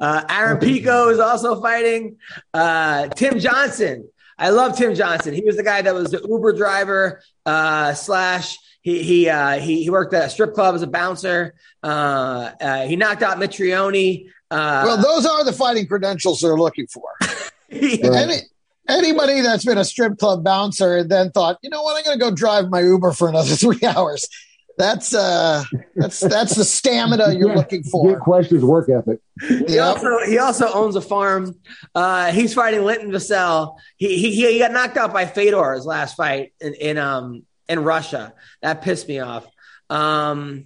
Uh, 0.00 0.24
Aaron 0.28 0.58
Pico 0.58 1.08
is 1.10 1.18
also 1.18 1.60
fighting. 1.60 2.16
Uh, 2.52 3.08
Tim 3.08 3.38
Johnson. 3.38 4.08
I 4.38 4.50
love 4.50 4.76
Tim 4.76 4.94
Johnson. 4.94 5.34
He 5.34 5.44
was 5.44 5.56
the 5.56 5.62
guy 5.62 5.82
that 5.82 5.94
was 5.94 6.10
the 6.10 6.26
Uber 6.26 6.54
driver 6.54 7.22
uh, 7.46 7.94
slash. 7.94 8.58
He 8.80 9.02
he, 9.02 9.28
uh, 9.30 9.60
he 9.60 9.82
he 9.82 9.90
worked 9.90 10.12
at 10.12 10.26
a 10.26 10.30
strip 10.30 10.54
club 10.54 10.74
as 10.74 10.82
a 10.82 10.86
bouncer. 10.86 11.54
Uh, 11.82 12.50
uh, 12.60 12.86
he 12.86 12.96
knocked 12.96 13.22
out 13.22 13.38
Mitrione. 13.38 14.28
Uh, 14.50 14.82
Well, 14.86 14.96
those 15.02 15.26
are 15.26 15.44
the 15.44 15.52
fighting 15.52 15.86
credentials 15.86 16.40
they're 16.40 16.56
looking 16.56 16.86
for. 16.86 17.04
he- 17.68 18.02
Any, 18.02 18.36
anybody 18.88 19.40
that's 19.40 19.64
been 19.64 19.78
a 19.78 19.84
strip 19.84 20.18
club 20.18 20.44
bouncer 20.44 20.96
and 20.98 21.10
then 21.10 21.30
thought, 21.30 21.58
you 21.62 21.70
know 21.70 21.82
what, 21.82 21.96
I'm 21.96 22.04
going 22.04 22.18
to 22.18 22.24
go 22.24 22.30
drive 22.30 22.68
my 22.70 22.80
Uber 22.80 23.12
for 23.12 23.28
another 23.28 23.54
three 23.56 23.80
hours. 23.86 24.28
That's 24.76 25.14
uh, 25.14 25.62
that's 25.94 26.18
that's 26.18 26.56
the 26.56 26.64
stamina 26.64 27.32
you're 27.34 27.50
Yeah, 27.50 27.54
looking 27.54 27.82
Get 27.82 27.90
for. 27.92 28.18
questions 28.18 28.64
work 28.64 28.88
ethic. 28.90 29.20
He 29.40 29.76
Yep. 29.76 29.86
also 29.86 30.18
he 30.26 30.38
also 30.38 30.66
owns 30.72 30.96
a 30.96 31.00
farm. 31.00 31.54
Uh, 31.94 32.32
he's 32.32 32.54
fighting 32.54 32.82
Linton 32.84 33.12
Vassell. 33.12 33.76
He, 33.98 34.18
he 34.18 34.34
he 34.52 34.58
got 34.58 34.72
knocked 34.72 34.96
out 34.96 35.12
by 35.12 35.26
Fedor 35.26 35.74
his 35.74 35.86
last 35.86 36.16
fight 36.16 36.54
in, 36.60 36.74
in 36.74 36.98
um 36.98 37.44
in 37.68 37.84
Russia. 37.84 38.34
That 38.62 38.82
pissed 38.82 39.06
me 39.06 39.20
off. 39.20 39.46
Um, 39.90 40.64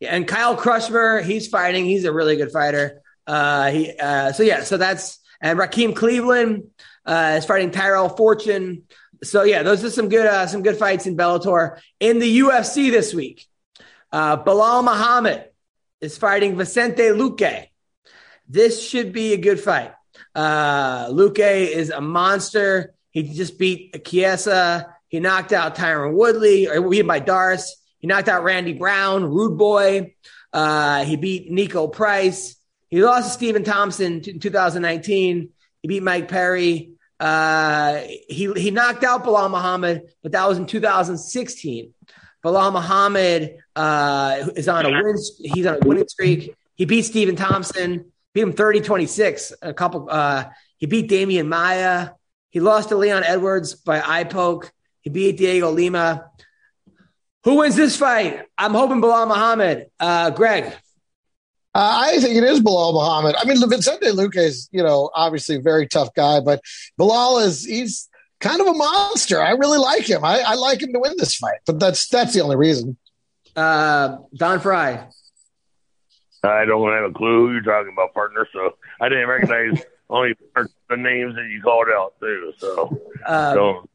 and 0.00 0.28
Kyle 0.28 0.56
Crutchmer, 0.56 1.24
he's 1.24 1.48
fighting. 1.48 1.84
He's 1.84 2.04
a 2.04 2.12
really 2.12 2.36
good 2.36 2.52
fighter. 2.52 3.00
Uh, 3.28 3.70
he 3.70 3.92
uh, 4.00 4.32
so 4.32 4.42
yeah, 4.42 4.64
so 4.64 4.78
that's 4.78 5.20
and 5.40 5.58
Raheem 5.58 5.94
Cleveland 5.94 6.64
uh, 7.04 7.36
is 7.38 7.44
fighting 7.44 7.70
Tyrell 7.70 8.08
Fortune. 8.08 8.84
So 9.22 9.42
yeah, 9.42 9.62
those 9.62 9.84
are 9.84 9.90
some 9.90 10.08
good 10.08 10.26
uh, 10.26 10.46
some 10.46 10.62
good 10.62 10.78
fights 10.78 11.06
in 11.06 11.16
Bellator. 11.16 11.78
In 12.00 12.18
the 12.18 12.38
UFC 12.40 12.90
this 12.90 13.12
week, 13.12 13.46
uh, 14.10 14.42
Belal 14.42 14.82
Muhammad 14.82 15.44
is 16.00 16.16
fighting 16.16 16.56
Vicente 16.56 17.02
Luque. 17.02 17.66
This 18.48 18.82
should 18.82 19.12
be 19.12 19.34
a 19.34 19.36
good 19.36 19.60
fight. 19.60 19.92
Uh, 20.34 21.08
Luque 21.08 21.38
is 21.38 21.90
a 21.90 22.00
monster. 22.00 22.94
He 23.10 23.22
just 23.22 23.58
beat 23.58 24.04
Chiesa. 24.06 24.94
He 25.08 25.20
knocked 25.20 25.52
out 25.52 25.74
Tyron 25.74 26.14
Woodley, 26.14 26.68
or 26.68 26.88
beat 26.88 27.02
by 27.02 27.20
Darce. 27.20 27.70
He 27.98 28.06
knocked 28.06 28.28
out 28.28 28.44
Randy 28.44 28.72
Brown, 28.72 29.24
Rude 29.24 29.58
Boy. 29.58 30.14
Uh, 30.52 31.04
he 31.04 31.16
beat 31.16 31.50
Niko 31.50 31.92
Price. 31.92 32.57
He 32.88 33.02
lost 33.02 33.28
to 33.28 33.32
Stephen 33.32 33.64
Thompson 33.64 34.22
in 34.26 34.40
2019. 34.40 35.50
He 35.82 35.88
beat 35.88 36.02
Mike 36.02 36.28
Perry. 36.28 36.92
Uh, 37.20 38.00
he 38.28 38.52
he 38.56 38.70
knocked 38.70 39.04
out 39.04 39.24
Belal 39.24 39.50
Muhammad, 39.50 40.02
but 40.22 40.32
that 40.32 40.48
was 40.48 40.58
in 40.58 40.66
2016. 40.66 41.92
Belal 42.44 42.72
Muhammad 42.72 43.56
uh, 43.74 44.46
is 44.54 44.68
on 44.68 44.86
a 44.86 44.90
win. 44.90 45.16
He's 45.38 45.66
on 45.66 45.78
a 45.82 45.86
winning 45.86 46.08
streak. 46.08 46.54
He 46.76 46.84
beat 46.84 47.02
Stephen 47.02 47.34
Thompson, 47.34 48.12
beat 48.32 48.42
him 48.42 48.52
30-26. 48.52 49.52
A 49.62 49.74
couple. 49.74 50.06
Uh, 50.08 50.44
he 50.76 50.86
beat 50.86 51.10
Demian 51.10 51.48
Maia. 51.48 52.10
He 52.50 52.60
lost 52.60 52.90
to 52.90 52.96
Leon 52.96 53.24
Edwards 53.24 53.74
by 53.74 54.00
eye 54.00 54.24
poke. 54.24 54.72
He 55.00 55.10
beat 55.10 55.36
Diego 55.36 55.70
Lima. 55.70 56.30
Who 57.44 57.56
wins 57.56 57.76
this 57.76 57.96
fight? 57.96 58.44
I'm 58.56 58.74
hoping 58.74 59.00
Belal 59.02 59.26
Muhammad. 59.26 59.86
Uh, 59.98 60.30
Greg. 60.30 60.72
Uh, 61.78 61.94
I 62.06 62.18
think 62.18 62.34
it 62.36 62.42
is 62.42 62.58
Belal 62.60 62.92
Muhammad. 62.92 63.36
I 63.38 63.44
mean, 63.44 63.56
Vicente 63.70 64.06
Luque 64.08 64.36
is, 64.36 64.68
you 64.72 64.82
know, 64.82 65.10
obviously 65.14 65.54
a 65.54 65.60
very 65.60 65.86
tough 65.86 66.12
guy, 66.12 66.40
but 66.40 66.60
Belal 66.98 67.40
is 67.40 67.64
he's 67.64 68.08
kind 68.40 68.60
of 68.60 68.66
a 68.66 68.72
monster. 68.74 69.40
I 69.40 69.50
really 69.50 69.78
like 69.78 70.02
him. 70.10 70.24
I, 70.24 70.40
I 70.40 70.54
like 70.56 70.82
him 70.82 70.92
to 70.92 70.98
win 70.98 71.12
this 71.18 71.36
fight, 71.36 71.60
but 71.66 71.78
that's 71.78 72.08
that's 72.08 72.34
the 72.34 72.40
only 72.40 72.56
reason. 72.56 72.96
Uh, 73.54 74.16
Don 74.34 74.58
Frye. 74.58 75.06
I 76.42 76.64
don't 76.64 76.92
have 76.92 77.10
a 77.12 77.14
clue 77.14 77.46
who 77.46 77.52
you're 77.52 77.62
talking 77.62 77.92
about, 77.92 78.12
partner. 78.12 78.48
So 78.52 78.74
I 79.00 79.08
didn't 79.08 79.28
recognize 79.28 79.80
only 80.10 80.34
the 80.88 80.96
names 80.96 81.36
that 81.36 81.48
you 81.48 81.62
called 81.62 81.86
out 81.94 82.14
too. 82.18 82.54
So 82.58 83.00
Uh, 83.24 83.54
don't. 83.54 83.90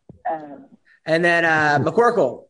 and 1.06 1.26
then 1.26 1.44
uh, 1.44 1.80
McCorkle. 1.82 2.46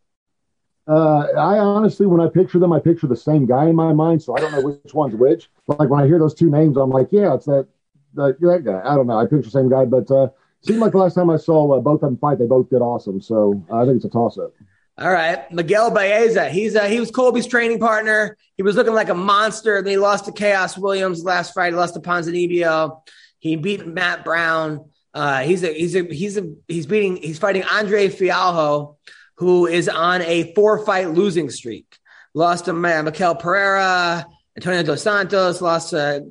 Uh, 0.87 1.27
I 1.37 1.59
honestly, 1.59 2.05
when 2.05 2.19
I 2.19 2.27
picture 2.27 2.59
them, 2.59 2.73
I 2.73 2.79
picture 2.79 3.07
the 3.07 3.15
same 3.15 3.45
guy 3.45 3.69
in 3.69 3.75
my 3.75 3.93
mind, 3.93 4.21
so 4.21 4.35
I 4.35 4.41
don't 4.41 4.51
know 4.51 4.61
which 4.61 4.93
one's 4.93 5.15
which. 5.15 5.49
But 5.67 5.79
like 5.79 5.89
when 5.89 6.01
I 6.01 6.07
hear 6.07 6.19
those 6.19 6.33
two 6.33 6.49
names, 6.49 6.77
I'm 6.77 6.89
like, 6.89 7.07
yeah, 7.11 7.33
it's 7.33 7.45
that 7.45 7.67
that, 8.15 8.39
that 8.41 8.63
guy. 8.65 8.81
I 8.83 8.95
don't 8.95 9.07
know. 9.07 9.17
I 9.17 9.23
picture 9.23 9.43
the 9.43 9.49
same 9.49 9.69
guy, 9.69 9.85
but 9.85 10.09
uh, 10.11 10.29
seemed 10.61 10.79
like 10.79 10.91
the 10.91 10.97
last 10.97 11.15
time 11.15 11.29
I 11.29 11.37
saw 11.37 11.71
uh, 11.71 11.79
both 11.79 12.03
of 12.03 12.09
them 12.09 12.17
fight, 12.17 12.39
they 12.39 12.47
both 12.47 12.69
did 12.69 12.81
awesome. 12.81 13.21
So 13.21 13.63
I 13.71 13.85
think 13.85 13.97
it's 13.97 14.05
a 14.05 14.09
toss 14.09 14.37
up. 14.37 14.53
All 14.97 15.11
right, 15.11 15.51
Miguel 15.51 15.89
Baeza. 15.89 16.49
He's 16.49 16.75
uh, 16.75 16.85
he 16.85 16.99
was 16.99 17.09
Colby's 17.09 17.47
training 17.47 17.79
partner. 17.79 18.37
He 18.57 18.63
was 18.63 18.75
looking 18.75 18.93
like 18.93 19.09
a 19.09 19.15
monster. 19.15 19.81
Then 19.81 19.91
he 19.91 19.97
lost 19.97 20.25
to 20.25 20.31
Khaos 20.31 20.77
Williams 20.77 21.23
last 21.23 21.53
fight. 21.53 21.73
He 21.73 21.77
lost 21.77 21.95
to 21.95 21.99
Ponzinibbio. 21.99 23.01
He 23.39 23.55
beat 23.55 23.87
Matt 23.87 24.23
Brown. 24.23 24.89
Uh, 25.13 25.41
he's 25.41 25.63
a 25.63 25.73
he's 25.73 25.95
a 25.95 26.03
he's 26.03 26.37
a 26.37 26.53
he's 26.67 26.85
beating 26.85 27.17
he's 27.17 27.39
fighting 27.39 27.63
Andre 27.63 28.07
Fialho, 28.07 28.97
who 29.37 29.67
is 29.67 29.89
on 29.89 30.21
a 30.21 30.53
four 30.53 30.85
fight 30.85 31.09
losing 31.09 31.49
streak. 31.49 31.97
Lost 32.33 32.65
to 32.65 32.73
Michel 32.73 33.35
Pereira, 33.35 34.25
Antonio 34.55 34.83
Dos 34.83 35.03
Santos. 35.03 35.61
Lost 35.61 35.91
to 35.91 36.25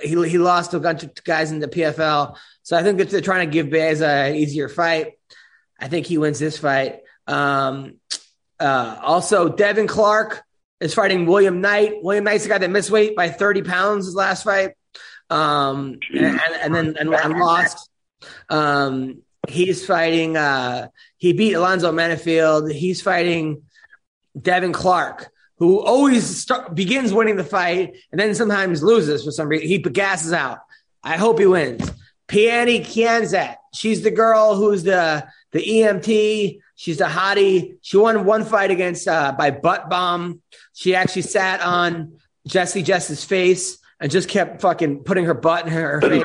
he 0.00 0.10
he 0.28 0.38
lost 0.38 0.72
to 0.72 0.76
a 0.76 0.80
bunch 0.80 1.02
of 1.02 1.14
guys 1.24 1.52
in 1.52 1.60
the 1.60 1.68
PFL. 1.68 2.36
So 2.62 2.76
I 2.76 2.82
think 2.82 2.98
they're 2.98 3.20
trying 3.20 3.48
to 3.48 3.52
give 3.52 3.70
Baeza 3.70 4.06
an 4.06 4.36
easier 4.36 4.68
fight. 4.68 5.12
I 5.78 5.88
think 5.88 6.06
he 6.06 6.18
wins 6.18 6.38
this 6.38 6.58
fight. 6.58 7.00
Um, 7.26 7.96
uh, 8.60 8.98
also, 9.02 9.48
Devin 9.48 9.88
Clark 9.88 10.42
is 10.80 10.94
fighting 10.94 11.26
William 11.26 11.60
Knight. 11.60 11.94
William 12.02 12.24
Knight's 12.24 12.44
the 12.44 12.50
guy 12.50 12.58
that 12.58 12.70
missed 12.70 12.90
weight 12.90 13.16
by 13.16 13.30
30 13.30 13.62
pounds 13.62 14.06
his 14.06 14.14
last 14.14 14.44
fight. 14.44 14.72
Um, 15.28 15.98
and, 16.14 16.40
and 16.62 16.74
then 16.74 16.96
and, 16.98 17.12
and 17.12 17.38
lost. 17.38 17.88
Um, 18.48 19.22
he's 19.48 19.84
fighting, 19.84 20.36
uh, 20.36 20.88
he 21.16 21.32
beat 21.32 21.54
Alonzo 21.54 21.92
Menifield. 21.92 22.72
He's 22.72 23.02
fighting 23.02 23.62
Devin 24.40 24.72
Clark, 24.72 25.30
who 25.56 25.80
always 25.80 26.40
start, 26.40 26.74
begins 26.74 27.12
winning 27.12 27.36
the 27.36 27.44
fight 27.44 27.96
and 28.10 28.20
then 28.20 28.34
sometimes 28.34 28.82
loses 28.82 29.24
for 29.24 29.30
some 29.30 29.48
reason. 29.48 29.66
He 29.66 29.78
gasses 29.78 30.32
out. 30.32 30.58
I 31.02 31.16
hope 31.16 31.38
he 31.38 31.46
wins. 31.46 31.90
Pannie 32.28 32.80
Kianzad. 32.80 33.56
She's 33.74 34.02
the 34.02 34.10
girl 34.10 34.54
who's 34.54 34.84
the 34.84 35.26
the 35.52 35.60
EMT. 35.60 36.60
She's 36.76 37.00
a 37.00 37.06
hottie. 37.06 37.76
She 37.82 37.96
won 37.96 38.24
one 38.24 38.44
fight 38.44 38.70
against 38.70 39.06
uh, 39.06 39.32
by 39.32 39.50
butt 39.50 39.90
bomb. 39.90 40.40
She 40.72 40.94
actually 40.94 41.22
sat 41.22 41.60
on 41.60 42.18
Jesse 42.46 42.82
Jess's 42.82 43.24
face 43.24 43.78
and 44.00 44.10
just 44.10 44.28
kept 44.28 44.62
fucking 44.62 45.04
putting 45.04 45.26
her 45.26 45.34
butt 45.34 45.66
in 45.66 45.72
her 45.72 46.00
face. 46.00 46.24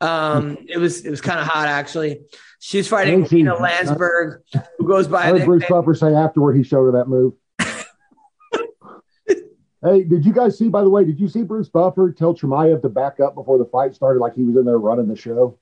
Um, 0.00 0.58
it 0.68 0.78
was 0.78 1.04
it 1.04 1.10
was 1.10 1.20
kind 1.20 1.40
of 1.40 1.46
hot 1.46 1.68
actually. 1.68 2.20
She's 2.58 2.88
fighting 2.88 3.20
Thank 3.20 3.32
you. 3.32 3.38
Nina 3.38 3.56
Länsberg, 3.56 4.40
who 4.78 4.86
goes 4.86 5.08
by 5.08 5.22
I 5.22 5.38
heard 5.38 5.44
Bruce 5.44 5.64
Buffer 5.68 5.94
say 5.94 6.14
afterward 6.14 6.56
he 6.56 6.62
showed 6.62 6.84
her 6.86 6.92
that 6.92 7.08
move. 7.08 7.34
hey, 9.82 10.04
did 10.04 10.24
you 10.24 10.32
guys 10.32 10.58
see? 10.58 10.68
By 10.68 10.82
the 10.82 10.90
way, 10.90 11.04
did 11.04 11.20
you 11.20 11.28
see 11.28 11.42
Bruce 11.42 11.68
Buffer 11.68 12.12
tell 12.12 12.34
Chimaev 12.34 12.82
to 12.82 12.88
back 12.88 13.20
up 13.20 13.34
before 13.34 13.58
the 13.58 13.66
fight 13.66 13.94
started, 13.94 14.20
like 14.20 14.34
he 14.34 14.42
was 14.42 14.56
in 14.56 14.64
there 14.64 14.78
running 14.78 15.08
the 15.08 15.16
show? 15.16 15.58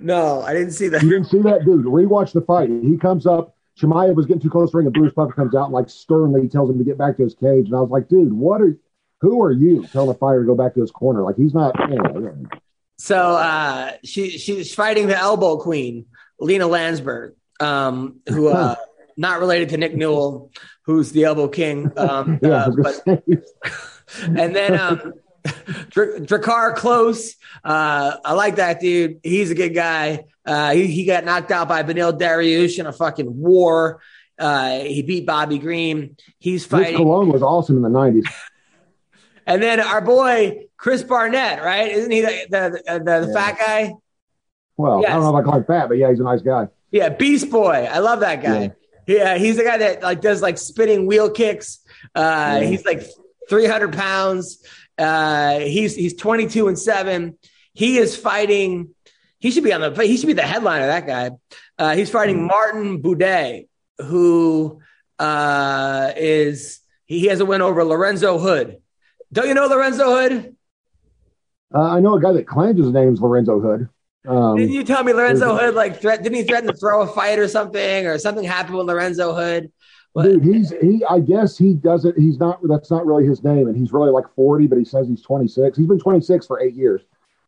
No, 0.00 0.42
I 0.42 0.54
didn't 0.54 0.72
see 0.72 0.88
that. 0.88 1.02
You 1.02 1.10
didn't 1.10 1.26
see 1.26 1.42
that, 1.42 1.64
dude. 1.64 1.84
Rewatch 1.84 2.32
the 2.32 2.40
fight. 2.40 2.70
He 2.70 2.96
comes 2.96 3.26
up. 3.26 3.54
Chimaev 3.78 4.14
was 4.14 4.26
getting 4.26 4.42
too 4.42 4.50
close 4.50 4.70
to 4.70 4.72
the 4.72 4.78
ring, 4.78 4.86
and 4.86 4.94
Bruce 4.94 5.12
Buffer 5.12 5.32
comes 5.32 5.54
out 5.54 5.64
and 5.64 5.72
like 5.72 5.88
sternly 5.88 6.48
tells 6.48 6.70
him 6.70 6.78
to 6.78 6.84
get 6.84 6.98
back 6.98 7.16
to 7.16 7.22
his 7.22 7.34
cage. 7.34 7.66
And 7.66 7.76
I 7.76 7.80
was 7.80 7.90
like, 7.90 8.08
dude, 8.08 8.32
what 8.32 8.60
are? 8.60 8.76
Who 9.20 9.42
are 9.42 9.50
you 9.50 9.84
telling 9.86 10.08
the 10.08 10.14
fighter 10.14 10.40
to 10.42 10.46
go 10.46 10.54
back 10.54 10.74
to 10.74 10.80
his 10.80 10.90
corner? 10.90 11.22
Like 11.22 11.36
he's 11.36 11.54
not. 11.54 11.78
Anyway, 11.80 12.44
So 12.98 13.16
uh, 13.16 13.92
she 14.04 14.30
she's 14.38 14.74
fighting 14.74 15.06
the 15.06 15.16
elbow 15.16 15.58
queen, 15.58 16.06
Lina 16.40 16.66
Länsberg, 16.66 17.34
um, 17.60 18.20
who 18.28 18.48
uh, 18.48 18.74
not 19.16 19.40
related 19.40 19.70
to 19.70 19.76
Nick 19.76 19.94
Newell, 19.94 20.50
who's 20.82 21.12
the 21.12 21.24
elbow 21.24 21.48
king. 21.48 21.92
Um, 21.96 22.40
yeah, 22.42 22.64
uh, 22.64 22.70
but, 22.70 23.02
and 24.22 24.56
then 24.56 24.78
um, 24.78 25.14
Dr- 25.90 26.22
Drakkar 26.22 26.76
Klose, 26.76 27.36
uh, 27.62 28.16
I 28.24 28.32
like 28.32 28.56
that 28.56 28.80
dude. 28.80 29.20
He's 29.22 29.50
a 29.50 29.54
good 29.54 29.74
guy. 29.74 30.24
Uh, 30.44 30.72
he, 30.72 30.88
he 30.88 31.04
got 31.04 31.24
knocked 31.24 31.52
out 31.52 31.68
by 31.68 31.82
Beneil 31.84 32.18
Dariush 32.18 32.78
in 32.78 32.86
a 32.86 32.92
fucking 32.92 33.36
war. 33.36 34.00
Uh, 34.38 34.80
he 34.80 35.02
beat 35.02 35.26
Bobby 35.26 35.58
Green. 35.58 36.16
He's 36.38 36.62
Rich 36.64 36.70
fighting. 36.70 36.96
Cologne 36.96 37.30
was 37.30 37.42
awesome 37.42 37.76
in 37.76 37.82
the 37.82 37.90
'90s. 37.90 38.24
And 39.48 39.62
then 39.62 39.80
our 39.80 40.02
boy 40.02 40.67
Chris 40.78 41.02
Barnett, 41.02 41.62
right? 41.62 41.90
Isn't 41.90 42.10
he 42.10 42.22
the 42.22 42.46
the, 42.48 42.82
the, 42.86 43.04
the 43.04 43.26
Yeah. 43.28 43.34
fat 43.34 43.58
guy? 43.58 43.94
Well, 44.76 45.04
I 45.04 45.10
don't 45.10 45.22
know 45.22 45.36
if 45.36 45.42
I 45.42 45.44
call 45.44 45.58
him 45.58 45.64
fat, 45.64 45.88
but 45.88 45.98
yeah, 45.98 46.08
he's 46.08 46.20
a 46.20 46.24
nice 46.24 46.40
guy. 46.40 46.68
Yeah, 46.90 47.08
Beast 47.10 47.50
Boy. 47.50 47.88
I 47.90 47.98
love 47.98 48.20
that 48.20 48.42
guy. 48.42 48.72
Yeah, 49.06 49.36
he's 49.36 49.56
the 49.56 49.64
guy 49.64 49.78
that 49.78 50.02
like 50.02 50.20
does 50.20 50.40
like 50.40 50.56
spinning 50.58 51.06
wheel 51.06 51.30
kicks. 51.30 51.80
Uh, 52.14 52.60
Yeah. 52.62 52.68
He's 52.68 52.84
like 52.86 53.02
300 53.50 53.92
pounds. 53.92 54.64
Uh, 54.96 55.58
he's 55.58 55.94
he's 55.96 56.14
22 56.14 56.68
and 56.68 56.78
seven. 56.78 57.38
He 57.72 57.98
is 57.98 58.16
fighting. 58.16 58.94
He 59.40 59.50
should 59.50 59.64
be 59.64 59.72
on 59.72 59.80
the. 59.80 60.04
He 60.04 60.16
should 60.16 60.26
be 60.26 60.32
the 60.32 60.42
headliner. 60.42 60.86
That 60.86 61.06
guy. 61.06 61.30
Uh, 61.78 61.94
he's 61.94 62.10
fighting 62.10 62.46
Martin 62.46 63.02
Buday, 63.02 63.66
who 63.98 64.80
uh, 65.18 66.12
is 66.16 66.80
he 67.06 67.26
has 67.26 67.40
a 67.40 67.44
win 67.46 67.62
over 67.62 67.84
Lorenzo 67.84 68.38
Hood. 68.38 68.78
Don't 69.32 69.48
you 69.48 69.54
know 69.54 69.66
Lorenzo 69.66 70.04
Hood? 70.16 70.56
Uh, 71.74 71.82
I 71.82 72.00
know 72.00 72.14
a 72.14 72.20
guy 72.20 72.32
that 72.32 72.46
claims 72.46 72.78
his 72.78 72.92
name 72.92 73.12
is 73.12 73.20
Lorenzo 73.20 73.60
Hood. 73.60 73.88
Um, 74.26 74.56
Didn't 74.56 74.72
you 74.72 74.84
tell 74.84 75.04
me 75.04 75.12
Lorenzo 75.12 75.56
Hood 75.56 75.74
like 75.74 76.00
threat? 76.00 76.22
Didn't 76.22 76.36
he 76.36 76.44
threaten 76.44 76.68
to 76.68 76.76
throw 76.76 77.02
a 77.02 77.06
fight 77.06 77.38
or 77.38 77.48
something, 77.48 78.06
or 78.06 78.18
something 78.18 78.44
happened 78.44 78.76
with 78.76 78.86
Lorenzo 78.86 79.34
Hood? 79.34 79.70
What- 80.12 80.24
Dude, 80.24 80.42
he's 80.44 80.70
he. 80.80 81.04
I 81.08 81.20
guess 81.20 81.56
he 81.56 81.74
doesn't. 81.74 82.18
He's 82.18 82.38
not. 82.38 82.60
That's 82.64 82.90
not 82.90 83.06
really 83.06 83.26
his 83.26 83.44
name, 83.44 83.68
and 83.68 83.76
he's 83.76 83.92
really 83.92 84.10
like 84.10 84.24
forty, 84.34 84.66
but 84.66 84.78
he 84.78 84.84
says 84.84 85.06
he's 85.08 85.22
twenty 85.22 85.46
six. 85.46 85.76
He's 85.78 85.86
been 85.86 85.98
twenty 86.00 86.20
six 86.20 86.46
for 86.46 86.60
eight 86.60 86.74
years, 86.74 87.02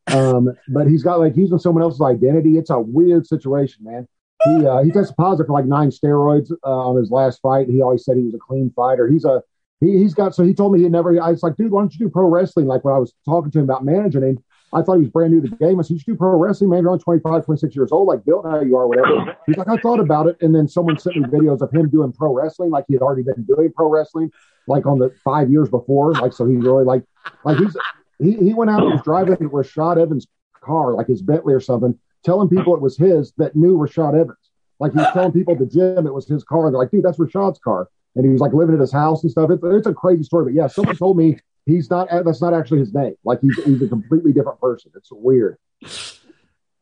um, 0.09 0.55
but 0.69 0.87
he's 0.87 1.03
got 1.03 1.19
like 1.19 1.37
using 1.37 1.59
someone 1.59 1.83
else's 1.83 2.03
identity. 2.03 2.59
It's 2.59 2.71
a 2.71 2.79
weird 2.79 3.27
situation, 3.27 3.85
man. 3.85 4.07
He 4.45 4.67
uh, 4.67 4.83
he 4.83 4.91
tested 4.91 5.17
positive 5.17 5.49
for 5.49 5.55
like 5.55 5.67
nine 5.67 5.91
steroids 5.91 6.51
uh, 6.65 6.69
on 6.69 6.97
his 6.97 7.11
last 7.11 7.41
fight. 7.41 7.69
He 7.69 7.83
always 7.83 8.05
said 8.05 8.17
he 8.17 8.23
was 8.25 8.35
a 8.35 8.39
clean 8.39 8.71
fighter. 8.77 9.09
He's 9.09 9.25
a 9.25 9.43
he, 9.81 9.99
he's 9.99 10.15
got. 10.15 10.35
So 10.35 10.45
he 10.45 10.55
told 10.55 10.73
me 10.73 10.81
he 10.81 10.89
never. 10.89 11.21
I 11.21 11.31
was 11.31 11.43
like, 11.43 11.57
dude, 11.57 11.71
why 11.71 11.81
don't 11.81 11.93
you 11.93 11.99
do 11.99 12.09
pro 12.09 12.27
wrestling? 12.27 12.67
Like 12.67 12.85
when 12.85 12.95
I 12.95 12.99
was 12.99 13.15
talking 13.25 13.51
to 13.51 13.59
him 13.59 13.65
about 13.65 13.85
managing 13.85 14.23
him, 14.23 14.45
I 14.73 14.83
thought 14.83 14.95
he 14.95 15.01
was 15.01 15.11
brand 15.11 15.33
new 15.33 15.41
to 15.41 15.49
the 15.49 15.57
game. 15.57 15.81
I 15.81 15.83
said, 15.83 15.95
you 15.95 15.99
should 15.99 16.07
do 16.07 16.17
pro 16.17 16.37
wrestling, 16.37 16.71
man. 16.71 16.83
You're 16.83 16.91
only 16.91 17.03
25, 17.03 17.45
26 17.45 17.75
years 17.75 17.91
old, 17.91 18.07
like 18.07 18.25
built 18.25 18.47
how 18.47 18.61
you 18.61 18.77
are, 18.77 18.87
whatever. 18.87 19.37
He's 19.47 19.57
like, 19.57 19.69
I 19.69 19.77
thought 19.79 19.99
about 19.99 20.29
it. 20.29 20.37
And 20.41 20.55
then 20.55 20.69
someone 20.69 20.99
sent 20.99 21.17
me 21.17 21.23
videos 21.23 21.61
of 21.61 21.73
him 21.73 21.89
doing 21.89 22.13
pro 22.13 22.33
wrestling, 22.33 22.71
like 22.71 22.85
he 22.87 22.95
had 22.95 23.03
already 23.03 23.23
been 23.23 23.43
doing 23.45 23.73
pro 23.75 23.89
wrestling, 23.89 24.31
like 24.69 24.87
on 24.87 24.99
the 24.99 25.11
five 25.25 25.51
years 25.51 25.69
before. 25.69 26.13
Like, 26.13 26.33
so 26.33 26.47
he 26.47 26.57
really 26.57 26.85
like, 26.85 27.03
like 27.45 27.59
he's, 27.59 27.77
he, 28.19 28.35
he 28.35 28.55
went 28.55 28.71
out 28.71 28.83
and 28.83 28.93
was 28.93 29.03
driving 29.03 29.37
Rashad 29.37 30.01
Evans' 30.01 30.27
car, 30.61 30.95
like 30.95 31.09
his 31.09 31.23
Bentley 31.23 31.55
or 31.55 31.61
something, 31.61 31.99
telling 32.25 32.49
people 32.49 32.75
it 32.75 32.83
was 32.83 32.97
his 32.97 33.33
that 33.39 33.57
knew 33.57 33.77
Rashad 33.77 34.15
Evans. 34.15 34.37
Like 34.79 34.93
he 34.93 34.99
was 34.99 35.13
telling 35.13 35.33
people 35.33 35.55
at 35.55 35.59
the 35.59 35.67
gym 35.67 36.07
it 36.07 36.15
was 36.15 36.27
his 36.27 36.45
car. 36.45 36.71
They're 36.71 36.79
like, 36.79 36.91
dude, 36.91 37.05
that's 37.05 37.19
Rashad's 37.19 37.59
car. 37.59 37.89
And 38.17 38.25
he 38.25 38.31
was 38.31 38.41
like 38.41 38.53
living 38.53 38.75
at 38.75 38.81
his 38.81 38.93
house 38.93 39.23
and 39.23 39.31
stuff. 39.31 39.51
It's, 39.51 39.63
it's 39.63 39.87
a 39.87 39.95
crazy 39.95 40.25
story. 40.25 40.47
But 40.47 40.55
yeah, 40.55 40.67
someone 40.67 40.97
told 40.97 41.17
me 41.17 41.39
he's 41.67 41.91
not, 41.91 42.09
that's 42.25 42.43
not 42.43 42.55
actually 42.55 42.81
his 42.81 42.93
name. 42.93 43.15
Like 43.25 43.41
he's, 43.41 43.57
he's 43.65 43.83
a 43.83 43.89
completely 43.89 44.33
different 44.33 44.61
person. 44.61 44.91
It's 44.97 45.11
weird. 45.13 45.59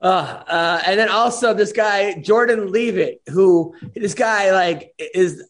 Uh, 0.01 0.43
uh, 0.47 0.83
and 0.87 0.99
then 0.99 1.09
also 1.09 1.55
this 1.55 1.73
guy 1.73 2.15
Jordan 2.21 2.71
Leavitt, 2.71 3.21
who 3.29 3.75
this 3.95 4.15
guy 4.15 4.53
like 4.53 4.95
is 4.99 5.45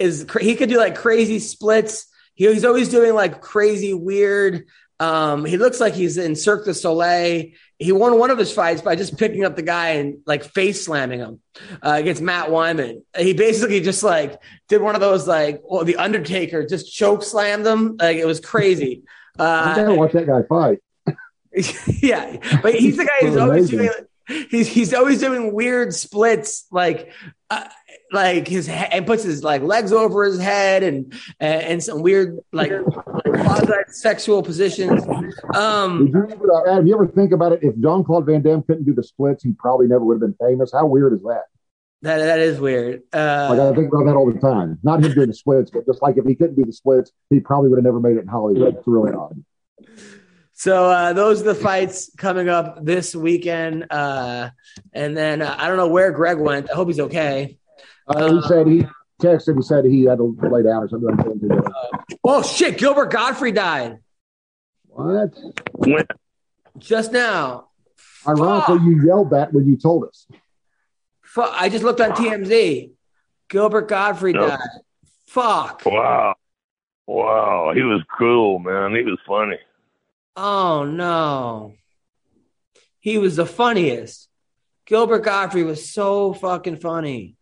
is 0.00 0.26
he 0.40 0.56
could 0.56 0.68
do 0.68 0.78
like 0.78 0.96
crazy 0.96 1.38
splits. 1.38 2.06
He, 2.34 2.52
he's 2.52 2.64
always 2.64 2.88
doing 2.88 3.14
like 3.14 3.40
crazy 3.40 3.94
weird. 3.94 4.64
Um, 5.04 5.44
he 5.44 5.56
looks 5.58 5.80
like 5.80 5.94
he's 5.94 6.16
in 6.18 6.34
Cirque 6.36 6.64
du 6.64 6.74
Soleil. 6.74 7.46
He 7.78 7.92
won 7.92 8.18
one 8.18 8.30
of 8.30 8.38
his 8.38 8.52
fights 8.52 8.80
by 8.80 8.94
just 8.96 9.18
picking 9.18 9.44
up 9.44 9.56
the 9.56 9.62
guy 9.62 9.90
and 9.90 10.18
like 10.26 10.44
face 10.44 10.84
slamming 10.84 11.18
him 11.20 11.40
uh, 11.82 11.96
against 11.98 12.22
Matt 12.22 12.50
Wiman. 12.50 13.02
He 13.18 13.32
basically 13.34 13.80
just 13.80 14.02
like 14.02 14.40
did 14.68 14.80
one 14.80 14.94
of 14.94 15.00
those 15.00 15.26
like 15.26 15.60
well, 15.64 15.84
the 15.84 15.96
Undertaker 15.96 16.64
just 16.66 16.92
choke 16.92 17.22
slammed 17.22 17.66
him. 17.66 17.96
Like 17.98 18.16
it 18.16 18.26
was 18.26 18.40
crazy. 18.40 19.02
I 19.38 19.72
Uh, 19.72 19.74
gotta 19.76 19.94
watch 19.94 20.12
that 20.12 20.26
guy 20.26 20.42
fight. 20.48 20.78
yeah, 22.02 22.36
but 22.62 22.74
he's 22.74 22.96
the 22.96 23.04
guy 23.04 23.26
who's 23.26 23.36
always 23.44 23.68
doing 23.70 23.90
he's 24.50 24.68
he's 24.68 24.94
always 24.94 25.20
doing 25.20 25.52
weird 25.52 25.92
splits, 25.94 26.66
like 26.70 27.12
uh, 27.50 27.64
like 28.12 28.48
his 28.48 28.66
he- 28.66 28.72
and 28.72 29.06
puts 29.06 29.22
his 29.24 29.42
like 29.44 29.62
legs 29.62 29.92
over 29.92 30.24
his 30.24 30.40
head 30.40 30.82
and 30.82 31.12
and, 31.40 31.62
and 31.62 31.82
some 31.84 32.00
weird 32.02 32.38
like 32.52 32.72
quasi 33.36 33.72
sexual 33.88 34.42
positions. 34.42 35.02
Um, 35.54 36.08
you 36.08 36.28
ever, 36.30 36.52
uh, 36.52 36.72
Adam, 36.72 36.86
you 36.86 36.94
ever 36.94 37.06
think 37.06 37.32
about 37.32 37.52
it? 37.52 37.60
If 37.62 37.76
Jean-Claude 37.78 38.26
Van 38.26 38.42
Damme 38.42 38.62
couldn't 38.62 38.84
do 38.84 38.94
the 38.94 39.02
splits, 39.02 39.42
he 39.42 39.52
probably 39.52 39.86
never 39.86 40.04
would 40.04 40.14
have 40.14 40.20
been 40.20 40.36
famous. 40.46 40.72
How 40.72 40.86
weird 40.86 41.12
is 41.12 41.22
that? 41.22 41.44
that 42.02 42.18
that 42.18 42.38
is 42.38 42.60
weird. 42.60 43.02
Like 43.12 43.20
Uh, 43.58 43.70
I 43.72 43.74
think 43.74 43.88
about 43.88 44.04
that 44.04 44.14
all 44.14 44.30
the 44.30 44.38
time. 44.38 44.78
Not 44.82 45.02
him 45.02 45.12
doing 45.12 45.28
the 45.28 45.34
splits, 45.34 45.70
but 45.70 45.86
just 45.86 46.02
like 46.02 46.18
if 46.18 46.26
he 46.26 46.34
couldn't 46.34 46.56
do 46.56 46.64
the 46.64 46.72
splits, 46.72 47.12
he 47.30 47.40
probably 47.40 47.70
would 47.70 47.78
have 47.78 47.84
never 47.84 48.00
made 48.00 48.16
it 48.16 48.20
in 48.20 48.28
Hollywood. 48.28 48.76
It's 48.76 48.86
really 48.86 49.12
odd. 49.12 49.42
so 50.52 50.84
uh, 50.90 51.12
those 51.14 51.40
are 51.40 51.44
the 51.44 51.54
fights 51.54 52.10
coming 52.16 52.48
up 52.50 52.84
this 52.84 53.14
weekend, 53.14 53.86
uh, 53.90 54.50
and 54.92 55.16
then 55.16 55.40
uh, 55.40 55.56
I 55.58 55.68
don't 55.68 55.78
know 55.78 55.88
where 55.88 56.10
Greg 56.12 56.38
went. 56.38 56.70
I 56.70 56.74
hope 56.74 56.88
he's 56.88 57.00
okay. 57.00 57.58
Uh, 58.06 58.34
he 58.34 58.42
said 58.42 58.66
he 58.66 58.86
texted. 59.20 59.56
He 59.56 59.62
said 59.62 59.84
he 59.84 60.04
had 60.04 60.18
to 60.18 60.36
lay 60.50 60.62
down 60.62 60.82
or 60.84 60.88
something. 60.88 61.10
I 61.12 61.22
couldn't. 61.22 61.50
Oh, 61.52 62.18
oh 62.24 62.42
shit! 62.42 62.78
Gilbert 62.78 63.10
Gottfried 63.10 63.54
died 63.54 63.98
What? 64.88 65.34
When, 65.72 66.06
just 66.78 67.12
now. 67.12 67.68
Ironically, 68.26 68.78
you 68.90 69.04
yelled 69.06 69.30
that 69.30 69.52
when 69.52 69.66
you 69.66 69.76
told 69.76 70.04
us. 70.04 70.26
Fu 71.22 71.42
I 71.42 71.68
just 71.68 71.84
looked 71.84 72.00
on 72.00 72.12
TMZ. 72.12 72.90
Gilbert 73.48 73.88
Gottfried 73.88 74.36
No. 74.36 74.48
died. 74.48 74.58
Fuck. 75.26 75.82
wow. 75.84 76.34
Wow. 77.06 77.72
He 77.74 77.82
was 77.82 78.02
cool, 78.18 78.58
man. 78.60 78.94
He 78.94 79.02
was 79.02 79.18
funny. 79.26 79.58
Oh 80.36 80.84
no. 80.84 81.74
he 83.00 83.18
was 83.18 83.36
the 83.36 83.46
funniest. 83.46 84.28
Gilbert 84.86 85.20
Gottfried 85.20 85.66
was 85.66 85.88
so 85.88 86.32
fucking 86.34 86.76
funny. 86.76 87.36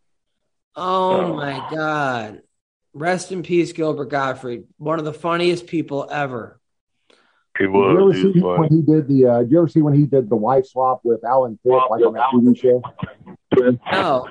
Oh 0.76 1.34
my 1.34 1.66
god. 1.70 2.42
Rest 2.94 3.32
in 3.32 3.42
peace, 3.42 3.72
Gilbert 3.72 4.10
Gottfried. 4.10 4.64
One 4.76 4.98
of 4.98 5.04
the 5.04 5.12
funniest 5.14 5.66
people 5.66 6.08
ever. 6.10 6.60
He 7.58 7.64
Did 7.64 7.72
you 7.72 7.90
ever. 7.90 8.12
He 8.12 8.22
see 8.32 8.40
was 8.40 8.58
when 8.58 8.68
he 8.70 8.82
did 8.82 9.08
the? 9.08 9.26
Uh, 9.26 9.38
did 9.40 9.50
you 9.50 9.58
ever 9.58 9.68
see 9.68 9.82
when 9.82 9.94
he 9.94 10.06
did 10.06 10.28
the 10.30 10.36
wife 10.36 10.66
swap 10.66 11.00
with 11.04 11.24
Alan 11.24 11.58
Thicke, 11.62 11.90
like 11.90 12.02
on 12.04 12.14
that 12.14 12.30
TV 12.32 12.58
show? 12.58 12.82
No. 13.92 14.28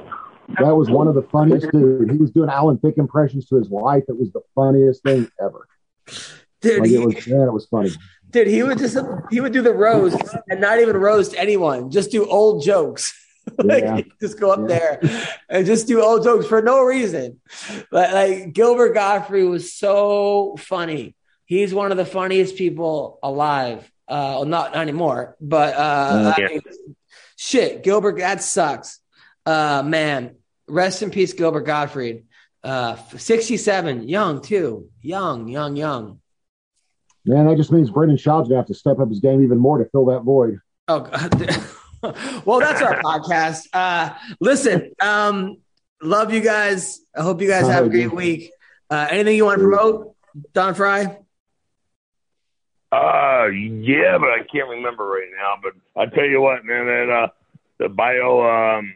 That 0.60 0.76
was 0.76 0.90
one 0.90 1.08
of 1.08 1.16
the 1.16 1.22
funniest 1.24 1.72
dude. 1.72 2.12
He 2.12 2.18
was 2.18 2.32
doing 2.32 2.50
Alan 2.50 2.78
Thicke 2.78 2.98
impressions 2.98 3.46
to 3.48 3.56
his 3.56 3.70
wife. 3.70 4.04
It 4.10 4.18
was 4.18 4.32
the 4.32 4.42
funniest 4.56 5.04
thing 5.04 5.30
ever. 5.40 5.68
Dude, 6.62 6.82
Like 6.82 6.90
he, 6.90 6.96
it 6.96 7.06
was, 7.06 7.28
man, 7.28 7.48
it 7.48 7.54
was 7.54 7.66
funny. 7.68 7.92
dude, 8.32 8.48
he 8.48 8.62
would 8.64 8.78
just 8.78 8.98
he 9.32 9.40
would 9.40 9.54
do 9.54 9.62
the 9.62 9.74
roast 9.74 10.22
and 10.50 10.60
not 10.60 10.80
even 10.80 10.98
roast 10.98 11.34
anyone, 11.38 11.90
just 11.90 12.12
do 12.12 12.26
old 12.28 12.64
jokes. 12.64 13.14
like 13.64 13.84
Yeah. 13.84 14.02
just 14.22 14.40
go 14.40 14.52
up 14.52 14.60
Yeah. 14.62 14.68
there 14.68 15.02
and 15.50 15.66
just 15.66 15.88
do 15.88 16.02
old 16.02 16.24
jokes 16.24 16.46
for 16.48 16.62
no 16.62 16.82
reason. 16.84 17.40
But 17.92 18.14
like 18.14 18.54
Gilbert 18.54 18.94
Gottfried 18.94 19.50
was 19.50 19.74
so 19.74 20.56
funny. 20.60 21.16
He's 21.46 21.74
one 21.74 21.92
of 21.92 21.98
the 21.98 22.06
funniest 22.06 22.56
people 22.56 23.20
alive. 23.24 23.80
Uh 24.08 24.42
well, 24.42 24.46
not, 24.46 24.74
not 24.74 24.82
anymore, 24.82 25.36
but 25.42 25.74
uh 25.76 26.34
Yeah. 26.38 26.46
I 26.46 26.48
mean, 26.50 26.62
shit, 27.36 27.84
Gilbert 27.84 28.18
that 28.20 28.42
sucks. 28.44 29.00
Uh 29.46 29.82
man, 29.86 30.36
rest 30.68 31.02
in 31.02 31.10
peace, 31.10 31.34
Gilbert 31.34 31.62
Gottfried. 31.66 32.26
Uh 32.64 32.96
67, 33.18 34.08
young 34.08 34.42
too. 34.42 34.90
Young, 35.02 35.48
young, 35.48 35.76
young. 35.76 36.20
Man, 37.26 37.48
that 37.48 37.58
just 37.58 37.72
means 37.72 37.90
Brendan 37.90 38.18
Schaub's 38.18 38.48
gonna 38.50 38.58
have 38.60 38.68
to 38.68 38.74
step 38.74 39.00
up 39.00 39.10
his 39.10 39.20
game 39.20 39.44
even 39.44 39.58
more 39.58 39.78
to 39.78 39.86
fill 39.92 40.06
that 40.06 40.22
void. 40.22 40.60
Oh, 40.88 41.02
God. 41.02 41.60
well, 42.46 42.60
that's 42.60 42.82
our 42.82 43.02
podcast. 43.02 43.68
Uh, 43.74 44.14
listen, 44.40 44.92
um, 45.02 45.58
love 46.02 46.34
you 46.34 46.42
guys. 46.42 47.02
I 47.16 47.22
hope 47.22 47.42
you 47.42 47.48
guys 47.48 47.68
have 47.68 47.86
a 47.86 47.90
great 47.90 48.14
week. 48.14 48.52
Uh, 48.90 49.08
anything 49.10 49.38
you 49.38 49.46
want 49.46 49.60
to 49.60 49.64
promote, 49.64 50.16
Don 50.54 50.74
Frye? 50.74 51.18
Uh, 52.92 53.46
yeah, 53.48 54.18
but 54.18 54.30
I 54.30 54.40
can't 54.52 54.68
remember 54.68 55.06
right 55.06 55.30
now. 55.38 55.56
But 55.62 55.74
I 56.02 56.08
tell 56.14 56.26
you 56.26 56.42
what, 56.42 56.66
man, 56.66 56.88
that 56.88 57.10
uh, 57.10 57.28
the 57.80 57.88
bio 57.88 58.42
um, 58.42 58.94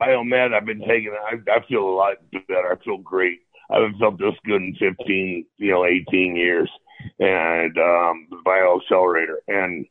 biomed 0.00 0.54
I've 0.54 0.66
been 0.66 0.80
taking, 0.80 1.14
I, 1.14 1.36
I 1.50 1.66
feel 1.66 1.88
a 1.88 1.94
lot 1.94 2.16
better. 2.32 2.72
I 2.72 2.84
feel 2.84 2.98
great. 2.98 3.40
I 3.70 3.76
haven't 3.76 3.98
felt 3.98 4.18
this 4.18 4.34
good 4.44 4.62
in 4.62 4.76
15, 4.78 5.46
you 5.58 5.70
know, 5.70 5.84
18 5.84 6.36
years. 6.36 6.70
And 7.18 7.78
um, 7.78 8.26
the 8.30 8.40
bio 8.44 8.80
accelerator, 8.80 9.40
and 9.46 9.86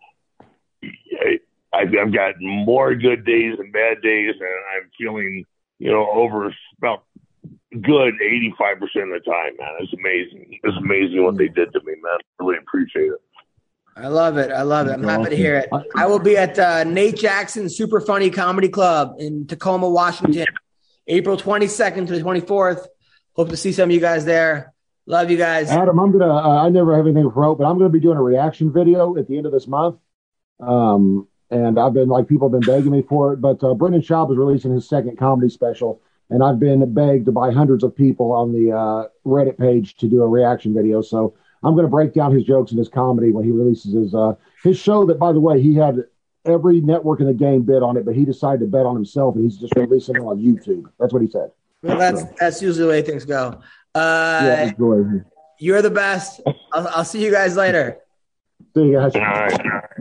I, 0.83 1.39
I've, 1.73 1.89
I've 1.99 2.13
got 2.13 2.35
more 2.39 2.95
good 2.95 3.25
days 3.25 3.55
and 3.59 3.71
bad 3.71 4.01
days, 4.01 4.35
and 4.39 4.49
I'm 4.75 4.89
feeling, 4.97 5.45
you 5.79 5.91
know, 5.91 6.09
over 6.11 6.53
about 6.77 7.03
good 7.71 8.13
85% 8.59 8.73
of 8.73 8.89
the 8.91 9.21
time, 9.25 9.53
man. 9.59 9.73
It's 9.79 9.93
amazing. 9.93 10.59
It's 10.63 10.77
amazing 10.77 11.23
what 11.23 11.37
they 11.37 11.47
did 11.47 11.71
to 11.73 11.79
me, 11.81 11.93
man. 12.01 12.17
I 12.39 12.43
Really 12.43 12.57
appreciate 12.57 13.07
it. 13.07 13.21
I 13.95 14.07
love 14.07 14.37
it. 14.37 14.51
I 14.51 14.61
love 14.61 14.87
it. 14.87 14.91
I'm 14.91 15.03
happy 15.03 15.31
to 15.31 15.35
hear 15.35 15.55
it. 15.55 15.69
I 15.95 16.05
will 16.05 16.19
be 16.19 16.37
at 16.37 16.57
uh, 16.59 16.83
Nate 16.83 17.17
Jackson 17.17 17.67
Super 17.67 17.99
Funny 17.99 18.29
Comedy 18.29 18.69
Club 18.69 19.15
in 19.17 19.47
Tacoma, 19.47 19.89
Washington, 19.89 20.45
April 21.07 21.35
22nd 21.35 22.05
to 22.07 22.13
the 22.13 22.21
24th. 22.21 22.85
Hope 23.35 23.49
to 23.49 23.57
see 23.57 23.71
some 23.71 23.89
of 23.89 23.93
you 23.93 23.99
guys 23.99 24.23
there. 24.23 24.73
Love 25.07 25.31
you 25.31 25.37
guys. 25.37 25.69
Adam, 25.71 25.99
I'm 25.99 26.11
gonna. 26.11 26.31
Uh, 26.31 26.63
I 26.65 26.69
never 26.69 26.95
have 26.95 27.05
anything 27.05 27.23
to 27.23 27.31
promote, 27.31 27.57
but 27.57 27.65
I'm 27.65 27.77
gonna 27.77 27.89
be 27.89 27.99
doing 27.99 28.17
a 28.17 28.21
reaction 28.21 28.71
video 28.73 29.15
at 29.17 29.27
the 29.27 29.37
end 29.37 29.45
of 29.45 29.51
this 29.51 29.65
month. 29.65 29.97
Um, 30.59 31.27
and 31.49 31.79
I've 31.79 31.93
been 31.93 32.09
like 32.09 32.27
people 32.27 32.49
have 32.49 32.59
been 32.59 32.75
begging 32.75 32.91
me 32.91 33.01
for 33.01 33.33
it, 33.33 33.37
but 33.41 33.63
uh, 33.63 33.73
Brendan 33.73 34.01
Schaub 34.01 34.31
is 34.31 34.37
releasing 34.37 34.73
his 34.73 34.87
second 34.87 35.17
comedy 35.17 35.49
special, 35.49 36.01
and 36.29 36.43
I've 36.43 36.59
been 36.59 36.93
begged 36.93 37.33
by 37.33 37.51
hundreds 37.51 37.83
of 37.83 37.95
people 37.95 38.31
on 38.31 38.51
the 38.51 38.71
uh, 38.71 39.07
Reddit 39.25 39.57
page 39.57 39.95
to 39.97 40.07
do 40.07 40.21
a 40.23 40.27
reaction 40.27 40.73
video. 40.73 41.01
So 41.01 41.35
I'm 41.63 41.73
going 41.73 41.85
to 41.85 41.91
break 41.91 42.13
down 42.13 42.33
his 42.33 42.43
jokes 42.43 42.71
and 42.71 42.79
his 42.79 42.89
comedy 42.89 43.31
when 43.31 43.43
he 43.43 43.51
releases 43.51 43.93
his 43.93 44.13
uh, 44.13 44.33
his 44.63 44.77
show. 44.77 45.05
That, 45.05 45.19
by 45.19 45.31
the 45.31 45.39
way, 45.39 45.61
he 45.61 45.75
had 45.75 46.03
every 46.45 46.81
network 46.81 47.19
in 47.19 47.27
the 47.27 47.33
game 47.33 47.63
bid 47.63 47.83
on 47.83 47.97
it, 47.97 48.05
but 48.05 48.15
he 48.15 48.25
decided 48.25 48.59
to 48.61 48.67
bet 48.67 48.85
on 48.85 48.95
himself, 48.95 49.35
and 49.35 49.43
he's 49.43 49.57
just 49.57 49.73
releasing 49.75 50.15
it 50.15 50.21
on 50.21 50.39
YouTube. 50.39 50.89
That's 50.99 51.13
what 51.13 51.21
he 51.21 51.29
said. 51.29 51.51
Well, 51.81 51.97
that's 51.97 52.23
that's 52.39 52.61
usually 52.61 52.85
the 52.85 52.89
way 52.89 53.01
things 53.01 53.25
go. 53.25 53.59
Uh, 53.95 54.41
yeah, 54.43 54.63
enjoy. 54.69 55.23
You're 55.59 55.81
the 55.81 55.91
best. 55.91 56.41
I'll, 56.73 56.87
I'll 56.89 57.05
see 57.05 57.23
you 57.23 57.31
guys 57.31 57.55
later. 57.55 57.99
See 58.75 58.83
you 58.83 58.93
guys. 58.93 59.15
All 59.15 59.21
right. 59.21 59.97